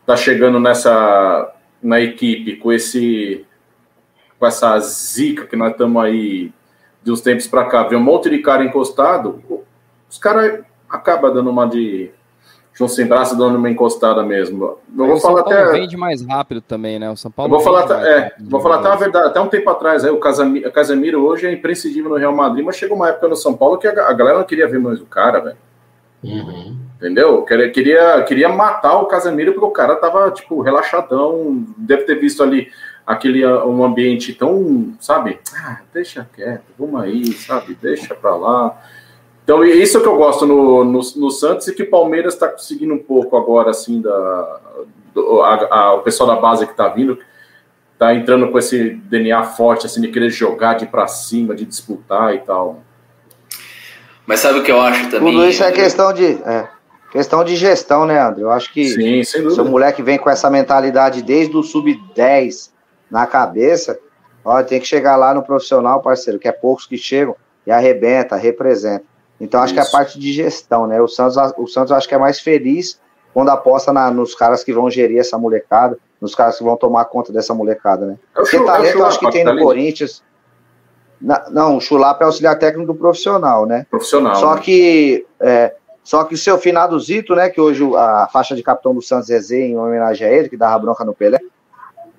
tá 0.04 0.16
chegando 0.16 0.58
nessa 0.58 1.52
na 1.82 2.00
equipe 2.00 2.56
com 2.56 2.72
esse 2.72 3.46
com 4.38 4.46
essa 4.46 4.78
zica 4.80 5.46
que 5.46 5.54
nós 5.54 5.72
estamos 5.72 6.02
aí 6.02 6.52
de 7.02 7.12
uns 7.12 7.20
tempos 7.20 7.46
para 7.46 7.66
cá, 7.66 7.84
ver 7.84 7.96
um 7.96 8.00
monte 8.00 8.28
de 8.28 8.38
cara 8.38 8.64
encostado, 8.64 9.64
os 10.08 10.18
caras 10.18 10.64
acabam 10.88 11.32
dando 11.32 11.50
uma 11.50 11.66
de 11.66 12.10
João 12.76 12.88
Sem 12.88 13.06
Braço 13.06 13.36
dando 13.36 13.56
uma 13.56 13.70
encostada 13.70 14.22
mesmo. 14.22 14.78
Eu 14.96 15.06
vou 15.06 15.18
falar 15.18 15.40
até. 15.40 15.72
vende 15.72 15.96
mais 15.96 16.22
rápido 16.24 16.60
também, 16.60 16.98
né? 16.98 17.10
O 17.10 17.16
São 17.16 17.30
Paulo. 17.30 17.50
vou 17.50 17.60
falar, 17.60 17.84
até, 17.84 17.94
é, 17.94 18.32
vou 18.38 18.60
falar 18.60 18.76
até 18.76 18.88
a 18.88 18.96
verdade. 18.96 19.28
Até 19.28 19.40
um 19.40 19.48
tempo 19.48 19.70
atrás, 19.70 20.04
aí, 20.04 20.10
o 20.10 20.18
Casemiro, 20.18 20.70
Casemiro 20.70 21.24
hoje 21.24 21.46
é 21.46 21.52
imprescindível 21.52 22.10
no 22.10 22.16
Real 22.16 22.34
Madrid, 22.34 22.62
mas 22.62 22.76
chegou 22.76 22.94
uma 22.94 23.08
época 23.08 23.28
no 23.28 23.36
São 23.36 23.54
Paulo 23.54 23.78
que 23.78 23.86
a, 23.86 24.08
a 24.08 24.12
galera 24.12 24.38
não 24.38 24.44
queria 24.44 24.68
ver 24.68 24.78
mais 24.78 25.00
o 25.00 25.06
cara, 25.06 25.40
velho. 25.40 25.56
Uhum. 26.22 26.76
Entendeu? 26.96 27.42
Queria, 27.44 27.70
queria, 27.70 28.22
queria 28.24 28.48
matar 28.50 28.98
o 28.98 29.06
Casemiro 29.06 29.52
porque 29.52 29.66
o 29.66 29.70
cara 29.70 29.96
tava, 29.96 30.30
tipo, 30.30 30.60
relaxadão. 30.60 31.64
Deve 31.78 32.02
ter 32.02 32.16
visto 32.16 32.42
ali 32.42 32.68
aquele 33.06 33.46
um 33.46 33.82
ambiente 33.82 34.34
tão, 34.34 34.94
sabe? 35.00 35.38
Ah, 35.54 35.80
deixa 35.94 36.28
quieto, 36.34 36.64
vamos 36.78 37.00
aí, 37.00 37.32
sabe? 37.32 37.74
Deixa 37.80 38.14
pra 38.14 38.34
lá. 38.34 38.78
Então, 39.46 39.64
isso 39.64 39.96
é 39.96 40.00
que 40.00 40.08
eu 40.08 40.16
gosto 40.16 40.44
no, 40.44 40.82
no, 40.82 40.98
no 40.98 41.30
Santos 41.30 41.68
e 41.68 41.72
que 41.72 41.84
o 41.84 41.88
Palmeiras 41.88 42.34
está 42.34 42.48
conseguindo 42.48 42.92
um 42.92 42.98
pouco 42.98 43.36
agora, 43.36 43.70
assim, 43.70 44.00
da, 44.00 44.58
do, 45.14 45.40
a, 45.40 45.68
a, 45.70 45.94
o 45.94 46.00
pessoal 46.00 46.28
da 46.28 46.34
base 46.34 46.66
que 46.66 46.72
está 46.72 46.88
vindo, 46.88 47.16
está 47.92 48.12
entrando 48.12 48.50
com 48.50 48.58
esse 48.58 48.90
DNA 48.90 49.44
forte, 49.44 49.86
assim, 49.86 50.00
de 50.00 50.08
querer 50.08 50.30
jogar 50.30 50.74
de 50.74 50.86
para 50.86 51.06
cima, 51.06 51.54
de 51.54 51.64
disputar 51.64 52.34
e 52.34 52.40
tal. 52.40 52.82
Mas 54.26 54.40
sabe 54.40 54.58
o 54.58 54.64
que 54.64 54.72
eu 54.72 54.80
acho 54.80 55.08
também? 55.10 55.32
Tudo 55.32 55.46
isso 55.46 55.62
é 55.62 55.70
questão 55.70 56.12
de, 56.12 56.24
é, 56.24 56.66
questão 57.12 57.44
de 57.44 57.54
gestão, 57.54 58.04
né, 58.04 58.20
André? 58.20 58.42
Eu 58.42 58.50
acho 58.50 58.72
que 58.72 58.84
Sim, 58.88 59.22
se 59.22 59.60
o 59.60 59.64
moleque 59.64 60.02
vem 60.02 60.18
com 60.18 60.28
essa 60.28 60.50
mentalidade 60.50 61.22
desde 61.22 61.56
o 61.56 61.62
sub-10 61.62 62.70
na 63.08 63.24
cabeça, 63.28 63.96
olha, 64.44 64.64
tem 64.64 64.80
que 64.80 64.88
chegar 64.88 65.14
lá 65.14 65.32
no 65.32 65.44
profissional, 65.44 66.02
parceiro, 66.02 66.40
que 66.40 66.48
é 66.48 66.52
poucos 66.52 66.84
que 66.84 66.98
chegam 66.98 67.36
e 67.64 67.70
arrebenta, 67.70 68.34
representa. 68.34 69.14
Então 69.40 69.60
acho 69.60 69.74
Isso. 69.74 69.82
que 69.82 69.86
é 69.86 69.88
a 69.88 69.98
parte 69.98 70.18
de 70.18 70.32
gestão, 70.32 70.86
né? 70.86 71.00
O 71.00 71.08
Santos, 71.08 71.36
o 71.58 71.66
Santos 71.66 71.92
acho 71.92 72.08
que 72.08 72.14
é 72.14 72.18
mais 72.18 72.40
feliz 72.40 73.00
quando 73.34 73.50
aposta 73.50 73.92
na, 73.92 74.10
nos 74.10 74.34
caras 74.34 74.64
que 74.64 74.72
vão 74.72 74.90
gerir 74.90 75.18
essa 75.18 75.36
molecada, 75.36 75.98
nos 76.20 76.34
caras 76.34 76.56
que 76.56 76.64
vão 76.64 76.76
tomar 76.76 77.04
conta 77.04 77.32
dessa 77.32 77.52
molecada, 77.52 78.06
né? 78.06 78.18
É 78.34 78.40
Porque 78.40 78.58
talento 78.60 78.98
eu 78.98 79.06
acho 79.06 79.20
que 79.20 79.30
tem 79.30 79.44
no 79.44 79.54
tá 79.54 79.62
Corinthians. 79.62 80.22
Na, 81.20 81.44
não, 81.50 81.76
o 81.76 81.80
Chulapa 81.80 82.24
é 82.24 82.26
auxiliar 82.26 82.58
técnico 82.58 82.86
do 82.92 82.98
profissional, 82.98 83.66
né? 83.66 83.86
Profissional. 83.90 84.36
Só 84.36 84.54
né? 84.54 84.60
que 84.62 85.26
é, 85.40 85.74
só 86.02 86.22
que 86.24 86.34
o 86.34 86.38
seu 86.38 86.56
finado 86.56 86.98
Zito, 87.00 87.34
né? 87.34 87.50
Que 87.50 87.60
hoje 87.60 87.82
a 87.96 88.28
faixa 88.32 88.54
de 88.54 88.62
capitão 88.62 88.94
do 88.94 89.02
Santos 89.02 89.28
é 89.28 89.40
Z, 89.40 89.60
em 89.60 89.76
homenagem 89.76 90.26
a 90.26 90.30
ele, 90.30 90.48
que 90.48 90.56
dava 90.56 90.78
bronca 90.78 91.04
no 91.04 91.12
Pelé. 91.12 91.38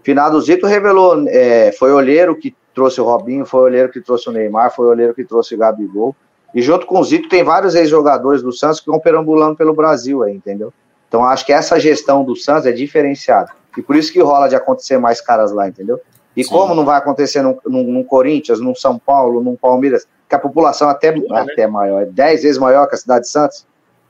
Finado 0.04 0.40
Zito 0.42 0.68
revelou, 0.68 1.26
é, 1.28 1.72
foi 1.72 1.92
olheiro 1.92 2.36
que 2.36 2.56
trouxe 2.76 3.02
o 3.02 3.06
Robinho, 3.06 3.46
foi 3.46 3.62
olheiro 3.62 3.90
que 3.90 4.02
trouxe 4.02 4.30
o 4.30 4.32
Neymar, 4.32 4.76
foi 4.76 4.88
olheiro 4.88 5.14
que 5.14 5.24
trouxe 5.24 5.56
o 5.56 5.58
Gabigol. 5.58 6.16
E 6.58 6.62
junto 6.64 6.88
com 6.88 7.00
o 7.00 7.04
Zito 7.04 7.30
tem 7.30 7.44
vários 7.44 7.76
ex-jogadores 7.76 8.42
do 8.42 8.52
Santos 8.52 8.80
que 8.80 8.88
vão 8.88 9.00
perambulando 9.00 9.56
pelo 9.56 9.76
Brasil 9.76 10.24
aí, 10.24 10.34
entendeu? 10.34 10.74
Então 11.08 11.24
acho 11.24 11.46
que 11.46 11.54
essa 11.54 11.80
gestão 11.80 12.24
do 12.24 12.36
Santos 12.36 12.66
é 12.66 12.72
diferenciada. 12.72 13.52
E 13.78 13.82
por 13.84 13.96
isso 13.96 14.12
que 14.12 14.20
rola 14.20 14.50
de 14.50 14.56
acontecer 14.56 14.98
mais 14.98 15.22
caras 15.22 15.52
lá, 15.52 15.68
entendeu? 15.68 16.02
E 16.36 16.44
Sim. 16.44 16.50
como 16.50 16.74
não 16.74 16.84
vai 16.84 16.98
acontecer 16.98 17.44
num, 17.44 17.60
num, 17.64 17.84
num, 17.84 18.04
Corinthians, 18.04 18.60
num 18.60 18.74
São 18.74 18.98
Paulo, 18.98 19.44
num 19.44 19.56
Palmeiras, 19.56 20.08
que 20.28 20.34
a 20.34 20.40
população 20.40 20.90
até, 20.90 21.10
é, 21.10 21.38
até 21.38 21.68
maior, 21.68 22.02
é 22.02 22.06
10 22.08 22.42
vezes 22.42 22.58
maior 22.58 22.88
que 22.88 22.96
a 22.96 22.98
cidade 22.98 23.26
de 23.26 23.30
Santos, 23.30 23.64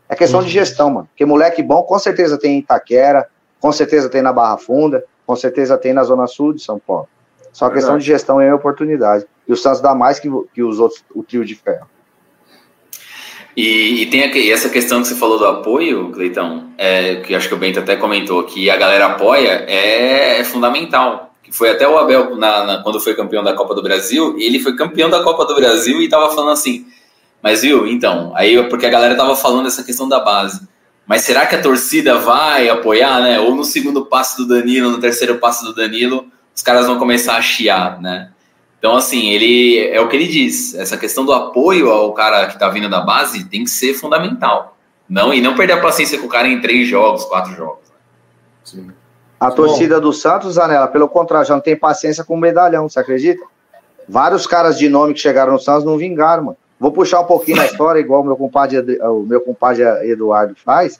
é 0.07 0.15
questão 0.15 0.39
uhum. 0.39 0.45
de 0.45 0.51
gestão, 0.53 0.89
mano. 0.89 1.07
Porque 1.07 1.25
moleque 1.25 1.61
bom 1.61 1.83
com 1.83 1.99
certeza 1.99 2.37
tem 2.37 2.55
em 2.55 2.59
Itaquera, 2.59 3.27
com 3.59 3.73
certeza 3.73 4.07
tem 4.07 4.21
na 4.21 4.31
Barra 4.31 4.57
Funda, 4.57 5.03
com 5.25 5.35
certeza 5.35 5.77
tem 5.77 5.91
na 5.91 6.05
Zona 6.05 6.27
Sul 6.27 6.53
de 6.53 6.63
São 6.63 6.79
Paulo. 6.79 7.09
Só 7.51 7.69
questão 7.69 7.97
de 7.97 8.05
gestão 8.05 8.39
é 8.39 8.53
oportunidade. 8.53 9.25
E 9.45 9.51
o 9.51 9.57
Santos 9.57 9.81
dá 9.81 9.93
mais 9.93 10.17
que, 10.17 10.29
que 10.53 10.63
os 10.63 10.79
outros, 10.79 11.03
o 11.13 11.21
trio 11.23 11.43
de 11.43 11.53
ferro. 11.53 11.87
E, 13.57 14.03
e 14.03 14.05
tem 14.05 14.23
aqui, 14.23 14.51
essa 14.51 14.69
questão 14.69 15.01
que 15.01 15.07
você 15.07 15.15
falou 15.15 15.39
do 15.39 15.45
apoio, 15.45 16.11
Cleitão, 16.11 16.69
é, 16.77 17.15
que 17.15 17.33
acho 17.33 17.47
que 17.47 17.55
o 17.55 17.57
Bento 17.57 17.79
até 17.79 17.95
comentou, 17.95 18.43
que 18.43 18.69
a 18.69 18.77
galera 18.77 19.07
apoia, 19.07 19.65
é, 19.67 20.39
é 20.39 20.43
fundamental. 20.43 21.33
Foi 21.49 21.71
até 21.71 21.87
o 21.87 21.97
Abel, 21.97 22.35
na, 22.35 22.63
na, 22.63 22.83
quando 22.83 22.99
foi 22.99 23.15
campeão 23.15 23.43
da 23.43 23.53
Copa 23.53 23.73
do 23.73 23.81
Brasil, 23.81 24.35
ele 24.37 24.59
foi 24.59 24.75
campeão 24.75 25.09
da 25.09 25.23
Copa 25.23 25.43
do 25.43 25.55
Brasil 25.55 25.99
e 25.99 26.05
estava 26.05 26.29
falando 26.29 26.51
assim, 26.51 26.85
mas 27.41 27.63
viu, 27.63 27.87
então, 27.87 28.31
aí 28.35 28.61
porque 28.69 28.85
a 28.85 28.91
galera 28.91 29.15
tava 29.15 29.35
falando 29.35 29.65
essa 29.65 29.83
questão 29.83 30.07
da 30.07 30.19
base. 30.19 30.67
Mas 31.07 31.23
será 31.23 31.47
que 31.47 31.55
a 31.55 31.61
torcida 31.61 32.19
vai 32.19 32.69
apoiar, 32.69 33.21
né? 33.21 33.39
Ou 33.39 33.55
no 33.55 33.63
segundo 33.63 34.05
passo 34.05 34.37
do 34.37 34.47
Danilo, 34.47 34.91
no 34.91 34.99
terceiro 34.99 35.37
passo 35.37 35.65
do 35.65 35.73
Danilo, 35.73 36.27
os 36.53 36.61
caras 36.61 36.85
vão 36.85 36.99
começar 36.99 37.37
a 37.37 37.41
chiar, 37.41 37.99
né? 38.01 38.29
Então, 38.79 38.95
assim, 38.95 39.29
ele 39.29 39.87
é 39.87 39.99
o 39.99 40.07
que 40.07 40.15
ele 40.15 40.27
diz. 40.27 40.75
Essa 40.75 40.97
questão 40.97 41.25
do 41.25 41.33
apoio 41.33 41.89
ao 41.89 42.13
cara 42.13 42.47
que 42.47 42.53
está 42.53 42.69
vindo 42.69 42.89
da 42.89 43.01
base 43.01 43.43
tem 43.45 43.63
que 43.63 43.69
ser 43.69 43.93
fundamental. 43.93 44.77
Não, 45.09 45.33
e 45.33 45.41
não 45.41 45.55
perder 45.55 45.73
a 45.73 45.81
paciência 45.81 46.19
com 46.19 46.25
o 46.25 46.29
cara 46.29 46.47
em 46.47 46.61
três 46.61 46.87
jogos, 46.87 47.25
quatro 47.25 47.55
jogos. 47.55 47.87
Sim. 48.63 48.91
A 49.39 49.51
torcida 49.51 49.99
do 50.01 50.11
Santos, 50.11 50.57
Anela, 50.57 50.87
pelo 50.87 51.07
contrário, 51.07 51.47
já 51.47 51.53
não 51.53 51.61
tem 51.61 51.75
paciência 51.75 52.23
com 52.23 52.33
o 52.33 52.39
medalhão, 52.39 52.89
você 52.89 52.99
acredita? 52.99 53.43
Vários 54.07 54.47
caras 54.47 54.77
de 54.77 54.89
nome 54.89 55.13
que 55.13 55.19
chegaram 55.19 55.53
no 55.53 55.59
Santos 55.59 55.83
não 55.83 55.97
vingaram, 55.97 56.43
mano. 56.43 56.57
Vou 56.79 56.91
puxar 56.91 57.21
um 57.21 57.25
pouquinho 57.25 57.61
a 57.61 57.65
história, 57.67 57.99
igual 57.99 58.21
o 58.21 58.25
meu 58.25 58.35
compadre, 58.35 58.99
o 59.01 59.21
meu 59.21 59.41
compadre 59.41 59.83
Eduardo 60.09 60.55
faz, 60.55 60.99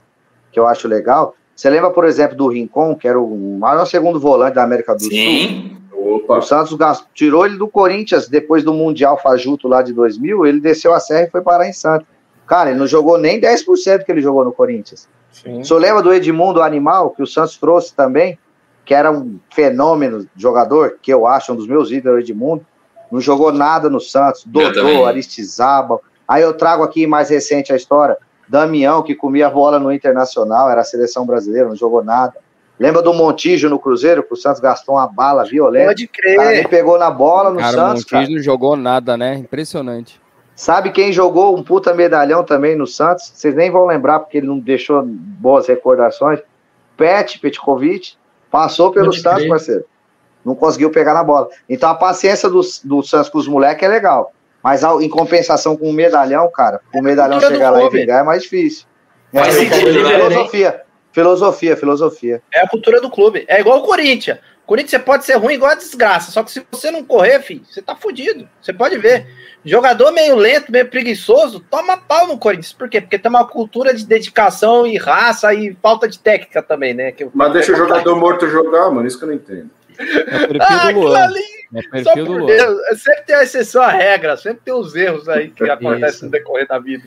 que 0.52 0.60
eu 0.60 0.68
acho 0.68 0.88
legal. 0.88 1.36
Você 1.56 1.70
lembra, 1.70 1.90
por 1.90 2.06
exemplo, 2.06 2.36
do 2.38 2.48
Rincon, 2.48 2.96
que 2.96 3.08
era 3.08 3.20
o 3.20 3.58
maior 3.60 3.86
segundo 3.86 4.20
volante 4.20 4.56
da 4.56 4.64
América 4.64 4.94
do 4.94 5.02
Sim. 5.02 5.70
Sul? 5.70 5.77
Opa. 6.08 6.38
O 6.38 6.42
Santos 6.42 6.74
gastou, 6.74 7.08
tirou 7.14 7.46
ele 7.46 7.58
do 7.58 7.68
Corinthians 7.68 8.28
depois 8.28 8.64
do 8.64 8.74
Mundial 8.74 9.20
Fajuto 9.22 9.68
lá 9.68 9.82
de 9.82 9.94
2000, 9.94 10.46
ele 10.46 10.60
desceu 10.60 10.94
a 10.94 11.00
serra 11.00 11.28
e 11.28 11.30
foi 11.30 11.42
parar 11.42 11.68
em 11.68 11.74
Santos. 11.74 12.08
Cara, 12.46 12.70
ele 12.70 12.80
não 12.80 12.88
jogou 12.88 13.18
nem 13.18 13.42
10% 13.42 14.06
que 14.06 14.12
ele 14.12 14.22
jogou 14.22 14.46
no 14.46 14.54
Corinthians. 14.54 15.08
Sim. 15.32 15.64
Senhor 15.64 15.80
lembra 15.80 16.02
do 16.02 16.14
Edmundo 16.14 16.62
Animal, 16.62 17.10
que 17.12 17.22
o 17.22 17.28
Santos 17.28 17.58
trouxe 17.58 17.94
também, 17.94 18.40
que 18.86 18.94
era 18.94 19.12
um 19.12 19.38
fenômeno 19.54 20.26
jogador, 20.36 20.98
que 21.02 21.14
eu 21.14 21.28
acho 21.28 21.52
um 21.52 21.56
dos 21.56 21.68
meus 21.68 21.92
ídolos, 21.92 22.22
Edmundo. 22.22 22.66
Não 23.12 23.20
jogou 23.20 23.52
nada 23.52 23.90
no 23.90 24.00
Santos, 24.00 24.46
Dodô, 24.46 25.06
Aristizábal. 25.06 26.02
Aí 26.26 26.42
eu 26.42 26.54
trago 26.54 26.84
aqui 26.84 27.06
mais 27.06 27.30
recente 27.30 27.74
a 27.74 27.76
história, 27.76 28.18
Damião, 28.48 29.04
que 29.04 29.14
comia 29.14 29.50
bola 29.50 29.78
no 29.78 29.92
Internacional, 29.92 30.70
era 30.70 30.82
a 30.82 30.86
seleção 30.86 31.26
brasileira, 31.26 31.68
não 31.68 31.76
jogou 31.76 32.04
nada. 32.04 32.36
Lembra 32.80 33.02
do 33.02 33.14
Montijo 33.14 33.70
no 33.70 33.80
Cruzeiro, 33.80 34.22
que 34.24 34.34
o 34.34 34.38
Santos 34.38 34.62
gastou 34.62 34.96
uma 34.96 35.08
bala 35.08 35.44
violenta? 35.44 35.88
Pode 35.88 36.08
crer. 36.08 36.40
Ele 36.58 36.68
pegou 36.68 36.98
na 37.00 37.10
bola 37.10 37.50
no 37.50 37.58
cara, 37.58 37.72
Santos. 37.72 38.04
O 38.04 38.16
Montijo 38.16 38.36
não 38.36 38.44
jogou 38.44 38.76
nada, 38.76 39.18
né? 39.18 39.36
Impressionante. 39.36 40.22
Sabe 40.56 40.92
quem 40.92 41.12
jogou 41.12 41.56
um 41.56 41.64
puta 41.64 41.94
medalhão 41.94 42.44
também 42.44 42.76
no 42.76 42.88
Santos? 42.88 43.32
Vocês 43.34 43.56
nem 43.56 43.70
vão 43.70 43.86
lembrar, 43.86 44.20
porque 44.20 44.38
ele 44.38 44.48
não 44.48 44.60
deixou 44.60 45.04
boas 45.06 45.68
recordações. 45.68 46.40
Pet 46.96 47.40
Petkovic 47.40 48.14
passou 48.50 48.92
pelo 48.92 49.08
Pode 49.08 49.22
Santos, 49.22 49.40
crer. 49.40 49.50
parceiro. 49.50 49.86
Não 50.44 50.56
conseguiu 50.56 50.90
pegar 50.90 51.14
na 51.14 51.24
bola. 51.24 51.50
Então 51.70 51.90
a 51.90 51.96
paciência 51.96 52.50
do, 52.50 52.62
do 52.84 53.04
Santos 53.04 53.30
com 53.30 53.38
os 53.38 53.48
moleques 53.48 53.84
é 53.84 53.88
legal. 53.88 54.34
Mas 54.64 54.82
em 54.84 55.10
compensação 55.10 55.78
com 55.78 55.90
o 55.90 55.94
medalhão, 55.94 56.50
cara, 56.52 56.82
o 56.94 57.02
medalhão 57.02 57.40
chegar 57.40 57.70
lá 57.70 57.84
e 57.84 57.90
vingar 57.90 58.22
é 58.22 58.24
mais 58.24 58.44
difícil. 58.44 58.86
É, 59.34 59.40
é, 59.40 59.52
filosofia. 59.52 60.82
Filosofia, 61.18 61.76
filosofia. 61.76 62.44
É 62.54 62.62
a 62.62 62.68
cultura 62.68 63.02
do 63.02 63.10
clube. 63.10 63.44
É 63.48 63.60
igual 63.60 63.80
o 63.80 63.82
Corinthians. 63.82 64.38
Corinthians 64.68 64.92
você 64.92 65.00
pode 65.00 65.26
ser 65.26 65.34
ruim 65.38 65.56
igual 65.56 65.72
a 65.72 65.76
desgraça. 65.76 66.30
Só 66.30 66.44
que 66.44 66.52
se 66.52 66.64
você 66.72 66.92
não 66.92 67.04
correr, 67.04 67.40
filho, 67.40 67.64
você 67.66 67.82
tá 67.82 67.96
fudido. 67.96 68.48
Você 68.62 68.72
pode 68.72 69.00
ver. 69.00 69.26
Jogador 69.66 70.12
meio 70.12 70.36
lento, 70.36 70.72
meio 70.72 70.88
preguiçoso, 70.88 71.60
toma 71.72 71.98
pau 71.98 72.28
no 72.28 72.38
Corinthians. 72.38 72.72
Por 72.72 72.88
quê? 72.88 73.02
Porque 73.02 73.18
tem 73.18 73.32
uma 73.32 73.48
cultura 73.48 73.96
de 73.96 74.06
dedicação 74.06 74.86
e 74.86 74.96
raça 74.96 75.52
e 75.56 75.76
falta 75.82 76.08
de 76.08 76.20
técnica 76.20 76.62
também, 76.62 76.94
né? 76.94 77.12
Que 77.12 77.28
Mas 77.34 77.52
deixa 77.52 77.74
o 77.74 77.76
jogador 77.76 78.16
morto 78.16 78.48
jogar, 78.48 78.92
mano. 78.92 79.08
Isso 79.08 79.18
que 79.18 79.24
eu 79.24 79.30
não 79.30 79.36
entendo. 79.36 79.72
É 79.98 80.04
o 80.04 80.48
perfil 80.50 80.62
ah, 80.62 80.92
do 80.92 81.00
Luan. 81.00 81.24
Ali, 81.24 81.44
é 81.96 82.04
só 82.04 82.14
Luan. 82.14 82.46
Deus, 82.46 82.80
sempre 83.00 83.24
tem 83.24 83.36
a 83.36 83.44
exceção 83.44 83.82
à 83.82 83.90
regra. 83.90 84.38
Sempre 84.38 84.62
tem 84.66 84.74
os 84.76 84.96
erros 84.96 85.28
aí 85.28 85.50
que 85.50 85.68
acontecem 85.68 86.26
no 86.26 86.32
decorrer 86.32 86.68
da 86.68 86.78
vida. 86.78 87.04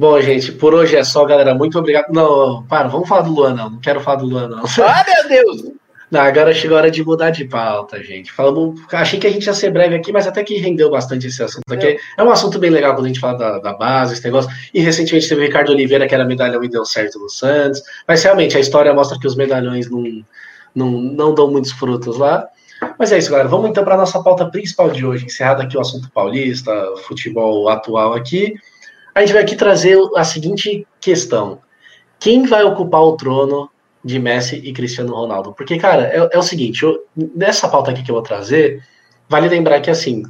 Bom, 0.00 0.18
gente, 0.18 0.52
por 0.52 0.72
hoje 0.72 0.96
é 0.96 1.04
só, 1.04 1.26
galera. 1.26 1.54
Muito 1.54 1.78
obrigado. 1.78 2.06
Não, 2.10 2.62
para, 2.62 2.88
vamos 2.88 3.06
falar 3.06 3.20
do 3.20 3.34
Luan, 3.34 3.52
não. 3.52 3.68
Não 3.68 3.80
quero 3.80 4.00
falar 4.00 4.16
do 4.16 4.24
Luan, 4.24 4.48
não. 4.48 4.62
Ah, 4.82 5.04
meu 5.06 5.28
Deus! 5.28 5.72
Não, 6.10 6.20
agora 6.22 6.54
chegou 6.54 6.78
a 6.78 6.80
hora 6.80 6.90
de 6.90 7.04
mudar 7.04 7.28
de 7.28 7.44
pauta, 7.44 8.02
gente. 8.02 8.32
Falamos, 8.32 8.80
achei 8.90 9.20
que 9.20 9.26
a 9.26 9.30
gente 9.30 9.44
ia 9.44 9.52
ser 9.52 9.70
breve 9.70 9.96
aqui, 9.96 10.10
mas 10.10 10.26
até 10.26 10.42
que 10.42 10.56
rendeu 10.56 10.90
bastante 10.90 11.26
esse 11.26 11.42
assunto 11.42 11.70
aqui. 11.70 11.86
É, 11.86 11.98
é 12.16 12.24
um 12.24 12.30
assunto 12.30 12.58
bem 12.58 12.70
legal 12.70 12.94
quando 12.94 13.04
a 13.04 13.08
gente 13.08 13.20
fala 13.20 13.36
da, 13.36 13.58
da, 13.58 13.74
base, 13.74 14.14
esse 14.14 14.24
negócio. 14.24 14.50
E 14.72 14.80
recentemente 14.80 15.28
teve 15.28 15.42
o 15.42 15.44
Ricardo 15.44 15.70
Oliveira, 15.70 16.08
que 16.08 16.14
era 16.14 16.24
medalhão 16.24 16.64
e 16.64 16.68
deu 16.70 16.86
certo 16.86 17.18
no 17.18 17.28
Santos. 17.28 17.82
Mas 18.08 18.22
realmente 18.22 18.56
a 18.56 18.60
história 18.60 18.94
mostra 18.94 19.18
que 19.18 19.26
os 19.26 19.36
medalhões 19.36 19.90
não, 19.90 20.02
não, 20.74 20.90
não 20.92 21.34
dão 21.34 21.50
muitos 21.50 21.72
frutos 21.72 22.16
lá. 22.16 22.48
Mas 22.98 23.12
é 23.12 23.18
isso, 23.18 23.30
galera. 23.30 23.50
Vamos 23.50 23.68
então 23.68 23.84
para 23.84 23.96
a 23.96 23.98
nossa 23.98 24.22
pauta 24.22 24.46
principal 24.46 24.88
de 24.88 25.04
hoje. 25.04 25.26
Encerrado 25.26 25.60
aqui 25.60 25.76
o 25.76 25.80
assunto 25.80 26.10
paulista, 26.10 26.72
futebol 27.06 27.68
atual 27.68 28.14
aqui. 28.14 28.54
A 29.14 29.20
gente 29.20 29.32
vai 29.32 29.42
aqui 29.42 29.56
trazer 29.56 29.98
a 30.16 30.24
seguinte 30.24 30.86
questão: 31.00 31.60
quem 32.18 32.46
vai 32.46 32.62
ocupar 32.64 33.02
o 33.02 33.16
trono 33.16 33.70
de 34.04 34.18
Messi 34.18 34.56
e 34.56 34.72
Cristiano 34.72 35.14
Ronaldo? 35.14 35.52
Porque, 35.52 35.78
cara, 35.78 36.04
é, 36.04 36.28
é 36.32 36.38
o 36.38 36.42
seguinte: 36.42 36.82
eu, 36.82 37.04
nessa 37.16 37.68
pauta 37.68 37.90
aqui 37.90 38.02
que 38.02 38.10
eu 38.10 38.14
vou 38.14 38.22
trazer, 38.22 38.82
vale 39.28 39.48
lembrar 39.48 39.80
que, 39.80 39.90
assim, 39.90 40.22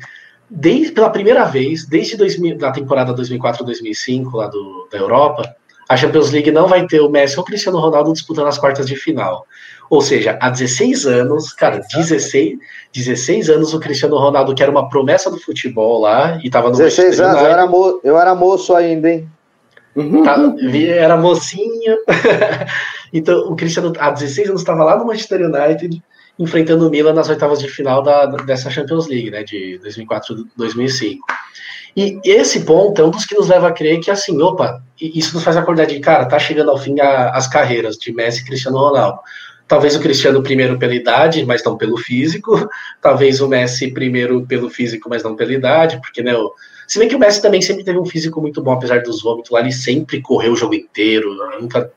desde, 0.48 0.92
pela 0.92 1.10
primeira 1.10 1.44
vez, 1.44 1.86
desde 1.86 2.16
2000, 2.16 2.58
da 2.58 2.72
temporada 2.72 3.14
2004-2005, 3.14 4.34
lá 4.34 4.46
do, 4.48 4.88
da 4.90 4.98
Europa, 4.98 5.54
a 5.88 5.96
Champions 5.96 6.30
League 6.30 6.50
não 6.52 6.68
vai 6.68 6.86
ter 6.86 7.00
o 7.00 7.10
Messi 7.10 7.36
ou 7.36 7.42
o 7.42 7.46
Cristiano 7.46 7.78
Ronaldo 7.78 8.12
disputando 8.12 8.46
as 8.46 8.58
quartas 8.58 8.86
de 8.86 8.96
final. 8.96 9.46
Ou 9.90 10.00
seja, 10.00 10.38
há 10.40 10.48
16 10.48 11.04
anos, 11.04 11.52
cara, 11.52 11.80
16, 11.92 12.56
16 12.94 13.50
anos 13.50 13.74
o 13.74 13.80
Cristiano 13.80 14.16
Ronaldo, 14.16 14.54
que 14.54 14.62
era 14.62 14.70
uma 14.70 14.88
promessa 14.88 15.28
do 15.28 15.40
futebol 15.40 16.00
lá, 16.00 16.38
e 16.44 16.48
tava 16.48 16.70
no 16.70 16.76
16 16.76 17.20
anos, 17.20 17.42
eu 17.42 17.48
era, 17.48 17.66
mo 17.66 18.00
eu 18.04 18.16
era 18.16 18.32
moço 18.32 18.72
ainda, 18.72 19.10
hein? 19.10 19.28
Uhum. 19.96 20.22
Tá, 20.22 20.36
era 20.88 21.16
mocinho. 21.16 21.98
então, 23.12 23.40
o 23.50 23.56
Cristiano, 23.56 23.92
há 23.98 24.12
16 24.12 24.50
anos, 24.50 24.60
estava 24.60 24.84
lá 24.84 24.96
no 24.96 25.04
Manchester 25.04 25.40
United, 25.40 26.00
enfrentando 26.38 26.86
o 26.86 26.90
Milan 26.90 27.12
nas 27.12 27.28
oitavas 27.28 27.58
de 27.58 27.68
final 27.68 28.00
da, 28.00 28.26
dessa 28.26 28.70
Champions 28.70 29.08
League, 29.08 29.30
né, 29.32 29.42
de 29.42 29.80
2004-2005. 29.84 31.18
E 31.96 32.20
esse 32.24 32.60
ponto 32.64 33.02
é 33.02 33.04
um 33.04 33.10
dos 33.10 33.26
que 33.26 33.34
nos 33.34 33.48
leva 33.48 33.66
a 33.66 33.72
crer 33.72 33.98
que, 33.98 34.12
assim, 34.12 34.40
opa, 34.40 34.80
isso 35.00 35.34
nos 35.34 35.42
faz 35.42 35.56
acordar 35.56 35.86
de, 35.86 35.98
cara, 35.98 36.26
tá 36.26 36.38
chegando 36.38 36.70
ao 36.70 36.78
fim 36.78 37.00
a, 37.00 37.30
as 37.30 37.48
carreiras 37.48 37.96
de 37.96 38.12
Messi 38.12 38.42
e 38.42 38.44
Cristiano 38.44 38.78
Ronaldo. 38.78 39.18
Talvez 39.70 39.94
o 39.94 40.00
Cristiano 40.00 40.42
primeiro 40.42 40.76
pela 40.76 40.96
idade, 40.96 41.46
mas 41.46 41.62
não 41.62 41.76
pelo 41.76 41.96
físico. 41.96 42.68
Talvez 43.00 43.40
o 43.40 43.46
Messi 43.46 43.92
primeiro 43.92 44.44
pelo 44.44 44.68
físico, 44.68 45.08
mas 45.08 45.22
não 45.22 45.36
pela 45.36 45.52
idade, 45.52 46.00
porque, 46.00 46.24
né, 46.24 46.34
o, 46.34 46.52
se 46.88 46.98
bem 46.98 47.08
que 47.08 47.14
o 47.14 47.18
Messi 47.20 47.40
também 47.40 47.62
sempre 47.62 47.84
teve 47.84 47.96
um 47.96 48.04
físico 48.04 48.40
muito 48.40 48.60
bom, 48.60 48.72
apesar 48.72 49.00
dos 49.00 49.22
vômitos 49.22 49.52
lá, 49.52 49.60
ele 49.60 49.70
sempre 49.70 50.20
correu 50.20 50.54
o 50.54 50.56
jogo 50.56 50.74
inteiro, 50.74 51.36
nunca, 51.60 51.88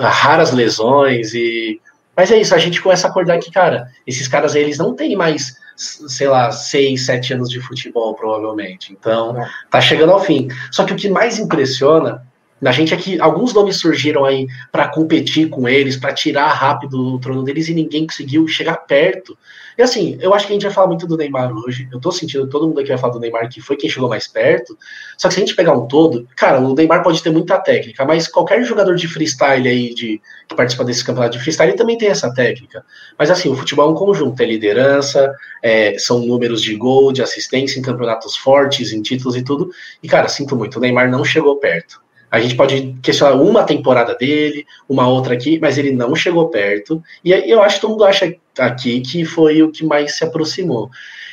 raras 0.00 0.50
lesões 0.50 1.34
e... 1.34 1.78
Mas 2.16 2.30
é 2.30 2.40
isso, 2.40 2.54
a 2.54 2.58
gente 2.58 2.80
começa 2.80 3.06
a 3.06 3.10
acordar 3.10 3.38
que, 3.38 3.52
cara, 3.52 3.86
esses 4.06 4.26
caras 4.26 4.54
aí, 4.54 4.62
eles 4.62 4.78
não 4.78 4.96
têm 4.96 5.14
mais, 5.14 5.58
sei 5.76 6.26
lá, 6.26 6.50
seis, 6.50 7.04
sete 7.04 7.34
anos 7.34 7.50
de 7.50 7.60
futebol, 7.60 8.14
provavelmente. 8.14 8.94
Então, 8.94 9.36
tá 9.70 9.78
chegando 9.78 10.12
ao 10.12 10.24
fim. 10.24 10.48
Só 10.70 10.84
que 10.84 10.94
o 10.94 10.96
que 10.96 11.10
mais 11.10 11.38
impressiona 11.38 12.26
a 12.66 12.72
gente 12.72 12.94
aqui, 12.94 13.20
alguns 13.20 13.52
nomes 13.52 13.76
surgiram 13.76 14.24
aí 14.24 14.46
para 14.70 14.88
competir 14.88 15.48
com 15.48 15.68
eles, 15.68 15.96
para 15.96 16.12
tirar 16.12 16.48
rápido 16.48 17.14
o 17.14 17.18
trono 17.18 17.42
deles 17.42 17.68
e 17.68 17.74
ninguém 17.74 18.06
conseguiu 18.06 18.46
chegar 18.46 18.76
perto. 18.76 19.36
E 19.76 19.82
assim, 19.82 20.16
eu 20.20 20.32
acho 20.32 20.46
que 20.46 20.52
a 20.52 20.54
gente 20.54 20.62
vai 20.64 20.72
falar 20.72 20.86
muito 20.86 21.06
do 21.06 21.16
Neymar 21.16 21.52
hoje. 21.52 21.88
Eu 21.92 22.00
tô 22.00 22.12
sentindo 22.12 22.48
todo 22.48 22.68
mundo 22.68 22.78
aqui 22.78 22.90
vai 22.90 22.98
falar 22.98 23.12
do 23.12 23.18
Neymar 23.18 23.48
que 23.48 23.60
foi 23.60 23.76
quem 23.76 23.90
chegou 23.90 24.08
mais 24.08 24.28
perto. 24.28 24.78
Só 25.18 25.26
que 25.26 25.34
se 25.34 25.40
a 25.40 25.44
gente 25.44 25.56
pegar 25.56 25.72
um 25.72 25.88
todo, 25.88 26.28
cara, 26.36 26.60
o 26.60 26.74
Neymar 26.74 27.02
pode 27.02 27.20
ter 27.22 27.30
muita 27.30 27.58
técnica, 27.58 28.04
mas 28.04 28.28
qualquer 28.28 28.62
jogador 28.64 28.94
de 28.94 29.08
freestyle 29.08 29.68
aí 29.68 29.92
de 29.92 30.20
que 30.48 30.54
participa 30.54 30.84
desse 30.84 31.04
campeonato 31.04 31.36
de 31.36 31.42
freestyle 31.42 31.74
também 31.74 31.98
tem 31.98 32.08
essa 32.08 32.32
técnica. 32.32 32.84
Mas 33.18 33.30
assim, 33.30 33.48
o 33.48 33.56
futebol 33.56 33.88
é 33.88 33.92
um 33.92 33.96
conjunto, 33.96 34.40
é 34.40 34.46
liderança, 34.46 35.34
é, 35.62 35.98
são 35.98 36.20
números 36.20 36.62
de 36.62 36.76
gol, 36.76 37.12
de 37.12 37.20
assistência 37.20 37.78
em 37.78 37.82
campeonatos 37.82 38.36
fortes, 38.36 38.92
em 38.92 39.02
títulos 39.02 39.34
e 39.34 39.42
tudo. 39.42 39.70
E 40.02 40.08
cara, 40.08 40.28
sinto 40.28 40.54
muito, 40.54 40.76
o 40.76 40.80
Neymar 40.80 41.10
não 41.10 41.24
chegou 41.24 41.56
perto. 41.56 42.03
A 42.34 42.40
gente 42.40 42.56
pode 42.56 42.96
questionar 43.00 43.36
uma 43.36 43.62
temporada 43.62 44.12
dele, 44.16 44.66
uma 44.88 45.06
outra 45.06 45.34
aqui, 45.34 45.56
mas 45.60 45.78
ele 45.78 45.92
não 45.92 46.16
chegou 46.16 46.48
perto. 46.48 47.00
E 47.24 47.30
eu 47.30 47.62
acho 47.62 47.76
que 47.76 47.82
todo 47.82 47.92
mundo 47.92 48.04
acha 48.04 48.34
aqui 48.58 49.00
que 49.02 49.24
foi 49.24 49.62
o 49.62 49.70
que 49.70 49.84
mais 49.84 50.16
se 50.16 50.24
aproximou. 50.24 50.90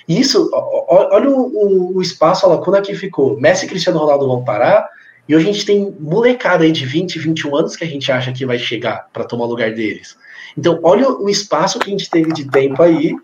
E 0.08 0.20
isso, 0.20 0.48
olha 0.54 1.28
o, 1.28 1.98
o 1.98 2.02
espaço, 2.04 2.46
a 2.46 2.50
lacuna 2.50 2.82
que 2.82 2.94
ficou. 2.94 3.36
Messi 3.40 3.66
e 3.66 3.70
Cristiano 3.70 3.98
Ronaldo 3.98 4.28
vão 4.28 4.44
parar, 4.44 4.88
e 5.28 5.36
hoje 5.36 5.50
a 5.50 5.52
gente 5.52 5.66
tem 5.66 5.92
molecada 6.00 6.66
aí 6.66 6.72
de 6.72 6.86
20, 6.86 7.18
21 7.18 7.56
anos 7.56 7.76
que 7.76 7.84
a 7.84 7.88
gente 7.88 8.12
acha 8.12 8.32
que 8.32 8.46
vai 8.46 8.60
chegar 8.60 9.08
para 9.12 9.24
tomar 9.24 9.46
o 9.46 9.50
lugar 9.50 9.74
deles. 9.74 10.16
Então, 10.56 10.80
olha 10.84 11.10
o 11.10 11.28
espaço 11.28 11.80
que 11.80 11.88
a 11.88 11.92
gente 11.92 12.12
teve 12.12 12.32
de 12.32 12.48
tempo 12.48 12.84
aí, 12.84 13.16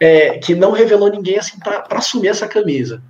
é, 0.00 0.38
que 0.38 0.54
não 0.54 0.70
revelou 0.70 1.10
ninguém 1.10 1.36
assim 1.36 1.58
para 1.58 1.84
assumir 1.90 2.28
essa 2.28 2.48
camisa. 2.48 3.02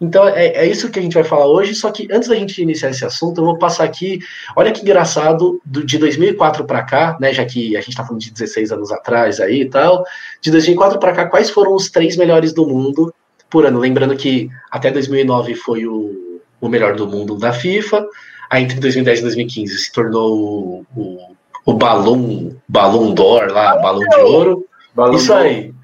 Então 0.00 0.28
é, 0.28 0.48
é, 0.48 0.66
isso 0.66 0.90
que 0.90 0.98
a 0.98 1.02
gente 1.02 1.14
vai 1.14 1.24
falar 1.24 1.46
hoje, 1.46 1.74
só 1.74 1.90
que 1.90 2.06
antes 2.12 2.28
da 2.28 2.34
gente 2.34 2.60
iniciar 2.60 2.90
esse 2.90 3.04
assunto, 3.04 3.40
eu 3.40 3.44
vou 3.44 3.58
passar 3.58 3.84
aqui, 3.84 4.18
olha 4.54 4.70
que 4.70 4.82
engraçado, 4.82 5.60
do, 5.64 5.84
de 5.84 5.96
2004 5.98 6.64
para 6.64 6.82
cá, 6.82 7.16
né, 7.18 7.32
já 7.32 7.44
que 7.46 7.76
a 7.76 7.80
gente 7.80 7.90
está 7.90 8.04
falando 8.04 8.20
de 8.20 8.30
16 8.30 8.72
anos 8.72 8.92
atrás 8.92 9.40
aí 9.40 9.62
e 9.62 9.70
tal, 9.70 10.04
de 10.40 10.50
2004 10.50 10.98
para 10.98 11.12
cá, 11.12 11.26
quais 11.26 11.48
foram 11.48 11.74
os 11.74 11.90
três 11.90 12.16
melhores 12.16 12.52
do 12.52 12.66
mundo 12.66 13.12
por 13.48 13.64
ano? 13.64 13.78
Lembrando 13.78 14.16
que 14.16 14.50
até 14.70 14.90
2009 14.90 15.54
foi 15.54 15.86
o, 15.86 16.40
o 16.60 16.68
melhor 16.68 16.94
do 16.94 17.06
mundo 17.06 17.38
da 17.38 17.52
FIFA, 17.52 18.06
aí 18.50 18.64
entre 18.64 18.78
2010 18.78 19.20
e 19.20 19.22
2015 19.22 19.78
se 19.78 19.92
tornou 19.92 20.38
o, 20.38 20.86
o, 20.94 21.18
o 21.64 21.72
Balão, 21.72 22.54
Balão 22.68 23.14
d'Or 23.14 23.50
lá, 23.50 23.76
Balão 23.78 24.06
de 24.06 24.20
Ouro, 24.20 24.66
isso 25.14 25.32
aí, 25.32 25.74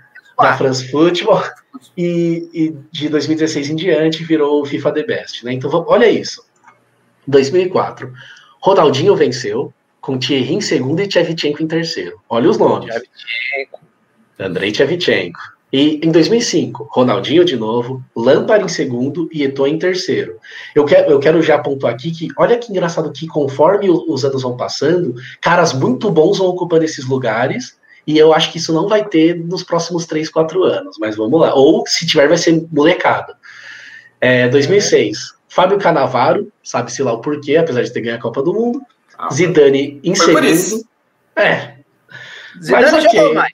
na 0.42 0.56
France 0.56 0.90
Football 0.90 1.42
e, 1.96 2.48
e, 2.52 2.76
de 2.90 3.08
2016 3.08 3.70
em 3.70 3.76
diante 3.76 4.24
virou 4.24 4.62
o 4.62 4.64
FIFA 4.64 4.92
The 4.92 5.02
Best, 5.04 5.44
né? 5.44 5.52
Então, 5.52 5.70
olha 5.88 6.08
isso. 6.08 6.44
2004, 7.26 8.12
Ronaldinho 8.60 9.14
venceu, 9.14 9.72
com 10.00 10.18
Thierry 10.18 10.54
em 10.54 10.60
segundo 10.60 11.00
e 11.00 11.06
Tchevchenko 11.06 11.62
em 11.62 11.66
terceiro. 11.66 12.20
Olha 12.28 12.50
os 12.50 12.58
nomes. 12.58 12.92
Tchevchenko. 12.94 13.80
Andrei 14.38 14.72
Tchevchenko. 14.72 15.38
E 15.72 16.00
em 16.04 16.12
2005, 16.12 16.88
Ronaldinho 16.92 17.46
de 17.46 17.56
novo, 17.56 18.04
Lampard 18.14 18.62
em 18.62 18.68
segundo 18.68 19.26
e 19.32 19.42
Eto'o 19.42 19.66
em 19.66 19.78
terceiro. 19.78 20.36
Eu 20.74 20.84
quero, 20.84 21.10
eu 21.10 21.18
quero 21.18 21.40
já 21.40 21.58
pontuar 21.58 21.94
aqui 21.94 22.10
que, 22.10 22.28
olha 22.36 22.58
que 22.58 22.70
engraçado 22.70 23.10
que 23.10 23.26
conforme 23.26 23.88
os 23.88 24.22
anos 24.22 24.42
vão 24.42 24.54
passando, 24.54 25.14
caras 25.40 25.72
muito 25.72 26.10
bons 26.10 26.38
vão 26.38 26.48
ocupando 26.48 26.84
esses 26.84 27.06
lugares 27.06 27.78
e 28.06 28.18
eu 28.18 28.34
acho 28.34 28.50
que 28.50 28.58
isso 28.58 28.72
não 28.72 28.88
vai 28.88 29.04
ter 29.04 29.36
nos 29.36 29.62
próximos 29.62 30.06
3, 30.06 30.28
4 30.28 30.62
anos, 30.64 30.96
mas 30.98 31.16
vamos 31.16 31.40
lá. 31.40 31.54
Ou 31.54 31.86
se 31.86 32.06
tiver, 32.06 32.28
vai 32.28 32.36
ser 32.36 32.66
molecada. 32.72 33.36
É, 34.20 34.48
2006, 34.48 35.18
é. 35.18 35.20
Fábio 35.48 35.78
Canavaro, 35.78 36.50
sabe-se 36.62 37.02
lá 37.02 37.12
o 37.12 37.20
porquê, 37.20 37.56
apesar 37.56 37.82
de 37.82 37.92
ter 37.92 38.00
ganho 38.00 38.16
a 38.16 38.20
Copa 38.20 38.42
do 38.42 38.52
Mundo. 38.54 38.80
Ah, 39.18 39.32
Zidane 39.32 40.00
em 40.02 40.14
segundo. 40.14 40.86
É. 41.36 41.74
Zidane 42.60 42.84
mas, 42.84 43.04
okay. 43.04 43.20
jogou 43.20 43.34
mais. 43.34 43.52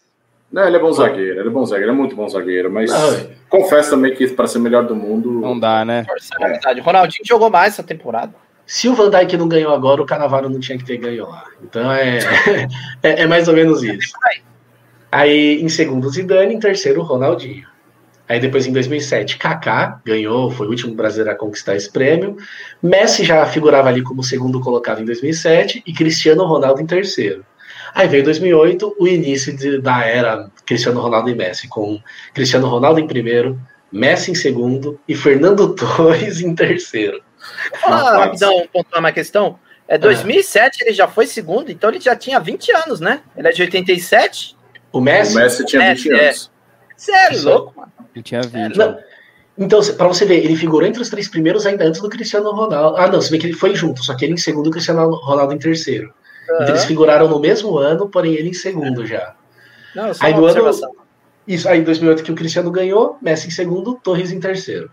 Não, 0.51 0.67
ele 0.67 0.77
é 0.77 0.81
bom 0.81 0.93
zagueiro, 0.93 1.41
ele 1.41 1.49
é 1.49 1.53
bom 1.53 1.65
zagueiro, 1.67 1.91
ele 1.91 1.99
é 1.99 2.01
muito 2.01 2.17
bom 2.17 2.27
zagueiro, 2.27 2.73
mas 2.73 2.91
ah, 2.91 3.27
confesso 3.51 3.91
também 3.91 4.15
que 4.15 4.27
para 4.29 4.47
ser 4.47 4.59
melhor 4.59 4.87
do 4.87 4.97
mundo. 4.97 5.31
Não 5.31 5.59
dá, 5.59 5.85
né? 5.85 6.07
É. 6.41 6.81
Ronaldinho 6.81 7.25
jogou 7.25 7.51
mais 7.51 7.75
essa 7.75 7.83
temporada. 7.83 8.33
Se 8.69 8.87
o 8.87 8.95
Van 8.95 9.09
Dijk 9.09 9.35
não 9.39 9.49
ganhou 9.49 9.73
agora, 9.73 10.03
o 10.03 10.05
Canavaro 10.05 10.51
não 10.51 10.61
tinha 10.61 10.77
que 10.77 10.85
ter 10.85 10.99
ganho 10.99 11.27
lá. 11.27 11.43
Então 11.65 11.91
é, 11.91 12.19
é, 13.03 13.23
é, 13.23 13.27
mais 13.27 13.49
ou 13.49 13.55
menos 13.55 13.83
isso. 13.83 14.13
Aí 15.11 15.63
em 15.63 15.71
segundo, 15.71 16.11
Zidane, 16.11 16.55
em 16.55 16.61
terceiro, 16.61 17.01
Ronaldinho. 17.01 17.67
Aí 18.29 18.39
depois 18.39 18.67
em 18.67 18.73
2007, 18.75 19.39
Kaká 19.39 20.03
ganhou, 20.05 20.51
foi 20.51 20.67
o 20.67 20.71
último 20.71 20.95
brasileiro 20.95 21.31
a 21.31 21.35
conquistar 21.35 21.77
esse 21.77 21.91
prêmio. 21.91 22.37
Messi 22.83 23.25
já 23.25 23.47
figurava 23.47 23.89
ali 23.89 24.03
como 24.03 24.23
segundo 24.23 24.61
colocado 24.61 25.01
em 25.01 25.07
2007 25.07 25.83
e 25.87 25.93
Cristiano 25.95 26.45
Ronaldo 26.45 26.83
em 26.83 26.87
terceiro. 26.87 27.47
Aí 27.95 28.07
veio 28.07 28.23
2008, 28.23 28.97
o 29.01 29.09
início 29.09 29.57
de, 29.57 29.81
da 29.81 30.05
era 30.05 30.51
Cristiano 30.67 31.01
Ronaldo 31.01 31.31
e 31.31 31.35
Messi, 31.35 31.69
com 31.69 31.99
Cristiano 32.35 32.69
Ronaldo 32.69 33.01
em 33.01 33.07
primeiro, 33.07 33.59
Messi 33.91 34.31
em 34.31 34.35
segundo 34.35 35.01
e 35.09 35.15
Fernando 35.15 35.73
Torres 35.75 36.43
em 36.43 36.55
terceiro. 36.55 37.23
Ah, 37.85 38.25
rapidão, 38.25 38.67
pontuar 38.73 39.01
uma 39.01 39.13
questão. 39.13 39.59
É 39.87 39.97
2007 39.97 40.83
ele 40.83 40.93
já 40.93 41.09
foi 41.09 41.27
segundo, 41.27 41.71
então 41.71 41.89
ele 41.91 42.01
já 42.01 42.15
tinha 42.15 42.39
20 42.39 42.73
anos, 42.73 43.01
né? 43.01 43.23
Ele 43.37 43.49
é 43.49 43.51
de 43.51 43.63
87. 43.63 44.57
O 44.93 45.01
Messi? 45.01 45.33
O 45.33 45.37
Messi 45.37 45.65
tinha 45.65 45.95
20 45.95 46.13
é. 46.13 46.25
anos. 46.27 46.51
Sério, 46.97 47.43
louco, 47.43 47.75
mano. 47.77 47.93
Ele 48.15 48.23
tinha 48.23 48.43
20. 48.43 48.77
Não. 48.77 48.99
Então, 49.57 49.81
para 49.97 50.07
você 50.07 50.25
ver, 50.25 50.45
ele 50.45 50.55
figurou 50.55 50.87
entre 50.87 51.03
os 51.03 51.09
três 51.09 51.29
primeiros 51.29 51.67
ainda 51.67 51.85
antes 51.85 52.01
do 52.01 52.09
Cristiano 52.09 52.51
Ronaldo. 52.53 52.97
Ah, 52.97 53.09
não, 53.09 53.21
se 53.21 53.31
bem 53.31 53.41
que 53.41 53.47
ele 53.47 53.55
foi 53.55 53.75
junto, 53.75 54.05
só 54.05 54.15
que 54.15 54.25
ele 54.25 54.35
em 54.35 54.37
segundo 54.37 54.67
e 54.67 54.69
o 54.69 54.73
Cristiano 54.73 55.11
Ronaldo 55.17 55.53
em 55.53 55.59
terceiro. 55.59 56.15
Uhum. 56.49 56.57
Então 56.57 56.69
eles 56.69 56.85
figuraram 56.85 57.29
no 57.29 57.41
mesmo 57.41 57.77
ano, 57.77 58.09
porém 58.09 58.35
ele 58.35 58.51
em 58.51 58.55
segundo 58.55 59.05
já. 59.05 59.35
Não, 59.97 60.15
só 60.15 60.25
aí 60.25 60.33
do 60.33 60.47
ano, 60.47 60.71
Isso, 61.47 61.69
aí 61.69 61.81
em 61.81 61.83
2008 61.83 62.23
que 62.23 62.31
o 62.31 62.37
Cristiano 62.37 62.71
ganhou, 62.71 63.19
Messi 63.21 63.49
em 63.49 63.51
segundo, 63.51 63.95
Torres 63.97 64.31
em 64.31 64.39
terceiro. 64.39 64.91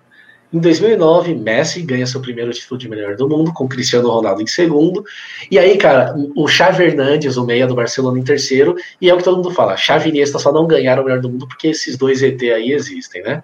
Em 0.53 0.59
2009, 0.59 1.35
Messi 1.35 1.81
ganha 1.81 2.05
seu 2.05 2.21
primeiro 2.21 2.51
título 2.51 2.79
de 2.79 2.87
melhor 2.87 3.15
do 3.15 3.27
mundo, 3.27 3.51
com 3.53 3.67
Cristiano 3.67 4.09
Ronaldo 4.09 4.41
em 4.41 4.47
segundo. 4.47 5.03
E 5.49 5.59
aí, 5.59 5.77
cara, 5.77 6.15
o 6.35 6.47
Xavi 6.47 6.83
Hernandes, 6.83 7.35
o 7.35 7.45
meia 7.45 7.67
do 7.67 7.75
Barcelona, 7.75 8.19
em 8.19 8.23
terceiro. 8.23 8.75
E 9.01 9.09
é 9.09 9.13
o 9.13 9.17
que 9.17 9.23
todo 9.23 9.37
mundo 9.37 9.51
fala: 9.51 9.75
Xavi 9.75 10.07
e 10.07 10.09
Iniesta 10.11 10.39
só 10.39 10.51
não 10.51 10.67
ganharam 10.67 11.01
o 11.01 11.05
melhor 11.05 11.19
do 11.19 11.29
mundo 11.29 11.47
porque 11.47 11.69
esses 11.69 11.97
dois 11.97 12.21
ET 12.23 12.41
aí 12.41 12.71
existem, 12.71 13.21
né? 13.23 13.43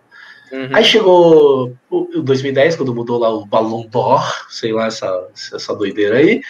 Uhum. 0.51 0.69
Aí 0.73 0.83
chegou 0.83 1.73
o 1.89 2.21
2010, 2.21 2.75
quando 2.75 2.93
mudou 2.93 3.17
lá 3.17 3.33
o 3.33 3.45
Ballon 3.45 3.87
d'Or, 3.87 4.21
sei 4.49 4.73
lá, 4.73 4.87
essa, 4.87 5.27
essa 5.53 5.73
doideira 5.73 6.17
aí. 6.17 6.41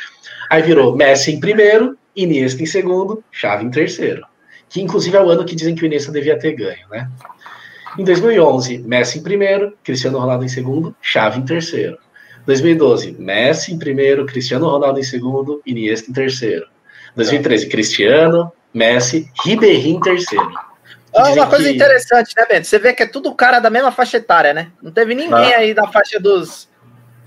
Aí 0.49 0.61
virou 0.61 0.95
Messi 0.95 1.31
em 1.31 1.39
primeiro, 1.39 1.97
Iniesta 2.15 2.61
em 2.61 2.65
segundo, 2.65 3.23
Xavi 3.31 3.65
em 3.65 3.71
terceiro. 3.71 4.25
Que 4.67 4.81
inclusive 4.81 5.15
é 5.15 5.21
o 5.21 5.29
ano 5.29 5.45
que 5.45 5.55
dizem 5.55 5.75
que 5.75 5.83
o 5.83 5.85
Iniesta 5.85 6.11
devia 6.11 6.37
ter 6.37 6.53
ganho, 6.53 6.87
né? 6.89 7.09
Em 7.97 8.03
2011, 8.03 8.79
Messi 8.79 9.19
em 9.19 9.23
primeiro, 9.23 9.77
Cristiano 9.83 10.19
Ronaldo 10.19 10.45
em 10.45 10.49
segundo, 10.49 10.95
Xavi 11.01 11.39
em 11.39 11.45
terceiro. 11.45 11.97
2012, 12.45 13.15
Messi 13.19 13.73
em 13.73 13.79
primeiro, 13.79 14.25
Cristiano 14.25 14.69
Ronaldo 14.69 14.99
em 14.99 15.03
segundo, 15.03 15.61
Iniesta 15.65 16.09
em 16.09 16.13
terceiro. 16.13 16.65
2013, 17.15 17.67
Cristiano, 17.67 18.51
Messi, 18.73 19.29
Ribéry 19.43 19.89
em 19.89 19.99
terceiro. 19.99 20.51
Ah, 21.13 21.31
uma 21.33 21.47
coisa 21.47 21.67
que... 21.67 21.75
interessante, 21.75 22.33
né, 22.37 22.45
Bento? 22.49 22.67
Você 22.67 22.79
vê 22.79 22.93
que 22.93 23.03
é 23.03 23.05
tudo 23.07 23.35
cara 23.35 23.59
da 23.59 23.69
mesma 23.69 23.91
faixa 23.91 24.17
etária, 24.17 24.53
né? 24.53 24.71
Não 24.81 24.91
teve 24.91 25.13
ninguém 25.13 25.53
ah. 25.53 25.57
aí 25.57 25.73
da 25.73 25.87
faixa 25.87 26.19
dos. 26.19 26.69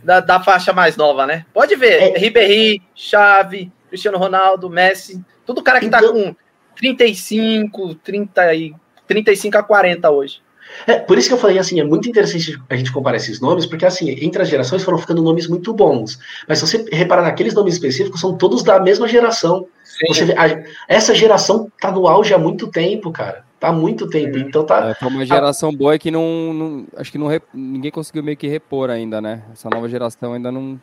Da, 0.03 0.21
da, 0.21 0.41
faixa 0.41 0.73
mais 0.73 0.97
nova, 0.97 1.27
né? 1.27 1.47
Pode 1.53 1.77
ver. 1.77 2.15
É. 2.15 2.19
Ribéry, 2.19 2.83
Chave, 2.95 3.73
Cristiano 3.89 4.19
Ronaldo, 4.19 4.69
Messi. 4.69 5.23
Tudo 5.47 5.63
cara 5.63 5.81
que 5.81 5.89
tá 5.89 5.99
então... 5.99 6.13
tá 6.13 6.19
com 6.19 6.37
35, 6.77 7.95
30 7.97 8.55
e, 8.55 8.75
35 9.07 9.59
a 9.59 9.63
40 9.63 10.11
hoje. 10.11 10.43
É, 10.87 10.99
por 10.99 11.17
isso 11.17 11.29
que 11.29 11.35
eu 11.35 11.39
falei 11.39 11.59
assim, 11.59 11.81
é 11.81 11.85
muito 11.85 12.09
interessante 12.09 12.59
a 12.69 12.77
gente 12.77 12.93
comparar 12.93 13.17
esses 13.17 13.41
nomes, 13.41 13.67
porque 13.67 13.87
assim, 13.87 14.11
entre 14.11 14.43
as 14.43 14.49
gerações 14.49 14.83
foram 14.83 14.99
ficando 14.99 15.23
nomes 15.23 15.47
muito 15.47 15.73
bons. 15.73 16.19
Mas 16.49 16.59
se 16.59 16.67
você 16.67 16.85
reparar 16.93 17.23
naqueles 17.23 17.55
nomes 17.55 17.75
específicos, 17.75 18.21
são 18.21 18.37
todos 18.37 18.63
da 18.63 18.81
mesma 18.81 19.09
geração. 19.09 19.67
Você 20.09 20.25
vê, 20.25 20.35
a, 20.37 20.65
essa 20.89 21.15
geração 21.15 21.71
tá 21.81 21.91
no 21.91 22.07
auge 22.07 22.35
há 22.35 22.39
muito 22.39 22.67
tempo, 22.69 23.11
cara. 23.11 23.45
Tá 23.61 23.69
há 23.69 23.73
muito 23.73 24.09
tempo. 24.09 24.37
Então 24.37 24.65
tá. 24.65 24.91
É, 24.91 24.95
foi 24.95 25.09
uma 25.09 25.25
geração 25.25 25.73
boa 25.73 25.99
que 25.99 26.11
não, 26.11 26.53
não. 26.53 26.87
acho 26.97 27.11
que 27.11 27.19
não, 27.19 27.29
ninguém 27.53 27.91
conseguiu 27.91 28.23
meio 28.23 28.37
que 28.37 28.47
repor 28.47 28.91
ainda, 28.91 29.21
né? 29.21 29.43
Essa 29.53 29.71
nova 29.71 29.89
geração 29.89 30.35
ainda 30.35 30.53
não. 30.53 30.79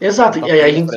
Exato. 0.00 0.40
Tá 0.40 0.48
e 0.48 0.50
aí 0.52 0.60
a 0.60 0.72
gente, 0.72 0.96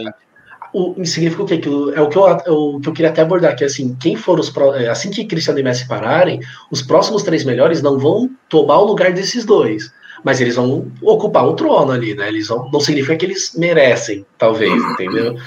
o, 0.75 1.05
significa 1.05 1.43
o 1.43 1.45
quê? 1.45 1.57
Que 1.57 1.69
é 1.69 2.01
o 2.01 2.09
que, 2.09 2.17
eu, 2.17 2.23
o 2.23 2.81
que 2.81 2.89
eu 2.89 2.93
queria 2.93 3.09
até 3.09 3.21
abordar, 3.21 3.55
que 3.55 3.63
assim, 3.63 3.95
quem 3.95 4.17
for 4.17 4.39
os 4.39 4.53
é, 4.75 4.89
assim 4.89 5.09
que 5.09 5.23
Cristiano 5.23 5.59
e 5.59 5.63
Messi 5.63 5.87
pararem, 5.87 6.41
os 6.69 6.81
próximos 6.81 7.23
três 7.23 7.45
melhores 7.45 7.81
não 7.81 7.97
vão 7.97 8.29
tomar 8.49 8.79
o 8.79 8.85
lugar 8.85 9.13
desses 9.13 9.45
dois. 9.45 9.93
Mas 10.23 10.41
eles 10.41 10.55
vão 10.55 10.91
ocupar 11.01 11.47
um 11.47 11.55
trono 11.55 11.91
ali, 11.91 12.13
né? 12.13 12.27
Eles 12.27 12.47
vão, 12.47 12.69
não 12.71 12.79
significa 12.79 13.15
que 13.15 13.25
eles 13.25 13.53
merecem, 13.55 14.25
talvez, 14.37 14.73
entendeu? 14.91 15.37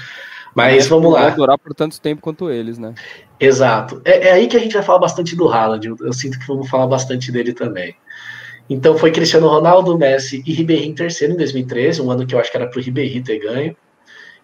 Mas 0.54 0.86
é, 0.86 0.88
vamos 0.88 1.12
lá. 1.12 1.28
durar 1.30 1.58
por 1.58 1.74
tanto 1.74 2.00
tempo 2.00 2.22
quanto 2.22 2.50
eles, 2.50 2.78
né? 2.78 2.94
Exato. 3.38 4.00
É, 4.04 4.28
é, 4.28 4.32
aí 4.32 4.46
que 4.46 4.56
a 4.56 4.60
gente 4.60 4.72
vai 4.72 4.82
falar 4.82 5.00
bastante 5.00 5.36
do 5.36 5.48
Haaland. 5.48 5.86
Eu, 5.86 5.96
eu 6.00 6.12
sinto 6.12 6.38
que 6.38 6.46
vamos 6.46 6.68
falar 6.68 6.86
bastante 6.86 7.30
dele 7.30 7.52
também. 7.52 7.94
Então 8.70 8.96
foi 8.96 9.10
Cristiano 9.10 9.48
Ronaldo, 9.48 9.96
Messi 9.98 10.42
e 10.46 10.52
Ribéry 10.52 10.86
em 10.86 10.94
terceiro 10.94 11.34
em 11.34 11.36
2013, 11.36 12.02
um 12.02 12.10
ano 12.10 12.26
que 12.26 12.34
eu 12.34 12.38
acho 12.38 12.50
que 12.50 12.56
era 12.56 12.66
para 12.66 12.78
o 12.78 12.82
Ribéry 12.82 13.22
ter 13.22 13.38
ganho. 13.38 13.76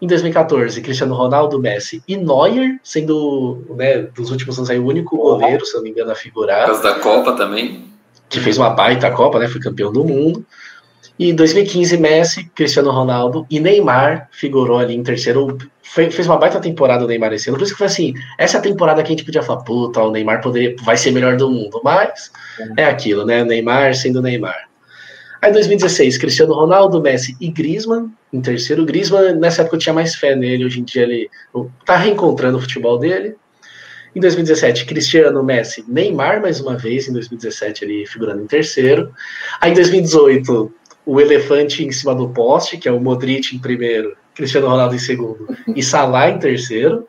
Em 0.01 0.07
2014, 0.07 0.81
Cristiano 0.81 1.15
Ronaldo, 1.15 1.59
Messi 1.59 2.03
e 2.07 2.17
Neuer, 2.17 2.79
sendo, 2.83 3.65
né, 3.77 4.03
dos 4.03 4.31
últimos 4.31 4.59
anos 4.59 4.71
aí, 4.71 4.79
o 4.79 4.87
único 4.87 5.17
goleiro, 5.17 5.65
se 5.65 5.75
não 5.75 5.83
me 5.83 5.91
engano, 5.91 6.11
a 6.11 6.15
figurar. 6.15 6.69
Por 6.69 6.83
da 6.83 6.95
Copa 6.95 7.33
também. 7.33 7.85
Que 8.29 8.41
fez 8.41 8.59
uma 8.59 8.71
baita 8.71 9.11
Copa, 9.11 9.39
né? 9.39 9.49
Foi 9.49 9.61
campeão 9.61 9.93
do 9.93 10.05
mundo. 10.05 10.45
E 11.19 11.31
em 11.31 11.35
2015, 11.35 11.97
Messi, 11.97 12.51
Cristiano 12.55 12.91
Ronaldo 12.91 13.47
e 13.49 13.61
Neymar 13.61 14.29
figurou 14.33 14.79
ali 14.79 14.95
em 14.95 15.03
terceiro. 15.03 15.57
fez 15.83 16.27
uma 16.27 16.37
baita 16.37 16.59
temporada 16.59 17.05
o 17.05 17.07
Neymar 17.07 17.33
esse 17.33 17.49
ano. 17.49 17.57
Por 17.57 17.65
isso 17.65 17.73
que 17.73 17.79
foi 17.79 17.87
assim: 17.87 18.15
essa 18.37 18.59
é 18.59 18.61
temporada 18.61 19.03
que 19.03 19.09
a 19.09 19.11
gente 19.11 19.25
podia 19.25 19.43
falar, 19.43 19.63
puta, 19.63 20.03
o 20.03 20.11
Neymar 20.11 20.43
poderia, 20.43 20.75
vai 20.83 20.97
ser 20.97 21.13
melhor 21.13 21.37
do 21.37 21.49
mundo. 21.49 21.81
Mas 21.85 22.33
é 22.77 22.85
aquilo, 22.85 23.25
né? 23.25 23.45
Neymar 23.45 23.95
sendo 23.95 24.21
Neymar. 24.21 24.69
Aí 25.45 25.53
2016, 25.53 26.17
Cristiano 26.17 26.55
Ronaldo, 26.55 27.03
Messi 27.03 27.37
e 27.39 27.51
Griezmann 27.51 28.11
em 28.33 28.41
terceiro. 28.41 28.83
Griezmann, 28.83 29.35
nessa 29.35 29.61
época 29.61 29.77
eu 29.77 29.79
tinha 29.79 29.93
mais 29.93 30.15
fé 30.15 30.35
nele, 30.35 30.65
hoje 30.65 30.81
em 30.81 30.85
dia 30.85 31.03
ele 31.03 31.29
tá 31.85 31.99
reencontrando 31.99 32.57
o 32.57 32.61
futebol 32.63 32.99
dele. 32.99 33.37
Em 34.17 34.21
2017, 34.21 34.87
Cristiano, 34.87 35.45
Messi, 35.45 35.85
Neymar 35.87 36.41
mais 36.41 36.63
uma 36.63 36.79
vez, 36.79 37.09
em 37.09 37.13
2017 37.13 37.85
ele 37.85 38.07
figurando 38.07 38.41
em 38.41 38.47
terceiro. 38.47 39.13
Aí 39.61 39.71
em 39.71 39.75
2018, 39.75 40.73
o 41.05 41.21
elefante 41.21 41.85
em 41.85 41.93
cima 41.93 42.15
do 42.15 42.31
poste, 42.31 42.79
que 42.79 42.89
é 42.89 42.93
o 42.93 42.99
Modric 42.99 43.55
em 43.55 43.59
primeiro, 43.59 44.17
Cristiano 44.35 44.67
Ronaldo 44.67 44.95
em 44.95 44.99
segundo 44.99 45.47
e 45.77 45.83
Salah 45.83 46.31
em 46.31 46.39
terceiro. 46.39 47.07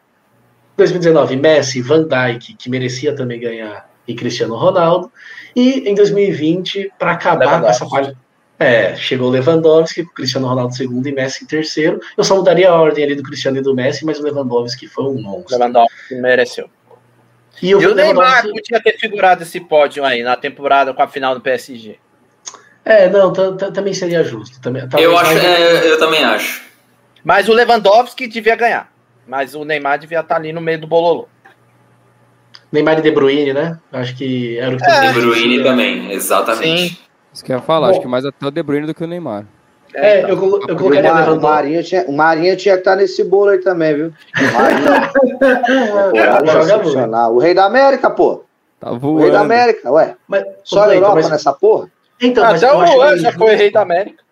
2019, 0.75 1.37
Messi, 1.37 1.81
Van 1.81 2.05
Dijk, 2.05 2.55
que 2.55 2.69
merecia 2.69 3.15
também 3.15 3.39
ganhar, 3.39 3.89
e 4.05 4.13
Cristiano 4.13 4.57
Ronaldo. 4.57 5.09
E 5.55 5.89
em 5.89 5.95
2020, 5.95 6.91
para 6.99 7.13
acabar 7.13 7.61
com 7.61 7.67
essa 7.67 7.87
página. 7.87 8.24
É, 8.57 8.95
chegou 8.95 9.27
o 9.27 9.31
Lewandowski, 9.31 10.05
Cristiano 10.05 10.47
Ronaldo 10.47 10.73
segundo 10.73 11.07
e 11.07 11.11
Messi 11.11 11.43
em 11.43 11.47
terceiro. 11.47 11.99
Eu 12.17 12.23
só 12.23 12.35
mudaria 12.35 12.69
a 12.69 12.75
ordem 12.75 13.03
ali 13.03 13.15
do 13.15 13.23
Cristiano 13.23 13.57
e 13.57 13.61
do 13.61 13.75
Messi, 13.75 14.05
mas 14.05 14.19
o 14.19 14.23
Lewandowski 14.23 14.87
foi 14.87 15.05
um 15.05 15.21
monstro. 15.21 15.57
Lewandowski 15.57 16.15
mereceu. 16.15 16.69
E, 17.61 17.69
e 17.69 17.75
o 17.75 17.95
Neymar 17.95 18.43
podia 18.43 18.81
ter 18.81 18.97
figurado 18.97 19.43
esse 19.43 19.59
pódio 19.59 20.03
aí 20.05 20.23
na 20.23 20.35
temporada 20.35 20.93
com 20.93 21.01
a 21.01 21.07
final 21.07 21.35
do 21.35 21.41
PSG. 21.41 21.97
É, 22.83 23.09
não, 23.09 23.33
também 23.33 23.93
seria 23.93 24.23
justo. 24.23 24.61
Também, 24.61 24.87
eu, 24.99 25.17
acho, 25.17 25.31
é, 25.37 25.91
eu 25.91 25.97
também 25.97 26.23
acho. 26.23 26.63
Mas 27.23 27.49
o 27.49 27.53
Lewandowski 27.53 28.27
devia 28.27 28.55
ganhar. 28.55 28.93
Mas 29.27 29.55
o 29.55 29.65
Neymar 29.65 29.99
devia 29.99 30.19
estar 30.19 30.35
ali 30.35 30.53
no 30.53 30.61
meio 30.61 30.79
do 30.79 30.87
bololô. 30.87 31.27
Neymar 32.71 32.99
e 32.99 33.01
De 33.01 33.11
Bruyne, 33.11 33.53
né? 33.53 33.79
Acho 33.91 34.15
que 34.15 34.57
era 34.59 34.75
o 34.75 34.77
que 34.77 34.85
é, 34.85 35.07
De 35.07 35.19
Bruyne 35.19 35.63
também, 35.63 36.11
exatamente. 36.11 36.89
Sim. 36.89 37.04
Isso 37.35 37.43
que 37.43 37.51
eu 37.51 37.57
ia 37.57 37.61
falar, 37.61 37.87
Bom, 37.87 37.91
acho 37.91 37.99
que 37.99 38.07
mais 38.07 38.23
até 38.23 38.47
o 38.47 38.49
De 38.49 38.63
Bruyne 38.63 38.87
do 38.87 38.93
que 38.93 39.03
o 39.03 39.07
Neymar. 39.07 39.45
É, 39.93 40.23
eu, 40.23 40.29
eu, 40.29 40.61
eu 40.69 40.75
colocaria 40.77 41.11
o, 41.11 41.13
Mar, 41.13 41.29
o 41.33 41.41
Marinho 41.41 41.83
tinha, 41.83 42.05
o 42.07 42.13
Marinho 42.13 42.55
tinha 42.55 42.75
que 42.75 42.79
estar 42.79 42.95
nesse 42.95 43.25
bolo 43.25 43.49
aí 43.49 43.57
também, 43.59 43.93
viu? 43.93 44.13
O 44.37 44.53
Marinho. 44.53 44.87
joga 46.65 46.77
muito. 46.77 47.33
O 47.33 47.39
Rei 47.39 47.53
da 47.53 47.65
América, 47.65 48.09
pô. 48.09 48.45
Tá 48.79 48.91
voando. 48.91 49.17
O 49.17 49.19
Rei 49.19 49.31
da 49.31 49.41
América, 49.41 49.91
ué. 49.91 50.15
Mas, 50.25 50.45
Só 50.63 50.83
a 50.83 50.95
Europa 50.95 51.15
mas... 51.15 51.29
nessa 51.29 51.51
porra? 51.51 51.91
Então, 52.21 52.45
Até 52.45 52.71
o 52.71 52.95
Luan 52.95 53.17
já 53.17 53.33
foi 53.33 53.55
Rei 53.55 53.69
da 53.69 53.81
América. 53.81 54.23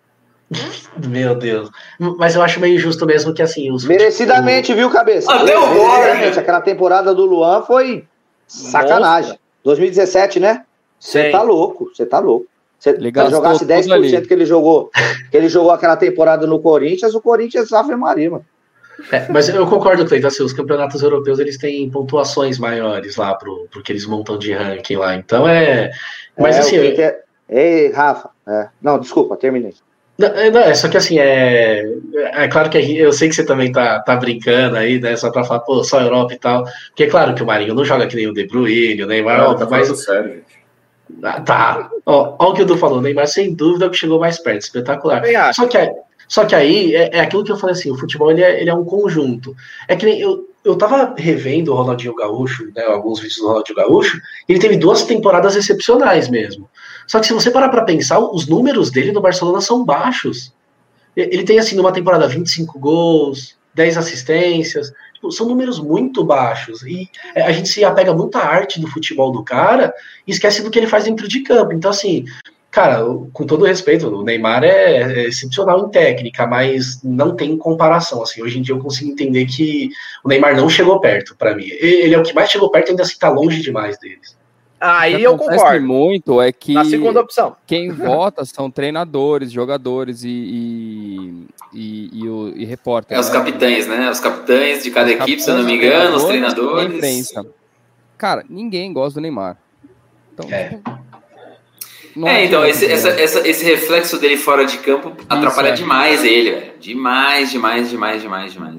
Meu 1.06 1.34
Deus. 1.34 1.70
Mas 1.98 2.34
eu 2.34 2.42
acho 2.42 2.58
meio 2.58 2.78
justo 2.78 3.04
mesmo 3.04 3.34
que 3.34 3.42
assim. 3.42 3.70
Os 3.70 3.84
Merecidamente, 3.84 4.72
viu, 4.72 4.88
cabeça? 4.88 5.30
Até 5.30 5.58
o. 5.58 6.38
Aquela 6.38 6.62
temporada 6.62 7.14
do 7.14 7.26
Luan 7.26 7.62
foi 7.62 8.06
sacanagem. 8.46 9.32
Nossa. 9.32 9.40
2017, 9.62 10.40
né? 10.40 10.64
Você 10.98 11.30
tá 11.30 11.42
louco, 11.42 11.90
você 11.94 12.06
tá 12.06 12.18
louco. 12.18 12.46
Se 12.84 12.90
ele 12.90 13.10
jogasse 13.30 13.64
10% 13.64 14.26
que 14.26 14.34
ele 14.34 14.44
jogou, 14.44 14.90
que 15.30 15.36
ele 15.38 15.48
jogou 15.48 15.70
aquela 15.70 15.96
temporada 15.96 16.46
no 16.46 16.60
Corinthians, 16.60 17.14
o 17.14 17.20
Corinthians 17.22 17.72
Ave 17.72 17.96
Maria, 17.96 18.30
mano. 18.30 18.44
É, 19.10 19.26
mas 19.32 19.48
eu 19.48 19.66
concordo, 19.66 20.04
Cleiton, 20.04 20.26
assim, 20.26 20.42
os 20.42 20.52
campeonatos 20.52 21.02
europeus 21.02 21.38
eles 21.38 21.56
têm 21.56 21.88
pontuações 21.90 22.58
maiores 22.58 23.16
lá 23.16 23.34
pro, 23.34 23.66
pro 23.70 23.82
que 23.82 23.90
eles 23.90 24.04
montam 24.04 24.38
de 24.38 24.52
ranking 24.52 24.96
lá. 24.96 25.16
Então 25.16 25.48
é. 25.48 25.92
Mas 26.38 26.56
é, 26.56 26.58
assim. 26.58 26.76
Eu... 26.76 27.14
Ei, 27.48 27.90
Rafa. 27.90 28.28
É. 28.46 28.68
Não, 28.82 28.98
desculpa, 28.98 29.34
terminei. 29.34 29.72
Não, 30.18 30.28
é, 30.28 30.50
não, 30.50 30.60
é 30.60 30.74
só 30.74 30.86
que 30.86 30.98
assim, 30.98 31.18
é, 31.18 31.84
é 32.34 32.48
claro 32.48 32.68
que 32.68 32.98
eu 32.98 33.14
sei 33.14 33.30
que 33.30 33.34
você 33.34 33.46
também 33.46 33.72
tá, 33.72 33.98
tá 34.00 34.14
brincando 34.14 34.76
aí, 34.76 35.00
né? 35.00 35.16
Só 35.16 35.30
pra 35.30 35.42
falar, 35.42 35.60
pô, 35.60 35.82
só 35.82 36.02
Europa 36.02 36.34
e 36.34 36.38
tal. 36.38 36.64
Porque 36.88 37.04
é 37.04 37.08
claro 37.08 37.34
que 37.34 37.42
o 37.42 37.46
Marinho 37.46 37.74
não 37.74 37.84
joga 37.84 38.06
que 38.06 38.14
nem 38.14 38.28
o 38.28 38.34
De 38.34 38.46
Bruyne, 38.46 39.02
o 39.02 39.06
Neymar, 39.06 39.38
não, 39.38 39.56
tá 39.56 39.64
mais. 39.64 39.88
Sério, 39.98 40.34
gente. 40.34 40.63
Ah, 41.22 41.40
tá. 41.40 41.90
Ó, 42.06 42.36
ó, 42.38 42.50
o 42.50 42.54
que 42.54 42.62
o 42.62 42.66
Du 42.66 42.76
falou, 42.76 43.00
Neymar 43.00 43.26
sem 43.26 43.54
dúvida 43.54 43.90
que 43.90 43.96
chegou 43.96 44.18
mais 44.18 44.38
perto, 44.38 44.62
espetacular. 44.62 45.22
Só 45.52 45.66
que, 45.66 45.78
só 46.28 46.44
que 46.44 46.54
aí 46.54 46.94
é, 46.94 47.16
é, 47.16 47.20
aquilo 47.20 47.44
que 47.44 47.52
eu 47.52 47.56
falei 47.56 47.74
assim, 47.74 47.90
o 47.90 47.98
futebol 47.98 48.30
ele 48.30 48.42
é, 48.42 48.60
ele 48.60 48.70
é 48.70 48.74
um 48.74 48.84
conjunto. 48.84 49.54
É 49.86 49.96
que 49.96 50.06
nem 50.06 50.20
eu, 50.20 50.48
eu 50.64 50.76
tava 50.76 51.14
revendo 51.16 51.72
o 51.72 51.76
Ronaldinho 51.76 52.14
Gaúcho, 52.14 52.70
né, 52.74 52.82
alguns 52.84 53.20
vídeos 53.20 53.38
do 53.38 53.48
Ronaldinho 53.48 53.76
Gaúcho, 53.76 54.20
ele 54.48 54.58
teve 54.58 54.76
duas 54.76 55.02
temporadas 55.02 55.56
excepcionais 55.56 56.28
mesmo. 56.28 56.68
Só 57.06 57.20
que 57.20 57.26
se 57.26 57.34
você 57.34 57.50
parar 57.50 57.68
para 57.68 57.84
pensar, 57.84 58.18
os 58.18 58.46
números 58.46 58.90
dele 58.90 59.12
no 59.12 59.20
Barcelona 59.20 59.60
são 59.60 59.84
baixos. 59.84 60.52
Ele 61.14 61.44
tem 61.44 61.58
assim 61.58 61.76
numa 61.76 61.92
temporada 61.92 62.26
25 62.26 62.78
gols, 62.78 63.56
10 63.74 63.98
assistências, 63.98 64.92
são 65.30 65.48
números 65.48 65.78
muito 65.78 66.24
baixos. 66.24 66.82
E 66.82 67.08
é, 67.34 67.42
a 67.42 67.52
gente 67.52 67.68
se 67.68 67.84
apega 67.84 68.14
muito 68.14 68.36
à 68.36 68.42
arte 68.42 68.80
do 68.80 68.88
futebol 68.88 69.30
do 69.30 69.42
cara 69.42 69.92
e 70.26 70.30
esquece 70.30 70.62
do 70.62 70.70
que 70.70 70.78
ele 70.78 70.86
faz 70.86 71.04
dentro 71.04 71.28
de 71.28 71.40
campo. 71.40 71.72
Então, 71.72 71.90
assim, 71.90 72.24
cara, 72.70 73.04
com 73.32 73.46
todo 73.46 73.64
respeito, 73.64 74.08
o 74.08 74.24
Neymar 74.24 74.64
é, 74.64 75.02
é 75.02 75.28
excepcional 75.28 75.86
em 75.86 75.90
técnica, 75.90 76.46
mas 76.46 77.00
não 77.04 77.36
tem 77.36 77.56
comparação. 77.56 78.22
Assim, 78.22 78.42
hoje 78.42 78.58
em 78.58 78.62
dia 78.62 78.74
eu 78.74 78.80
consigo 78.80 79.12
entender 79.12 79.46
que 79.46 79.90
o 80.24 80.28
Neymar 80.28 80.56
não 80.56 80.68
chegou 80.68 81.00
perto 81.00 81.36
para 81.36 81.54
mim. 81.54 81.66
Ele 81.68 82.14
é 82.14 82.18
o 82.18 82.22
que 82.22 82.34
mais 82.34 82.50
chegou 82.50 82.70
perto, 82.70 82.90
ainda 82.90 83.02
assim 83.02 83.18
tá 83.18 83.28
longe 83.28 83.62
demais 83.62 83.98
deles. 83.98 84.36
Aí 84.84 85.22
eu 85.22 85.36
concordo. 85.36 85.86
muito 85.86 86.42
é 86.42 86.52
que 86.52 86.74
Na 86.74 86.84
segunda 86.84 87.20
opção. 87.20 87.56
quem 87.66 87.90
vota 87.90 88.44
são 88.44 88.70
treinadores, 88.70 89.50
jogadores 89.50 90.24
e, 90.24 90.28
e, 90.28 91.46
e, 91.74 92.10
e, 92.24 92.28
o, 92.28 92.52
e 92.56 92.64
repórter. 92.64 93.16
É 93.16 93.20
os 93.20 93.28
capitães, 93.28 93.86
né? 93.86 94.08
Os 94.10 94.20
capitães 94.20 94.82
de 94.84 94.90
cada 94.90 95.06
Os 95.08 95.12
equipe, 95.14 95.42
se 95.42 95.50
eu 95.50 95.56
não 95.56 95.64
me 95.64 95.74
engano, 95.76 96.16
os 96.16 96.22
e 96.22 96.26
a 96.26 96.28
treinadores. 96.28 96.94
imprensa. 96.94 97.46
Cara, 98.16 98.44
ninguém 98.48 98.92
gosta 98.92 99.14
do 99.18 99.22
Neymar. 99.22 99.56
Então, 100.32 100.48
É. 100.50 100.78
não 102.16 102.28
É, 102.28 102.44
então, 102.44 102.64
esse, 102.64 102.86
essa- 102.86 103.08
essa- 103.10 103.46
esse 103.48 103.64
reflexo 103.64 104.18
dele 104.18 104.36
fora 104.36 104.64
de 104.64 104.78
campo 104.78 105.12
atrapalha 105.28 105.68
é. 105.68 105.72
demais 105.72 106.24
ele, 106.24 106.50
velho. 106.52 106.72
Demais, 106.78 107.50
demais, 107.50 107.90
demais, 107.90 108.22
demais, 108.22 108.52
demais. 108.52 108.74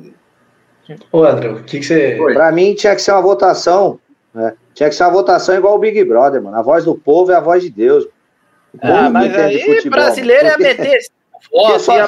Ô, 1.11 1.23
André, 1.23 1.49
o 1.49 1.63
que, 1.63 1.79
que 1.79 1.85
você. 1.85 2.17
Pra 2.33 2.51
mim 2.51 2.73
tinha 2.75 2.95
que 2.95 3.01
ser 3.01 3.11
uma 3.11 3.21
votação. 3.21 3.99
né? 4.33 4.53
Tinha 4.73 4.89
que 4.89 4.95
ser 4.95 5.03
uma 5.03 5.11
votação 5.11 5.55
igual 5.55 5.75
o 5.75 5.79
Big 5.79 6.03
Brother, 6.03 6.41
mano. 6.41 6.57
A 6.57 6.61
voz 6.61 6.83
do 6.85 6.93
povo 6.95 7.31
é 7.31 7.35
a 7.35 7.39
voz 7.39 7.63
de 7.63 7.69
Deus. 7.69 8.05
Ah, 8.81 9.09
mas 9.09 9.33
aí 9.33 9.81
brasileiro 9.89 10.47
porque- 10.49 10.63
meter 10.63 10.99
voto, 11.51 11.79
só- 11.79 11.95
ia 11.95 12.07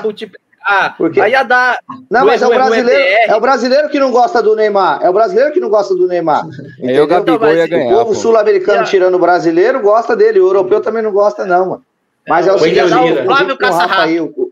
multiplicar. 0.68 0.98
Porque- 0.98 1.22
Aí 1.22 1.32
ia 1.32 1.44
dar. 1.44 1.80
Não, 2.10 2.26
mas 2.26 2.42
é 2.42 2.48
o 2.48 2.50
brasileiro, 2.50 3.02
é 3.28 3.36
o 3.36 3.40
brasileiro 3.40 3.90
que 3.90 4.00
não 4.00 4.12
gosta 4.12 4.42
do 4.44 4.56
Neymar. 4.56 5.00
É 5.02 5.10
o 5.10 5.14
brasileiro 5.14 5.52
que 5.54 5.60
não 5.60 5.70
gosta 5.70 5.96
do 5.96 6.08
Neymar. 6.08 6.44
Aí 6.46 6.50
o 6.80 6.84
Entendeu? 6.84 7.08
Gabigol 7.08 7.54
ia 7.54 7.64
o 7.64 7.66
O 7.66 7.70
ganhar. 7.70 7.94
povo 7.96 8.06
pô. 8.10 8.16
sul-americano 8.16 8.84
tirando 8.86 9.16
o 9.16 9.20
brasileiro 9.20 9.80
gosta 9.82 10.16
dele, 10.16 10.40
o 10.40 10.48
europeu 10.48 10.82
também 10.82 11.02
não 11.02 11.12
gosta, 11.12 11.46
não, 11.46 11.66
mano. 11.70 11.84
Mas 12.28 12.46
é, 12.46 12.52
o 12.52 12.56
o 12.56 12.60
seguinte, 12.60 12.82
o 12.84 13.24
Flávio 13.26 13.56
o 13.56 13.58
Caçarrato. 13.58 14.12
o, 14.36 14.52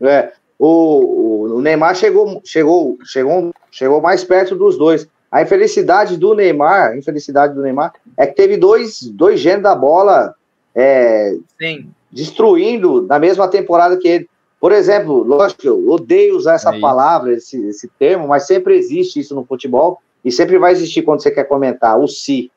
o- 0.00 0.06
é, 0.06 0.32
o, 0.58 0.66
o- 0.66 1.56
o 1.56 1.60
Neymar 1.60 1.94
chegou, 1.96 2.40
chegou, 2.44 2.96
chegou, 3.04 3.52
chegou 3.70 4.00
mais 4.00 4.22
perto 4.24 4.54
dos 4.54 4.78
dois. 4.78 5.08
A 5.30 5.42
infelicidade 5.42 6.16
do 6.16 6.34
Neymar, 6.34 6.92
a 6.92 6.96
infelicidade 6.96 7.54
do 7.54 7.62
Neymar 7.62 7.92
é 8.16 8.26
que 8.26 8.34
teve 8.34 8.56
dois, 8.56 9.02
dois 9.02 9.38
gênios 9.40 9.62
da 9.64 9.74
bola 9.74 10.34
é, 10.74 11.34
Sim. 11.60 11.90
destruindo 12.10 13.02
na 13.02 13.18
mesma 13.18 13.48
temporada 13.48 13.96
que 13.96 14.08
ele. 14.08 14.28
Por 14.60 14.72
exemplo, 14.72 15.22
lógico, 15.22 15.66
eu 15.66 15.88
odeio 15.88 16.36
usar 16.36 16.54
essa 16.54 16.70
Aí. 16.70 16.80
palavra, 16.80 17.32
esse, 17.32 17.64
esse 17.68 17.88
termo, 17.98 18.26
mas 18.26 18.46
sempre 18.46 18.76
existe 18.76 19.20
isso 19.20 19.34
no 19.34 19.44
futebol 19.44 20.00
e 20.24 20.32
sempre 20.32 20.58
vai 20.58 20.72
existir 20.72 21.02
quando 21.02 21.22
você 21.22 21.30
quer 21.30 21.44
comentar, 21.44 21.98
o 21.98 22.08
se. 22.08 22.50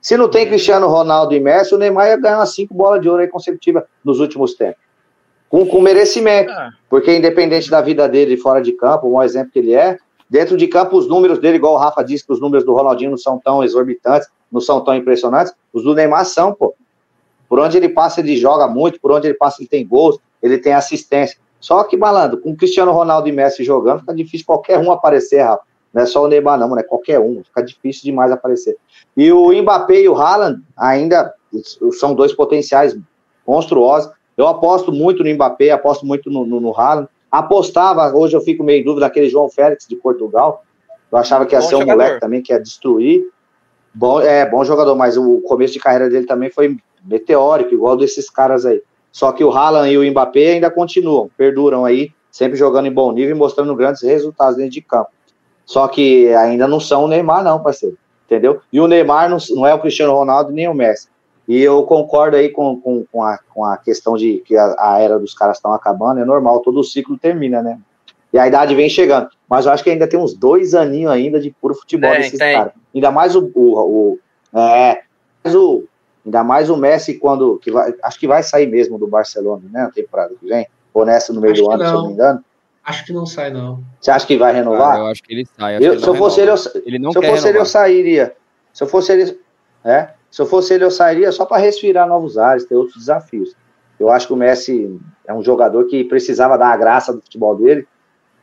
Se 0.00 0.16
não 0.16 0.28
tem 0.28 0.46
Cristiano 0.46 0.86
Ronaldo 0.86 1.34
e 1.34 1.40
Messi, 1.40 1.74
o 1.74 1.78
Neymar 1.78 2.08
ia 2.08 2.16
ganhar 2.16 2.38
umas 2.38 2.54
cinco 2.54 2.74
bolas 2.74 3.00
de 3.00 3.08
ouro 3.08 3.22
aí 3.22 3.28
consecutivas 3.28 3.82
nos 4.04 4.20
últimos 4.20 4.54
tempos. 4.54 4.80
Com, 5.48 5.66
com 5.66 5.80
merecimento, 5.80 6.50
Ah, 6.50 6.70
porque 6.88 7.16
independente 7.16 7.70
da 7.70 7.80
vida 7.80 8.08
dele 8.08 8.36
fora 8.36 8.60
de 8.60 8.72
campo, 8.72 9.08
o 9.08 9.14
maior 9.14 9.24
exemplo 9.24 9.50
que 9.50 9.58
ele 9.58 9.74
é, 9.74 9.98
dentro 10.28 10.56
de 10.56 10.68
campo 10.68 10.96
os 10.96 11.08
números 11.08 11.38
dele, 11.38 11.56
igual 11.56 11.74
o 11.74 11.76
Rafa 11.78 12.02
disse 12.04 12.24
que 12.24 12.32
os 12.32 12.40
números 12.40 12.64
do 12.64 12.74
Ronaldinho 12.74 13.10
não 13.10 13.18
são 13.18 13.38
tão 13.38 13.64
exorbitantes, 13.64 14.28
não 14.52 14.60
são 14.60 14.80
tão 14.84 14.94
impressionantes, 14.94 15.52
os 15.72 15.82
do 15.82 15.94
Neymar 15.94 16.24
são, 16.26 16.52
pô. 16.52 16.74
Por 17.48 17.58
onde 17.58 17.76
ele 17.76 17.88
passa, 17.88 18.20
ele 18.20 18.36
joga 18.36 18.68
muito, 18.68 19.00
por 19.00 19.10
onde 19.12 19.28
ele 19.28 19.34
passa, 19.34 19.60
ele 19.60 19.68
tem 19.68 19.86
gols, 19.86 20.18
ele 20.42 20.58
tem 20.58 20.72
assistência. 20.72 21.38
Só 21.66 21.82
que, 21.82 21.96
malandro, 21.96 22.38
com 22.38 22.54
Cristiano 22.54 22.92
Ronaldo 22.92 23.28
e 23.28 23.32
Messi 23.32 23.64
jogando, 23.64 23.98
fica 23.98 24.14
difícil 24.14 24.46
qualquer 24.46 24.78
um 24.78 24.92
aparecer, 24.92 25.42
Rafa. 25.42 25.64
Não 25.92 26.00
é 26.00 26.06
só 26.06 26.22
o 26.22 26.28
Neymar, 26.28 26.56
não, 26.56 26.68
mano, 26.68 26.80
é 26.80 26.84
qualquer 26.84 27.18
um. 27.18 27.42
Fica 27.42 27.60
difícil 27.60 28.04
demais 28.04 28.30
aparecer. 28.30 28.76
E 29.16 29.32
o 29.32 29.50
Mbappé 29.50 30.02
e 30.02 30.08
o 30.08 30.14
Haaland 30.14 30.62
ainda 30.76 31.34
são 31.98 32.14
dois 32.14 32.32
potenciais 32.32 32.96
monstruosos. 33.44 34.12
Eu 34.36 34.46
aposto 34.46 34.92
muito 34.92 35.24
no 35.24 35.34
Mbappé, 35.34 35.72
aposto 35.72 36.06
muito 36.06 36.30
no, 36.30 36.46
no, 36.46 36.60
no 36.60 36.72
Haaland. 36.72 37.08
Apostava, 37.32 38.16
hoje 38.16 38.36
eu 38.36 38.40
fico 38.40 38.62
meio 38.62 38.82
em 38.82 38.84
dúvida, 38.84 39.06
naquele 39.06 39.28
João 39.28 39.48
Félix 39.48 39.88
de 39.88 39.96
Portugal. 39.96 40.62
Eu 41.10 41.18
achava 41.18 41.44
que 41.44 41.56
ia 41.56 41.60
Bom 41.60 41.66
ser 41.66 41.74
um 41.74 41.80
jogador. 41.80 41.96
moleque 42.00 42.20
também, 42.20 42.42
que 42.42 42.52
ia 42.52 42.60
destruir. 42.60 43.28
Bom, 43.92 44.20
é, 44.20 44.48
bom 44.48 44.64
jogador, 44.64 44.94
mas 44.94 45.16
o 45.16 45.40
começo 45.40 45.72
de 45.72 45.80
carreira 45.80 46.08
dele 46.08 46.26
também 46.26 46.48
foi 46.48 46.76
meteórico, 47.04 47.74
igual 47.74 47.96
desses 47.96 48.30
caras 48.30 48.64
aí. 48.64 48.80
Só 49.16 49.32
que 49.32 49.42
o 49.42 49.50
Haaland 49.50 49.90
e 49.90 49.96
o 49.96 50.10
Mbappé 50.10 50.52
ainda 50.52 50.70
continuam, 50.70 51.30
perduram 51.38 51.86
aí, 51.86 52.12
sempre 52.30 52.54
jogando 52.54 52.84
em 52.84 52.92
bom 52.92 53.10
nível 53.12 53.34
e 53.34 53.38
mostrando 53.38 53.74
grandes 53.74 54.02
resultados 54.02 54.58
dentro 54.58 54.72
de 54.72 54.82
campo. 54.82 55.08
Só 55.64 55.88
que 55.88 56.28
ainda 56.34 56.68
não 56.68 56.78
são 56.78 57.04
o 57.04 57.08
Neymar, 57.08 57.42
não, 57.42 57.62
parceiro. 57.62 57.96
Entendeu? 58.26 58.60
E 58.70 58.78
o 58.78 58.86
Neymar 58.86 59.30
não, 59.30 59.38
não 59.54 59.66
é 59.66 59.72
o 59.72 59.78
Cristiano 59.78 60.12
Ronaldo 60.12 60.52
nem 60.52 60.68
o 60.68 60.74
Messi. 60.74 61.08
E 61.48 61.58
eu 61.62 61.82
concordo 61.84 62.36
aí 62.36 62.50
com, 62.50 62.78
com, 62.78 63.06
com, 63.10 63.22
a, 63.22 63.38
com 63.54 63.64
a 63.64 63.78
questão 63.78 64.18
de 64.18 64.42
que 64.44 64.54
a, 64.54 64.76
a 64.78 64.98
era 64.98 65.18
dos 65.18 65.32
caras 65.32 65.56
estão 65.56 65.72
acabando, 65.72 66.20
é 66.20 66.24
normal, 66.26 66.60
todo 66.60 66.78
o 66.78 66.84
ciclo 66.84 67.16
termina, 67.16 67.62
né? 67.62 67.78
E 68.34 68.38
a 68.38 68.46
idade 68.46 68.74
vem 68.74 68.90
chegando. 68.90 69.30
Mas 69.48 69.64
eu 69.64 69.72
acho 69.72 69.82
que 69.82 69.88
ainda 69.88 70.06
tem 70.06 70.20
uns 70.20 70.34
dois 70.34 70.74
aninhos 70.74 71.10
ainda 71.10 71.40
de 71.40 71.50
puro 71.50 71.74
futebol 71.74 72.10
desses 72.10 72.38
caras. 72.38 72.74
Ainda 72.94 73.10
mais 73.10 73.34
o, 73.34 73.50
o, 73.54 73.78
o 73.80 74.18
é, 74.54 75.00
mais 75.42 75.56
o, 75.56 75.84
ainda 76.26 76.44
mais 76.44 76.68
o 76.68 76.76
Messi 76.76 77.14
quando 77.14 77.58
que 77.58 77.70
vai, 77.70 77.94
acho 78.02 78.18
que 78.18 78.26
vai 78.26 78.42
sair 78.42 78.66
mesmo 78.66 78.98
do 78.98 79.06
Barcelona, 79.06 79.62
né, 79.72 79.82
na 79.84 79.90
temporada 79.90 80.34
que 80.38 80.46
vem, 80.46 80.66
ou 80.92 81.06
nessa 81.06 81.32
no 81.32 81.40
meio 81.40 81.52
Acho 81.54 81.62
do 81.62 81.70
ano, 81.70 81.82
se 81.84 81.88
eu 81.88 81.92
não. 81.94 82.00
não 82.00 82.06
me 82.08 82.12
engano. 82.14 82.44
Acho 82.84 83.04
que 83.04 83.12
não 83.12 83.26
sai, 83.26 83.52
não. 83.52 83.82
Você 84.00 84.10
acha 84.10 84.26
que 84.26 84.36
vai 84.36 84.52
renovar? 84.52 84.92
Cara, 84.92 85.00
eu 85.00 85.06
acho 85.06 85.22
que 85.22 85.32
ele 85.32 85.46
sai. 85.58 85.76
Eu- 85.76 85.78
que 85.80 85.84
ele 85.86 85.98
se 85.98 86.06
eu 86.06 86.12
não 86.12 86.18
fosse 86.18 86.40
ele, 86.40 86.50
eu, 86.50 86.56
ele 86.84 86.98
não 86.98 87.12
se 87.12 87.18
eu 87.18 87.22
fosse 87.22 87.32
ele, 87.32 87.48
eu 87.48 87.52
renovar. 87.52 87.66
sairia. 87.66 88.36
Se 88.72 88.84
eu 88.84 88.86
fosse 88.88 89.12
ele, 89.12 89.40
é, 89.84 90.10
se 90.30 90.42
eu 90.42 90.46
fosse 90.46 90.74
ele, 90.74 90.84
eu 90.84 90.90
sairia 90.90 91.32
só 91.32 91.44
para 91.46 91.56
respirar 91.58 92.06
novos 92.06 92.38
ares, 92.38 92.64
ter 92.64 92.76
outros 92.76 92.98
desafios. 92.98 93.54
Eu 93.98 94.10
acho 94.10 94.26
que 94.26 94.32
o 94.32 94.36
Messi 94.36 95.00
é 95.26 95.32
um 95.32 95.42
jogador 95.42 95.84
que 95.86 96.04
precisava 96.04 96.56
dar 96.58 96.68
a 96.68 96.76
graça 96.76 97.12
do 97.12 97.20
futebol 97.22 97.56
dele 97.56 97.88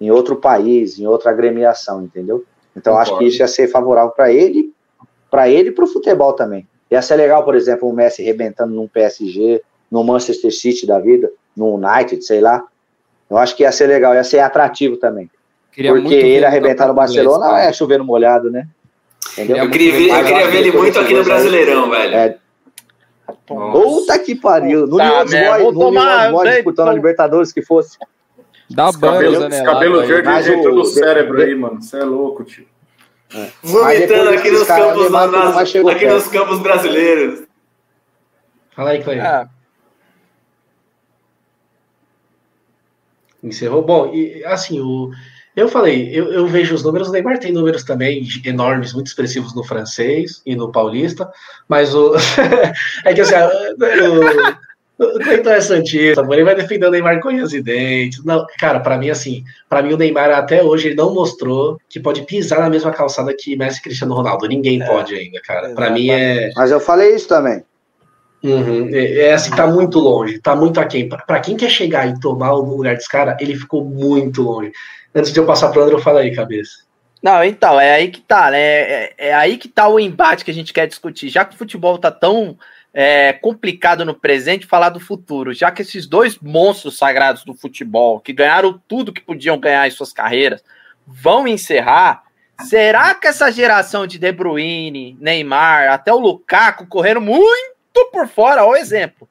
em 0.02 0.10
outro 0.12 0.36
país, 0.36 1.00
em 1.00 1.06
outra 1.08 1.32
agremiação, 1.32 2.04
entendeu? 2.04 2.44
Então 2.76 2.98
acho 2.98 3.18
que 3.18 3.26
isso 3.26 3.40
ia 3.42 3.48
ser 3.48 3.68
favorável 3.68 4.12
para 4.12 4.32
ele, 4.32 4.74
para 5.30 5.48
ele 5.48 5.70
e 5.70 5.72
para 5.72 5.86
o 5.86 5.88
futebol 5.88 6.34
também. 6.34 6.68
Ia 6.94 7.02
ser 7.02 7.16
legal, 7.16 7.44
por 7.44 7.56
exemplo, 7.56 7.90
o 7.90 7.94
Messi 7.94 8.22
rebentando 8.22 8.72
num 8.74 8.88
PSG, 8.88 9.62
no 9.92 10.04
Manchester 10.04 10.52
City 10.54 10.86
da 10.86 11.00
vida, 11.00 11.32
no 11.58 11.74
United, 11.76 12.24
sei 12.24 12.40
lá. 12.40 12.64
Eu 13.30 13.38
acho 13.38 13.56
que 13.56 13.64
ia 13.64 13.72
ser 13.72 13.88
legal, 13.88 14.14
ia 14.14 14.24
ser 14.24 14.40
atrativo 14.40 14.96
também. 14.98 15.28
Queria 15.72 15.92
Porque 15.92 16.14
ele 16.14 16.46
arrebentar 16.46 16.88
no 16.88 16.94
Barcelona 16.94 17.48
inglês, 17.48 17.68
é 17.70 17.74
chover 17.74 17.98
no 17.98 18.06
molhado, 18.06 18.52
né? 18.52 18.68
Entendeu? 19.32 19.58
Eu 19.58 19.72
queria 19.72 19.92
ver, 19.92 20.10
eu 20.10 20.24
queria 20.24 20.48
ver 20.48 20.58
ele 20.60 20.72
muito 20.72 21.00
aqui 21.00 21.14
no 21.14 21.20
aí- 21.22 21.26
Brasileirão, 21.26 21.90
velho. 21.90 22.14
É. 22.16 22.38
Puta 23.48 24.20
que 24.20 24.36
pariu. 24.36 24.82
No 24.82 24.90
Puta 24.92 25.04
Leões 25.04 25.32
merda, 25.32 25.50
Boys, 25.50 25.64
vou 25.64 25.74
no 25.74 25.80
tomar- 25.80 26.16
Leões 26.18 26.32
Boys 26.32 26.44
dei- 26.44 26.54
disputando 26.58 26.88
a 26.88 26.92
tom- 26.92 26.96
Libertadores 26.98 27.52
que 27.52 27.62
fosse. 27.64 27.98
Dá 28.70 28.90
Esse 28.90 29.00
banho, 29.00 29.14
cabelo, 29.16 29.50
né? 29.50 29.64
cabelo 29.64 30.00
aí. 30.00 30.08
verde 30.08 30.52
o- 30.68 30.76
no 30.76 30.86
cérebro 30.86 31.42
aí, 31.42 31.56
mano. 31.56 31.82
Você 31.82 31.98
é 31.98 32.04
louco, 32.04 32.44
tio. 32.44 32.66
Mas 33.34 33.50
Vomitando 33.64 34.30
aqui 34.30 34.52
nos 34.52 34.68
campos, 34.68 35.12
nas- 35.12 35.58
aqui 35.58 36.08
nos 36.08 36.28
campos 36.28 36.60
brasileiros. 36.60 37.44
Fala 38.76 38.92
aí, 38.92 39.04
Cleide. 39.04 39.22
Ah, 39.22 39.50
Encerrou. 43.44 43.84
Bom, 43.84 44.14
e 44.14 44.44
assim, 44.46 44.80
o, 44.80 45.12
eu 45.56 45.68
falei, 45.68 46.10
eu, 46.14 46.32
eu 46.32 46.48
vejo 46.48 46.74
os 46.74 46.84
números, 46.84 47.10
o 47.10 47.12
Neymar 47.12 47.40
tem 47.40 47.52
números 47.52 47.84
também 47.84 48.26
enormes, 48.46 48.94
muito 48.94 49.08
expressivos 49.08 49.54
no 49.54 49.64
francês 49.64 50.42
e 50.46 50.56
no 50.56 50.72
paulista, 50.72 51.30
mas 51.68 51.94
o. 51.94 52.14
é 53.06 53.14
que 53.14 53.22
assim, 53.22 53.36
o, 53.36 54.73
o 54.98 55.20
Cleiton 55.20 55.50
é 55.50 55.62
Santista, 55.62 56.22
ele 56.30 56.44
vai 56.44 56.56
defender 56.56 56.86
o 56.86 56.92
Neymar 56.92 57.20
com 57.20 57.30
unhas 57.30 57.52
e 57.52 57.62
dentes. 57.62 58.24
Não, 58.24 58.46
cara, 58.60 58.80
pra 58.80 58.98
mim, 58.98 59.10
assim, 59.10 59.44
pra 59.68 59.82
mim 59.82 59.94
o 59.94 59.98
Neymar 59.98 60.30
até 60.32 60.64
hoje 60.64 60.90
ele 60.90 60.96
não 60.96 61.14
mostrou 61.14 61.80
que 61.90 62.00
pode 62.00 62.22
pisar 62.24 62.60
na 62.60 62.70
mesma 62.70 62.92
calçada 62.92 63.36
que 63.38 63.56
Messi 63.56 63.80
e 63.80 63.84
Cristiano 63.84 64.14
Ronaldo. 64.14 64.48
Ninguém 64.48 64.80
pode 64.86 65.16
ainda, 65.16 65.42
cara. 65.42 65.74
Pra 65.74 65.90
mim 65.90 66.10
é. 66.12 66.52
Mas 66.56 66.72
eu 66.72 66.80
falei 66.80 67.16
isso 67.16 67.28
também. 67.28 67.64
Uhum. 68.44 68.90
É, 68.94 69.28
é 69.28 69.34
assim, 69.34 69.52
tá 69.52 69.66
muito 69.66 70.00
longe, 70.00 70.40
tá 70.40 70.56
muito 70.56 70.80
aquém. 70.80 71.08
Pra, 71.08 71.20
pra 71.20 71.40
quem 71.40 71.56
quer 71.56 71.70
chegar 71.70 72.08
e 72.08 72.20
tomar 72.20 72.54
o 72.54 72.62
lugar 72.62 72.96
desse 72.96 73.10
cara, 73.10 73.38
ele 73.40 73.56
ficou 73.56 73.84
muito 73.84 74.42
longe. 74.44 74.72
Antes 75.16 75.32
de 75.32 75.40
eu 75.40 75.46
passar 75.46 75.70
pro 75.70 75.82
André, 75.82 75.96
eu 75.96 76.00
falo 76.00 76.18
aí, 76.18 76.36
cabeça. 76.36 76.84
Não, 77.22 77.42
então, 77.42 77.80
é 77.80 77.94
aí 77.94 78.10
que 78.10 78.20
tá, 78.20 78.52
né? 78.52 78.60
É, 78.60 79.14
é 79.18 79.34
aí 79.34 79.58
que 79.58 79.70
tá 79.70 79.88
o 79.88 79.98
embate 79.98 80.44
que 80.44 80.52
a 80.52 80.54
gente 80.54 80.74
quer 80.74 80.88
discutir. 80.88 81.30
Já 81.30 81.46
que 81.46 81.56
o 81.56 81.58
futebol 81.58 81.98
tá 81.98 82.12
tão 82.12 82.58
é, 82.94 83.34
complicado 83.34 84.06
no 84.06 84.14
presente, 84.14 84.68
falar 84.68 84.90
do 84.90 85.00
futuro. 85.00 85.54
Já 85.54 85.72
que 85.72 85.82
esses 85.82 86.06
dois 86.06 86.38
monstros 86.40 86.98
sagrados 86.98 87.44
do 87.44 87.54
futebol, 87.54 88.20
que 88.20 88.32
ganharam 88.32 88.80
tudo 88.88 89.12
que 89.12 89.22
podiam 89.22 89.60
ganhar 89.60 89.88
em 89.88 89.92
suas 89.92 90.14
carreiras, 90.14 90.64
vão 91.06 91.48
encerrar. 91.48 92.24
Será 92.62 93.16
que 93.16 93.28
essa 93.28 93.52
geração 93.52 94.06
de 94.06 94.20
De 94.20 94.32
Bruyne, 94.32 95.18
Neymar, 95.20 95.92
até 95.92 96.14
o 96.14 96.20
Lukaku 96.20 96.86
correndo 96.86 97.20
muito 97.20 97.74
por 98.12 98.28
fora, 98.28 98.64
ó, 98.64 98.76
exemplo, 98.76 99.28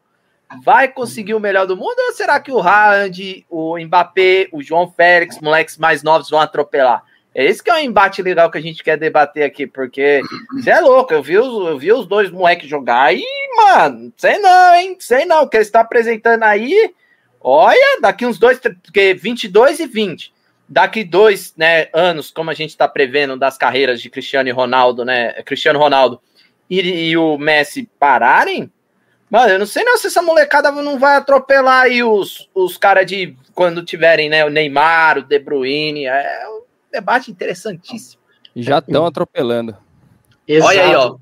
vai 0.64 0.88
conseguir 0.88 1.34
o 1.34 1.40
melhor 1.40 1.66
do 1.66 1.76
mundo? 1.76 1.96
Ou 2.08 2.12
será 2.12 2.40
que 2.40 2.50
o 2.50 2.58
Haaland, 2.58 3.46
o 3.48 3.78
Mbappé, 3.78 4.48
o 4.52 4.60
João 4.60 4.90
Félix, 4.90 5.38
moleques 5.40 5.78
mais 5.78 6.02
novos 6.02 6.28
vão 6.28 6.40
atropelar? 6.40 7.04
É 7.34 7.44
esse 7.46 7.62
que 7.62 7.70
é 7.70 7.74
um 7.74 7.78
embate 7.78 8.20
legal 8.20 8.50
que 8.50 8.58
a 8.58 8.62
gente 8.62 8.84
quer 8.84 8.98
debater 8.98 9.44
aqui, 9.44 9.66
porque 9.66 10.20
você 10.52 10.70
é 10.70 10.80
louco, 10.80 11.14
eu 11.14 11.22
vi 11.22 11.38
os, 11.38 11.46
eu 11.46 11.78
vi 11.78 11.90
os 11.90 12.06
dois 12.06 12.30
moleques 12.30 12.68
jogar 12.68 13.14
e, 13.14 13.24
mano, 13.56 14.12
sei 14.18 14.38
não, 14.38 14.74
hein? 14.74 14.96
Sei 14.98 15.24
não, 15.24 15.42
o 15.42 15.48
que 15.48 15.56
ele 15.56 15.64
está 15.64 15.80
apresentando 15.80 16.42
aí, 16.42 16.92
olha, 17.40 18.00
daqui 18.02 18.26
uns 18.26 18.38
dois, 18.38 18.58
porque 18.58 19.14
22 19.14 19.80
e 19.80 19.86
20, 19.86 20.32
daqui 20.68 21.04
dois 21.04 21.54
né, 21.56 21.88
anos, 21.94 22.30
como 22.30 22.50
a 22.50 22.54
gente 22.54 22.70
está 22.70 22.86
prevendo 22.86 23.34
das 23.38 23.56
carreiras 23.56 24.02
de 24.02 24.10
Cristiano 24.10 24.50
e 24.50 24.52
Ronaldo, 24.52 25.02
né? 25.02 25.32
Cristiano 25.42 25.78
Ronaldo 25.78 26.20
e, 26.68 26.80
e 26.80 27.16
o 27.16 27.38
Messi 27.38 27.88
pararem, 27.98 28.70
mano, 29.30 29.54
eu 29.54 29.58
não 29.58 29.66
sei 29.66 29.84
não 29.84 29.96
se 29.96 30.08
essa 30.08 30.20
molecada 30.20 30.70
não 30.70 30.98
vai 30.98 31.16
atropelar 31.16 31.84
aí 31.84 32.02
os, 32.02 32.50
os 32.54 32.76
caras 32.76 33.06
de 33.06 33.34
quando 33.54 33.82
tiverem, 33.82 34.28
né, 34.28 34.44
o 34.44 34.50
Neymar, 34.50 35.16
o 35.16 35.22
De 35.22 35.38
Bruyne, 35.38 36.06
é 36.06 36.52
debate 36.92 37.30
interessantíssimo. 37.30 38.20
Já 38.54 38.78
estão 38.78 39.06
atropelando. 39.06 39.76
Exato. 40.46 40.70
Olha 40.70 40.84
aí, 40.84 40.94
ó. 40.94 41.16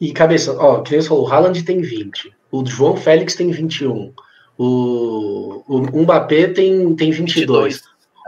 E 0.00 0.12
cabeça, 0.12 0.56
ó, 0.58 0.82
que 0.82 0.92
nem 0.92 1.00
você 1.00 1.08
falou, 1.08 1.24
o 1.24 1.32
Haaland 1.32 1.62
tem 1.62 1.80
20, 1.80 2.34
o 2.50 2.66
João 2.66 2.96
Félix 2.96 3.34
tem 3.34 3.50
21, 3.50 4.12
o, 4.58 5.62
o 5.68 6.02
Mbappé 6.02 6.48
tem, 6.48 6.94
tem 6.96 7.10
22. 7.10 7.74
22. 7.74 7.82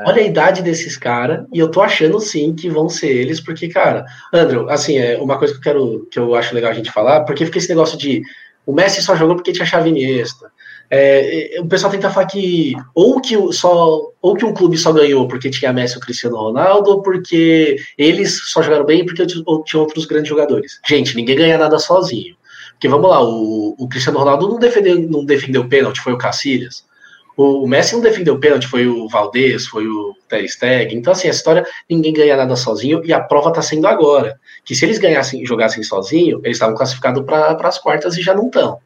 Olha 0.07 0.23
a 0.23 0.27
idade 0.27 0.63
desses 0.63 0.97
caras, 0.97 1.47
e 1.53 1.59
eu 1.59 1.71
tô 1.71 1.81
achando 1.81 2.21
sim 2.21 2.55
que 2.55 2.69
vão 2.69 2.89
ser 2.89 3.09
eles, 3.09 3.41
porque, 3.41 3.69
cara, 3.69 4.05
Andrew, 4.33 4.69
assim, 4.69 4.99
é 4.99 5.17
uma 5.19 5.39
coisa 5.39 5.55
que 5.55 5.59
eu 5.59 5.63
quero, 5.63 6.09
que 6.11 6.19
eu 6.19 6.35
acho 6.35 6.55
legal 6.55 6.71
a 6.71 6.75
gente 6.75 6.93
falar, 6.93 7.25
porque 7.25 7.47
fica 7.47 7.59
esse 7.59 7.69
negócio 7.69 7.97
de 7.99 8.23
o 8.67 8.73
Messi 8.73 9.01
só 9.01 9.15
jogou 9.15 9.37
porque 9.37 9.53
tinha 9.53 9.65
chave 9.65 9.91
Iniesta. 9.91 10.51
É, 10.91 11.59
o 11.61 11.67
pessoal 11.67 11.91
tenta 11.91 12.11
falar 12.11 12.27
que 12.27 12.75
ou 12.95 13.21
que 13.21 13.37
o- 13.37 13.53
só 13.53 14.13
ou 14.23 14.35
que 14.35 14.45
um 14.45 14.55
clube 14.55 14.77
só 14.79 14.93
ganhou 14.93 15.27
porque 15.27 15.51
tinha 15.51 15.73
Messi 15.73 15.95
e 15.95 15.99
o 15.99 16.01
Cristiano 16.01 16.37
Ronaldo, 16.37 16.91
ou 16.91 17.03
porque 17.03 17.77
eles 17.99 18.41
só 18.51 18.63
jogaram 18.63 18.85
bem 18.85 19.05
porque 19.05 19.27
ou 19.45 19.65
tinha 19.65 19.81
outros 19.81 20.05
grandes 20.07 20.29
jogadores. 20.29 20.81
Gente, 20.87 21.17
ninguém 21.17 21.37
ganha 21.37 21.59
nada 21.59 21.79
sozinho. 21.79 22.37
Porque 22.73 22.89
vamos 22.89 23.09
lá, 23.11 23.23
o, 23.23 23.75
o 23.79 23.89
Cristiano 23.89 24.19
Ronaldo 24.19 24.49
não 24.49 24.59
defendeu, 24.59 25.01
não 25.01 25.25
defendeu 25.25 25.67
pênalti, 25.69 26.01
foi 26.01 26.13
o 26.13 26.19
Cacilhas. 26.19 26.85
O, 27.37 27.65
o 27.65 27.69
Messi 27.69 27.95
não 27.95 28.03
defendeu 28.03 28.39
pênalti, 28.39 28.67
foi 28.67 28.87
o 28.87 29.09
Valdez, 29.09 29.67
foi 29.67 29.87
o 29.87 30.15
Ter 30.29 30.47
Stegen. 30.49 30.99
Então, 30.99 31.13
assim, 31.13 31.29
a 31.29 31.31
história, 31.31 31.67
ninguém 31.89 32.13
ganha 32.13 32.37
nada 32.37 32.55
sozinho, 32.57 33.03
e 33.05 33.13
a 33.13 33.21
prova 33.21 33.53
tá 33.53 33.61
sendo 33.63 33.87
agora. 33.87 34.39
Que 34.65 34.75
se 34.75 34.85
eles 34.85 34.99
ganhassem 34.99 35.45
jogassem 35.45 35.83
sozinho, 35.83 36.41
eles 36.45 36.57
estavam 36.57 36.75
classificados 36.75 37.23
para 37.25 37.57
as 37.69 37.79
quartas 37.79 38.17
e 38.17 38.23
já 38.23 38.35
não 38.35 38.47
estão. 38.47 38.79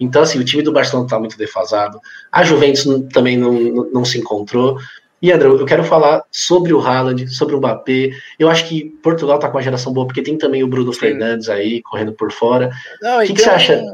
Então, 0.00 0.22
assim, 0.22 0.38
o 0.38 0.44
time 0.44 0.62
do 0.62 0.72
Barcelona 0.72 1.06
está 1.06 1.18
muito 1.18 1.36
defasado. 1.36 2.00
A 2.30 2.42
Juventus 2.44 2.84
também 3.12 3.36
não, 3.36 3.52
não, 3.52 3.90
não 3.92 4.04
se 4.04 4.18
encontrou. 4.18 4.78
E, 5.20 5.32
André, 5.32 5.48
eu 5.48 5.66
quero 5.66 5.82
falar 5.82 6.22
sobre 6.30 6.72
o 6.72 6.80
Haaland, 6.80 7.26
sobre 7.28 7.54
o 7.54 7.58
Mbappé. 7.58 8.10
Eu 8.38 8.48
acho 8.48 8.68
que 8.68 8.84
Portugal 9.02 9.38
tá 9.38 9.48
com 9.48 9.56
uma 9.56 9.62
geração 9.62 9.92
boa, 9.92 10.06
porque 10.06 10.22
tem 10.22 10.38
também 10.38 10.62
o 10.62 10.68
Bruno 10.68 10.92
Sim. 10.92 11.00
Fernandes 11.00 11.48
aí, 11.48 11.82
correndo 11.82 12.12
por 12.12 12.30
fora. 12.30 12.70
Não, 13.02 13.18
O 13.18 13.26
que 13.26 13.32
que 13.34 13.42
você 13.42 13.50
um- 13.50 13.52
acha? 13.52 13.84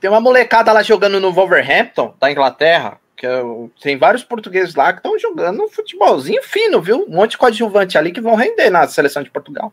Tem 0.00 0.08
uma 0.08 0.20
molecada 0.20 0.72
lá 0.72 0.82
jogando 0.82 1.20
no 1.20 1.32
Wolverhampton, 1.32 2.14
da 2.20 2.30
Inglaterra, 2.30 2.98
que 3.16 3.26
é 3.26 3.42
tem 3.82 3.98
vários 3.98 4.22
portugueses 4.22 4.74
lá 4.74 4.92
que 4.92 5.00
estão 5.00 5.18
jogando 5.18 5.62
um 5.62 5.68
futebolzinho 5.68 6.42
fino, 6.42 6.80
viu? 6.80 7.04
Um 7.06 7.16
monte 7.16 7.32
de 7.32 7.38
coadjuvante 7.38 7.98
ali 7.98 8.12
que 8.12 8.20
vão 8.20 8.34
render 8.34 8.70
na 8.70 8.86
seleção 8.86 9.22
de 9.22 9.30
Portugal. 9.30 9.72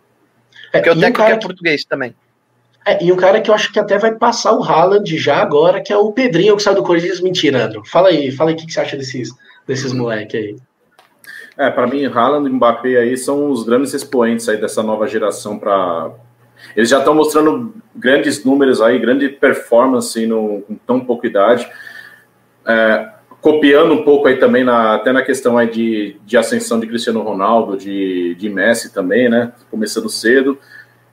É, 0.74 0.80
Porque 0.80 0.90
o 0.90 0.94
um 0.94 1.00
técnico 1.00 1.18
cara 1.20 1.34
é 1.36 1.38
que, 1.38 1.46
português 1.46 1.86
também. 1.86 2.14
É, 2.88 3.04
e 3.04 3.12
um 3.12 3.18
cara 3.18 3.42
que 3.42 3.50
eu 3.50 3.54
acho 3.54 3.72
que 3.72 3.80
até 3.80 3.98
vai 3.98 4.16
passar 4.16 4.54
o 4.54 4.64
Haaland 4.64 5.18
já 5.18 5.38
agora, 5.38 5.82
que 5.82 5.92
é 5.92 5.98
o 5.98 6.12
Pedrinho, 6.14 6.56
que 6.56 6.64
saiu 6.64 6.78
do 6.78 6.84
Corinthians. 6.84 7.20
Mentira, 7.20 7.66
André. 7.66 7.82
Fala 7.86 8.10
aí, 8.10 8.32
fala 8.32 8.52
aí 8.52 8.56
o 8.56 8.58
que, 8.58 8.66
que 8.66 8.72
você 8.72 8.80
acha 8.80 8.96
desses, 8.96 9.30
desses 9.68 9.92
moleques 9.92 10.36
aí. 10.36 10.56
É, 11.58 11.70
para 11.70 11.88
mim, 11.88 12.06
Haaland 12.06 12.48
e 12.48 12.54
Mbappé 12.54 12.98
aí 12.98 13.18
são 13.18 13.52
os 13.52 13.64
grandes 13.64 13.94
expoentes 13.94 14.48
aí 14.48 14.58
dessa 14.58 14.82
nova 14.82 15.06
geração 15.08 15.60
para 15.60 16.12
eles 16.76 16.90
já 16.90 17.00
estão 17.00 17.14
mostrando 17.14 17.74
grandes 17.96 18.44
números 18.44 18.82
aí, 18.82 18.98
grande 19.00 19.30
performance 19.30 20.26
no, 20.26 20.62
com 20.62 20.76
tão 20.76 21.00
pouca 21.00 21.28
idade. 21.28 21.70
É, 22.66 23.10
copiando 23.42 23.94
um 23.94 24.04
pouco 24.04 24.28
aí 24.28 24.38
também, 24.38 24.64
na, 24.64 24.96
até 24.96 25.12
na 25.12 25.22
questão 25.22 25.58
aí 25.58 25.70
de, 25.70 26.18
de 26.26 26.38
ascensão 26.38 26.80
de 26.80 26.88
Cristiano 26.88 27.22
Ronaldo, 27.22 27.78
de, 27.78 28.36
de 28.36 28.50
Messi 28.50 28.94
também, 28.94 29.30
né? 29.30 29.52
Começando 29.70 30.10
cedo. 30.10 30.58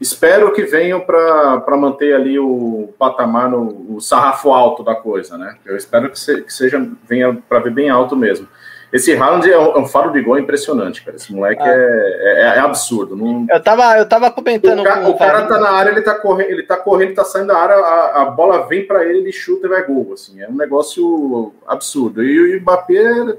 Espero 0.00 0.52
que 0.52 0.64
venham 0.64 1.00
para 1.00 1.76
manter 1.76 2.14
ali 2.14 2.38
o 2.38 2.92
patamar, 2.98 3.48
no, 3.48 3.94
o 3.96 4.00
sarrafo 4.00 4.52
alto 4.52 4.82
da 4.82 4.94
coisa, 4.94 5.38
né? 5.38 5.56
Eu 5.64 5.76
espero 5.76 6.10
que, 6.10 6.18
se, 6.18 6.42
que 6.42 6.52
seja, 6.52 6.84
venha 7.08 7.40
para 7.48 7.60
ver 7.60 7.70
bem 7.70 7.88
alto 7.90 8.16
mesmo. 8.16 8.46
Esse 8.92 9.12
Haaland 9.16 9.50
é 9.50 9.58
um, 9.58 9.72
é 9.72 9.78
um 9.78 9.86
faro 9.86 10.12
de 10.12 10.20
gol 10.20 10.38
impressionante, 10.38 11.02
cara. 11.04 11.16
Esse 11.16 11.32
moleque 11.34 11.62
Ah. 11.62 11.66
é, 11.68 12.22
é, 12.22 12.40
é 12.42 12.58
absurdo. 12.60 13.16
Não, 13.16 13.44
Eu 13.50 13.60
tava, 13.62 13.98
eu 13.98 14.06
tava 14.08 14.30
comentando 14.30 14.80
o, 14.80 14.84
ca- 14.84 15.00
com 15.00 15.10
o 15.10 15.18
cara 15.18 15.46
tá 15.46 15.58
na 15.58 15.70
área, 15.70 15.90
ele 15.90 16.02
tá 16.02 16.14
correndo, 16.14 16.50
ele 16.50 16.62
tá 16.62 16.76
correndo, 16.76 17.14
tá 17.14 17.24
saindo 17.24 17.48
da 17.48 17.56
área, 17.58 17.74
a, 17.76 18.22
a 18.22 18.24
bola 18.26 18.66
vem 18.68 18.86
para 18.86 19.04
ele, 19.04 19.18
ele 19.18 19.32
chuta 19.32 19.66
e 19.66 19.70
vai 19.70 19.84
gol, 19.84 20.10
assim, 20.12 20.40
é 20.40 20.48
um 20.48 20.54
negócio 20.54 21.52
absurdo. 21.66 22.22
E 22.22 22.56
o 22.56 22.60
Mbappé, 22.60 23.36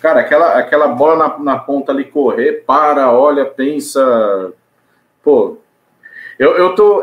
cara, 0.00 0.20
aquela, 0.20 0.54
aquela 0.58 0.88
bola 0.88 1.16
na, 1.16 1.38
na 1.38 1.58
ponta 1.58 1.92
ali 1.92 2.04
correr, 2.04 2.64
para, 2.66 3.12
olha, 3.12 3.44
pensa, 3.44 4.52
pô, 5.28 5.58
eu, 6.38 6.56
eu 6.56 6.74
tô, 6.74 7.02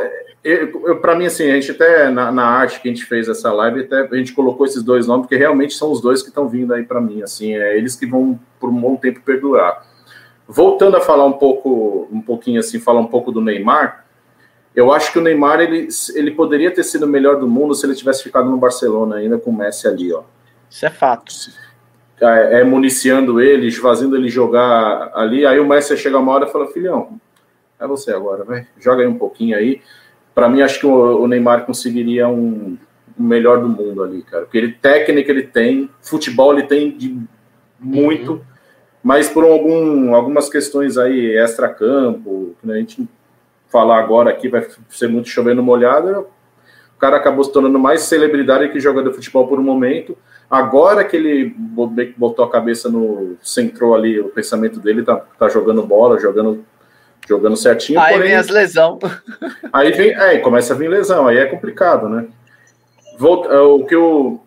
para 0.99 1.13
mim 1.13 1.27
assim, 1.27 1.51
a 1.51 1.53
gente 1.53 1.69
até 1.69 2.09
na, 2.09 2.31
na 2.31 2.43
arte 2.43 2.81
que 2.81 2.89
a 2.89 2.91
gente 2.91 3.05
fez 3.05 3.29
essa 3.29 3.53
live, 3.53 3.81
até 3.81 4.01
a 4.01 4.15
gente 4.15 4.33
colocou 4.33 4.65
esses 4.65 4.81
dois 4.81 5.05
nomes 5.05 5.27
porque 5.27 5.37
realmente 5.37 5.75
são 5.75 5.91
os 5.91 6.01
dois 6.01 6.23
que 6.23 6.29
estão 6.29 6.49
vindo 6.49 6.73
aí 6.73 6.83
para 6.83 6.99
mim, 6.99 7.21
assim, 7.21 7.53
é 7.53 7.77
eles 7.77 7.95
que 7.95 8.07
vão 8.07 8.39
por 8.59 8.71
um 8.71 8.81
bom 8.81 8.95
tempo 8.95 9.21
perdurar. 9.21 9.85
Voltando 10.47 10.97
a 10.97 11.01
falar 11.01 11.25
um 11.25 11.33
pouco, 11.33 12.07
um 12.11 12.19
pouquinho 12.19 12.59
assim, 12.59 12.79
falar 12.79 12.99
um 12.99 13.05
pouco 13.07 13.31
do 13.31 13.41
Neymar, 13.41 14.07
eu 14.75 14.91
acho 14.91 15.13
que 15.13 15.19
o 15.19 15.21
Neymar 15.21 15.61
ele, 15.61 15.87
ele 16.15 16.31
poderia 16.31 16.71
ter 16.71 16.83
sido 16.83 17.03
o 17.03 17.07
melhor 17.07 17.39
do 17.39 17.47
mundo 17.47 17.75
se 17.75 17.85
ele 17.85 17.93
tivesse 17.93 18.23
ficado 18.23 18.49
no 18.49 18.57
Barcelona 18.57 19.17
ainda 19.17 19.37
com 19.37 19.51
o 19.51 19.55
Messi 19.55 19.87
ali, 19.87 20.11
ó. 20.11 20.23
Isso 20.67 20.83
é 20.83 20.89
fato. 20.89 21.31
É, 22.19 22.61
é 22.61 22.63
municiando 22.63 23.39
ele, 23.39 23.71
fazendo 23.71 24.15
ele 24.15 24.29
jogar 24.29 25.11
ali. 25.13 25.45
Aí 25.45 25.59
o 25.59 25.67
Messi 25.67 25.95
chega 25.95 26.17
uma 26.17 26.31
hora 26.31 26.47
e 26.47 26.51
fala: 26.51 26.67
Filhão, 26.67 27.19
é 27.79 27.87
você 27.87 28.11
agora, 28.11 28.43
vai, 28.43 28.67
joga 28.79 29.01
aí 29.01 29.07
um 29.07 29.17
pouquinho 29.17 29.57
aí. 29.57 29.81
Para 30.33 30.49
mim, 30.49 30.61
acho 30.61 30.79
que 30.79 30.85
o, 30.85 31.27
Neymar 31.27 31.65
conseguiria 31.65 32.27
um, 32.27 32.77
um 33.17 33.23
melhor 33.23 33.61
do 33.61 33.69
mundo 33.69 34.03
ali, 34.03 34.21
cara. 34.23 34.43
Porque 34.43 34.57
ele 34.57 34.73
técnica 34.73 35.31
ele 35.31 35.43
tem, 35.43 35.89
futebol 36.01 36.53
ele 36.53 36.63
tem 36.63 36.91
de 36.91 37.17
muito. 37.79 38.33
Uhum. 38.33 38.41
Mas 39.03 39.29
por 39.29 39.43
algum, 39.43 40.15
algumas 40.15 40.49
questões 40.49 40.97
aí, 40.97 41.37
extra-campo, 41.37 42.55
que 42.59 42.71
a 42.71 42.75
gente 42.75 43.07
falar 43.69 43.99
agora 43.99 44.29
aqui 44.29 44.49
vai 44.49 44.65
ser 44.89 45.07
muito 45.07 45.29
chovendo 45.29 45.61
molhado, 45.61 46.27
o 46.95 46.99
cara 46.99 47.17
acabou 47.17 47.43
se 47.43 47.51
tornando 47.51 47.77
mais 47.77 48.01
celebridade 48.01 48.69
que 48.69 48.79
jogador 48.79 49.09
de 49.09 49.15
futebol 49.15 49.47
por 49.47 49.59
um 49.59 49.63
momento. 49.63 50.17
Agora 50.49 51.03
que 51.03 51.15
ele 51.15 51.53
botou 52.17 52.45
a 52.45 52.49
cabeça 52.49 52.89
no. 52.89 53.35
centrou 53.43 53.93
ali 53.93 54.19
o 54.19 54.29
pensamento 54.29 54.79
dele, 54.79 55.03
tá, 55.03 55.17
tá 55.17 55.49
jogando 55.49 55.83
bola, 55.83 56.19
jogando, 56.19 56.63
jogando 57.27 57.57
certinho. 57.57 57.99
Aí 57.99 58.13
porém, 58.13 58.29
vem 58.29 58.37
as 58.37 58.47
lesão. 58.47 58.99
Aí 59.73 59.91
vem, 59.91 60.11
é, 60.11 60.37
começa 60.39 60.73
a 60.73 60.77
vir 60.77 60.89
lesão, 60.89 61.27
aí 61.27 61.37
é 61.37 61.45
complicado, 61.45 62.07
né? 62.07 62.25
Volta, 63.17 63.49
é, 63.49 63.59
o 63.59 63.83
que 63.83 63.95
eu. 63.95 64.41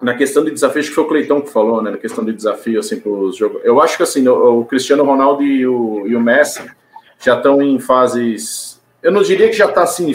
Na 0.00 0.14
questão 0.14 0.44
de 0.44 0.50
desafio, 0.50 0.80
acho 0.80 0.88
que 0.88 0.94
foi 0.96 1.04
o 1.04 1.08
Cleitão 1.08 1.40
que 1.40 1.52
falou, 1.52 1.80
né? 1.80 1.90
Na 1.92 1.96
questão 1.96 2.24
de 2.24 2.32
desafio, 2.32 2.80
assim, 2.80 2.98
para 2.98 3.10
os 3.10 3.36
jogos. 3.36 3.60
Eu 3.62 3.80
acho 3.80 3.96
que, 3.96 4.02
assim, 4.02 4.26
o, 4.26 4.60
o 4.60 4.64
Cristiano 4.64 5.04
Ronaldo 5.04 5.42
e 5.42 5.64
o, 5.66 6.06
e 6.06 6.16
o 6.16 6.20
Messi 6.20 6.68
já 7.20 7.36
estão 7.36 7.62
em 7.62 7.78
fases. 7.78 8.80
Eu 9.00 9.12
não 9.12 9.22
diria 9.22 9.48
que 9.48 9.56
já 9.56 9.66
está 9.66 9.82
assim, 9.82 10.12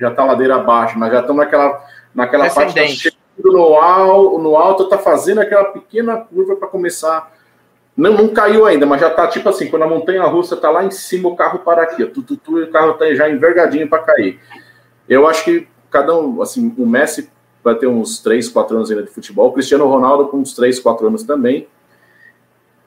já 0.00 0.08
está 0.08 0.24
ladeira 0.24 0.56
abaixo, 0.56 0.98
mas 0.98 1.12
já 1.12 1.20
estão 1.20 1.36
naquela, 1.36 1.84
naquela 2.14 2.50
parte 2.50 2.74
tá 2.74 2.86
chegando 2.86 3.18
no 3.44 3.76
alto, 3.76 4.38
no 4.38 4.56
alto, 4.56 4.88
tá 4.88 4.98
fazendo 4.98 5.40
aquela 5.40 5.66
pequena 5.66 6.16
curva 6.16 6.56
para 6.56 6.68
começar. 6.68 7.32
Não, 7.98 8.12
não 8.12 8.28
caiu 8.28 8.64
ainda, 8.64 8.86
mas 8.86 9.00
já 9.00 9.10
tá 9.10 9.26
tipo 9.26 9.48
assim, 9.48 9.68
quando 9.68 9.82
a 9.82 9.88
montanha 9.88 10.22
russa 10.22 10.56
tá 10.56 10.70
lá 10.70 10.84
em 10.84 10.90
cima, 10.92 11.28
o 11.28 11.34
carro 11.34 11.58
para 11.58 11.82
aqui, 11.82 12.06
tu, 12.06 12.22
tu, 12.22 12.36
tu, 12.36 12.62
o 12.62 12.70
carro 12.70 12.94
tá 12.94 13.12
já 13.12 13.28
envergadinho 13.28 13.88
para 13.88 14.04
cair. 14.04 14.38
Eu 15.08 15.26
acho 15.26 15.44
que 15.44 15.66
cada 15.90 16.16
um, 16.16 16.40
assim, 16.40 16.72
o 16.78 16.86
Messi 16.86 17.28
vai 17.64 17.74
ter 17.74 17.88
uns 17.88 18.20
3, 18.20 18.50
4 18.50 18.76
anos 18.76 18.88
ainda 18.88 19.02
de 19.02 19.10
futebol, 19.10 19.48
o 19.48 19.52
Cristiano 19.52 19.84
Ronaldo 19.88 20.28
com 20.28 20.36
uns 20.36 20.54
3, 20.54 20.78
4 20.78 21.08
anos 21.08 21.24
também. 21.24 21.66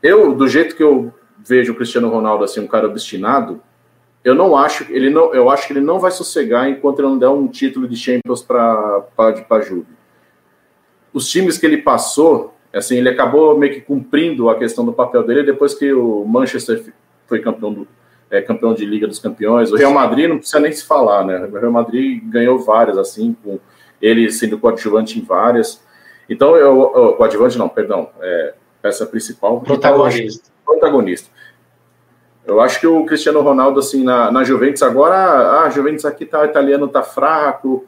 Eu, 0.02 0.34
do 0.34 0.48
jeito 0.48 0.78
que 0.78 0.84
eu 0.84 1.14
vejo 1.46 1.74
o 1.74 1.76
Cristiano 1.76 2.08
Ronaldo 2.08 2.46
assim, 2.46 2.62
um 2.62 2.68
cara 2.68 2.88
obstinado, 2.88 3.62
eu 4.24 4.34
não 4.34 4.56
acho, 4.56 4.86
ele 4.90 5.10
não, 5.10 5.34
eu 5.34 5.50
acho 5.50 5.68
que 5.68 5.74
ele 5.74 5.82
não 5.82 6.00
vai 6.00 6.12
sossegar 6.12 6.70
enquanto 6.70 7.00
ele 7.00 7.10
não 7.10 7.18
der 7.18 7.28
um 7.28 7.50
título 7.50 7.86
de 7.86 7.98
Champions 7.98 8.42
para 8.42 9.02
para 9.12 9.60
Juve. 9.60 9.88
Os 11.12 11.30
times 11.30 11.58
que 11.58 11.66
ele 11.66 11.80
passou, 11.80 12.54
assim, 12.74 12.98
ele 12.98 13.10
acabou 13.10 13.58
meio 13.58 13.74
que 13.74 13.82
cumprindo 13.82 14.50
a 14.50 14.58
questão 14.58 14.86
do 14.86 14.94
papel 14.94 15.24
dele 15.24 15.44
depois 15.44 15.74
que 15.74 15.92
o 15.92 16.26
Manchester 16.26 16.94
foi 17.28 17.40
campeão 17.40 17.74
do 17.74 17.88
é, 18.30 18.42
campeão 18.42 18.74
de 18.74 18.86
Liga 18.86 19.06
dos 19.06 19.20
Campeões. 19.20 19.72
O 19.72 19.76
Real 19.76 19.92
Madrid 19.92 20.30
não 20.30 20.38
precisa 20.38 20.60
nem 20.60 20.72
se 20.72 20.86
falar, 20.86 21.26
né? 21.26 21.50
O 21.52 21.60
Real 21.60 21.72
Madrid 21.72 22.24
ganhou 22.24 22.58
várias 22.58 22.98
assim, 22.98 23.36
com 23.44 23.60
ele 24.02 24.32
sendo 24.32 24.58
coadjuvante 24.58 25.20
em 25.20 25.22
várias. 25.22 25.84
Então, 26.30 26.56
eu, 26.56 26.94
eu 26.96 27.14
coadjuvante 27.14 27.58
não, 27.58 27.68
perdão, 27.68 28.10
é, 28.22 28.54
peça 28.82 29.06
principal. 29.06 29.60
Protagonista. 29.60 30.50
Protagonista. 30.66 31.30
Eu 32.46 32.62
acho 32.62 32.80
que 32.80 32.88
o 32.88 33.06
Cristiano 33.06 33.42
Ronaldo, 33.42 33.80
assim, 33.80 34.04
na, 34.04 34.32
na 34.32 34.44
Juventus 34.44 34.82
agora, 34.82 35.16
ah, 35.16 35.64
a 35.66 35.70
Juventus 35.70 36.06
aqui 36.06 36.26
tá, 36.26 36.42
o 36.42 36.46
italiano 36.46 36.88
tá 36.88 37.04
fraco, 37.04 37.86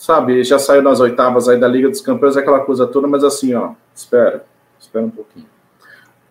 sabe, 0.00 0.42
já 0.42 0.58
saiu 0.58 0.80
nas 0.80 0.98
oitavas 0.98 1.46
aí 1.46 1.60
da 1.60 1.68
Liga 1.68 1.86
dos 1.86 2.00
Campeões, 2.00 2.34
aquela 2.34 2.60
coisa 2.60 2.86
toda, 2.86 3.06
mas 3.06 3.22
assim, 3.22 3.52
ó, 3.54 3.72
espera, 3.94 4.42
espera 4.78 5.04
um 5.04 5.10
pouquinho. 5.10 5.44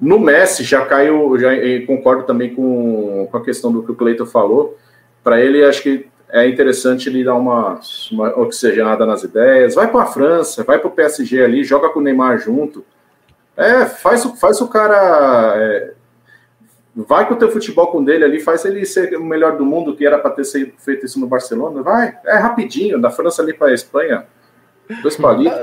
No 0.01 0.19
Messi 0.19 0.63
já 0.63 0.83
caiu, 0.87 1.37
já 1.37 1.49
concordo 1.85 2.23
também 2.23 2.55
com, 2.55 3.27
com 3.29 3.37
a 3.37 3.43
questão 3.43 3.71
do 3.71 3.83
que 3.83 3.91
o 3.91 3.95
Cleiton 3.95 4.25
falou, 4.25 4.75
para 5.23 5.39
ele 5.39 5.63
acho 5.63 5.83
que 5.83 6.07
é 6.29 6.49
interessante 6.49 7.09
ele 7.09 7.23
dar 7.23 7.35
uma, 7.35 7.79
uma 8.11 8.39
oxigenada 8.39 9.05
nas 9.05 9.21
ideias. 9.23 9.75
Vai 9.75 9.87
para 9.87 10.01
a 10.01 10.07
França, 10.07 10.63
vai 10.63 10.79
para 10.79 10.87
o 10.87 10.91
PSG 10.91 11.43
ali, 11.43 11.63
joga 11.63 11.89
com 11.89 11.99
o 11.99 12.03
Neymar 12.03 12.39
junto. 12.39 12.83
É, 13.55 13.85
faz, 13.85 14.23
faz 14.39 14.61
o 14.61 14.67
cara. 14.67 15.53
É, 15.57 15.93
vai 16.95 17.27
com 17.27 17.33
o 17.33 17.37
teu 17.37 17.49
futebol 17.49 17.87
com 17.87 18.03
dele 18.03 18.25
ali, 18.25 18.39
faz 18.39 18.65
ele 18.65 18.85
ser 18.85 19.15
o 19.17 19.23
melhor 19.23 19.57
do 19.57 19.65
mundo, 19.65 19.95
que 19.95 20.05
era 20.05 20.17
para 20.17 20.31
ter 20.31 20.45
feito 20.77 21.05
isso 21.05 21.19
no 21.19 21.27
Barcelona. 21.27 21.81
Vai, 21.81 22.17
é 22.25 22.37
rapidinho, 22.37 22.99
da 22.99 23.09
França 23.09 23.41
ali 23.41 23.53
para 23.53 23.67
a 23.67 23.73
Espanha. 23.73 24.25
Dois 25.01 25.15
palitos. 25.17 25.57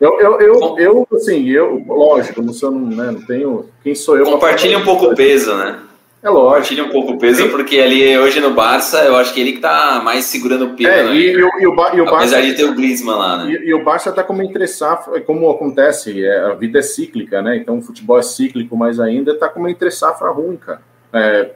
Eu, 0.00 0.18
eu, 0.20 0.40
eu, 0.40 0.78
eu, 0.78 1.08
assim, 1.12 1.48
eu, 1.48 1.80
lógico, 1.86 2.42
não, 2.42 2.52
sou, 2.52 2.72
né, 2.72 3.12
não 3.12 3.24
tenho. 3.24 3.66
Quem 3.84 3.94
sou 3.94 4.16
eu? 4.16 4.24
Compartilha 4.24 4.78
um 4.78 4.84
pouco 4.84 5.06
o 5.06 5.14
peso, 5.14 5.54
né? 5.54 5.78
É 6.22 6.30
lógico. 6.30 6.52
Compartilha 6.52 6.84
um 6.84 6.90
pouco 6.90 7.12
o 7.12 7.18
peso, 7.18 7.48
porque 7.50 7.80
ali 7.80 8.16
hoje 8.16 8.40
no 8.40 8.54
Barça, 8.54 9.04
eu 9.04 9.16
acho 9.16 9.34
que 9.34 9.40
ele 9.40 9.54
que 9.54 9.60
tá 9.60 10.00
mais 10.04 10.26
segurando 10.26 10.66
o 10.66 10.76
peso. 10.76 10.88
É, 10.88 11.02
né? 11.02 11.16
e, 11.16 11.26
e, 11.26 11.32
e, 11.32 11.42
o, 11.42 11.50
e 11.60 11.66
o 11.66 11.72
Apesar 11.72 12.10
Barça, 12.10 12.42
de 12.42 12.54
ter 12.54 12.64
o 12.64 12.74
Griezmann 12.74 13.18
lá, 13.18 13.44
né? 13.44 13.52
E, 13.52 13.74
o 13.74 13.82
Barça 13.82 14.12
tá 14.12 14.22
como 14.22 14.40
entre 14.40 14.68
safra, 14.68 15.20
como 15.20 15.50
acontece, 15.50 16.24
é, 16.24 16.40
a 16.42 16.54
vida 16.54 16.78
é 16.78 16.82
cíclica, 16.82 17.42
né? 17.42 17.56
Então 17.56 17.78
o 17.78 17.82
futebol 17.82 18.18
é 18.18 18.22
cíclico, 18.22 18.76
mas 18.76 19.00
ainda 19.00 19.36
tá 19.36 19.48
como 19.48 19.68
entre 19.68 19.90
safra 19.90 20.30
ruim, 20.30 20.56
cara. 20.56 20.80
É, 21.12 21.50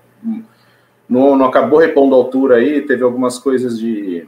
não, 1.08 1.36
não 1.36 1.46
acabou 1.46 1.78
repondo 1.78 2.16
a 2.16 2.18
altura 2.18 2.56
aí, 2.56 2.80
teve 2.80 3.04
algumas 3.04 3.38
coisas 3.38 3.78
de 3.78 4.26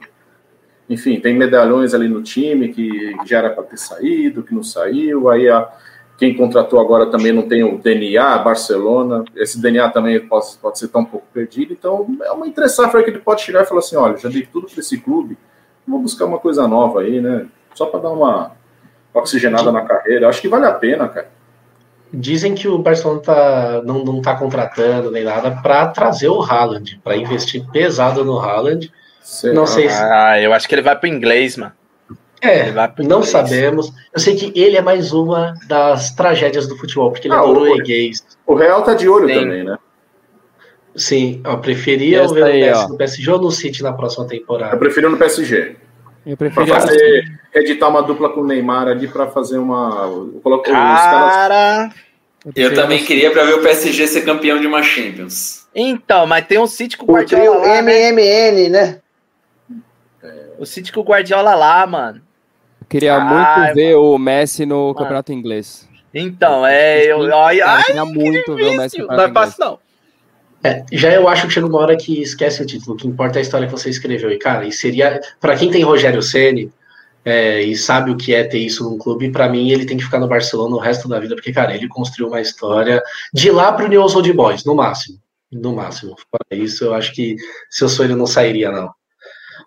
enfim, 0.89 1.21
tem 1.21 1.35
medalhões 1.35 1.93
ali 1.93 2.09
no 2.09 2.23
time 2.23 2.69
que 2.69 3.15
já 3.27 3.39
era 3.39 3.51
para 3.51 3.65
ter 3.65 3.77
saído, 3.77 4.43
que 4.43 4.55
não 4.55 4.63
saiu. 4.63 5.29
Aí 5.29 5.49
a, 5.49 5.69
quem 6.19 6.37
contratou 6.37 6.81
agora 6.81 7.07
também 7.07 7.33
não 7.33 7.43
tem 7.43 7.63
o 7.63 7.79
DNA, 7.79 8.39
Barcelona. 8.39 9.25
Esse 9.37 9.61
DNA 9.63 9.89
também 9.91 10.19
pode, 10.21 10.47
pode 10.61 10.79
ser 10.79 10.89
tão 10.89 11.03
um 11.03 11.05
pouco 11.05 11.27
perdido. 11.33 11.73
Então 11.73 12.07
é 12.23 12.33
uma 12.33 12.47
entre-safra 12.47 13.03
que 13.03 13.11
ele 13.11 13.21
pode 13.21 13.41
chegar 13.41 13.63
e 13.63 13.67
falar 13.67 13.79
assim: 13.79 13.97
olha, 13.97 14.17
já 14.17 14.29
dei 14.29 14.43
tudo 14.45 14.67
para 14.67 14.81
esse 14.81 14.99
clube, 14.99 15.39
vou 15.87 16.01
buscar 16.01 16.25
uma 16.25 16.39
coisa 16.39 16.67
nova 16.67 17.03
aí, 17.03 17.21
né? 17.21 17.47
Só 17.73 17.87
para 17.87 18.01
dar 18.01 18.11
uma 18.11 18.51
oxigenada 19.15 19.71
na 19.71 19.83
carreira. 19.83 20.29
Acho 20.29 20.41
que 20.41 20.49
vale 20.49 20.67
a 20.67 20.73
pena, 20.73 21.09
cara. 21.09 21.31
Dizem 22.13 22.55
que 22.55 22.67
o 22.67 22.79
Barcelona 22.79 23.21
tá, 23.21 23.83
não, 23.85 24.03
não 24.03 24.21
tá 24.21 24.35
contratando 24.35 25.11
nem 25.11 25.23
nada 25.23 25.51
para 25.63 25.87
trazer 25.89 26.29
o 26.29 26.43
Haaland, 26.43 27.01
para 27.05 27.17
investir 27.17 27.65
pesado 27.71 28.25
no 28.25 28.39
Haaland 28.41 28.91
Sei 29.29 29.53
não 29.53 29.67
sei 29.67 29.91
se. 29.91 30.03
Ah, 30.03 30.41
eu 30.41 30.55
acho 30.55 30.67
que 30.67 30.75
ele 30.75 30.81
vai 30.81 30.97
para 30.97 31.07
o 31.07 31.13
inglês, 31.13 31.55
mano. 31.59 31.73
É, 32.41 32.73
não 33.05 33.23
sabemos. 33.23 33.93
Eu 34.13 34.21
sei 34.21 34.37
que 34.37 34.59
ele 34.59 34.77
é 34.77 34.83
mais 34.83 35.13
uma 35.13 35.55
das 35.67 36.15
tragédias 36.15 36.69
do 36.69 36.77
futebol, 36.77 37.11
porque 37.11 37.27
ele 37.27 37.35
é 37.35 37.39
ah, 37.39 37.43
é 37.43 37.47
norueguês. 37.47 38.25
O 38.47 38.55
Real 38.55 38.83
tá 38.83 38.95
de 38.95 39.09
olho 39.09 39.29
Sim. 39.29 39.35
também, 39.35 39.65
né? 39.65 39.79
Sim, 40.95 41.41
eu 41.45 41.59
preferia 41.59 42.27
ver 42.27 42.43
aí, 42.43 42.89
no, 42.89 42.97
PSG 42.97 43.31
ou 43.31 43.41
no 43.41 43.51
City 43.51 43.83
na 43.83 43.93
próxima 43.93 44.27
temporada. 44.27 44.75
Eu 44.75 44.79
prefiro 44.79 45.09
no 45.09 45.17
PSG. 45.17 45.77
Eu 46.27 46.37
preferia 46.37 46.75
pra 46.75 46.81
fazer, 46.81 47.41
editar 47.55 47.89
uma 47.89 48.03
dupla 48.03 48.31
com 48.31 48.41
o 48.41 48.47
Neymar 48.47 48.89
ali 48.89 49.07
para 49.07 49.29
fazer 49.29 49.59
uma. 49.59 50.09
Colocar 50.43 50.73
Cara... 50.73 51.91
Eu, 52.55 52.71
eu 52.71 52.75
também 52.75 53.05
queria 53.05 53.31
para 53.31 53.45
ver 53.45 53.55
o 53.55 53.63
PSG 53.63 54.07
ser 54.07 54.23
campeão 54.23 54.61
de 54.61 54.67
uma 54.67 54.83
Champions. 54.83 55.69
Então, 55.75 56.27
mas 56.27 56.47
tem 56.47 56.59
um 56.59 56.67
City 56.67 56.97
com 56.97 57.05
o 57.05 57.15
Guardiola. 57.15 57.59
O 57.59 57.83
MMN, 57.83 58.69
né? 58.71 58.71
né? 58.71 59.01
O 60.59 60.67
City 60.67 60.93
com 60.93 61.01
o 61.01 61.05
Guardiola 61.05 61.55
lá, 61.55 61.87
mano. 61.87 62.21
Queria 62.89 63.17
Ai, 63.17 63.65
muito 63.65 63.75
ver 63.75 63.95
mano. 63.95 64.15
o 64.15 64.19
Messi 64.19 64.65
no 64.65 64.77
mano. 64.77 64.95
Campeonato 64.95 65.33
Inglês. 65.33 65.89
Então, 66.15 66.67
é. 66.67 67.05
Eu, 67.05 67.23
ai, 67.37 67.61
ai, 67.61 67.81
eu 67.81 67.85
queria 67.85 68.05
muito 68.05 68.55
ver 68.55 68.71
o 68.71 68.77
Messi 68.77 68.99
no 68.99 69.07
Não 69.07 69.21
é 69.21 69.33
fácil, 69.33 69.57
não. 69.61 69.79
É, 70.65 70.85
já 70.91 71.13
eu 71.13 71.29
acho 71.29 71.47
que 71.47 71.53
chega 71.53 71.67
uma 71.67 71.79
hora 71.79 71.97
que 71.97 72.21
esquece 72.21 72.63
o 72.63 72.67
título, 72.67 72.95
o 72.95 72.99
que 72.99 73.07
importa 73.07 73.39
é 73.39 73.41
a 73.41 73.43
história 73.43 73.67
que 73.67 73.73
você 73.73 73.91
escreveu. 73.91 74.31
E, 74.31 74.39
cara, 74.39 74.67
e 74.67 74.73
seria. 74.73 75.21
para 75.41 75.57
quem 75.57 75.71
tem 75.71 75.85
Rogério 75.85 76.23
Ceni 76.23 76.73
é, 77.25 77.61
e 77.63 77.77
sabe 77.77 78.11
o 78.11 78.17
que 78.17 78.35
é 78.35 78.43
ter 78.43 78.59
isso 78.59 78.83
num 78.83 78.97
clube, 78.97 79.31
para 79.31 79.49
mim 79.49 79.71
ele 79.71 79.85
tem 79.85 79.97
que 79.97 80.05
ficar 80.05 80.19
no 80.19 80.27
Barcelona 80.27 80.75
o 80.75 80.79
resto 80.79 81.09
da 81.09 81.21
vida, 81.21 81.35
porque, 81.35 81.53
cara, 81.53 81.75
ele 81.75 81.87
construiu 81.87 82.29
uma 82.29 82.41
história 82.41 83.03
de 83.35 83.51
lá 83.51 83.73
pro 83.73 83.89
New 83.89 84.01
Old 84.01 84.33
Boys, 84.33 84.65
no 84.65 84.75
máximo. 84.75 85.19
No 85.53 85.75
máximo. 85.75 86.17
Para 86.31 86.59
isso, 86.59 86.85
eu 86.85 86.95
acho 86.95 87.13
que 87.13 87.37
se 87.71 87.85
eu 87.85 87.89
sou 87.89 88.05
ele, 88.05 88.15
não 88.15 88.27
sairia, 88.27 88.71
não. 88.71 88.91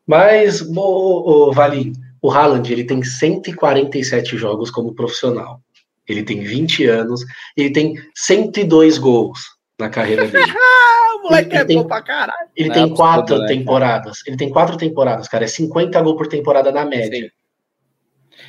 Mas, 0.05 0.61
o, 0.61 1.49
o 1.49 1.53
Valim, 1.53 1.93
o 2.21 2.31
Haaland, 2.31 2.71
ele 2.71 2.83
tem 2.83 3.01
147 3.03 4.37
jogos 4.37 4.69
como 4.69 4.93
profissional. 4.93 5.59
Ele 6.07 6.23
tem 6.23 6.41
20 6.41 6.85
anos, 6.85 7.21
ele 7.55 7.71
tem 7.71 7.95
102 8.15 8.97
gols 8.97 9.39
na 9.79 9.89
carreira 9.89 10.27
dele. 10.27 10.45
o 11.17 11.23
moleque 11.23 11.49
ele 11.49 11.57
é 11.57 11.65
tem, 11.65 11.77
bom 11.77 11.87
pra 11.87 12.01
caralho. 12.01 12.49
Ele 12.55 12.67
Não 12.69 12.75
tem 12.75 12.91
é 12.91 12.95
quatro 12.95 13.39
né, 13.39 13.47
temporadas. 13.47 14.17
Ele 14.27 14.37
tem 14.37 14.49
quatro 14.49 14.77
temporadas, 14.77 15.27
cara. 15.27 15.45
É 15.45 15.47
50 15.47 16.01
gols 16.01 16.17
por 16.17 16.27
temporada 16.27 16.71
na 16.71 16.85
média. 16.85 17.31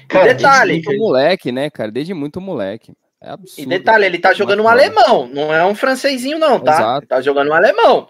Cara, 0.08 0.30
e 0.30 0.34
detalhe, 0.34 0.72
desde 0.72 0.88
muito 0.88 1.00
moleque, 1.00 1.52
né, 1.52 1.70
cara? 1.70 1.90
Desde 1.90 2.14
muito 2.14 2.40
moleque. 2.40 2.92
É 3.20 3.30
absurdo. 3.30 3.62
E 3.62 3.66
detalhe, 3.66 4.04
ele 4.04 4.18
tá 4.18 4.34
jogando 4.34 4.62
um 4.62 4.68
alemão, 4.68 5.28
não 5.28 5.54
é 5.54 5.64
um 5.64 5.74
francesinho, 5.74 6.38
não, 6.38 6.58
tá? 6.58 6.72
Exato. 6.72 6.98
Ele 7.00 7.06
tá 7.06 7.20
jogando 7.20 7.50
um 7.50 7.54
alemão. 7.54 8.08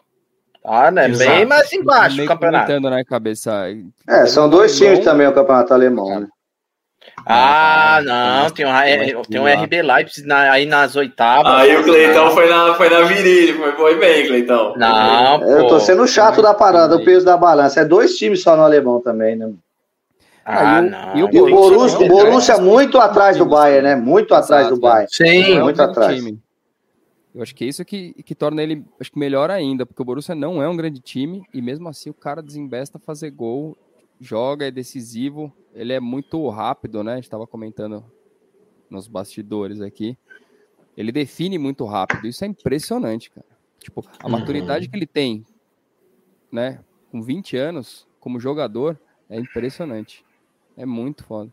Tá, 0.62 0.90
né? 0.90 1.08
Exato. 1.08 1.30
Bem 1.30 1.44
mais 1.44 1.72
embaixo 1.72 2.22
o 2.22 2.26
campeonato. 2.26 2.80
Né, 2.80 3.04
cabeça. 3.04 3.66
É, 4.08 4.26
são 4.26 4.48
dois 4.48 4.76
times 4.76 5.00
também 5.00 5.26
o 5.26 5.32
campeonato 5.32 5.74
alemão, 5.74 6.20
né? 6.20 6.26
Ah, 7.26 8.00
não, 8.04 8.50
tem 8.50 8.64
um, 8.64 9.22
tem 9.22 9.40
um 9.40 9.46
RB 9.46 9.82
Leipzig 9.82 10.26
na, 10.26 10.52
aí 10.52 10.66
nas 10.66 10.94
oitavas. 10.96 11.52
Aí 11.52 11.76
o 11.76 11.84
Cleitão 11.84 12.30
foi 12.30 12.48
na, 12.48 12.74
foi 12.74 12.88
na 12.88 13.02
virilha, 13.02 13.54
foi, 13.56 13.72
foi 13.72 13.98
bem, 13.98 14.26
Cleitão. 14.26 14.74
Não, 14.76 15.42
Eu 15.42 15.66
tô 15.66 15.80
sendo 15.80 16.06
chato 16.06 16.40
da 16.40 16.54
parada, 16.54 16.96
o 16.96 17.04
peso 17.04 17.26
da 17.26 17.36
balança. 17.36 17.80
É 17.80 17.84
dois 17.84 18.16
times 18.16 18.42
só 18.42 18.56
no 18.56 18.62
alemão 18.62 19.00
também, 19.00 19.36
né? 19.36 19.50
Ah, 20.44 20.78
ah 20.78 20.82
não. 20.82 21.16
E 21.16 21.22
o 21.22 21.28
Borussia, 21.28 21.98
o 21.98 22.08
Borussia 22.08 22.58
muito 22.58 22.98
atrás 22.98 23.36
do 23.36 23.46
Bayern, 23.46 23.82
né? 23.88 23.96
Muito 23.96 24.34
atrás 24.34 24.68
do 24.68 24.78
Bayern. 24.78 25.08
Sim, 25.10 25.60
muito 25.60 25.80
atrás. 25.82 26.16
Time. 26.16 26.38
Eu 27.34 27.42
acho 27.42 27.54
que 27.54 27.64
é 27.64 27.68
isso 27.68 27.84
que, 27.84 28.12
que 28.22 28.34
torna 28.34 28.62
ele 28.62 28.84
acho 29.00 29.10
que 29.10 29.18
melhor 29.18 29.50
ainda, 29.50 29.86
porque 29.86 30.02
o 30.02 30.04
Borussia 30.04 30.34
não 30.34 30.62
é 30.62 30.68
um 30.68 30.76
grande 30.76 31.00
time 31.00 31.42
e 31.52 31.62
mesmo 31.62 31.88
assim 31.88 32.10
o 32.10 32.14
cara 32.14 32.42
desembesta 32.42 32.98
fazer 32.98 33.30
gol, 33.30 33.76
joga, 34.20 34.66
é 34.66 34.70
decisivo, 34.70 35.52
ele 35.74 35.92
é 35.92 36.00
muito 36.00 36.46
rápido, 36.48 37.02
né? 37.02 37.12
A 37.12 37.16
gente 37.16 37.24
estava 37.24 37.46
comentando 37.46 38.04
nos 38.90 39.08
bastidores 39.08 39.80
aqui. 39.80 40.16
Ele 40.94 41.10
define 41.10 41.56
muito 41.56 41.86
rápido, 41.86 42.26
isso 42.26 42.44
é 42.44 42.48
impressionante, 42.48 43.30
cara. 43.30 43.46
Tipo, 43.78 44.04
a 44.20 44.26
uhum. 44.26 44.32
maturidade 44.32 44.88
que 44.88 44.94
ele 44.94 45.06
tem, 45.06 45.44
né, 46.52 46.84
com 47.10 47.22
20 47.22 47.56
anos 47.56 48.06
como 48.20 48.38
jogador, 48.38 49.00
é 49.28 49.38
impressionante. 49.38 50.24
É 50.76 50.84
muito 50.84 51.24
foda. 51.24 51.50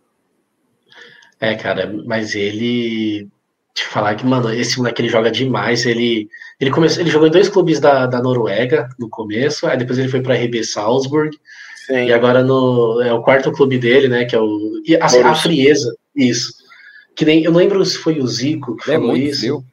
É, 1.40 1.56
cara, 1.56 1.92
mas 2.06 2.36
ele 2.36 3.30
te 3.74 3.86
falar 3.86 4.16
que, 4.16 4.26
mano, 4.26 4.52
esse 4.52 4.78
moleque 4.78 5.02
ele 5.02 5.10
joga 5.10 5.32
demais. 5.32 5.86
Ele, 5.86 6.28
ele, 6.60 6.72
começou, 6.72 7.02
ele 7.02 7.10
jogou 7.10 7.28
em 7.28 7.32
dois 7.32 7.50
clubes 7.50 7.80
da, 7.80 8.06
da 8.06 8.22
Noruega 8.22 8.90
no 9.00 9.10
começo, 9.10 9.68
aí 9.68 9.78
depois 9.78 9.98
ele 9.98 10.10
foi 10.10 10.22
para 10.22 10.36
RB 10.36 10.64
Salzburg. 10.64 11.38
Sim. 11.86 12.06
E 12.06 12.14
agora 12.14 12.44
no, 12.44 13.02
é 13.02 13.14
o 13.14 13.22
quarto 13.22 13.52
clube 13.52 13.78
dele, 13.78 14.08
né? 14.08 14.26
Que 14.26 14.36
é 14.36 14.40
o. 14.40 14.82
E, 14.86 14.96
assim, 14.98 15.22
a 15.22 15.34
frieza, 15.34 15.96
isso. 16.16 16.54
Que 17.16 17.26
nem. 17.26 17.44
Eu 17.44 17.52
não 17.52 17.60
lembro 17.60 17.84
se 17.86 17.98
foi 17.98 18.20
o 18.20 18.28
Zico 18.28 18.76
que 18.76 18.92
é 18.92 18.96
falou 18.96 19.16
isso. 19.16 19.64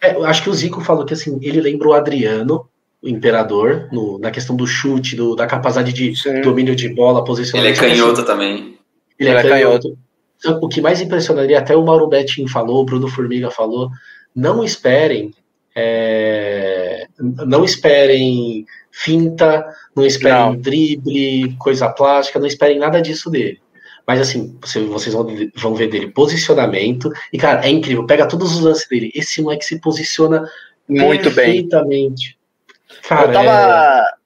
É, 0.00 0.14
eu 0.14 0.24
acho 0.24 0.42
que 0.42 0.50
o 0.50 0.54
Zico 0.54 0.80
falou 0.80 1.04
que 1.04 1.14
assim, 1.14 1.38
ele 1.40 1.60
lembra 1.60 1.88
o 1.88 1.92
Adriano, 1.92 2.68
o 3.00 3.08
imperador, 3.08 3.88
no, 3.92 4.18
na 4.18 4.32
questão 4.32 4.56
do 4.56 4.66
chute, 4.66 5.14
do, 5.14 5.36
da 5.36 5.46
capacidade 5.46 5.92
de 5.92 6.16
Sim. 6.16 6.40
domínio 6.40 6.74
de 6.74 6.88
bola, 6.88 7.24
posicionamento. 7.24 7.80
Ele 7.80 7.86
é 7.86 7.94
canhoto 7.94 8.24
também. 8.24 8.76
Ele, 9.18 9.28
ele 9.28 9.30
é, 9.30 9.38
é 9.38 9.42
canhoto. 9.42 9.82
canhoto 9.82 9.98
o 10.44 10.68
que 10.68 10.80
mais 10.80 11.00
impressionaria, 11.00 11.58
até 11.58 11.76
o 11.76 11.84
Mauro 11.84 12.08
Betting 12.08 12.48
falou, 12.48 12.82
o 12.82 12.84
Bruno 12.84 13.08
Formiga 13.08 13.50
falou, 13.50 13.90
não 14.34 14.64
esperem, 14.64 15.32
é, 15.74 17.06
não 17.18 17.64
esperem 17.64 18.66
finta, 18.90 19.64
não 19.94 20.04
esperem 20.04 20.38
não. 20.38 20.56
drible, 20.56 21.56
coisa 21.58 21.88
plástica, 21.88 22.38
não 22.38 22.46
esperem 22.46 22.78
nada 22.78 23.00
disso 23.00 23.30
dele. 23.30 23.60
Mas 24.06 24.20
assim, 24.20 24.58
vocês 24.60 25.14
vão 25.54 25.74
ver 25.74 25.88
dele 25.88 26.10
posicionamento, 26.10 27.10
e 27.32 27.38
cara, 27.38 27.64
é 27.64 27.70
incrível, 27.70 28.04
pega 28.04 28.26
todos 28.26 28.56
os 28.56 28.60
lances 28.60 28.88
dele, 28.88 29.12
esse 29.14 29.40
moleque 29.40 29.64
se 29.64 29.80
posiciona 29.80 30.44
muito 30.88 31.30
perfeitamente. 31.30 32.36
bem. 32.88 33.02
Cara, 33.08 33.28
eu 33.28 33.32
tava, 33.32 33.50
é... 33.50 34.21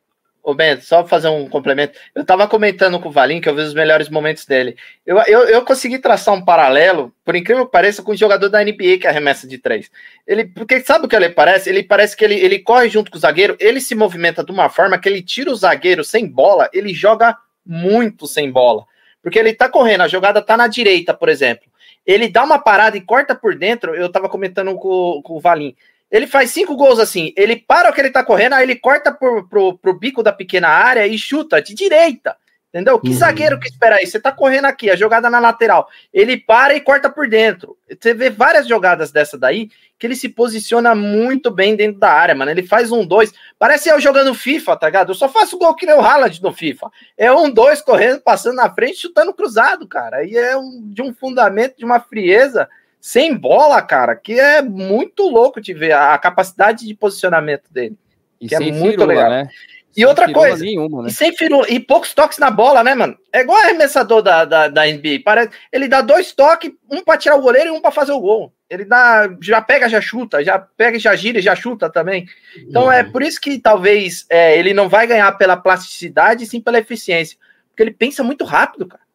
Ô, 0.47 0.55
Bento, 0.55 0.85
só 0.85 1.05
fazer 1.05 1.27
um 1.27 1.49
complemento. 1.49 1.99
Eu 2.15 2.23
estava 2.23 2.47
comentando 2.47 3.01
com 3.01 3.09
o 3.09 3.11
Valim 3.11 3.41
que 3.41 3.49
eu 3.49 3.55
vi 3.57 3.63
os 3.63 3.75
melhores 3.75 4.09
momentos 4.09 4.47
dele. 4.47 4.77
Eu, 5.05 5.19
eu, 5.27 5.41
eu 5.41 5.65
consegui 5.65 5.99
traçar 5.99 6.33
um 6.33 6.41
paralelo, 6.41 7.13
por 7.25 7.35
incrível 7.35 7.67
que 7.67 7.73
pareça, 7.73 8.01
com 8.01 8.13
o 8.13 8.17
jogador 8.17 8.49
da 8.49 8.63
NBA 8.63 8.99
que 9.01 9.09
arremessa 9.09 9.45
de 9.45 9.59
três. 9.59 9.91
Ele, 10.25 10.45
porque 10.45 10.79
sabe 10.83 11.05
o 11.05 11.09
que 11.09 11.17
ele 11.17 11.31
parece? 11.31 11.69
Ele 11.69 11.83
parece 11.83 12.17
que 12.17 12.25
ele, 12.25 12.37
ele 12.37 12.61
corre 12.61 12.89
junto 12.89 13.11
com 13.11 13.17
o 13.19 13.21
zagueiro, 13.21 13.57
ele 13.59 13.81
se 13.81 13.97
movimenta 13.97 14.45
de 14.45 14.53
uma 14.53 14.69
forma 14.69 14.97
que 15.01 15.09
ele 15.09 15.21
tira 15.21 15.51
o 15.51 15.57
zagueiro 15.57 16.05
sem 16.05 16.29
bola, 16.29 16.71
ele 16.73 16.95
joga 16.95 17.37
muito 17.67 18.29
sem 18.29 18.49
bola. 18.49 18.85
Porque 19.21 19.41
ele 19.41 19.53
tá 19.53 19.69
correndo, 19.69 20.03
a 20.03 20.09
jogada 20.09 20.41
tá 20.41 20.57
na 20.57 20.69
direita, 20.69 21.13
por 21.13 21.29
exemplo. 21.29 21.67
Ele 22.07 22.29
dá 22.29 22.45
uma 22.45 22.61
parada 22.61 22.97
e 22.97 23.01
corta 23.01 23.35
por 23.35 23.57
dentro. 23.57 23.97
Eu 23.97 24.07
estava 24.07 24.29
comentando 24.29 24.77
com, 24.77 25.21
com 25.25 25.39
o 25.39 25.41
Valim 25.41 25.75
Ele 26.11 26.27
faz 26.27 26.51
cinco 26.51 26.77
gols 26.77 26.99
assim. 26.99 27.33
Ele 27.37 27.57
para 27.57 27.91
o 27.91 27.93
que 27.93 28.01
ele 28.01 28.11
tá 28.11 28.25
correndo, 28.25 28.55
aí 28.55 28.65
ele 28.65 28.77
corta 28.77 29.13
pro, 29.13 29.47
pro, 29.49 29.79
pro 29.79 29.99
bico 29.99 30.23
da 30.23 30.33
pequena 30.33 30.69
área 30.69 31.07
e 31.07 31.19
chuta 31.19 31.61
de 31.61 31.75
direita. 31.75 32.37
Entendeu? 32.77 33.01
Que 33.01 33.09
uhum. 33.09 33.15
zagueiro 33.15 33.59
que 33.59 33.69
espera 33.69 33.97
aí? 33.97 34.07
Você 34.07 34.21
tá 34.21 34.31
correndo 34.31 34.67
aqui, 34.67 34.91
a 34.91 34.97
jogada 34.97 35.31
na 35.31 35.39
lateral. 35.39 35.89
Ele 36.13 36.37
para 36.37 36.75
e 36.75 36.81
corta 36.81 37.09
por 37.09 37.27
dentro. 37.27 37.75
Você 37.89 38.13
vê 38.13 38.29
várias 38.29 38.69
jogadas 38.69 39.11
dessa 39.11 39.39
daí 39.39 39.71
que 39.99 40.07
ele 40.07 40.15
se 40.15 40.29
posiciona 40.29 40.95
muito 40.95 41.51
bem 41.51 41.75
dentro 41.75 41.99
da 41.99 42.13
área, 42.13 42.35
mano. 42.35 42.51
Ele 42.51 42.63
faz 42.63 42.93
um 42.93 43.07
dois. 43.07 43.33
Parece 43.59 43.89
eu 43.89 43.99
jogando 43.99 44.35
FIFA, 44.35 44.77
tá 44.77 44.87
ligado? 44.89 45.11
Eu 45.11 45.15
só 45.15 45.27
faço 45.27 45.57
gol 45.57 45.75
que 45.75 45.87
nem 45.87 45.95
o 45.95 46.03
Haaland 46.03 46.43
no 46.43 46.53
FIFA. 46.53 46.91
É 47.17 47.33
um 47.33 47.51
dois 47.51 47.81
correndo, 47.81 48.21
passando 48.21 48.57
na 48.57 48.69
frente, 48.69 49.01
chutando 49.01 49.33
cruzado, 49.33 49.89
cara. 49.89 50.23
E 50.23 50.37
é 50.37 50.55
um, 50.55 50.83
de 50.93 51.01
um 51.01 51.15
fundamento, 51.15 51.79
de 51.79 51.85
uma 51.85 51.99
frieza 51.99 52.69
sem 53.07 53.37
bola, 53.37 53.81
cara, 53.83 54.17
que 54.17 54.33
é 54.33 54.61
muito 54.61 55.29
louco 55.29 55.61
de 55.61 55.73
ver 55.73 55.93
a, 55.93 56.19
capacidade 56.19 56.85
de 56.85 56.93
posicionamento 56.93 57.73
dele. 57.73 57.97
E 58.41 58.49
que 58.49 58.55
é 58.57 58.59
muito 58.59 58.83
firula, 58.83 59.07
legal. 59.07 59.31
Né? 59.31 59.49
E 59.93 60.01
sem 60.01 60.07
outra 60.07 60.33
coisa, 60.33 60.65
nenhuma, 60.65 61.03
né? 61.05 61.09
e 61.09 61.13
sem 61.13 61.33
firula, 61.33 61.71
e 61.71 61.79
poucos 61.79 62.13
toques 62.13 62.37
na 62.39 62.51
bola, 62.51 62.83
né, 62.83 62.97
mano? 62.97 63.17
É 63.33 63.43
igual 63.43 63.63
arremessador 63.63 64.23
da, 64.23 64.45
da, 64.45 64.67
da 64.67 64.85
NBA. 64.85 65.21
Parece, 65.25 65.51
ele 65.73 65.87
dá 65.87 66.01
dois 66.01 66.33
toques, 66.33 66.73
um 66.91 67.05
para 67.05 67.17
tirar 67.17 67.37
o 67.37 67.41
goleiro 67.41 67.69
e 67.69 67.71
um 67.71 67.81
para 67.81 67.93
fazer 67.93 68.11
o 68.11 68.19
gol. 68.19 68.53
Ele 68.69 68.85
dá, 68.85 69.31
já 69.41 69.63
pega, 69.63 69.89
já 69.89 70.01
chuta, 70.01 70.43
já 70.43 70.59
pega, 70.59 70.99
já 70.99 71.15
gira, 71.15 71.41
já 71.41 71.55
chuta 71.55 71.89
também. 71.89 72.27
Então 72.57 72.91
é 72.91 73.03
uhum. 73.03 73.09
é 73.09 73.13
por 73.13 73.23
isso 73.23 73.41
que 73.41 73.57
talvez 73.61 74.27
é, 74.29 74.59
ele 74.59 74.75
não 74.75 74.89
vai 74.89 75.07
ganhar 75.07 75.31
pela 75.39 75.57
plasticidade, 75.57 76.45
sim 76.45 76.61
pela 76.61 76.81
eficiência, 76.81 77.39
porque 77.69 77.85
ele 77.85 77.93
pensa 77.93 78.25
muito 78.25 78.45
rápido, 78.45 78.85
cara. 78.85 79.06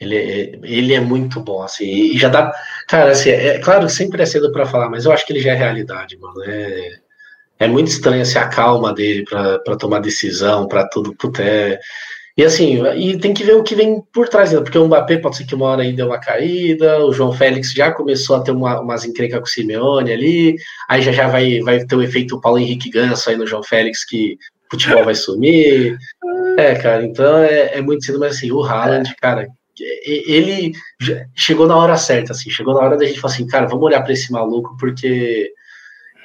Ele 0.00 0.16
é, 0.16 0.58
ele 0.62 0.94
é 0.94 1.00
muito 1.00 1.40
bom, 1.40 1.62
assim, 1.62 1.84
e 1.84 2.18
já 2.18 2.28
dá. 2.28 2.52
Cara, 2.88 3.10
assim, 3.10 3.30
é, 3.30 3.48
é 3.48 3.58
claro 3.58 3.86
que 3.86 3.92
sempre 3.92 4.22
é 4.22 4.26
cedo 4.26 4.50
para 4.50 4.64
falar, 4.64 4.88
mas 4.88 5.04
eu 5.04 5.12
acho 5.12 5.26
que 5.26 5.32
ele 5.32 5.40
já 5.40 5.52
é 5.52 5.54
realidade, 5.54 6.16
mano. 6.18 6.42
É, 6.44 6.98
é 7.60 7.68
muito 7.68 7.88
estranho 7.88 8.22
assim, 8.22 8.38
a 8.38 8.48
calma 8.48 8.94
dele 8.94 9.24
para 9.24 9.76
tomar 9.76 10.00
decisão, 10.00 10.66
para 10.66 10.88
tudo. 10.88 11.14
Puta, 11.14 11.42
é, 11.42 11.78
e 12.40 12.42
assim, 12.42 12.82
e 12.96 13.18
tem 13.18 13.34
que 13.34 13.44
ver 13.44 13.54
o 13.54 13.62
que 13.62 13.74
vem 13.74 14.00
por 14.14 14.26
trás, 14.26 14.52
né? 14.52 14.60
porque 14.60 14.78
o 14.78 14.86
Mbappé 14.86 15.18
pode 15.18 15.36
ser 15.36 15.44
que 15.44 15.54
uma 15.54 15.66
hora 15.66 15.82
aí 15.82 15.92
deu 15.92 16.06
uma 16.06 16.18
caída, 16.18 17.04
o 17.04 17.12
João 17.12 17.32
Félix 17.34 17.72
já 17.72 17.92
começou 17.92 18.36
a 18.36 18.40
ter 18.40 18.52
uma, 18.52 18.80
umas 18.80 19.04
encrencas 19.04 19.40
com 19.40 19.44
o 19.44 19.48
Simeone 19.48 20.10
ali, 20.10 20.56
aí 20.88 21.02
já 21.02 21.12
já 21.12 21.28
vai, 21.28 21.60
vai 21.60 21.84
ter 21.84 21.94
o 21.94 22.02
efeito 22.02 22.40
Paulo 22.40 22.58
Henrique 22.58 22.88
Ganso 22.88 23.28
aí 23.28 23.36
no 23.36 23.46
João 23.46 23.62
Félix, 23.62 24.06
que 24.06 24.38
futebol 24.70 25.04
vai 25.04 25.14
sumir. 25.14 25.98
É, 26.58 26.74
cara, 26.74 27.04
então 27.04 27.38
é, 27.38 27.78
é 27.78 27.80
muito 27.80 28.04
cedo, 28.04 28.18
mas 28.18 28.36
assim, 28.36 28.50
o 28.50 28.62
Haaland, 28.62 29.14
cara, 29.20 29.46
ele 30.04 30.72
chegou 31.34 31.66
na 31.66 31.76
hora 31.76 31.96
certa, 31.96 32.32
assim, 32.32 32.50
chegou 32.50 32.74
na 32.74 32.80
hora 32.80 32.96
da 32.96 33.04
gente 33.04 33.20
falar 33.20 33.34
assim, 33.34 33.46
cara, 33.46 33.66
vamos 33.66 33.84
olhar 33.84 34.02
para 34.02 34.12
esse 34.12 34.30
maluco, 34.32 34.76
porque 34.78 35.52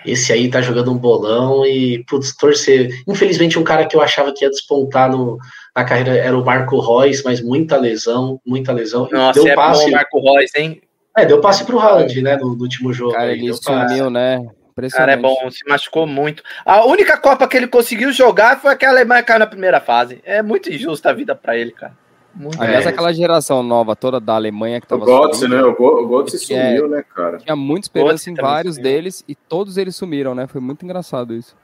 esse 0.06 0.32
aí 0.32 0.50
tá 0.50 0.62
jogando 0.62 0.92
um 0.92 0.98
bolão 0.98 1.66
e, 1.66 2.04
putz, 2.08 2.36
torcer. 2.36 2.90
Infelizmente, 3.08 3.58
um 3.58 3.64
cara 3.64 3.86
que 3.86 3.96
eu 3.96 4.02
achava 4.02 4.32
que 4.34 4.46
ia 4.46 4.50
despontar 4.50 5.10
no, 5.10 5.38
na 5.76 5.84
carreira 5.84 6.16
era 6.16 6.38
o 6.38 6.46
Marco 6.46 6.80
Reus, 6.80 7.24
mas 7.24 7.42
muita 7.42 7.76
lesão, 7.78 8.40
muita 8.46 8.72
lesão. 8.72 9.10
Nossa, 9.12 9.42
deu 9.42 9.52
é 9.52 9.56
passe, 9.56 9.86
bom 9.86 9.92
Marco 9.92 10.20
Reus, 10.22 10.52
hein? 10.56 10.82
É, 11.18 11.26
deu 11.26 11.42
passe 11.42 11.66
pro 11.66 11.80
Haaland, 11.80 12.22
né, 12.22 12.38
no, 12.38 12.56
no 12.56 12.62
último 12.62 12.94
jogo. 12.94 13.14
Cara, 13.14 13.32
ele 13.32 13.52
sumiu, 13.54 14.10
né? 14.10 14.46
Cara, 14.92 15.14
é 15.14 15.18
bom, 15.18 15.50
se 15.50 15.64
machucou 15.68 16.06
muito. 16.06 16.44
A 16.66 16.86
única 16.86 17.18
Copa 17.18 17.48
que 17.48 17.56
ele 17.56 17.68
conseguiu 17.68 18.12
jogar 18.12 18.60
foi 18.60 18.72
aquela 18.74 18.92
Alemanha 18.92 19.24
caiu 19.24 19.40
na 19.40 19.48
primeira 19.48 19.80
fase. 19.80 20.22
É 20.26 20.42
muito 20.42 20.70
injusta 20.70 21.10
a 21.10 21.14
vida 21.14 21.34
para 21.34 21.58
ele, 21.58 21.72
cara. 21.72 21.94
Muito 22.36 22.62
Aliás, 22.62 22.86
é. 22.86 22.90
aquela 22.90 23.14
geração 23.14 23.64
nova 23.64 23.96
toda 23.96 24.20
da 24.20 24.36
Alemanha 24.36 24.82
que 24.82 24.88
tava. 24.88 25.06
O 25.06 25.06
Götze, 25.06 25.48
né? 25.48 25.64
O 25.64 26.08
Götze 26.08 26.38
sumiu, 26.38 26.86
é, 26.86 26.88
né, 26.90 27.04
cara? 27.16 27.38
Tinha 27.38 27.56
muita 27.56 27.86
esperança 27.86 28.30
em 28.30 28.34
vários 28.34 28.76
sumiu. 28.76 28.92
deles 28.92 29.24
e 29.28 29.34
todos 29.34 29.78
eles 29.78 29.96
sumiram, 29.96 30.36
né? 30.36 30.46
Foi 30.46 30.60
muito 30.60 30.84
engraçado 30.84 31.34
isso. 31.34 31.56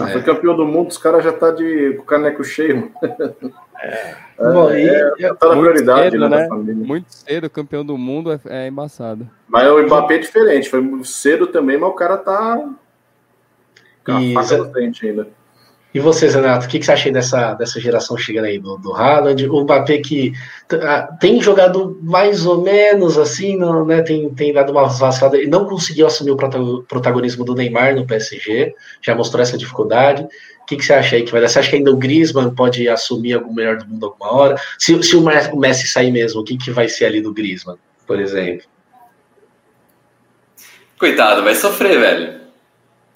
Ah, 0.00 0.08
é. 0.08 0.12
Foi 0.12 0.22
campeão 0.22 0.56
do 0.56 0.64
mundo, 0.64 0.88
os 0.88 0.96
caras 0.96 1.22
já 1.22 1.32
tá 1.32 1.50
de 1.50 1.94
com 1.96 2.02
o 2.02 2.06
caneco 2.06 2.42
cheio. 2.42 2.90
É. 3.82 4.16
Bom, 4.38 4.70
é, 4.70 5.12
é, 5.18 5.34
tá 5.34 5.48
na 5.48 5.56
prioridade 5.56 6.10
cedo, 6.12 6.28
né, 6.28 6.48
né? 6.48 6.72
Muito 6.72 7.12
cedo, 7.12 7.50
campeão 7.50 7.84
do 7.84 7.98
mundo 7.98 8.32
é, 8.32 8.40
é 8.46 8.68
embaçado. 8.68 9.28
Mas 9.48 9.68
o 9.68 9.82
Mbappé 9.82 10.14
é 10.14 10.18
diferente, 10.18 10.70
foi 10.70 10.82
cedo 11.04 11.48
também, 11.48 11.76
mas 11.76 11.90
o 11.90 11.94
cara 11.94 12.16
tá. 12.16 12.64
Com 14.06 14.12
a 14.12 14.42
faca 14.42 14.58
no 14.58 14.66
dente 14.66 15.06
ainda. 15.06 15.28
E 15.94 16.00
você, 16.00 16.26
Renato, 16.26 16.66
o 16.66 16.68
que, 16.68 16.78
que 16.78 16.86
você 16.86 16.92
acha 16.92 17.10
dessa, 17.12 17.52
dessa 17.54 17.78
geração 17.78 18.16
chegando 18.16 18.46
aí 18.46 18.58
do, 18.58 18.78
do 18.78 18.94
Haaland? 18.94 19.46
O 19.48 19.60
Mbappé 19.62 19.98
que 19.98 20.32
tem 21.20 21.40
jogado 21.40 21.98
mais 22.02 22.46
ou 22.46 22.62
menos 22.62 23.18
assim, 23.18 23.58
não, 23.58 23.84
né, 23.84 24.00
tem, 24.00 24.30
tem 24.30 24.54
dado 24.54 24.72
uma 24.72 24.86
vacilada, 24.86 25.40
e 25.40 25.46
não 25.46 25.66
conseguiu 25.66 26.06
assumir 26.06 26.30
o 26.30 26.82
protagonismo 26.84 27.44
do 27.44 27.54
Neymar 27.54 27.94
no 27.94 28.06
PSG, 28.06 28.74
já 29.02 29.14
mostrou 29.14 29.42
essa 29.42 29.58
dificuldade. 29.58 30.26
O 30.62 30.64
que, 30.64 30.76
que 30.76 30.84
você 30.84 30.94
acha 30.94 31.16
aí 31.16 31.24
que 31.24 31.32
vai 31.32 31.42
dar? 31.42 31.48
Você 31.48 31.58
acha 31.58 31.70
que 31.70 31.76
ainda 31.76 31.90
o 31.90 31.96
Griezmann 31.96 32.54
pode 32.54 32.88
assumir 32.88 33.34
algum 33.34 33.52
melhor 33.52 33.76
do 33.76 33.86
mundo 33.86 34.06
alguma 34.06 34.32
hora? 34.32 34.56
Se, 34.78 35.02
se 35.02 35.14
o 35.14 35.56
Messi 35.56 35.88
sair 35.88 36.10
mesmo, 36.10 36.40
o 36.40 36.44
que, 36.44 36.56
que 36.56 36.70
vai 36.70 36.88
ser 36.88 37.04
ali 37.04 37.20
do 37.20 37.34
Griezmann, 37.34 37.76
por 38.06 38.18
exemplo? 38.18 38.66
Coitado, 40.98 41.42
vai 41.42 41.54
sofrer, 41.54 41.98
velho. 41.98 42.41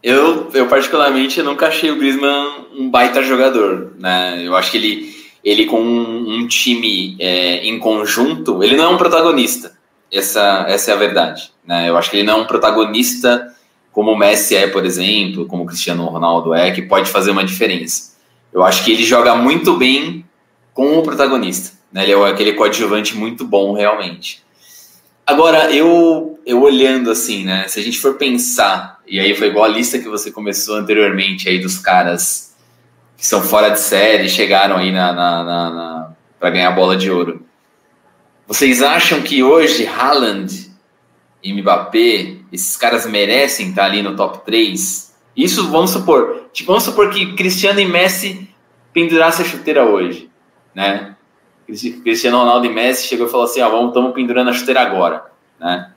Eu, 0.07 0.49
eu 0.55 0.69
particularmente 0.69 1.43
nunca 1.43 1.67
achei 1.67 1.91
o 1.91 1.97
Griezmann 1.97 2.67
um 2.73 2.89
baita 2.89 3.25
jogador, 3.25 3.93
né? 3.99 4.41
Eu 4.41 4.55
acho 4.55 4.71
que 4.71 4.77
ele, 4.77 5.17
ele 5.43 5.67
com 5.67 5.81
um, 5.81 6.33
um 6.33 6.47
time 6.47 7.17
é, 7.19 7.67
em 7.67 7.77
conjunto, 7.81 8.63
ele 8.63 8.77
não 8.77 8.85
é 8.85 8.89
um 8.89 8.99
protagonista. 8.99 9.77
Essa, 10.13 10.65
essa 10.69 10.93
é 10.93 10.95
a 10.95 10.97
verdade, 10.97 11.51
né? 11.67 11.89
Eu 11.89 11.97
acho 11.97 12.09
que 12.09 12.19
ele 12.19 12.23
não 12.23 12.39
é 12.39 12.43
um 12.43 12.47
protagonista 12.47 13.53
como 13.91 14.13
o 14.13 14.17
Messi 14.17 14.55
é, 14.55 14.69
por 14.69 14.87
exemplo, 14.87 15.45
como 15.47 15.65
o 15.65 15.67
Cristiano 15.67 16.05
Ronaldo 16.05 16.55
é, 16.55 16.71
que 16.71 16.83
pode 16.83 17.11
fazer 17.11 17.33
uma 17.33 17.43
diferença. 17.43 18.15
Eu 18.53 18.63
acho 18.63 18.85
que 18.85 18.93
ele 18.93 19.03
joga 19.03 19.35
muito 19.35 19.77
bem 19.77 20.25
com 20.73 21.01
o 21.01 21.03
protagonista, 21.03 21.77
né? 21.93 22.05
Ele 22.05 22.13
é 22.13 22.31
aquele 22.31 22.53
coadjuvante 22.53 23.17
muito 23.17 23.45
bom, 23.45 23.73
realmente. 23.73 24.46
Agora, 25.27 25.75
eu, 25.75 26.39
eu 26.47 26.63
olhando 26.63 27.11
assim, 27.11 27.45
né? 27.45 27.67
Se 27.67 27.81
a 27.81 27.83
gente 27.83 27.99
for 27.99 28.15
pensar, 28.15 29.01
e 29.05 29.19
aí 29.19 29.35
foi 29.35 29.49
igual 29.49 29.65
a 29.65 29.69
lista 29.69 29.99
que 29.99 30.09
você 30.09 30.31
começou 30.31 30.77
anteriormente 30.77 31.49
aí 31.49 31.59
dos 31.59 31.79
caras 31.79 32.55
que 33.17 33.27
são 33.27 33.43
fora 33.43 33.71
de 33.71 33.81
série, 33.81 34.29
chegaram 34.29 34.77
aí 34.77 34.93
na, 34.93 35.13
na, 35.13 35.43
na, 35.43 35.71
na 35.71 36.13
para 36.39 36.51
ganhar 36.51 36.69
a 36.69 36.73
bola 36.73 36.97
de 36.97 37.11
ouro. 37.11 37.45
Vocês 38.47 38.83
acham 38.83 39.21
que 39.23 39.43
hoje 39.43 39.87
Haaland 39.87 40.71
e 41.43 41.53
Mbappé, 41.53 42.37
esses 42.53 42.77
caras 42.77 43.05
merecem 43.07 43.71
estar 43.71 43.87
ali 43.87 44.03
no 44.03 44.15
top 44.15 44.45
3? 44.47 45.13
Isso 45.37 45.69
vamos 45.71 45.91
supor, 45.91 46.49
tipo, 46.53 46.69
vamos 46.69 46.85
supor 46.85 47.11
que 47.11 47.35
Cristiano 47.35 47.81
e 47.81 47.85
Messi 47.85 48.49
pendurassem 48.93 49.45
a 49.45 49.49
chuteira 49.49 49.85
hoje, 49.85 50.31
né? 50.73 51.16
Cristiano 51.67 52.39
Ronaldo 52.39 52.67
e 52.67 52.71
Messi 52.71 53.09
chegou 53.09 53.27
e 53.27 53.31
falou 53.31 53.47
assim: 53.47 53.61
ó, 53.61 53.69
vamos, 53.69 53.89
estamos 53.89 54.13
pendurando 54.15 54.51
a 54.51 54.53
chuteira 54.53 54.81
agora, 54.81 55.25
né? 55.59 55.91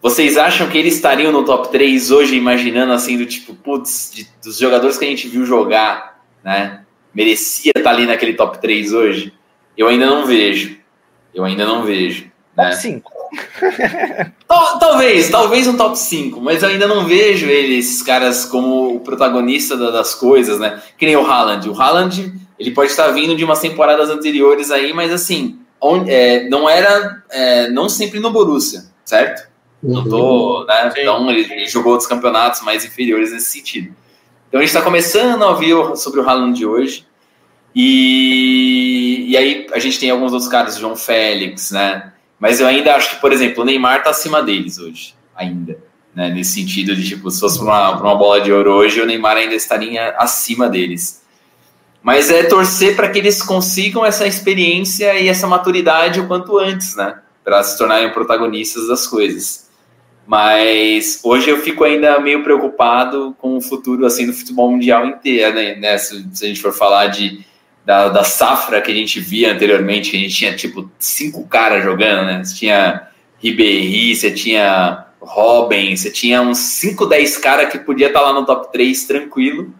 Vocês 0.00 0.36
acham 0.36 0.68
que 0.68 0.78
eles 0.78 0.94
estariam 0.94 1.32
no 1.32 1.44
top 1.44 1.70
3 1.70 2.10
hoje, 2.10 2.36
imaginando 2.36 2.92
assim, 2.92 3.18
do 3.18 3.26
tipo, 3.26 3.54
putz, 3.54 4.12
de, 4.14 4.28
dos 4.42 4.56
jogadores 4.56 4.96
que 4.96 5.04
a 5.04 5.08
gente 5.08 5.26
viu 5.26 5.44
jogar, 5.44 6.22
né? 6.44 6.82
Merecia 7.12 7.72
estar 7.74 7.90
ali 7.90 8.06
naquele 8.06 8.34
top 8.34 8.60
3 8.60 8.92
hoje? 8.92 9.32
Eu 9.76 9.88
ainda 9.88 10.06
não 10.06 10.24
vejo. 10.24 10.76
Eu 11.34 11.44
ainda 11.44 11.66
não 11.66 11.82
vejo. 11.82 12.30
Né? 12.56 12.70
Top 12.70 12.76
5. 12.76 13.12
talvez, 14.78 15.28
talvez 15.28 15.66
um 15.66 15.76
top 15.76 15.98
5, 15.98 16.40
mas 16.40 16.62
eu 16.62 16.68
ainda 16.68 16.86
não 16.86 17.04
vejo 17.04 17.46
eles, 17.46 17.86
esses 17.86 18.02
caras, 18.02 18.44
como 18.44 18.96
o 18.96 19.00
protagonista 19.00 19.76
das 19.76 20.14
coisas, 20.14 20.60
né? 20.60 20.80
Que 20.96 21.06
nem 21.06 21.16
o 21.16 21.26
Haaland. 21.26 21.68
O 21.68 21.80
Haaland 21.80 22.32
ele 22.58 22.72
pode 22.72 22.90
estar 22.90 23.08
vindo 23.08 23.36
de 23.36 23.44
umas 23.44 23.60
temporadas 23.60 24.10
anteriores 24.10 24.70
aí, 24.70 24.92
mas 24.92 25.12
assim, 25.12 25.58
onde, 25.80 26.10
é, 26.10 26.48
não 26.48 26.68
era, 26.68 27.22
é, 27.30 27.68
não 27.68 27.88
sempre 27.88 28.18
no 28.18 28.30
Borussia, 28.30 28.84
certo? 29.04 29.48
Uhum. 29.82 29.94
Não 29.94 30.08
tô, 30.08 30.64
né? 30.66 30.92
Então 30.96 31.30
ele, 31.30 31.52
ele, 31.52 31.66
jogou 31.66 31.92
outros 31.92 32.08
campeonatos 32.08 32.62
mais 32.62 32.84
inferiores 32.84 33.32
nesse 33.32 33.50
sentido. 33.50 33.94
Então 34.48 34.58
a 34.58 34.62
gente 34.62 34.74
está 34.74 34.82
começando 34.82 35.42
a 35.42 35.50
ouvir 35.50 35.74
sobre 35.96 36.20
o 36.20 36.28
Haaland 36.28 36.56
de 36.56 36.66
hoje. 36.66 37.06
E, 37.74 39.26
e 39.28 39.36
aí 39.36 39.66
a 39.72 39.78
gente 39.78 40.00
tem 40.00 40.10
alguns 40.10 40.32
outros 40.32 40.50
caras, 40.50 40.76
João 40.78 40.96
Félix, 40.96 41.70
né? 41.70 42.12
Mas 42.40 42.60
eu 42.60 42.66
ainda 42.66 42.94
acho 42.94 43.10
que, 43.10 43.20
por 43.20 43.32
exemplo, 43.32 43.62
o 43.62 43.66
Neymar 43.66 44.02
tá 44.02 44.10
acima 44.10 44.42
deles 44.42 44.78
hoje, 44.78 45.14
ainda. 45.34 45.78
Né? 46.14 46.30
Nesse 46.30 46.54
sentido 46.54 46.94
de, 46.96 47.06
tipo, 47.06 47.30
se 47.30 47.38
fosse 47.38 47.58
para 47.58 47.66
uma, 47.66 48.00
uma 48.00 48.14
bola 48.16 48.40
de 48.40 48.52
ouro 48.52 48.72
hoje, 48.72 49.00
o 49.00 49.06
Neymar 49.06 49.36
ainda 49.36 49.54
estaria 49.54 50.10
acima 50.18 50.68
deles. 50.68 51.22
Mas 52.08 52.30
é 52.30 52.44
torcer 52.44 52.96
para 52.96 53.10
que 53.10 53.18
eles 53.18 53.42
consigam 53.42 54.02
essa 54.02 54.26
experiência 54.26 55.20
e 55.20 55.28
essa 55.28 55.46
maturidade 55.46 56.18
o 56.18 56.26
quanto 56.26 56.58
antes, 56.58 56.96
né? 56.96 57.18
Para 57.44 57.62
se 57.62 57.76
tornarem 57.76 58.10
protagonistas 58.14 58.88
das 58.88 59.06
coisas. 59.06 59.68
Mas 60.26 61.20
hoje 61.22 61.50
eu 61.50 61.58
fico 61.58 61.84
ainda 61.84 62.18
meio 62.18 62.42
preocupado 62.42 63.36
com 63.38 63.58
o 63.58 63.60
futuro 63.60 64.06
assim 64.06 64.24
do 64.24 64.32
futebol 64.32 64.70
mundial 64.70 65.04
inteiro, 65.04 65.54
né? 65.54 65.74
né? 65.74 65.98
Se, 65.98 66.26
se, 66.32 66.46
a 66.46 66.48
gente 66.48 66.62
for 66.62 66.72
falar 66.72 67.08
de, 67.08 67.44
da, 67.84 68.08
da 68.08 68.24
safra 68.24 68.80
que 68.80 68.90
a 68.90 68.94
gente 68.94 69.20
via 69.20 69.52
anteriormente, 69.52 70.10
que 70.10 70.16
a 70.16 70.20
gente 70.20 70.34
tinha 70.34 70.56
tipo 70.56 70.90
cinco 70.98 71.46
caras 71.46 71.84
jogando, 71.84 72.24
né? 72.24 72.42
Você 72.42 72.56
tinha 72.56 73.06
Ribéry, 73.38 74.16
você 74.16 74.30
tinha 74.30 75.04
Robin, 75.20 75.94
você 75.94 76.10
tinha 76.10 76.40
uns 76.40 76.56
5, 76.56 77.04
10 77.04 77.36
caras 77.36 77.70
que 77.70 77.78
podia 77.78 78.06
estar 78.06 78.20
tá 78.20 78.26
lá 78.28 78.32
no 78.32 78.46
top 78.46 78.72
3 78.72 79.04
tranquilo, 79.04 79.74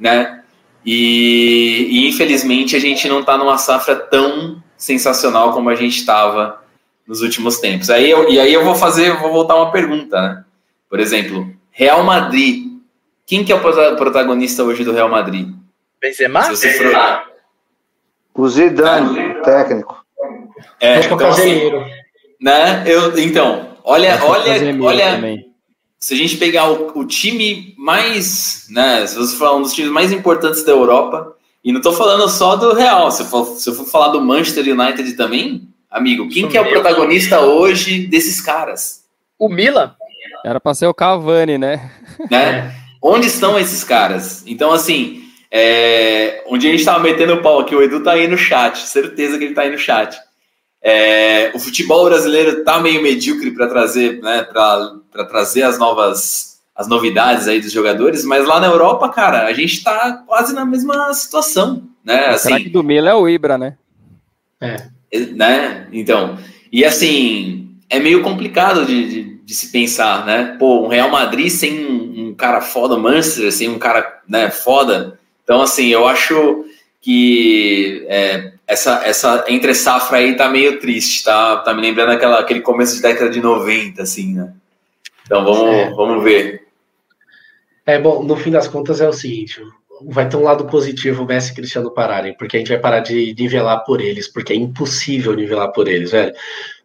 né? 0.00 0.39
E, 0.84 1.86
e 1.90 2.08
infelizmente 2.08 2.74
a 2.74 2.78
gente 2.78 3.08
não 3.08 3.20
está 3.20 3.36
numa 3.36 3.58
safra 3.58 3.96
tão 3.96 4.62
sensacional 4.76 5.52
como 5.52 5.68
a 5.68 5.74
gente 5.74 5.98
estava 5.98 6.62
nos 7.06 7.22
últimos 7.22 7.58
tempos. 7.58 7.90
Aí 7.90 8.10
eu, 8.10 8.30
e 8.30 8.40
aí 8.40 8.52
eu 8.52 8.64
vou 8.64 8.74
fazer, 8.74 9.16
vou 9.18 9.32
voltar 9.32 9.56
uma 9.56 9.70
pergunta, 9.70 10.20
né? 10.20 10.44
Por 10.88 11.00
exemplo, 11.00 11.52
Real 11.70 12.02
Madrid. 12.02 12.70
Quem 13.26 13.44
que 13.44 13.52
é 13.52 13.54
o 13.54 13.60
protagonista 13.96 14.64
hoje 14.64 14.82
do 14.84 14.92
Real 14.92 15.08
Madrid? 15.08 15.48
Benzema? 16.00 16.42
Se 16.42 16.56
você 16.56 16.72
for... 16.72 17.30
O 18.34 18.48
Zidane, 18.48 19.34
técnico. 19.42 20.04
É, 20.80 21.00
então, 21.00 21.28
assim, 21.28 21.70
né? 22.40 22.84
Eu, 22.86 23.18
então, 23.18 23.76
olha, 23.84 24.18
olha, 24.22 24.76
olha. 24.80 25.49
Se 26.00 26.14
a 26.14 26.16
gente 26.16 26.38
pegar 26.38 26.70
o, 26.70 26.98
o, 26.98 27.04
time 27.04 27.74
mais, 27.76 28.66
né? 28.70 29.06
Se 29.06 29.16
você 29.16 29.36
falar 29.36 29.56
um 29.56 29.62
dos 29.62 29.74
times 29.74 29.92
mais 29.92 30.10
importantes 30.10 30.64
da 30.64 30.72
Europa, 30.72 31.36
e 31.62 31.70
não 31.72 31.78
estou 31.78 31.92
falando 31.92 32.26
só 32.26 32.56
do 32.56 32.72
Real, 32.72 33.10
se 33.10 33.22
eu, 33.22 33.26
for, 33.26 33.44
se 33.44 33.68
eu 33.68 33.74
for 33.74 33.84
falar 33.84 34.08
do 34.08 34.20
Manchester 34.22 34.64
United 34.64 35.12
também, 35.12 35.68
amigo, 35.90 36.26
quem 36.30 36.48
que 36.48 36.56
é 36.56 36.60
o 36.60 36.70
protagonista 36.70 37.40
hoje 37.40 38.06
desses 38.06 38.40
caras? 38.40 39.04
O 39.38 39.46
Milan. 39.46 39.94
Era 40.42 40.58
para 40.58 40.72
ser 40.72 40.86
o 40.86 40.94
Cavani, 40.94 41.58
né? 41.58 41.90
né? 42.30 42.74
Onde 43.02 43.26
estão 43.26 43.58
esses 43.58 43.84
caras? 43.84 44.42
Então, 44.46 44.72
assim, 44.72 45.22
é, 45.50 46.42
onde 46.46 46.66
a 46.66 46.70
gente 46.70 46.80
estava 46.80 46.98
metendo 46.98 47.34
o 47.34 47.42
pau 47.42 47.60
aqui, 47.60 47.74
o 47.74 47.82
Edu 47.82 48.02
tá 48.02 48.12
aí 48.12 48.26
no 48.26 48.38
chat, 48.38 48.78
certeza 48.78 49.36
que 49.36 49.44
ele 49.44 49.54
tá 49.54 49.62
aí 49.62 49.70
no 49.70 49.78
chat. 49.78 50.16
É, 50.82 51.50
o 51.54 51.58
futebol 51.58 52.04
brasileiro 52.06 52.64
tá 52.64 52.80
meio 52.80 53.02
medíocre 53.02 53.50
para 53.50 53.66
trazer, 53.66 54.20
né, 54.22 54.42
para 54.42 55.24
trazer 55.28 55.62
as 55.62 55.78
novas, 55.78 56.60
as 56.74 56.88
novidades 56.88 57.46
aí 57.46 57.60
dos 57.60 57.72
jogadores, 57.72 58.24
mas 58.24 58.46
lá 58.46 58.58
na 58.58 58.66
Europa, 58.66 59.08
cara, 59.10 59.46
a 59.46 59.52
gente 59.52 59.82
tá 59.82 60.22
quase 60.26 60.54
na 60.54 60.64
mesma 60.64 61.12
situação, 61.12 61.82
né? 62.04 62.30
O 62.30 62.34
assim, 62.34 62.68
do 62.70 62.82
Mila 62.82 63.10
é 63.10 63.14
o 63.14 63.28
Ibra, 63.28 63.58
né? 63.58 63.76
É. 64.60 64.76
Né? 65.32 65.88
Então, 65.92 66.38
e 66.72 66.84
assim, 66.84 67.76
é 67.90 67.98
meio 67.98 68.22
complicado 68.22 68.86
de, 68.86 69.08
de, 69.08 69.36
de, 69.44 69.54
se 69.54 69.70
pensar, 69.70 70.24
né? 70.24 70.56
Pô, 70.58 70.84
um 70.84 70.88
Real 70.88 71.10
Madrid 71.10 71.50
sem 71.50 71.84
um, 71.84 72.28
um 72.28 72.34
cara 72.34 72.60
foda, 72.60 72.96
Manchester, 72.96 73.52
sem 73.52 73.68
um 73.68 73.78
cara 73.78 74.20
né, 74.28 74.50
foda, 74.50 75.18
então, 75.50 75.62
assim, 75.62 75.88
eu 75.88 76.06
acho 76.06 76.64
que 77.00 78.06
é, 78.08 78.52
essa, 78.70 79.02
essa 79.04 79.44
entre 79.48 79.74
safra 79.74 80.18
aí 80.18 80.36
tá 80.36 80.48
meio 80.48 80.78
triste, 80.78 81.24
tá, 81.24 81.56
tá 81.56 81.74
me 81.74 81.82
lembrando 81.82 82.12
aquela, 82.12 82.38
aquele 82.38 82.60
começo 82.60 82.94
de 82.94 83.02
década 83.02 83.28
de 83.28 83.40
90, 83.40 84.00
assim, 84.00 84.34
né? 84.34 84.52
Então 85.26 85.44
vamos, 85.44 85.74
é. 85.74 85.90
vamos 85.90 86.22
ver. 86.22 86.68
É 87.84 87.98
bom, 87.98 88.22
no 88.22 88.36
fim 88.36 88.52
das 88.52 88.68
contas 88.68 89.00
é 89.00 89.08
o 89.08 89.12
seguinte: 89.12 89.60
vai 90.08 90.28
ter 90.28 90.36
um 90.36 90.44
lado 90.44 90.66
positivo 90.66 91.24
o 91.24 91.26
Messi 91.26 91.50
e 91.50 91.54
Cristiano 91.56 91.90
pararem, 91.90 92.36
porque 92.36 92.56
a 92.56 92.60
gente 92.60 92.68
vai 92.68 92.78
parar 92.78 93.00
de 93.00 93.34
nivelar 93.36 93.84
por 93.84 94.00
eles, 94.00 94.28
porque 94.28 94.52
é 94.52 94.56
impossível 94.56 95.34
nivelar 95.34 95.72
por 95.72 95.88
eles, 95.88 96.12
velho. 96.12 96.32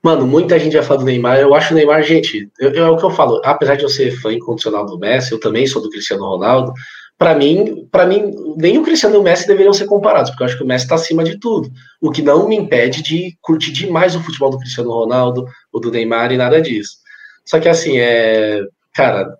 Mano, 0.02 0.26
muita 0.26 0.58
gente 0.58 0.74
já 0.74 0.82
fala 0.82 1.02
do 1.02 1.06
Neymar, 1.06 1.38
eu 1.40 1.54
acho 1.54 1.72
o 1.72 1.78
Neymar, 1.78 2.02
gente, 2.02 2.50
eu, 2.60 2.72
eu, 2.72 2.86
é 2.86 2.90
o 2.90 2.98
que 2.98 3.06
eu 3.06 3.12
falo, 3.12 3.42
apesar 3.46 3.76
de 3.76 3.84
eu 3.84 3.90
ser 3.90 4.12
fã 4.20 4.34
incondicional 4.34 4.88
do 4.88 4.98
Messi, 4.98 5.32
eu 5.32 5.40
também 5.40 5.68
sou 5.68 5.82
do 5.84 5.90
Cristiano 5.90 6.26
Ronaldo, 6.26 6.74
para 7.18 7.34
mim, 7.34 7.88
para 7.90 8.06
mim, 8.06 8.34
nem 8.58 8.78
o 8.78 8.84
Cristiano 8.84 9.16
e 9.16 9.18
o 9.18 9.24
Messi 9.24 9.48
deveriam 9.48 9.74
ser 9.74 9.86
comparados, 9.86 10.30
porque 10.30 10.44
eu 10.44 10.48
acho 10.48 10.58
que 10.58 10.64
o 10.64 10.68
Messi 10.68 10.86
está 10.86 10.96
acima 10.96 11.24
de 11.24 11.40
tudo. 11.40 11.70
O 12.02 12.12
que 12.12 12.22
não 12.22 12.48
me 12.48 12.58
impede 12.58 13.02
de 13.02 13.38
curtir 13.42 13.72
demais 13.72 14.16
o 14.16 14.22
futebol 14.22 14.50
do 14.50 14.60
Cristiano 14.60 14.92
Ronaldo, 14.92 15.48
o 15.72 15.80
do 15.80 15.92
Neymar 15.92 16.32
e 16.32 16.38
nada 16.38 16.62
disso. 16.62 16.98
Só 17.46 17.60
que 17.60 17.70
assim, 17.70 17.98
é, 17.98 18.62
cara, 18.94 19.38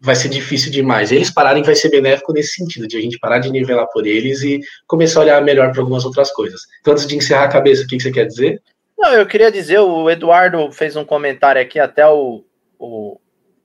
vai 0.00 0.16
ser 0.16 0.30
difícil 0.30 0.72
demais. 0.72 1.12
Eles 1.12 1.30
pararem 1.30 1.62
vai 1.62 1.76
ser 1.76 1.90
benéfico 1.90 2.32
nesse 2.32 2.54
sentido, 2.54 2.88
de 2.88 2.96
a 2.96 3.00
gente 3.00 3.18
parar 3.18 3.38
de 3.38 3.50
nivelar 3.50 3.86
por 3.92 4.06
eles 4.06 4.42
e 4.42 4.60
começar 4.86 5.20
a 5.20 5.22
olhar 5.22 5.42
melhor 5.42 5.70
para 5.70 5.82
algumas 5.82 6.04
outras 6.04 6.32
coisas. 6.32 6.62
Então, 6.80 6.94
antes 6.94 7.06
de 7.06 7.16
encerrar 7.16 7.44
a 7.44 7.48
cabeça, 7.48 7.84
o 7.84 7.86
que, 7.86 7.96
que 7.98 8.02
você 8.02 8.10
quer 8.10 8.26
dizer? 8.26 8.60
Não, 8.98 9.12
eu 9.12 9.26
queria 9.26 9.52
dizer, 9.52 9.78
o 9.78 10.10
Eduardo 10.10 10.72
fez 10.72 10.96
um 10.96 11.04
comentário 11.04 11.60
aqui, 11.60 11.78
até 11.78 12.06
o, 12.06 12.44
o 12.78 13.19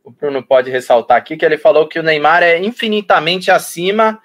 o 0.06 0.12
Bruno 0.12 0.46
pode 0.46 0.70
ressaltar 0.70 1.18
aqui, 1.18 1.36
que 1.36 1.44
ele 1.44 1.58
falou 1.58 1.88
que 1.88 2.00
o 2.00 2.04
Neymar 2.04 2.44
é 2.44 2.60
infinitamente 2.60 3.50
acima, 3.50 4.22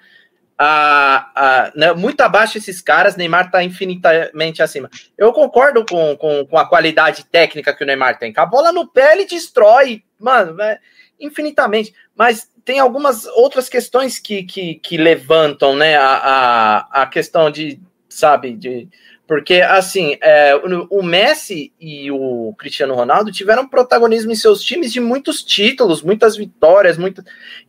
a, 0.57 1.31
a, 1.35 1.71
né, 1.75 1.91
muito 1.93 2.21
abaixo 2.21 2.53
desses 2.53 2.81
caras, 2.81 3.15
Neymar 3.15 3.47
está 3.47 3.63
infinitamente 3.63 4.61
acima. 4.61 4.91
Eu 5.17 5.33
concordo 5.33 5.83
com, 5.83 6.15
com, 6.15 6.45
com, 6.45 6.57
a 6.57 6.69
qualidade 6.69 7.25
técnica 7.25 7.73
que 7.73 7.83
o 7.83 7.87
Neymar 7.87 8.19
tem. 8.19 8.31
Com 8.31 8.41
a 8.41 8.45
bola 8.45 8.71
no 8.71 8.87
pé, 8.87 9.13
ele 9.13 9.25
destrói, 9.25 10.03
mano, 10.19 10.61
é, 10.61 10.79
infinitamente. 11.19 11.95
Mas 12.15 12.47
tem 12.63 12.77
algumas 12.77 13.25
outras 13.25 13.67
questões 13.67 14.19
que, 14.19 14.43
que, 14.43 14.75
que 14.75 14.97
levantam, 14.97 15.75
né, 15.75 15.95
a, 15.97 16.85
a, 16.91 17.01
a 17.01 17.05
questão 17.07 17.49
de, 17.49 17.81
sabe, 18.07 18.53
de 18.53 18.87
porque, 19.31 19.61
assim, 19.61 20.17
é, 20.21 20.53
o 20.89 21.01
Messi 21.01 21.71
e 21.79 22.11
o 22.11 22.53
Cristiano 22.57 22.93
Ronaldo 22.93 23.31
tiveram 23.31 23.65
protagonismo 23.65 24.29
em 24.29 24.35
seus 24.35 24.61
times 24.61 24.91
de 24.91 24.99
muitos 24.99 25.41
títulos, 25.41 26.03
muitas 26.03 26.35
vitórias. 26.35 26.97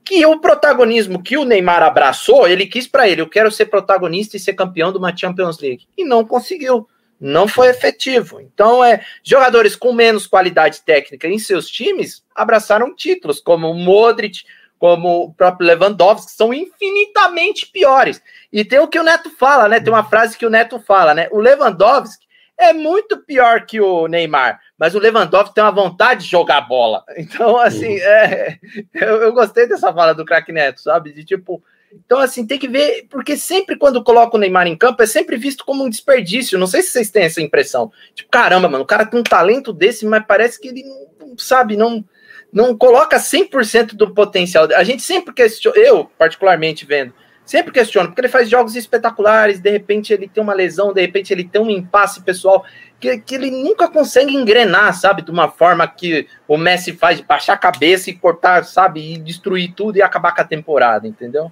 Que 0.04 0.26
o 0.26 0.40
protagonismo 0.40 1.22
que 1.22 1.36
o 1.36 1.44
Neymar 1.44 1.84
abraçou, 1.84 2.48
ele 2.48 2.66
quis 2.66 2.88
para 2.88 3.08
ele: 3.08 3.20
eu 3.20 3.28
quero 3.28 3.48
ser 3.48 3.66
protagonista 3.66 4.36
e 4.36 4.40
ser 4.40 4.54
campeão 4.54 4.90
de 4.90 4.98
uma 4.98 5.16
Champions 5.16 5.60
League. 5.60 5.86
E 5.96 6.04
não 6.04 6.24
conseguiu. 6.24 6.88
Não 7.20 7.46
foi 7.46 7.68
efetivo. 7.68 8.40
Então, 8.40 8.82
é 8.82 9.06
jogadores 9.22 9.76
com 9.76 9.92
menos 9.92 10.26
qualidade 10.26 10.82
técnica 10.82 11.28
em 11.28 11.38
seus 11.38 11.68
times 11.70 12.24
abraçaram 12.34 12.92
títulos, 12.92 13.38
como 13.38 13.70
o 13.70 13.74
Modric, 13.74 14.42
como 14.82 15.26
o 15.26 15.32
próprio 15.32 15.68
Lewandowski, 15.68 16.26
que 16.26 16.36
são 16.36 16.52
infinitamente 16.52 17.68
piores. 17.68 18.20
E 18.52 18.64
tem 18.64 18.80
o 18.80 18.88
que 18.88 18.98
o 18.98 19.04
Neto 19.04 19.30
fala, 19.30 19.68
né? 19.68 19.78
Tem 19.78 19.92
uma 19.92 20.02
frase 20.02 20.36
que 20.36 20.44
o 20.44 20.50
Neto 20.50 20.80
fala, 20.80 21.14
né? 21.14 21.28
O 21.30 21.38
Lewandowski 21.38 22.26
é 22.58 22.72
muito 22.72 23.16
pior 23.18 23.64
que 23.64 23.80
o 23.80 24.08
Neymar, 24.08 24.58
mas 24.76 24.96
o 24.96 24.98
Lewandowski 24.98 25.54
tem 25.54 25.62
uma 25.62 25.70
vontade 25.70 26.24
de 26.24 26.30
jogar 26.32 26.62
bola. 26.62 27.04
Então, 27.16 27.56
assim, 27.58 27.96
é, 28.00 28.58
eu, 28.92 29.22
eu, 29.22 29.32
gostei 29.32 29.68
dessa 29.68 29.92
fala 29.92 30.14
do 30.14 30.24
craque 30.24 30.50
Neto, 30.50 30.80
sabe? 30.80 31.12
De 31.12 31.24
tipo. 31.24 31.62
Então, 32.04 32.18
assim, 32.18 32.44
tem 32.44 32.58
que 32.58 32.66
ver, 32.66 33.06
porque 33.08 33.36
sempre 33.36 33.76
quando 33.76 34.02
coloca 34.02 34.36
o 34.36 34.40
Neymar 34.40 34.66
em 34.66 34.76
campo 34.76 35.00
é 35.00 35.06
sempre 35.06 35.36
visto 35.36 35.64
como 35.64 35.84
um 35.84 35.90
desperdício. 35.90 36.58
Não 36.58 36.66
sei 36.66 36.82
se 36.82 36.90
vocês 36.90 37.08
têm 37.08 37.22
essa 37.22 37.40
impressão. 37.40 37.92
Tipo, 38.16 38.28
caramba, 38.32 38.68
mano, 38.68 38.82
o 38.82 38.86
cara 38.86 39.06
tem 39.06 39.20
um 39.20 39.22
talento 39.22 39.72
desse, 39.72 40.04
mas 40.04 40.24
parece 40.26 40.60
que 40.60 40.66
ele 40.66 40.82
não, 40.82 41.38
sabe, 41.38 41.76
não 41.76 42.04
não 42.52 42.76
coloca 42.76 43.16
100% 43.16 43.94
do 43.94 44.12
potencial. 44.12 44.68
A 44.76 44.84
gente 44.84 45.02
sempre 45.02 45.32
questiona, 45.32 45.78
eu 45.78 46.10
particularmente 46.18 46.84
vendo, 46.84 47.14
sempre 47.44 47.72
questiono, 47.72 48.08
porque 48.08 48.20
ele 48.20 48.28
faz 48.28 48.48
jogos 48.48 48.76
espetaculares, 48.76 49.58
de 49.58 49.70
repente 49.70 50.12
ele 50.12 50.28
tem 50.28 50.42
uma 50.42 50.52
lesão, 50.52 50.92
de 50.92 51.00
repente 51.00 51.32
ele 51.32 51.44
tem 51.44 51.60
um 51.60 51.70
impasse 51.70 52.22
pessoal, 52.22 52.64
que, 53.00 53.18
que 53.18 53.34
ele 53.34 53.50
nunca 53.50 53.88
consegue 53.88 54.34
engrenar, 54.34 54.94
sabe, 54.94 55.22
de 55.22 55.30
uma 55.30 55.48
forma 55.48 55.86
que 55.88 56.28
o 56.46 56.56
Messi 56.56 56.92
faz, 56.92 57.18
de 57.18 57.24
baixar 57.24 57.54
a 57.54 57.58
cabeça 57.58 58.10
e 58.10 58.14
cortar, 58.14 58.64
sabe, 58.64 59.14
e 59.14 59.18
destruir 59.18 59.72
tudo 59.74 59.96
e 59.96 60.02
acabar 60.02 60.34
com 60.34 60.42
a 60.42 60.44
temporada, 60.44 61.08
entendeu? 61.08 61.50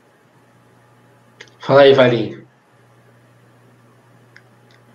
Fala 1.59 1.83
aí, 1.83 1.93
Valinho. 1.93 2.50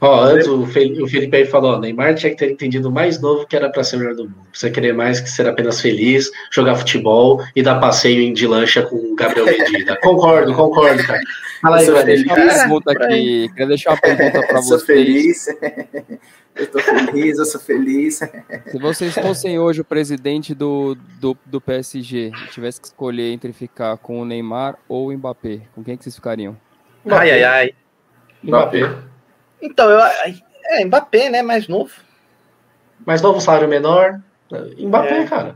Ó, 0.05 0.23
antes 0.23 0.45
o 0.45 0.67
Felipe 0.67 1.35
aí 1.35 1.45
falou, 1.45 1.79
Neymar 1.79 2.13
tinha 2.13 2.29
que 2.29 2.37
ter 2.37 2.51
entendido 2.51 2.91
mais 2.91 3.19
novo 3.19 3.47
que 3.47 3.55
era 3.55 3.71
para 3.71 3.83
ser 3.83 3.95
o 3.95 3.99
melhor 3.99 4.13
do 4.13 4.23
mundo. 4.25 4.35
Precisa 4.51 4.71
querer 4.71 4.93
mais 4.93 5.19
que 5.19 5.27
ser 5.27 5.47
apenas 5.47 5.81
feliz, 5.81 6.29
jogar 6.51 6.75
futebol 6.75 7.43
e 7.55 7.63
dar 7.63 7.79
passeio 7.79 8.31
de 8.31 8.45
lancha 8.45 8.83
com 8.83 8.97
o 8.97 9.15
Gabriel 9.15 9.47
Medina. 9.47 9.97
concordo, 10.03 10.53
concordo, 10.53 11.03
cara. 11.03 11.19
Fala 11.59 11.77
aí, 11.77 11.89
velho. 11.89 12.23
Uma 12.23 12.35
pergunta 12.35 12.91
aqui. 12.91 13.49
Queria 13.49 13.65
deixar 13.65 13.89
uma 13.93 13.97
pergunta 14.01 14.45
para 14.45 14.61
vocês. 14.61 14.67
Sou 14.67 14.79
feliz. 14.79 15.47
Eu 16.55 16.67
tô 16.67 16.79
feliz, 16.79 17.37
eu 17.37 17.45
sou 17.45 17.59
feliz. 17.59 18.15
Se 18.15 18.79
vocês 18.79 19.13
fossem 19.13 19.59
hoje 19.59 19.81
o 19.81 19.83
presidente 19.83 20.55
do, 20.55 20.95
do, 21.19 21.35
do 21.45 21.59
PSG 21.59 22.31
e 22.33 22.47
tivesse 22.47 22.79
que 22.79 22.87
escolher 22.87 23.33
entre 23.33 23.51
ficar 23.51 23.97
com 23.97 24.21
o 24.21 24.25
Neymar 24.25 24.77
ou 24.87 25.09
o 25.09 25.11
Mbappé, 25.11 25.63
com 25.75 25.83
quem 25.83 25.97
que 25.97 26.05
vocês 26.05 26.15
ficariam? 26.15 26.55
Ai, 27.07 27.29
ai, 27.29 27.43
ai. 27.43 27.73
Mbappé. 28.41 28.87
Mbappé. 28.87 29.14
Então, 29.65 29.89
eu, 29.89 29.99
é 29.99 30.85
Mbappé, 30.85 31.29
né? 31.29 31.41
Mais 31.41 31.67
novo. 31.67 31.91
Mais 33.05 33.21
novo, 33.21 33.41
salário 33.41 33.67
menor. 33.67 34.19
Mbappé, 34.77 35.19
é. 35.19 35.25
cara. 35.25 35.55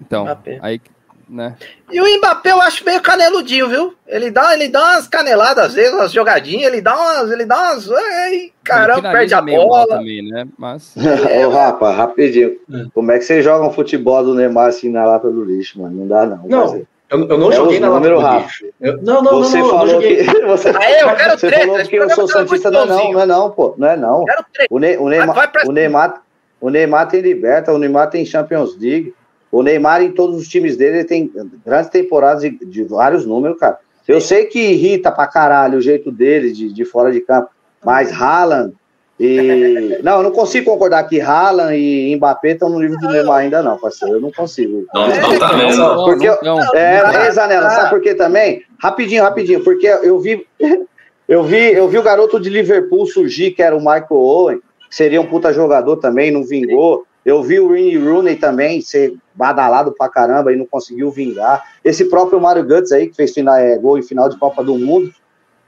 Então, 0.00 0.24
Mbappé. 0.24 0.58
aí, 0.62 0.80
né? 1.28 1.56
E 1.90 2.00
o 2.00 2.18
Mbappé 2.18 2.50
eu 2.50 2.60
acho 2.60 2.84
meio 2.84 3.00
caneludinho, 3.00 3.68
viu? 3.68 3.94
Ele 4.06 4.30
dá, 4.30 4.54
ele 4.54 4.68
dá 4.68 4.80
umas 4.80 5.06
caneladas, 5.06 5.66
às 5.66 5.74
vezes, 5.74 5.92
umas 5.92 6.12
jogadinhas, 6.12 6.72
ele 6.72 6.80
dá 6.80 6.96
umas, 6.96 7.30
ele 7.30 7.44
dá 7.44 7.56
umas, 7.56 7.90
ai, 7.90 8.52
caramba, 8.64 9.10
perde 9.10 9.34
a 9.34 9.42
bola. 9.42 9.98
Também, 9.98 10.22
né? 10.22 10.46
Mas... 10.58 10.94
Ô, 11.46 11.50
Rapa, 11.50 11.92
rapidinho. 11.92 12.56
É. 12.72 12.86
Como 12.92 13.12
é 13.12 13.18
que 13.18 13.24
vocês 13.24 13.44
jogam 13.44 13.72
futebol 13.72 14.24
do 14.24 14.34
Neymar 14.34 14.68
assim 14.68 14.88
na 14.88 15.04
lata 15.04 15.30
do 15.30 15.44
lixo, 15.44 15.80
mano? 15.80 15.98
Não 15.98 16.08
dá, 16.08 16.26
não. 16.26 16.46
Não, 16.46 16.86
eu, 17.10 17.28
eu 17.28 17.38
não 17.38 17.50
é 17.50 17.56
joguei 17.56 17.80
na 17.80 17.88
número 17.90 18.18
rápido. 18.20 18.72
não, 19.02 19.22
não, 19.22 19.38
você 19.38 19.58
não, 19.58 19.64
não, 19.64 19.70
falou 19.70 19.94
não 19.94 20.00
que 20.00 20.22
você, 20.46 20.68
ah, 20.68 20.90
eu 21.00 21.16
quero 21.16 21.38
você 21.38 21.46
treta, 21.48 21.66
falou 21.66 21.84
que 21.84 21.96
eu 21.96 22.10
sou 22.10 22.28
santista, 22.28 22.70
não, 22.70 22.86
não, 22.86 23.12
não 23.12 23.20
é 23.20 23.26
não, 23.26 23.50
pô, 23.50 23.74
não 23.76 23.88
é 23.88 23.96
não. 23.96 24.24
O, 24.70 24.78
ne, 24.78 24.96
o, 24.96 25.08
Neymar, 25.08 25.52
o 25.66 25.72
Neymar, 25.72 26.22
o 26.60 26.70
Neymar 26.70 27.08
tem 27.08 27.20
liberta, 27.20 27.72
o 27.72 27.78
Neymar 27.78 28.10
tem 28.10 28.24
Champions 28.24 28.78
League. 28.78 29.14
O 29.50 29.64
Neymar, 29.64 30.02
em 30.02 30.12
todos 30.12 30.36
os 30.36 30.46
times 30.46 30.76
dele, 30.76 30.98
ele 30.98 31.04
tem 31.04 31.32
grandes 31.66 31.90
temporadas 31.90 32.42
de, 32.42 32.50
de 32.50 32.84
vários 32.84 33.26
números, 33.26 33.58
cara. 33.58 33.80
Eu 34.06 34.20
sei 34.20 34.46
que 34.46 34.58
irrita 34.58 35.10
pra 35.10 35.26
caralho 35.26 35.78
o 35.78 35.80
jeito 35.80 36.12
dele 36.12 36.52
de, 36.52 36.72
de 36.72 36.84
fora 36.84 37.10
de 37.10 37.20
campo, 37.20 37.50
mas 37.84 38.12
Haaland 38.12 38.74
e. 39.20 40.00
Não, 40.02 40.16
eu 40.16 40.22
não 40.22 40.30
consigo 40.30 40.70
concordar 40.70 41.04
que 41.04 41.20
Haaland 41.20 41.76
e 41.76 42.16
Mbappé 42.16 42.52
estão 42.52 42.70
no 42.70 42.80
nível 42.80 42.98
do 42.98 43.08
Neymar 43.08 43.40
ainda, 43.40 43.62
não, 43.62 43.76
parceiro. 43.76 44.14
Eu 44.14 44.20
não 44.20 44.32
consigo. 44.32 44.86
Não, 44.94 45.08
não 45.08 45.38
tá 45.38 45.52
mesmo. 45.52 45.82
Não, 45.82 46.04
Porque 46.04 46.26
eu- 46.26 46.38
não, 46.42 46.56
não. 46.56 46.74
É, 46.74 47.26
é, 47.26 47.30
Zanella, 47.30 47.68
sabe 47.68 47.90
por 47.90 48.00
quê 48.00 48.14
também? 48.14 48.62
Rapidinho, 48.82 49.22
rapidinho, 49.22 49.62
porque 49.62 49.86
eu 49.86 50.18
vi, 50.18 50.46
eu 51.28 51.42
vi, 51.44 51.72
eu 51.72 51.86
vi 51.86 51.98
o 51.98 52.02
garoto 52.02 52.40
de 52.40 52.48
Liverpool 52.48 53.04
surgir, 53.06 53.50
que 53.50 53.62
era 53.62 53.76
o 53.76 53.80
Michael 53.80 54.06
Owen, 54.10 54.58
que 54.88 54.96
seria 54.96 55.20
um 55.20 55.26
puta 55.26 55.52
jogador 55.52 55.98
também, 55.98 56.30
não 56.30 56.42
vingou. 56.42 57.04
Eu 57.22 57.42
vi 57.42 57.60
o 57.60 57.68
Rooney 57.68 57.98
Rooney 57.98 58.36
também 58.36 58.80
ser 58.80 59.12
badalado 59.34 59.92
pra 59.92 60.08
caramba 60.08 60.50
e 60.50 60.56
não 60.56 60.64
conseguiu 60.64 61.10
vingar. 61.10 61.62
Esse 61.84 62.06
próprio 62.06 62.40
Mário 62.40 62.64
Götze 62.64 62.94
aí, 62.94 63.08
que 63.08 63.14
fez 63.14 63.34
final, 63.34 63.56
é, 63.56 63.76
gol 63.76 63.98
em 63.98 64.02
final 64.02 64.30
de 64.30 64.38
Copa 64.38 64.64
do 64.64 64.78
Mundo 64.78 65.12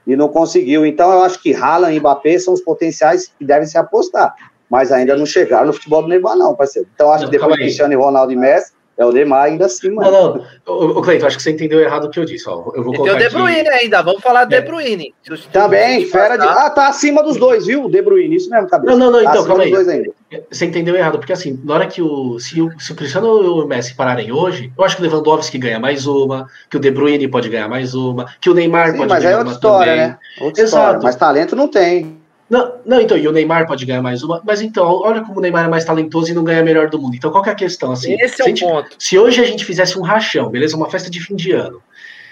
e 0.05 0.15
não 0.15 0.27
conseguiu. 0.27 0.85
Então 0.85 1.11
eu 1.11 1.21
acho 1.23 1.41
que 1.41 1.53
Haaland 1.53 1.95
e 1.95 1.99
Mbappé 1.99 2.37
são 2.39 2.53
os 2.53 2.61
potenciais 2.61 3.31
que 3.37 3.45
devem 3.45 3.67
se 3.67 3.77
apostar. 3.77 4.33
Mas 4.69 4.91
ainda 4.91 5.15
não 5.15 5.25
chegaram 5.25 5.67
no 5.67 5.73
futebol 5.73 6.01
do 6.01 6.07
Neymar, 6.07 6.35
não, 6.35 6.55
parceiro. 6.55 6.87
Então 6.95 7.11
acho 7.11 7.25
Não, 7.25 7.29
que 7.31 7.37
depois 7.37 7.53
de. 7.55 7.61
Cristiano 7.61 7.93
e 7.93 7.95
Ronaldo 7.95 8.31
e 8.31 8.35
Messi, 8.35 8.71
é 8.97 9.05
o 9.05 9.11
Neymar 9.11 9.43
ainda 9.43 9.65
assim, 9.65 9.89
Não, 9.89 9.95
mano. 9.95 10.45
não. 10.65 10.73
Ô, 10.75 10.99
ô, 10.99 11.01
Cleiton, 11.01 11.27
acho 11.27 11.37
que 11.37 11.43
você 11.43 11.51
entendeu 11.51 11.79
errado 11.79 12.05
o 12.05 12.09
que 12.09 12.19
eu 12.19 12.25
disse. 12.25 12.47
Ó. 12.49 12.71
Eu 12.75 12.83
vou 12.83 12.93
E 12.93 12.97
tem 12.97 13.05
colocar 13.05 13.13
o 13.13 13.17
De 13.17 13.23
aqui- 13.25 13.35
Bruyne 13.35 13.69
ainda, 13.69 14.01
vamos 14.01 14.21
falar 14.21 14.45
do 14.45 14.53
É. 14.55 14.61
De 14.61 14.65
Bruyne. 14.67 15.13
Também, 15.51 16.05
os 16.05 16.11
fera 16.11 16.37
de. 16.37 16.45
Ah, 16.47 16.69
tá 16.69 16.87
acima 16.87 17.21
dos 17.23 17.37
dois, 17.37 17.65
viu? 17.67 17.85
O 17.85 17.89
De 17.89 18.01
Bruyne, 18.01 18.35
isso 18.35 18.49
mesmo, 18.49 18.67
cabeça. 18.67 18.91
Não, 18.95 18.97
não, 18.97 19.11
não, 19.11 19.23
Tá 19.23 19.29
então, 19.31 19.41
acima 19.43 19.57
calma 19.57 19.77
dos 19.77 19.87
aí. 19.87 20.11
Você 20.51 20.65
entendeu 20.65 20.95
errado, 20.95 21.17
porque 21.17 21.33
assim, 21.33 21.59
na 21.63 21.73
hora 21.75 21.87
que 21.87 22.01
o. 22.01 22.39
Se 22.39 22.61
o, 22.61 22.71
se 22.79 22.91
o 22.91 22.95
Cristiano 22.95 23.27
e 23.43 23.47
o 23.47 23.67
Messi 23.67 23.93
pararem 23.95 24.31
hoje, 24.31 24.71
eu 24.77 24.83
acho 24.83 24.95
que 24.95 25.01
o 25.01 25.05
Lewandowski 25.05 25.57
ganha 25.57 25.79
mais 25.79 26.07
uma, 26.07 26.47
que 26.69 26.77
o 26.77 26.79
De 26.79 26.89
Bruyne 26.91 27.27
pode 27.27 27.49
ganhar 27.49 27.67
mais 27.67 27.93
uma, 27.93 28.25
que 28.41 28.49
o 28.49 28.53
Neymar 28.53 28.91
Sim, 28.91 28.97
pode 28.97 29.09
mas 29.09 29.23
ganhar 29.23 29.33
é 29.33 29.37
outra 29.37 29.47
uma 29.49 29.53
história, 29.53 29.91
também. 29.93 30.07
né? 30.07 30.17
Outra 30.41 30.63
Exato. 30.63 30.81
história. 30.83 30.99
Mas 31.03 31.15
talento 31.15 31.55
não 31.55 31.67
tem. 31.67 32.17
Não, 32.49 32.73
não, 32.85 33.01
então, 33.01 33.17
e 33.17 33.27
o 33.27 33.31
Neymar 33.31 33.65
pode 33.65 33.83
ganhar 33.85 34.01
mais 34.01 34.21
uma, 34.21 34.39
mas 34.45 34.61
então, 34.61 34.85
olha 34.85 35.21
como 35.21 35.39
o 35.39 35.41
Neymar 35.41 35.65
é 35.65 35.67
mais 35.69 35.85
talentoso 35.85 36.29
e 36.29 36.33
não 36.35 36.43
ganha 36.43 36.61
melhor 36.61 36.87
do 36.89 36.99
mundo. 37.01 37.15
Então, 37.15 37.31
qual 37.31 37.41
que 37.43 37.49
é 37.49 37.53
a 37.53 37.55
questão? 37.55 37.91
Assim, 37.93 38.13
Esse 38.21 38.35
se, 38.35 38.41
é 38.41 38.45
o 38.45 38.47
gente- 38.49 38.63
ponto. 38.63 38.89
se 38.99 39.17
hoje 39.17 39.41
a 39.41 39.45
gente 39.45 39.65
fizesse 39.65 39.97
um 39.97 40.01
rachão, 40.03 40.49
beleza? 40.49 40.75
Uma 40.77 40.89
festa 40.89 41.09
de 41.09 41.19
fim 41.19 41.35
de 41.35 41.51
ano. 41.51 41.81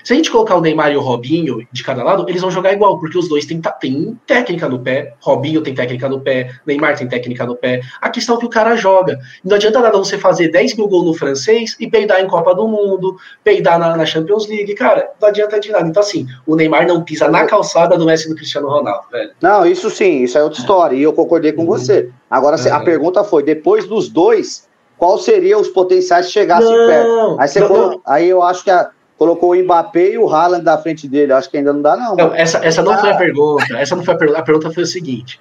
Se 0.03 0.13
a 0.13 0.15
gente 0.15 0.31
colocar 0.31 0.55
o 0.55 0.61
Neymar 0.61 0.91
e 0.91 0.97
o 0.97 1.01
Robinho 1.01 1.65
de 1.71 1.83
cada 1.83 2.03
lado, 2.03 2.25
eles 2.27 2.41
vão 2.41 2.49
jogar 2.51 2.73
igual, 2.73 2.99
porque 2.99 3.17
os 3.17 3.27
dois 3.27 3.45
têm, 3.45 3.61
têm 3.79 4.19
técnica 4.25 4.67
no 4.67 4.79
pé. 4.79 5.13
Robinho 5.19 5.61
tem 5.61 5.73
técnica 5.73 6.07
no 6.09 6.19
pé, 6.21 6.51
Neymar 6.65 6.97
tem 6.97 7.07
técnica 7.07 7.45
no 7.45 7.55
pé. 7.55 7.81
A 8.01 8.09
questão 8.09 8.35
é 8.35 8.39
que 8.39 8.45
o 8.45 8.49
cara 8.49 8.75
joga. 8.75 9.19
Não 9.43 9.55
adianta 9.55 9.79
nada 9.79 9.97
você 9.97 10.17
fazer 10.17 10.49
10 10.49 10.75
mil 10.77 10.87
gols 10.87 11.05
no 11.05 11.13
francês 11.13 11.75
e 11.79 11.89
peidar 11.89 12.21
em 12.21 12.27
Copa 12.27 12.53
do 12.55 12.67
Mundo, 12.67 13.15
peidar 13.43 13.77
na, 13.79 13.95
na 13.95 14.05
Champions 14.05 14.47
League. 14.47 14.73
Cara, 14.75 15.09
não 15.21 15.29
adianta 15.29 15.59
de 15.59 15.71
nada. 15.71 15.87
Então, 15.87 16.01
assim, 16.01 16.25
o 16.47 16.55
Neymar 16.55 16.87
não 16.87 17.03
pisa 17.03 17.27
na 17.27 17.45
calçada 17.45 17.97
do 17.97 18.05
Messi 18.05 18.25
e 18.25 18.29
do 18.29 18.35
Cristiano 18.35 18.67
Ronaldo, 18.69 19.05
velho. 19.11 19.31
Não, 19.41 19.65
isso 19.65 19.89
sim, 19.89 20.23
isso 20.23 20.37
é 20.37 20.43
outra 20.43 20.59
história. 20.59 20.95
E 20.95 21.03
eu 21.03 21.13
concordei 21.13 21.51
com 21.51 21.61
Uhum. 21.61 21.67
você. 21.67 22.09
Agora, 22.29 22.55
a 22.57 22.77
Uhum. 22.79 22.83
pergunta 22.85 23.23
foi: 23.23 23.43
depois 23.43 23.85
dos 23.85 24.09
dois, 24.09 24.67
qual 24.97 25.17
seria 25.17 25.57
os 25.57 25.67
potenciais 25.67 26.27
se 26.27 26.31
chegassem 26.31 26.73
perto? 26.85 27.37
Aí, 27.39 27.47
você 27.47 27.59
não, 27.59 27.67
colo- 27.67 27.89
não. 27.91 28.01
aí 28.05 28.29
eu 28.29 28.41
acho 28.41 28.63
que 28.63 28.71
a- 28.71 28.89
colocou 29.21 29.51
o 29.51 29.55
Mbappé 29.55 30.13
e 30.13 30.17
o 30.17 30.27
Haaland 30.27 30.63
da 30.65 30.79
frente 30.79 31.07
dele. 31.07 31.31
Eu 31.31 31.37
acho 31.37 31.47
que 31.47 31.55
ainda 31.57 31.71
não 31.71 31.79
dá, 31.83 31.95
não. 31.95 32.15
Não, 32.15 32.33
essa, 32.33 32.57
essa 32.65 32.81
não 32.81 32.93
Ah. 32.93 32.97
foi 32.97 33.11
a 33.11 33.15
pergunta. 33.15 33.77
Essa 33.77 33.95
não 33.95 34.03
foi 34.03 34.15
a 34.15 34.17
pergunta. 34.17 34.39
A 34.39 34.43
pergunta 34.43 34.71
foi 34.71 34.81
o 34.81 34.87
seguinte: 34.87 35.39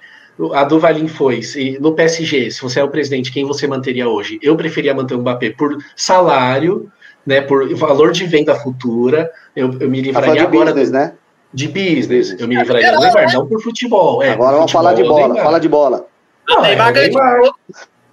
a 0.53 0.63
do 0.63 0.79
Valim 0.79 1.07
foi: 1.07 1.41
se, 1.41 1.79
no 1.81 1.91
PSG, 1.93 2.51
se 2.51 2.61
você 2.61 2.79
é 2.79 2.83
o 2.83 2.89
presidente, 2.89 3.31
quem 3.31 3.43
você 3.43 3.65
manteria 3.65 4.07
hoje? 4.07 4.37
Eu 4.43 4.55
preferia 4.55 4.93
manter 4.93 5.15
o 5.15 5.19
Mbappé 5.21 5.49
por 5.57 5.75
salário, 5.95 6.91
né, 7.25 7.41
por 7.41 7.73
valor 7.75 8.11
de 8.11 8.23
venda 8.27 8.53
futura. 8.53 9.31
Eu, 9.55 9.71
eu 9.79 9.89
me 9.89 9.97
Tá 9.99 10.05
livraria 10.05 10.33
de 10.33 10.39
agora 10.41 10.65
business, 10.73 10.89
do- 10.91 10.93
né? 10.93 11.13
de 11.51 11.67
business. 11.67 12.35
Eu 12.39 12.47
me 12.47 12.55
livraria 12.55 12.91
do 12.93 12.99
Neymar, 12.99 13.33
não 13.33 13.47
por 13.47 13.61
futebol. 13.63 14.21
É, 14.21 14.29
Agora 14.29 14.51
por 14.51 14.57
vamos 14.57 14.71
futebol, 14.71 14.83
falar 14.83 14.93
de 14.93 15.03
bola. 15.03 15.43
Fala 15.43 15.59
de 15.59 15.67
bola. 15.69 16.05
Não, 16.47 16.59
Ah, 16.59 16.61
Neymar 16.61 16.89
é 16.89 16.91
ganha 16.93 17.09
de. 17.09 17.17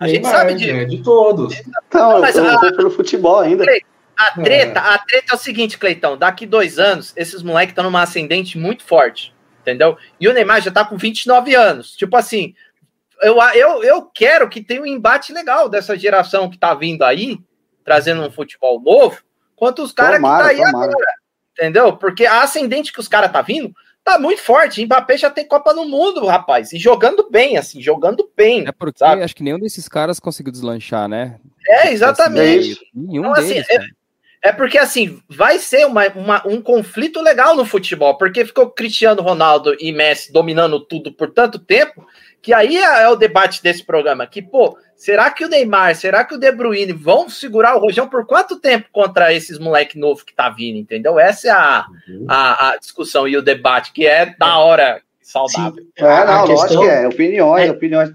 A 0.00 0.06
gente 0.08 0.22
Neymar, 0.22 0.32
sabe 0.40 0.54
disso. 0.54 0.70
é, 0.70 0.84
de 0.86 0.98
todos. 1.02 1.60
Então, 1.88 2.12
eu, 2.12 2.20
Mas 2.22 2.36
eu 2.36 2.48
a- 2.48 2.58
vou 2.58 2.72
pelo 2.74 2.90
futebol 2.90 3.40
ainda. 3.40 3.66
A 4.18 4.32
treta, 4.42 4.80
a 4.80 4.98
treta 4.98 5.32
é 5.32 5.34
o 5.36 5.38
seguinte, 5.38 5.78
Cleitão. 5.78 6.16
Daqui 6.16 6.44
dois 6.44 6.78
anos, 6.78 7.12
esses 7.16 7.42
moleques 7.42 7.70
estão 7.70 7.84
numa 7.84 8.02
ascendente 8.02 8.58
muito 8.58 8.82
forte. 8.84 9.32
Entendeu? 9.60 9.96
E 10.18 10.26
o 10.26 10.32
Neymar 10.32 10.60
já 10.60 10.70
tá 10.70 10.84
com 10.84 10.96
29 10.96 11.54
anos. 11.54 11.94
Tipo 11.94 12.16
assim, 12.16 12.54
eu, 13.22 13.36
eu, 13.54 13.84
eu 13.84 14.02
quero 14.02 14.48
que 14.48 14.62
tenha 14.62 14.82
um 14.82 14.86
embate 14.86 15.32
legal 15.32 15.68
dessa 15.68 15.96
geração 15.96 16.50
que 16.50 16.58
tá 16.58 16.74
vindo 16.74 17.02
aí, 17.04 17.38
trazendo 17.84 18.22
um 18.22 18.30
futebol 18.30 18.80
novo, 18.80 19.22
quanto 19.54 19.82
os 19.82 19.92
caras 19.92 20.16
que 20.16 20.22
tá 20.22 20.46
aí 20.46 20.56
tomara. 20.56 20.84
agora. 20.90 21.06
Entendeu? 21.52 21.96
Porque 21.96 22.24
a 22.24 22.42
ascendente 22.42 22.92
que 22.92 23.00
os 23.00 23.08
caras 23.08 23.30
tá 23.30 23.42
vindo 23.42 23.72
tá 24.04 24.18
muito 24.18 24.40
forte. 24.40 24.84
Mbappé 24.84 25.18
já 25.18 25.28
tem 25.28 25.46
Copa 25.46 25.74
no 25.74 25.84
Mundo, 25.84 26.24
rapaz. 26.24 26.72
E 26.72 26.78
jogando 26.78 27.28
bem, 27.30 27.58
assim, 27.58 27.82
jogando 27.82 28.30
bem. 28.34 28.66
É 28.66 28.72
porque 28.72 28.98
Sabe? 28.98 29.22
acho 29.22 29.36
que 29.36 29.42
nenhum 29.42 29.58
desses 29.58 29.86
caras 29.86 30.18
conseguiu 30.18 30.50
deslanchar, 30.50 31.08
né? 31.08 31.38
É, 31.68 31.92
exatamente. 31.92 32.72
Assim, 32.72 32.80
Nenhum 32.94 33.20
Então, 33.22 33.32
assim, 33.34 33.48
deles. 33.48 33.66
é- 33.68 33.76
cara. 33.76 33.88
É 34.42 34.52
porque, 34.52 34.78
assim, 34.78 35.20
vai 35.28 35.58
ser 35.58 35.84
uma, 35.86 36.06
uma- 36.14 36.42
um 36.46 36.60
conflito 36.62 37.20
legal 37.20 37.56
no 37.56 37.64
futebol, 37.64 38.16
porque 38.16 38.44
ficou 38.44 38.70
Cristiano 38.70 39.20
Ronaldo 39.20 39.74
e 39.80 39.90
Messi 39.92 40.32
dominando 40.32 40.78
tudo 40.80 41.12
por 41.12 41.30
tanto 41.30 41.58
tempo, 41.58 42.06
que 42.40 42.52
aí 42.52 42.76
é, 42.76 43.02
é 43.02 43.08
o 43.08 43.16
debate 43.16 43.60
desse 43.62 43.84
programa, 43.84 44.26
que, 44.28 44.40
pô, 44.40 44.78
será 44.94 45.28
que 45.30 45.44
o 45.44 45.48
Neymar, 45.48 45.94
será 45.96 46.24
que 46.24 46.34
o 46.34 46.38
De 46.38 46.52
Bruyne 46.52 46.92
vão 46.92 47.28
segurar 47.28 47.74
o 47.76 47.80
Rojão 47.80 48.08
por 48.08 48.24
quanto 48.26 48.60
tempo 48.60 48.88
contra 48.92 49.32
esses 49.34 49.58
moleque 49.58 49.98
novo 49.98 50.24
que 50.24 50.32
tá 50.32 50.48
vindo, 50.48 50.78
entendeu? 50.78 51.18
Essa 51.18 51.48
é 51.48 51.50
a, 51.50 51.84
a, 52.28 52.68
a 52.70 52.76
discussão 52.76 53.26
e 53.26 53.36
o 53.36 53.42
debate, 53.42 53.92
que 53.92 54.06
é 54.06 54.34
da 54.38 54.56
hora, 54.58 55.02
saudável. 55.20 55.82
Sim, 55.82 55.90
É, 55.96 56.04
a- 56.06 56.22
a 56.22 56.24
não, 56.26 56.40
lógico 56.46 56.62
questão- 56.68 56.82
que 56.82 56.88
é. 56.88 57.08
Opiniões, 57.08 57.68
É. 57.68 57.70
opiniões. 57.72 58.10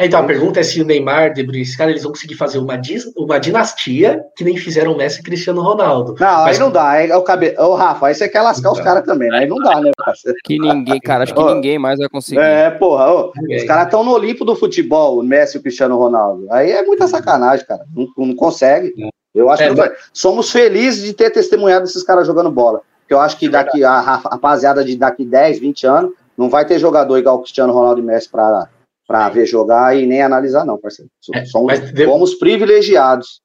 Então, 0.00 0.20
a 0.20 0.22
pergunta 0.24 0.60
é 0.60 0.62
se 0.62 0.80
o 0.80 0.84
Neymar, 0.84 1.32
De 1.32 1.42
Bruyne, 1.42 1.62
esses 1.62 1.74
caras, 1.74 1.90
eles 1.90 2.04
vão 2.04 2.12
conseguir 2.12 2.36
fazer 2.36 2.58
uma, 2.58 2.80
uma 3.16 3.38
dinastia 3.40 4.22
que 4.36 4.44
nem 4.44 4.56
fizeram 4.56 4.92
o 4.92 4.96
Messi 4.96 5.18
e 5.18 5.22
Cristiano 5.24 5.60
Ronaldo. 5.60 6.14
Não, 6.20 6.44
Mas- 6.44 6.56
aí 6.56 6.58
não 6.62 6.70
dá. 6.70 6.88
Aí, 6.90 7.10
é 7.10 7.16
o 7.16 7.22
cabe... 7.22 7.52
Ô, 7.58 7.74
Rafa, 7.74 8.06
aí 8.06 8.14
você 8.14 8.28
quer 8.28 8.42
lascar 8.42 8.70
os 8.70 8.78
Não. 8.78 8.84
caras 8.84 9.04
também, 9.04 9.28
né? 9.28 9.38
Aí 9.38 9.46
não 9.48 9.56
dá, 9.56 9.80
né, 9.80 9.90
parceiro? 9.96 10.38
Que 10.44 10.56
ninguém, 10.56 11.00
cara, 11.00 11.24
acho 11.24 11.34
que 11.34 11.42
ninguém 11.42 11.80
mais 11.80 11.98
vai 11.98 12.08
conseguir. 12.08 12.40
É, 12.40 12.70
porra, 12.70 13.12
os 13.16 13.64
caras 13.64 13.86
estão 13.86 14.04
no 14.04 14.12
Olimpo 14.12 14.44
do 14.44 14.54
futebol, 14.54 15.18
o 15.18 15.22
Messi 15.24 15.56
e 15.56 15.60
o 15.60 15.62
Cristiano 15.62 15.98
Ronaldo. 15.98 16.46
Aí 16.52 16.70
é 16.70 16.82
muita 16.84 17.08
sacanagem, 17.08 17.66
cara. 17.66 17.84
Não, 17.92 18.06
não 18.26 18.36
consegue. 18.36 18.94
Eu 19.34 19.50
acho 19.50 19.64
É, 19.64 19.68
que 19.70 19.74
mas- 19.74 19.92
somos 20.12 20.50
felizes 20.52 21.02
de 21.04 21.12
ter 21.12 21.30
testemunhado 21.30 21.84
esses 21.86 22.04
caras 22.04 22.24
jogando 22.24 22.52
bola. 22.52 22.82
Porque 23.00 23.14
eu 23.14 23.20
acho 23.20 23.36
que 23.36 23.48
daqui 23.48 23.82
a 23.82 23.98
Rafa- 24.00 24.28
rapaziada 24.28 24.84
de 24.84 24.94
daqui 24.96 25.24
10, 25.24 25.58
20 25.58 25.86
anos 25.88 26.12
não 26.36 26.48
vai 26.48 26.64
ter 26.64 26.78
jogador 26.78 27.18
igual 27.18 27.36
o 27.36 27.40
Cristiano 27.40 27.72
Ronaldo 27.72 28.00
e 28.00 28.04
Messi 28.04 28.28
pra, 28.28 28.68
pra 29.08 29.30
ver 29.30 29.46
jogar 29.46 29.96
e 29.96 30.06
nem 30.06 30.22
analisar, 30.22 30.66
não, 30.66 30.78
parceiro. 30.78 31.10
É, 31.34 31.46
Somos, 31.46 31.80
de- 31.92 32.04
fomos 32.04 32.34
privilegiados. 32.34 33.40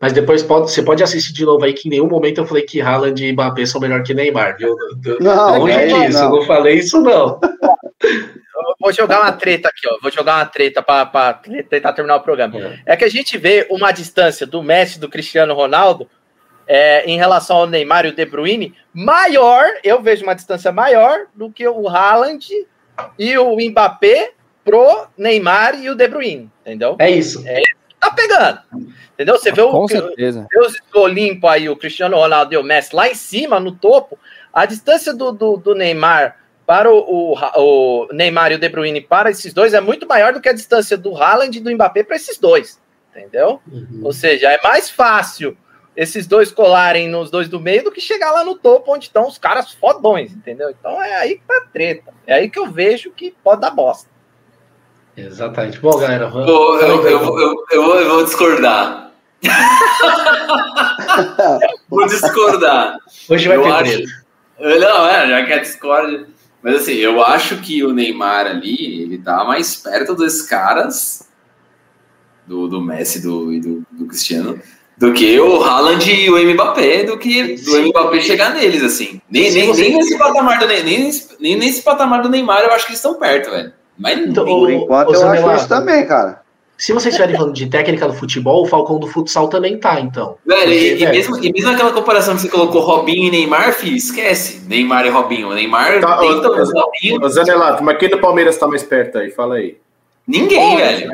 Mas 0.00 0.12
depois 0.14 0.42
pode, 0.42 0.70
você 0.70 0.82
pode 0.82 1.02
assistir 1.02 1.32
de 1.34 1.44
novo 1.44 1.62
aí 1.62 1.74
que 1.74 1.88
em 1.88 1.90
nenhum 1.90 2.06
momento 2.08 2.38
eu 2.38 2.46
falei 2.46 2.62
que 2.62 2.80
Haaland 2.80 3.22
e 3.22 3.32
Mbappé 3.32 3.66
são 3.66 3.80
melhor 3.80 4.02
que 4.02 4.14
Neymar, 4.14 4.56
viu? 4.56 4.74
Não, 5.20 5.58
Longe 5.58 5.72
é, 5.72 5.86
disso, 5.88 6.18
não. 6.18 6.24
eu 6.24 6.36
não 6.36 6.42
falei 6.46 6.78
isso 6.78 7.02
não. 7.02 7.38
Eu 8.02 8.74
vou 8.80 8.92
jogar 8.92 9.20
uma 9.20 9.32
treta 9.32 9.68
aqui, 9.68 9.86
ó. 9.86 9.98
Vou 10.00 10.10
jogar 10.10 10.36
uma 10.38 10.46
treta 10.46 10.82
para 10.82 11.34
tentar 11.68 11.92
terminar 11.92 12.16
o 12.16 12.20
programa. 12.22 12.58
É 12.86 12.96
que 12.96 13.04
a 13.04 13.10
gente 13.10 13.36
vê 13.36 13.66
uma 13.70 13.92
distância 13.92 14.46
do 14.46 14.62
Messi 14.62 14.96
e 14.96 15.00
do 15.00 15.08
Cristiano 15.08 15.52
Ronaldo 15.52 16.08
é, 16.66 17.04
em 17.04 17.18
relação 17.18 17.58
ao 17.58 17.66
Neymar 17.66 18.06
e 18.06 18.08
o 18.08 18.14
De 18.14 18.24
Bruyne 18.24 18.74
maior, 18.94 19.66
eu 19.84 20.00
vejo 20.00 20.22
uma 20.22 20.34
distância 20.34 20.72
maior 20.72 21.26
do 21.34 21.50
que 21.50 21.66
o 21.68 21.88
Haaland 21.88 22.48
e 23.18 23.36
o 23.36 23.54
Mbappé 23.56 24.32
pro 24.64 25.06
Neymar 25.16 25.82
e 25.82 25.90
o 25.90 25.94
De 25.94 26.08
Bruyne, 26.08 26.50
entendeu? 26.60 26.96
É 26.98 27.10
isso. 27.10 27.42
Tá 27.98 28.10
pegando, 28.12 28.60
entendeu? 29.12 29.38
Você 29.38 29.52
vê 29.52 29.60
o, 29.60 29.70
Com 29.70 29.86
certeza. 29.86 30.46
Deus 30.50 30.74
Olimpo 30.94 31.46
aí, 31.46 31.68
o 31.68 31.76
Cristiano 31.76 32.16
Ronaldo 32.16 32.54
e 32.54 32.56
o 32.56 32.62
Messi 32.62 32.96
lá 32.96 33.08
em 33.08 33.14
cima, 33.14 33.60
no 33.60 33.72
topo, 33.72 34.18
a 34.52 34.64
distância 34.64 35.12
do, 35.12 35.32
do, 35.32 35.56
do 35.58 35.74
Neymar 35.74 36.36
para 36.66 36.90
o, 36.90 36.98
o, 36.98 37.34
o 37.56 38.08
Neymar 38.12 38.52
e 38.52 38.54
o 38.54 38.58
De 38.58 38.68
Bruyne 38.68 39.00
para 39.00 39.30
esses 39.30 39.52
dois 39.52 39.74
é 39.74 39.80
muito 39.80 40.06
maior 40.06 40.32
do 40.32 40.40
que 40.40 40.48
a 40.48 40.52
distância 40.52 40.96
do 40.96 41.14
Haaland 41.14 41.58
e 41.58 41.60
do 41.60 41.70
Mbappé 41.70 42.04
para 42.04 42.16
esses 42.16 42.38
dois, 42.38 42.80
entendeu? 43.10 43.60
Uhum. 43.70 44.00
Ou 44.04 44.12
seja, 44.12 44.50
é 44.50 44.62
mais 44.62 44.88
fácil 44.88 45.56
esses 45.96 46.26
dois 46.26 46.50
colarem 46.50 47.08
nos 47.08 47.30
dois 47.30 47.48
do 47.48 47.60
meio 47.60 47.84
do 47.84 47.92
que 47.92 48.00
chegar 48.00 48.32
lá 48.32 48.44
no 48.44 48.54
topo 48.56 48.94
onde 48.94 49.06
estão 49.06 49.26
os 49.26 49.36
caras 49.36 49.72
fodões, 49.72 50.32
entendeu? 50.32 50.70
Então 50.70 51.02
é 51.02 51.16
aí 51.16 51.36
que 51.36 51.44
tá 51.46 51.66
treta. 51.72 52.14
É 52.26 52.34
aí 52.34 52.48
que 52.48 52.58
eu 52.58 52.70
vejo 52.70 53.10
que 53.10 53.34
pode 53.42 53.60
dar 53.60 53.70
bosta. 53.70 54.08
Exatamente. 55.16 55.78
Bom, 55.80 55.98
galera, 55.98 56.28
vamos. 56.28 56.48
Eu, 56.48 57.06
eu, 57.06 57.18
vou- 57.18 57.40
eu, 57.40 57.64
eu, 57.70 57.84
vou, 57.84 58.00
eu 58.00 58.10
vou 58.10 58.24
discordar. 58.24 59.10
vou 61.88 62.06
discordar. 62.06 62.98
Hoje 63.28 63.48
vai 63.48 63.56
eu 63.56 63.62
ter 63.62 63.70
acho-. 63.70 64.02
Não, 64.58 65.08
é, 65.08 65.28
já 65.28 65.46
que 65.46 65.52
é 65.52 65.58
Discord. 65.58 66.26
Mas 66.62 66.82
assim, 66.82 66.92
eu 66.92 67.24
acho 67.24 67.56
que 67.56 67.82
o 67.82 67.92
Neymar 67.92 68.46
ali, 68.46 69.02
ele 69.02 69.18
tá 69.18 69.44
mais 69.44 69.76
perto 69.76 70.14
dos 70.14 70.42
caras, 70.42 71.26
do, 72.46 72.68
do 72.68 72.82
Messi 72.82 73.22
do, 73.22 73.50
e 73.50 73.58
do, 73.60 73.82
do 73.90 74.06
Cristiano, 74.06 74.60
do 74.98 75.14
que 75.14 75.40
o 75.40 75.64
Haaland 75.64 76.12
e 76.12 76.28
o 76.28 76.52
Mbappé, 76.52 77.04
do 77.04 77.16
que 77.16 77.56
o 77.66 77.88
Mbappé 77.88 78.20
chegar 78.20 78.52
neles, 78.52 78.82
assim. 78.82 79.22
Nem, 79.30 79.50
nem, 79.50 79.72
nem 79.72 79.96
nesse 79.96 80.18
patamar 80.18 80.58
do 80.58 80.66
nem, 80.66 80.82
nem 81.40 81.56
nesse 81.56 81.82
patamar 81.82 82.20
do 82.20 82.28
Neymar, 82.28 82.60
eu 82.62 82.72
acho 82.72 82.84
que 82.84 82.90
eles 82.92 82.98
estão 82.98 83.18
perto, 83.18 83.50
velho. 83.50 83.72
Mas 84.00 84.18
Então, 84.18 84.44
o- 84.44 84.46
Por 84.60 84.70
enquanto, 84.70 85.14
eu 85.14 85.28
acho 85.28 85.52
isso 85.56 85.68
também, 85.68 86.06
cara. 86.06 86.40
Se 86.78 86.94
vocês 86.94 87.12
estiverem 87.14 87.36
falando 87.36 87.52
de 87.52 87.66
técnica 87.68 88.06
do 88.08 88.14
futebol, 88.14 88.62
o 88.62 88.66
Falcão 88.66 88.98
do 88.98 89.06
futsal 89.06 89.48
também 89.48 89.78
tá, 89.78 90.00
então. 90.00 90.36
Velho, 90.46 90.72
e, 90.72 90.78
Porque, 90.78 90.86
e 90.94 90.96
velho, 90.96 91.10
mesmo, 91.10 91.44
e 91.44 91.52
mesmo 91.52 91.70
aquela 91.70 91.92
comparação 91.92 92.34
que 92.34 92.40
você 92.40 92.48
colocou 92.48 92.80
Robinho 92.80 93.26
e 93.28 93.30
Neymar, 93.30 93.74
fi, 93.74 93.94
esquece. 93.94 94.62
Neymar 94.66 95.04
e 95.04 95.10
Robinho. 95.10 95.50
O 95.50 95.54
Neymar 95.54 96.00
Tá, 96.00 96.16
tenta 96.16 96.48
ô, 96.48 96.52
o 96.52 96.64
Robinho. 96.64 97.28
Zanelato, 97.28 97.84
mas 97.84 97.98
quem 97.98 98.08
do 98.08 98.18
Palmeiras 98.18 98.56
tá 98.56 98.66
mais 98.66 98.82
perto 98.82 99.18
aí? 99.18 99.30
Fala 99.30 99.56
aí. 99.56 99.76
Ninguém, 100.26 100.76
velho. 100.78 101.10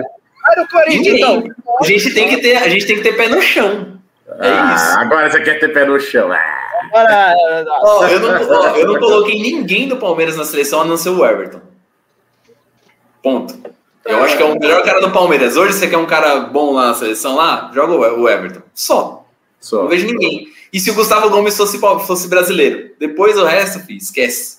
No 0.56 0.68
Corinthians, 0.68 1.02
Ninguém. 1.04 1.16
então. 1.18 1.44
A 1.80 1.84
gente 1.84 2.14
tem 2.14 2.28
que 2.28 2.36
ter, 2.40 2.56
a 2.56 2.68
gente 2.68 2.86
tem 2.86 2.96
que 2.98 3.02
ter 3.02 3.16
pé 3.16 3.28
no 3.28 3.42
chão. 3.42 3.98
É 4.38 4.48
Ah, 4.48 4.74
isso. 4.76 4.98
agora 5.00 5.28
você 5.28 5.40
quer 5.40 5.58
ter 5.58 5.68
pé 5.72 5.84
no 5.84 5.98
chão. 5.98 6.30
Ah. 6.30 6.62
Agora, 6.94 7.34
Ó, 7.82 8.06
eu, 8.06 8.20
não, 8.20 8.28
ó, 8.60 8.66
eu 8.76 8.86
não 8.86 9.00
coloquei 9.00 9.42
ninguém 9.42 9.88
do 9.88 9.96
Palmeiras 9.96 10.36
na 10.36 10.44
seleção 10.44 10.82
a 10.82 10.84
não 10.84 10.96
ser 10.96 11.08
o 11.10 11.24
Everton. 11.26 11.60
Ponto. 13.26 13.58
Eu 14.04 14.22
acho 14.22 14.36
que 14.36 14.42
é 14.44 14.46
o 14.46 14.56
melhor 14.56 14.84
cara 14.84 15.00
do 15.00 15.10
Palmeiras. 15.10 15.56
Hoje 15.56 15.72
você 15.72 15.88
quer 15.88 15.96
um 15.96 16.06
cara 16.06 16.42
bom 16.42 16.72
lá 16.72 16.86
na 16.86 16.94
seleção 16.94 17.34
lá? 17.34 17.72
Joga 17.74 17.92
o 17.92 18.28
Everton. 18.28 18.62
Só. 18.72 19.26
Só. 19.58 19.82
Não 19.82 19.88
vejo 19.88 20.06
ninguém. 20.06 20.46
E 20.72 20.78
se 20.78 20.92
o 20.92 20.94
Gustavo 20.94 21.28
Gomes 21.28 21.56
fosse, 21.56 21.80
fosse 21.80 22.28
brasileiro? 22.28 22.92
Depois 23.00 23.36
o 23.36 23.44
resto, 23.44 23.80
filho, 23.80 23.98
esquece. 23.98 24.58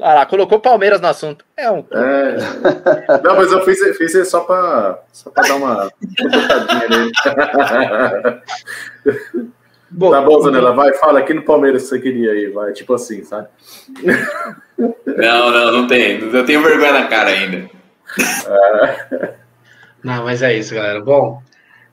Ah 0.00 0.14
lá, 0.14 0.24
colocou 0.24 0.58
Palmeiras 0.58 1.02
no 1.02 1.08
assunto. 1.08 1.44
É 1.54 1.70
um. 1.70 1.84
É. 1.92 2.36
Não, 3.22 3.36
mas 3.36 3.52
eu 3.52 3.62
fiz, 3.62 3.78
fiz 3.98 4.30
só 4.30 4.40
pra, 4.40 4.98
só 5.12 5.28
pra 5.28 5.42
dar 5.42 5.56
uma. 5.56 5.92
bom, 9.92 10.10
Tá 10.10 10.20
bom, 10.20 10.40
Zanella, 10.40 10.72
vai, 10.74 10.92
fala 10.94 11.20
aqui 11.20 11.32
no 11.34 11.42
Palmeiras 11.42 11.82
que 11.84 11.88
você 11.90 12.00
queria 12.00 12.32
aí, 12.32 12.48
vai, 12.48 12.72
tipo 12.72 12.92
assim, 12.94 13.22
sabe? 13.24 13.48
Não, 15.06 15.50
não, 15.50 15.72
não 15.72 15.86
tem. 15.86 16.18
Eu 16.20 16.44
tenho 16.44 16.62
vergonha 16.62 16.92
na 16.92 17.06
cara 17.06 17.30
ainda. 17.30 17.70
Não, 20.02 20.24
mas 20.24 20.42
é 20.42 20.52
isso, 20.58 20.74
galera. 20.74 21.00
Bom, 21.00 21.40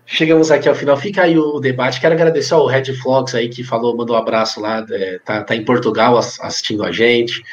chegamos 0.05 0.49
aqui 0.49 0.67
ao 0.67 0.73
final. 0.73 0.97
Fica 0.97 1.21
aí 1.23 1.37
o 1.37 1.59
debate. 1.59 2.01
Quero 2.01 2.15
agradecer 2.15 2.55
ao 2.55 2.65
Red 2.65 2.85
Flox 2.95 3.35
aí 3.35 3.47
que 3.49 3.63
falou, 3.63 3.95
mandou 3.95 4.15
um 4.15 4.19
abraço 4.19 4.59
lá. 4.59 4.83
é, 4.91 5.19
tá, 5.23 5.43
tá 5.43 5.55
em 5.55 5.63
Portugal 5.63 6.17
ass- 6.17 6.39
assistindo 6.41 6.83
a 6.83 6.91
gente. 6.91 7.43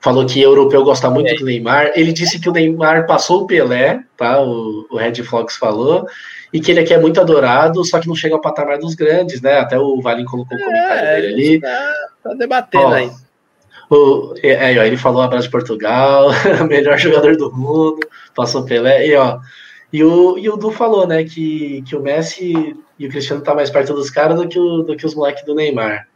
Falou 0.00 0.24
que 0.24 0.40
europeu 0.40 0.82
gosta 0.84 1.10
muito 1.10 1.34
do 1.36 1.44
Neymar. 1.44 1.92
Ele 1.94 2.12
disse 2.12 2.40
que 2.40 2.48
o 2.48 2.52
Neymar 2.52 3.06
passou 3.06 3.42
o 3.42 3.46
Pelé, 3.46 4.00
tá? 4.16 4.40
O, 4.40 4.86
o 4.90 4.96
Red 4.96 5.22
Flox 5.22 5.56
falou. 5.56 6.06
E 6.52 6.60
que 6.60 6.70
ele 6.70 6.80
aqui 6.80 6.94
é 6.94 6.98
muito 6.98 7.20
adorado, 7.20 7.84
só 7.84 7.98
que 8.00 8.08
não 8.08 8.14
chega 8.14 8.34
ao 8.34 8.40
patamar 8.40 8.78
dos 8.78 8.94
grandes, 8.94 9.40
né? 9.40 9.58
Até 9.58 9.78
o 9.78 10.00
Valim 10.00 10.24
colocou 10.24 10.56
o 10.56 10.60
comentário 10.60 11.00
É, 11.08 11.20
dele 11.20 11.26
a 11.26 11.30
ali. 11.36 11.60
tá, 11.60 11.92
tá 12.22 12.34
debatendo 12.34 12.84
Ó, 12.86 12.92
aí. 12.92 13.10
O, 13.90 14.34
é, 14.42 14.74
é, 14.74 14.78
ó, 14.80 14.82
ele 14.84 14.96
falou 14.96 15.22
abraço 15.22 15.44
de 15.46 15.50
Portugal, 15.52 16.28
melhor 16.68 16.98
jogador 16.98 17.36
do 17.36 17.52
mundo, 17.52 18.00
passou 18.34 18.64
Pelé, 18.64 19.06
e 19.08 19.14
ó. 19.16 19.38
E 19.92 20.02
o, 20.02 20.36
e 20.36 20.48
o 20.48 20.56
Du 20.56 20.70
falou, 20.72 21.06
né, 21.06 21.22
que, 21.24 21.82
que 21.86 21.94
o 21.94 22.02
Messi 22.02 22.76
e 22.98 23.06
o 23.06 23.10
Cristiano 23.10 23.42
tá 23.42 23.54
mais 23.54 23.70
perto 23.70 23.94
dos 23.94 24.10
caras 24.10 24.36
do 24.40 24.48
que, 24.48 24.58
o, 24.58 24.82
do 24.82 24.96
que 24.96 25.06
os 25.06 25.14
moleques 25.14 25.44
do 25.44 25.54
Neymar. 25.54 26.08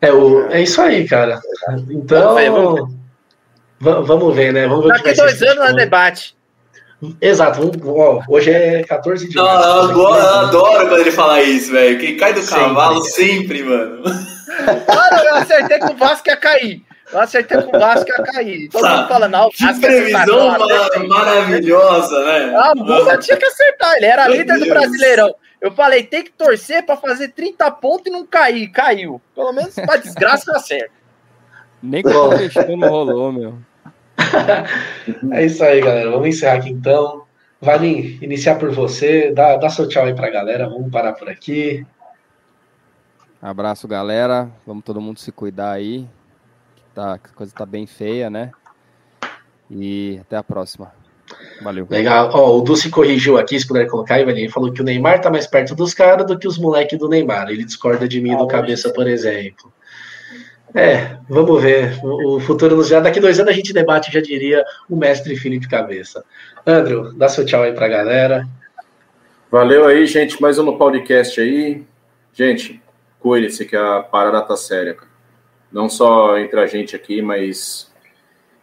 É, 0.00 0.12
o, 0.12 0.46
é 0.50 0.62
isso 0.62 0.80
aí, 0.80 1.06
cara. 1.06 1.40
Então, 1.90 2.34
Vamos 2.34 2.40
ver, 2.40 2.50
vamos 2.50 2.94
va- 3.80 4.00
vamos 4.00 4.34
ver, 4.34 4.52
né? 4.52 4.66
Vamos 4.66 4.84
ver 4.84 4.92
Daqui 4.92 5.12
dois 5.14 5.42
anos 5.42 5.56
nós 5.56 5.74
debate. 5.76 6.34
Exato, 7.20 7.70
hoje 8.28 8.50
é 8.50 8.82
14 8.84 9.28
de 9.28 9.36
Não, 9.36 9.44
março. 9.44 9.68
eu 9.68 9.74
adoro, 9.82 10.16
eu 10.16 10.28
adoro 10.40 10.88
quando 10.88 11.00
ele 11.00 11.12
fala 11.12 11.42
isso, 11.42 11.72
velho. 11.72 11.98
Quem 11.98 12.16
cai 12.16 12.32
do 12.32 12.40
Sempre. 12.42 12.64
cavalo 12.64 13.02
sempre, 13.02 13.62
mano. 13.62 14.02
Eu 14.06 15.34
acertei 15.36 15.78
que 15.78 15.92
o 15.92 15.96
Vasco 15.96 16.28
ia 16.28 16.36
cair. 16.36 16.82
Eu 17.12 17.20
acertei 17.20 17.58
que 17.62 17.76
o 17.76 17.78
Vasco 17.80 18.08
ia 18.10 18.22
cair. 18.22 18.68
Todo 18.70 18.88
mundo 18.88 19.08
fala, 19.08 19.28
não, 19.28 19.46
o 19.46 19.50
Que 19.50 19.80
previsão 19.80 20.26
Não, 20.26 20.58
mara- 20.58 20.76
acertei. 20.76 21.08
maravilhosa, 21.08 22.24
né? 22.24 22.54
Ah, 22.56 22.72
o 22.76 22.84
Buga 22.84 23.18
tinha 23.18 23.36
que 23.36 23.44
acertar, 23.46 23.94
ele 23.96 24.06
era 24.06 24.24
Meu 24.28 24.32
líder 24.36 24.54
do 24.54 24.60
Deus. 24.60 24.68
Brasileirão. 24.70 25.34
Eu 25.60 25.72
falei, 25.72 26.02
tem 26.02 26.22
que 26.22 26.30
torcer 26.32 26.84
pra 26.84 26.96
fazer 26.96 27.28
30 27.28 27.70
pontos 27.70 28.06
e 28.06 28.10
não 28.10 28.26
cair. 28.26 28.68
Caiu. 28.68 29.20
Pelo 29.34 29.52
menos 29.52 29.74
pra 29.74 29.96
desgraça 29.96 30.50
eu 30.50 30.56
acerto. 30.56 30.92
Nem 31.82 32.02
com 32.02 32.10
o 32.10 32.30
Cristiano 32.36 32.86
rolou, 32.88 33.32
meu. 33.32 33.54
É 35.32 35.44
isso 35.44 35.62
aí, 35.62 35.80
galera. 35.80 36.10
Vamos 36.10 36.28
encerrar 36.28 36.54
aqui 36.54 36.70
então. 36.70 37.24
Valim, 37.60 38.18
iniciar 38.20 38.56
por 38.56 38.70
você. 38.70 39.32
Dá, 39.32 39.56
dá 39.56 39.68
seu 39.68 39.88
tchau 39.88 40.04
aí 40.04 40.14
pra 40.14 40.30
galera. 40.30 40.68
Vamos 40.68 40.90
parar 40.90 41.12
por 41.12 41.28
aqui. 41.28 41.84
Abraço, 43.40 43.86
galera. 43.86 44.50
Vamos 44.66 44.84
todo 44.84 45.00
mundo 45.00 45.18
se 45.18 45.32
cuidar 45.32 45.72
aí. 45.72 46.08
Que 46.76 46.82
tá, 46.94 47.18
que 47.18 47.30
a 47.30 47.34
coisa 47.34 47.52
tá 47.54 47.66
bem 47.66 47.86
feia, 47.86 48.30
né? 48.30 48.50
E 49.70 50.18
até 50.20 50.36
a 50.36 50.42
próxima. 50.42 50.92
Valeu. 51.62 51.86
Legal. 51.88 52.30
Ó, 52.32 52.58
o 52.58 52.60
Du 52.62 52.76
se 52.76 52.90
corrigiu 52.90 53.38
aqui, 53.38 53.58
se 53.58 53.66
puder 53.66 53.86
colocar 53.86 54.16
aí, 54.16 54.24
Valim. 54.24 54.42
Ele 54.42 54.50
falou 54.50 54.72
que 54.72 54.80
o 54.80 54.84
Neymar 54.84 55.20
tá 55.20 55.30
mais 55.30 55.46
perto 55.46 55.74
dos 55.74 55.94
caras 55.94 56.26
do 56.26 56.38
que 56.38 56.46
os 56.46 56.58
moleques 56.58 56.98
do 56.98 57.08
Neymar. 57.08 57.48
Ele 57.48 57.64
discorda 57.64 58.06
de 58.06 58.20
mim 58.20 58.32
e 58.32 58.36
do 58.36 58.46
cabeça, 58.46 58.92
por 58.92 59.06
exemplo. 59.06 59.72
É, 60.74 61.18
vamos 61.28 61.62
ver. 61.62 62.00
O 62.02 62.40
futuro 62.40 62.74
nos 62.74 62.88
já. 62.88 62.98
Daqui 62.98 63.20
dois 63.20 63.38
anos 63.38 63.52
a 63.52 63.54
gente 63.54 63.72
debate, 63.72 64.12
já 64.12 64.20
diria, 64.20 64.64
o 64.90 64.96
mestre 64.96 65.36
Felipe 65.36 65.68
Cabeça. 65.68 66.24
Andrew, 66.66 67.12
dá 67.14 67.28
seu 67.28 67.46
tchau 67.46 67.62
aí 67.62 67.72
pra 67.72 67.86
galera. 67.86 68.44
Valeu 69.48 69.86
aí, 69.86 70.04
gente. 70.04 70.42
Mais 70.42 70.58
um 70.58 70.64
no 70.64 70.76
podcast 70.76 71.40
aí. 71.40 71.84
Gente, 72.32 72.82
cuide-se 73.20 73.64
que 73.64 73.76
a 73.76 74.00
parada 74.02 74.42
tá 74.42 74.56
séria, 74.56 74.94
cara. 74.94 75.10
Não 75.70 75.88
só 75.88 76.36
entre 76.38 76.58
a 76.58 76.66
gente 76.66 76.96
aqui, 76.96 77.22
mas 77.22 77.92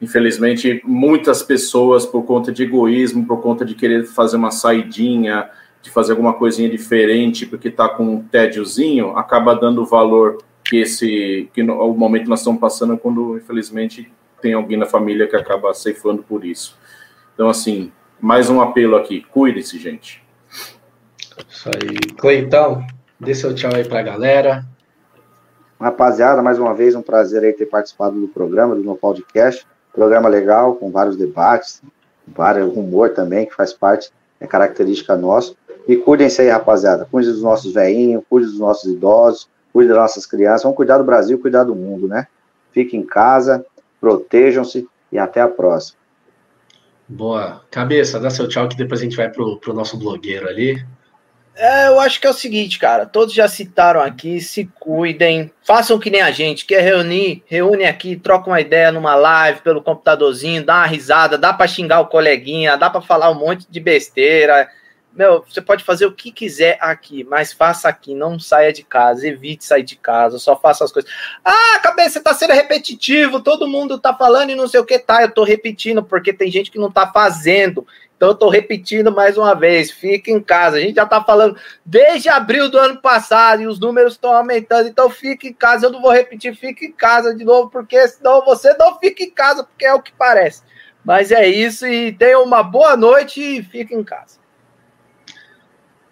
infelizmente 0.02 0.82
muitas 0.84 1.42
pessoas, 1.42 2.06
por 2.06 2.24
conta 2.24 2.52
de 2.52 2.64
egoísmo, 2.64 3.26
por 3.26 3.42
conta 3.42 3.64
de 3.64 3.74
querer 3.74 4.04
fazer 4.04 4.36
uma 4.36 4.52
saidinha, 4.52 5.50
de 5.82 5.90
fazer 5.90 6.12
alguma 6.12 6.34
coisinha 6.34 6.70
diferente, 6.70 7.46
porque 7.46 7.72
tá 7.72 7.88
com 7.88 8.04
um 8.04 8.22
tédiozinho, 8.22 9.16
acaba 9.16 9.54
dando 9.56 9.86
valor 9.86 10.44
que 10.72 10.78
esse 10.78 11.50
que 11.54 11.62
no, 11.62 11.74
o 11.84 11.94
momento 11.94 12.24
que 12.24 12.30
nós 12.30 12.40
estamos 12.40 12.62
passando 12.62 12.98
quando 12.98 13.38
infelizmente 13.38 14.10
tem 14.42 14.54
alguém 14.54 14.78
na 14.78 14.86
família 14.86 15.28
que 15.28 15.36
acaba 15.36 15.74
ceifando 15.74 16.24
por 16.24 16.46
isso. 16.46 16.78
Então 17.34 17.50
assim, 17.50 17.92
mais 18.22 18.50
um 18.50 18.62
apelo 18.62 18.96
aqui, 18.96 19.22
cuide-se, 19.22 19.78
gente. 19.78 20.24
Isso 21.50 21.70
aí. 21.70 21.98
Cleitão, 22.18 22.88
dê 23.20 23.36
seu 23.36 23.54
tchau 23.54 23.76
aí 23.76 23.84
pra 23.84 24.02
galera. 24.02 24.66
Rapaziada, 25.78 26.42
mais 26.42 26.58
uma 26.58 26.74
vez, 26.74 26.96
um 26.96 27.02
prazer 27.02 27.44
aí 27.44 27.52
ter 27.52 27.66
participado 27.66 28.18
do 28.18 28.30
programa, 28.30 28.74
do 28.74 28.82
meu 28.82 28.96
podcast. 28.96 29.68
Programa 29.92 30.30
legal, 30.30 30.76
com 30.76 30.90
vários 30.90 31.18
debates, 31.18 31.82
vários 32.26 32.74
humor 32.74 33.10
também, 33.10 33.46
que 33.46 33.54
faz 33.54 33.74
parte, 33.74 34.10
é 34.40 34.48
característica 34.48 35.18
nossa. 35.18 35.54
E 35.86 35.98
cuidem-se 35.98 36.42
aí, 36.42 36.48
rapaziada. 36.48 37.06
Cuidem 37.12 37.34
dos 37.34 37.44
nossos 37.44 37.74
velhinhos, 37.74 38.24
cuidem 38.30 38.50
dos 38.50 38.60
nossos 38.60 38.90
idosos, 38.90 39.50
cuidem 39.72 39.94
das 39.94 40.02
nossas 40.02 40.26
crianças. 40.26 40.64
Vamos 40.64 40.78
cuidar 40.78 40.98
do 40.98 41.04
Brasil, 41.04 41.40
cuidar 41.40 41.64
do 41.64 41.76
mundo, 41.76 42.08
né? 42.08 42.28
Fiquem 42.72 43.02
em 43.02 43.06
casa, 43.06 43.66
protejam-se 44.00 44.88
e 45.12 45.18
até 45.18 45.42
a 45.42 45.48
próxima. 45.48 46.00
Boa. 47.08 47.62
Cabeça, 47.70 48.20
dá 48.20 48.30
seu 48.30 48.48
tchau 48.48 48.70
que 48.70 48.78
depois 48.78 49.02
a 49.02 49.04
gente 49.04 49.18
vai 49.18 49.30
pro, 49.30 49.58
pro 49.58 49.74
nosso 49.74 49.98
blogueiro 49.98 50.48
ali. 50.48 50.84
É, 51.54 51.88
eu 51.88 52.00
acho 52.00 52.20
que 52.20 52.26
é 52.26 52.30
o 52.30 52.34
seguinte, 52.34 52.80
cara. 52.80 53.06
Todos 53.06 53.34
já 53.34 53.48
citaram 53.48 54.02
aqui, 54.02 54.40
se 54.40 54.70
cuidem, 54.80 55.52
façam 55.64 56.00
que 56.00 56.10
nem 56.10 56.22
a 56.22 56.32
gente, 56.32 56.66
quer 56.66 56.82
reunir, 56.82 57.44
reúne 57.46 57.84
aqui, 57.84 58.16
troca 58.16 58.50
uma 58.50 58.62
ideia 58.62 58.92
numa 58.92 59.16
live 59.16 59.62
pelo 59.62 59.82
computadorzinho, 59.82 60.64
dá 60.64 60.76
uma 60.76 60.86
risada, 60.86 61.38
dá 61.38 61.52
pra 61.52 61.68
xingar 61.68 62.00
o 62.00 62.08
coleguinha, 62.08 62.78
dá 62.78 62.90
pra 62.90 63.02
falar 63.02 63.30
um 63.30 63.40
monte 63.40 63.68
de 63.70 63.80
besteira. 63.80 64.70
Meu, 65.14 65.44
você 65.48 65.62
pode 65.62 65.84
fazer 65.84 66.06
o 66.06 66.14
que 66.14 66.32
quiser 66.32 66.78
aqui, 66.80 67.26
mas 67.26 67.52
faça 67.52 67.90
aqui, 67.90 68.16
não 68.16 68.40
saia 68.40 68.72
de 68.72 68.82
casa, 68.82 69.28
evite 69.28 69.66
sair 69.66 69.84
de 69.84 69.98
casa, 69.98 70.40
só 70.40 70.56
faça 70.56 70.86
as 70.86 70.92
coisas. 70.92 71.12
Ah, 71.44 71.80
cabeça, 71.84 72.12
você 72.12 72.22
tá 72.22 72.34
sendo 72.34 72.54
repetitivo, 72.54 73.42
todo 73.42 73.68
mundo 73.68 74.00
tá 74.00 74.14
falando 74.14 74.52
e 74.52 74.56
não 74.56 74.70
sei 74.70 74.80
o 74.80 74.86
que 74.86 74.98
tá, 74.98 75.22
eu 75.22 75.32
tô 75.32 75.44
repetindo, 75.44 76.02
porque 76.02 76.32
tem 76.32 76.50
gente 76.50 76.72
que 76.72 76.80
não 76.80 76.90
tá 76.90 77.12
fazendo. 77.12 77.86
Então 78.16 78.30
eu 78.30 78.36
tô 78.36 78.50
repetindo 78.50 79.12
mais 79.12 79.38
uma 79.38 79.54
vez, 79.54 79.92
fica 79.92 80.32
em 80.32 80.40
casa. 80.40 80.78
A 80.78 80.80
gente 80.80 80.96
já 80.96 81.06
tá 81.06 81.24
falando 81.24 81.58
desde 81.86 82.30
abril 82.30 82.70
do 82.70 82.78
ano 82.78 83.02
passado 83.02 83.64
e 83.64 83.68
os 83.68 83.80
números 83.80 84.14
estão 84.14 84.32
aumentando, 84.34 84.88
então 84.88 85.10
fique 85.10 85.50
em 85.50 85.54
casa. 85.54 85.88
Eu 85.88 85.92
não 85.92 86.02
vou 86.02 86.12
repetir, 86.12 86.56
fique 86.56 86.86
em 86.86 86.92
casa 86.92 87.36
de 87.36 87.44
novo, 87.44 87.70
porque 87.70 88.08
senão 88.08 88.46
você 88.46 88.74
não 88.76 88.98
fica 89.00 89.24
em 89.24 89.32
casa, 89.32 89.64
porque 89.64 89.86
é 89.86 89.94
o 89.94 90.02
que 90.02 90.14
parece. 90.14 90.62
Mas 91.04 91.32
é 91.32 91.48
isso 91.48 91.86
e 91.86 92.14
tenha 92.14 92.40
uma 92.40 92.64
boa 92.64 92.96
noite 92.96 93.42
e 93.42 93.64
fique 93.64 93.94
em 93.94 94.04
casa. 94.04 94.41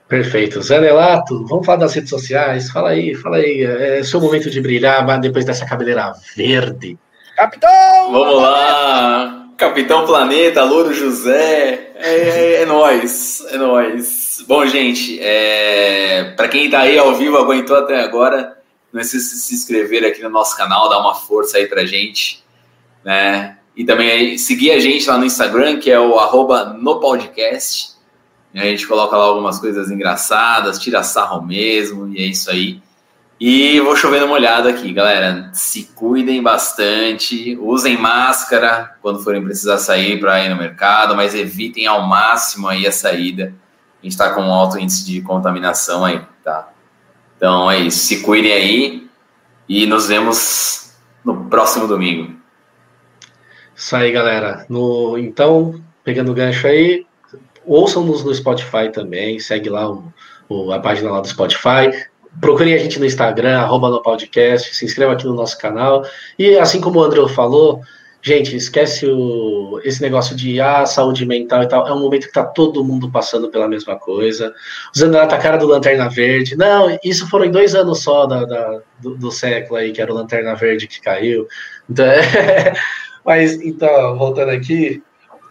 Perfeito. 0.10 0.60
Zé 0.64 0.82
Nelato, 0.82 1.46
vamos 1.46 1.64
falar 1.64 1.78
das 1.78 1.94
redes 1.94 2.10
sociais. 2.10 2.72
Fala 2.72 2.90
aí, 2.90 3.14
fala 3.14 3.38
aí. 3.38 3.64
É 3.64 4.04
seu 4.04 4.20
momento 4.20 4.50
de 4.50 4.60
brilhar 4.60 5.06
mas 5.06 5.22
depois 5.22 5.46
dessa 5.46 5.68
cabeleira 5.68 6.12
verde. 6.36 6.98
Capitão! 7.36 8.12
Vamos 8.12 8.42
lá. 8.42 9.46
Capitão 9.56 10.08
Planeta, 10.08 10.64
Louro 10.64 10.94
José. 10.96 11.92
É, 11.96 12.16
é, 12.16 12.62
é 12.64 12.66
nóis. 12.66 13.46
É 13.52 13.58
nóis. 13.58 14.44
Bom, 14.48 14.66
gente, 14.66 15.20
é... 15.22 16.34
para 16.36 16.48
quem 16.48 16.66
está 16.66 16.80
aí 16.80 16.98
ao 16.98 17.14
vivo, 17.14 17.38
aguentou 17.38 17.78
até 17.78 18.02
agora, 18.02 18.58
não 18.92 19.02
esqueça 19.02 19.36
de 19.36 19.42
se 19.42 19.54
inscrever 19.54 20.04
aqui 20.06 20.24
no 20.24 20.30
nosso 20.30 20.58
canal, 20.58 20.90
dar 20.90 21.00
uma 21.00 21.14
força 21.14 21.58
aí 21.58 21.68
pra 21.68 21.86
gente, 21.86 22.44
né? 23.06 23.58
E 23.76 23.84
também 23.84 24.40
seguir 24.40 24.72
a 24.72 24.80
gente 24.80 25.08
lá 25.08 25.20
no 25.20 25.26
Instagram, 25.26 25.78
que 25.78 25.92
é 25.92 26.00
o 26.00 26.18
arroba 26.18 26.66
no 26.66 27.00
podcast. 27.00 27.99
A 28.54 28.64
gente 28.64 28.88
coloca 28.88 29.16
lá 29.16 29.26
algumas 29.26 29.60
coisas 29.60 29.92
engraçadas, 29.92 30.80
tira 30.80 31.04
sarro 31.04 31.42
mesmo, 31.46 32.08
e 32.08 32.18
é 32.18 32.26
isso 32.26 32.50
aí. 32.50 32.82
E 33.40 33.80
vou 33.80 33.96
chovendo 33.96 34.26
uma 34.26 34.36
olhada 34.36 34.70
aqui, 34.70 34.92
galera. 34.92 35.50
Se 35.54 35.86
cuidem 35.96 36.44
bastante, 36.44 37.58
usem 37.62 37.98
máscara 37.98 38.98
quando 39.02 39.24
forem 39.24 39.42
precisar 39.42 39.78
sair 39.78 40.20
para 40.20 40.44
ir 40.44 40.50
no 40.50 40.58
mercado, 40.58 41.16
mas 41.16 41.34
evitem 41.34 41.88
ao 41.88 42.02
máximo 42.06 42.68
aí 42.68 42.86
a 42.86 42.92
saída. 42.92 43.54
A 44.02 44.06
gente 44.06 44.12
está 44.12 44.34
com 44.34 44.42
um 44.42 44.54
alto 44.54 44.78
índice 44.78 45.06
de 45.06 45.22
contaminação 45.22 46.04
aí, 46.04 46.22
tá? 46.44 46.70
Então 47.38 47.72
é 47.72 47.80
isso. 47.80 48.00
Se 48.00 48.22
cuidem 48.22 48.52
aí 48.52 49.10
e 49.70 49.86
nos 49.86 50.08
vemos 50.08 50.94
no 51.24 51.46
próximo 51.46 51.88
domingo. 51.88 52.36
Isso 53.74 53.96
aí, 53.96 54.12
galera. 54.12 54.66
No, 54.68 55.18
então, 55.18 55.82
pegando 56.04 56.32
o 56.32 56.36
gancho 56.36 56.68
aí, 56.68 57.06
ouçam-nos 57.70 58.24
no 58.24 58.34
Spotify 58.34 58.90
também, 58.92 59.40
segue 59.40 59.70
lá 59.70 59.90
o, 59.90 60.04
o, 60.50 60.72
a 60.72 60.80
página 60.80 61.12
lá 61.12 61.22
do 61.22 61.28
Spotify, 61.28 61.92
procurem 62.42 62.74
a 62.74 62.78
gente 62.78 63.00
no 63.00 63.06
Instagram, 63.06 63.60
arroba 63.60 63.90
no 63.90 64.02
podcast, 64.02 64.76
se 64.76 64.86
inscreva 64.86 65.14
aqui 65.14 65.26
no 65.26 65.34
nosso 65.34 65.58
canal. 65.58 66.04
E 66.38 66.58
assim 66.58 66.82
como 66.82 67.00
o 67.00 67.04
André 67.04 67.28
falou, 67.30 67.82
gente, 68.22 68.56
esquece 68.56 69.06
o, 69.08 69.80
esse 69.84 70.02
negócio 70.02 70.36
de 70.36 70.60
ah, 70.60 70.86
saúde 70.86 71.26
mental 71.26 71.64
e 71.64 71.68
tal. 71.68 71.88
É 71.88 71.94
um 71.94 72.00
momento 72.00 72.28
que 72.28 72.34
tá 72.34 72.44
todo 72.44 72.84
mundo 72.84 73.12
passando 73.12 73.50
pela 73.50 73.68
mesma 73.68 73.98
coisa. 73.98 74.54
Usando 74.96 75.16
a 75.16 75.28
cara 75.38 75.58
do 75.58 75.68
Lanterna 75.68 76.10
Verde. 76.10 76.56
Não, 76.56 76.98
isso 77.04 77.30
foram 77.30 77.46
em 77.46 77.52
dois 77.52 77.76
anos 77.76 78.02
só 78.02 78.26
da, 78.26 78.46
da 78.46 78.82
do, 79.00 79.16
do, 79.16 79.32
século 79.32 79.80
aí, 79.80 79.92
que 79.92 80.02
era 80.02 80.12
o 80.12 80.16
Lanterna 80.16 80.56
Verde 80.56 80.88
que 80.88 81.02
caiu. 81.02 81.48
Então. 81.90 82.06
Mas, 83.26 83.62
então, 83.62 84.18
voltando 84.18 84.50
aqui. 84.50 85.04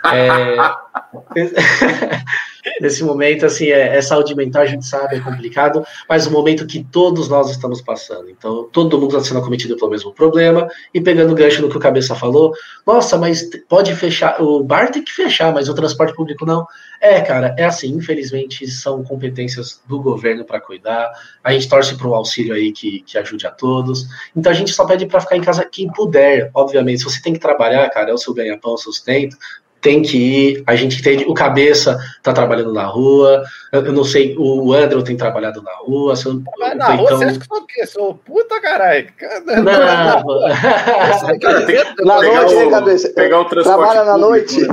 É... 0.05 0.57
Nesse 2.81 3.03
momento, 3.03 3.47
assim, 3.47 3.67
é, 3.67 3.97
é, 3.97 4.03
saúde 4.03 4.35
mental, 4.35 4.63
a 4.63 4.67
gente 4.67 4.87
sabe, 4.87 5.17
é 5.17 5.21
complicado, 5.21 5.85
mas 6.09 6.27
o 6.27 6.31
momento 6.31 6.67
que 6.67 6.85
todos 6.85 7.29
nós 7.29 7.51
estamos 7.51 7.81
passando. 7.81 8.31
Então, 8.31 8.69
todo 8.71 8.99
mundo 8.99 9.17
está 9.17 9.29
sendo 9.29 9.41
acometido 9.41 9.77
pelo 9.77 9.91
mesmo 9.91 10.13
problema, 10.13 10.69
e 10.93 11.01
pegando 11.01 11.33
o 11.33 11.35
gancho 11.35 11.63
no 11.63 11.69
que 11.69 11.77
o 11.77 11.81
Cabeça 11.81 12.15
falou, 12.15 12.53
nossa, 12.87 13.17
mas 13.17 13.49
pode 13.69 13.95
fechar, 13.95 14.41
o 14.41 14.63
bar 14.63 14.91
tem 14.91 15.03
que 15.03 15.13
fechar, 15.13 15.53
mas 15.53 15.69
o 15.69 15.75
transporte 15.75 16.15
público 16.15 16.45
não. 16.45 16.67
É, 17.01 17.21
cara, 17.21 17.55
é 17.57 17.65
assim, 17.65 17.89
infelizmente, 17.89 18.67
são 18.67 19.03
competências 19.05 19.81
do 19.87 20.01
governo 20.01 20.45
para 20.45 20.61
cuidar, 20.61 21.11
a 21.43 21.53
gente 21.53 21.69
torce 21.69 21.97
para 21.97 22.09
o 22.09 22.15
auxílio 22.15 22.55
aí 22.55 22.73
que, 22.73 23.01
que 23.03 23.17
ajude 23.17 23.47
a 23.47 23.51
todos, 23.51 24.07
então 24.37 24.51
a 24.51 24.55
gente 24.55 24.73
só 24.73 24.85
pede 24.85 25.07
para 25.07 25.21
ficar 25.21 25.37
em 25.37 25.43
casa 25.43 25.65
quem 25.65 25.91
puder, 25.93 26.51
obviamente, 26.53 26.99
se 26.99 27.05
você 27.05 27.23
tem 27.23 27.33
que 27.33 27.39
trabalhar, 27.39 27.89
cara, 27.91 28.11
é 28.11 28.15
o 28.15 28.19
seu 28.19 28.35
ganha-pão, 28.35 28.77
sustento, 28.77 29.37
tem 29.81 30.03
que 30.03 30.17
ir, 30.17 30.65
a 30.67 30.75
gente 30.75 31.01
entende, 31.01 31.25
o 31.27 31.35
Cabeça 31.35 31.99
tá 32.23 32.33
trabalhando 32.33 32.73
na 32.73 32.85
rua, 32.85 33.45
eu, 33.73 33.93
não 33.93 34.05
sei, 34.05 34.35
o 34.39 34.73
Andrew 34.73 35.03
tem 35.03 35.17
trabalhado 35.17 35.63
na 35.63 35.73
rua. 35.77 36.17
Se 36.17 36.27
eu, 36.27 36.43
Mas 36.59 36.77
na 36.77 36.89
rua, 36.95 37.11
você 37.11 37.25
acha 37.25 37.39
que 37.39 37.47
sou 37.47 37.59
o 37.59 37.67
quê? 37.67 37.87
Sou 37.87 38.15
puta, 38.15 38.61
caralho. 38.61 39.09
Não, 39.47 39.63
não. 39.63 40.39
na 42.05 42.23
noite, 42.23 42.55
o, 42.55 42.71
Cabeça? 42.71 43.09
Pegar 43.11 43.41
o 43.41 43.45
transporte 43.45 43.93
Trabalha 43.93 44.05
na 44.05 44.19
noite? 44.19 44.67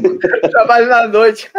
Trabalho 0.51 0.87
na 0.87 1.07
noite. 1.07 1.51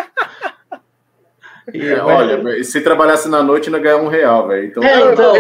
E, 1.72 1.94
olha, 1.94 2.62
se 2.62 2.80
trabalhasse 2.80 3.28
na 3.28 3.42
noite, 3.42 3.70
não 3.70 3.80
ganhava 3.80 4.02
um 4.02 4.08
real, 4.08 4.46
velho. 4.46 4.66
Então, 4.66 4.82
é, 4.84 5.12
então... 5.12 5.34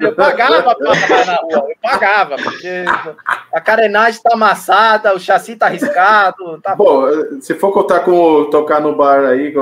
Eu 0.00 0.14
pagava 0.14 0.74
pra 0.74 0.74
trabalhar 0.74 1.26
na 1.26 1.36
rua, 1.36 1.68
eu 1.68 1.76
pagava, 1.82 2.36
porque 2.36 2.84
a 3.52 3.60
carenagem 3.60 4.20
tá 4.22 4.34
amassada, 4.34 5.14
o 5.14 5.18
chassi 5.18 5.56
tá 5.56 5.66
arriscado. 5.66 6.60
Tá 6.62 6.76
bom, 6.76 7.06
se 7.40 7.54
for 7.54 7.72
contar 7.72 8.00
com 8.00 8.48
tocar 8.50 8.80
no 8.80 8.94
bar 8.94 9.24
aí, 9.24 9.52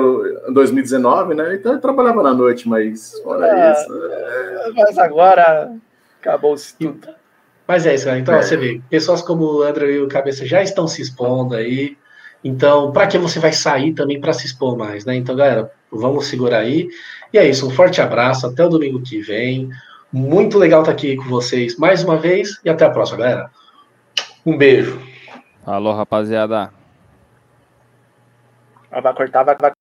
em 0.49 0.53
2019, 0.53 1.35
né? 1.35 1.55
Então 1.55 1.73
eu 1.73 1.81
trabalhava 1.81 2.23
na 2.23 2.35
noite, 2.35 2.69
mas 2.69 3.19
fora 3.23 3.47
é, 3.47 3.73
isso. 3.73 4.05
É... 4.05 4.71
Mas 4.75 4.99
agora 4.99 5.73
acabou-se 6.21 6.77
tudo. 6.79 7.09
Mas 7.67 7.87
é 7.87 7.95
isso, 7.95 8.05
cara. 8.05 8.19
Então, 8.19 8.35
é. 8.35 8.43
você 8.43 8.57
vê, 8.57 8.81
pessoas 8.91 9.23
como 9.23 9.45
o 9.45 9.63
André 9.63 9.93
e 9.93 10.01
o 10.01 10.09
Cabeça 10.09 10.45
já 10.45 10.63
estão 10.63 10.87
se 10.87 11.01
expondo 11.01 11.55
aí. 11.55 11.97
Então, 12.45 12.91
para 12.93 13.07
que 13.07 13.19
você 13.19 13.39
vai 13.39 13.53
sair 13.53 13.93
também 13.93 14.21
para 14.21 14.33
se 14.33 14.47
expor 14.47 14.77
mais, 14.77 15.05
né? 15.05 15.15
Então, 15.15 15.37
galera, 15.37 15.71
vamos 15.91 16.27
segurar 16.27 16.59
aí. 16.59 16.89
E 17.33 17.39
é 17.39 17.49
isso, 17.49 17.67
um 17.67 17.71
forte 17.71 18.01
abraço, 18.01 18.47
até 18.47 18.65
o 18.65 18.69
domingo 18.69 19.01
que 19.01 19.21
vem. 19.21 19.71
Muito 20.13 20.59
legal 20.59 20.81
estar 20.81 20.93
aqui 20.93 21.17
com 21.17 21.25
vocês 21.25 21.77
mais 21.79 22.03
uma 22.05 22.17
vez 22.17 22.61
e 22.65 22.69
até 22.69 22.85
a 22.85 22.91
próxima, 22.91 23.19
galera. 23.19 23.51
Um 24.45 24.57
beijo. 24.57 25.01
Alô, 25.65 25.93
rapaziada. 25.93 26.73
Vai 28.91 29.15
cortar, 29.15 29.45
vai, 29.45 29.57
vai 29.57 29.73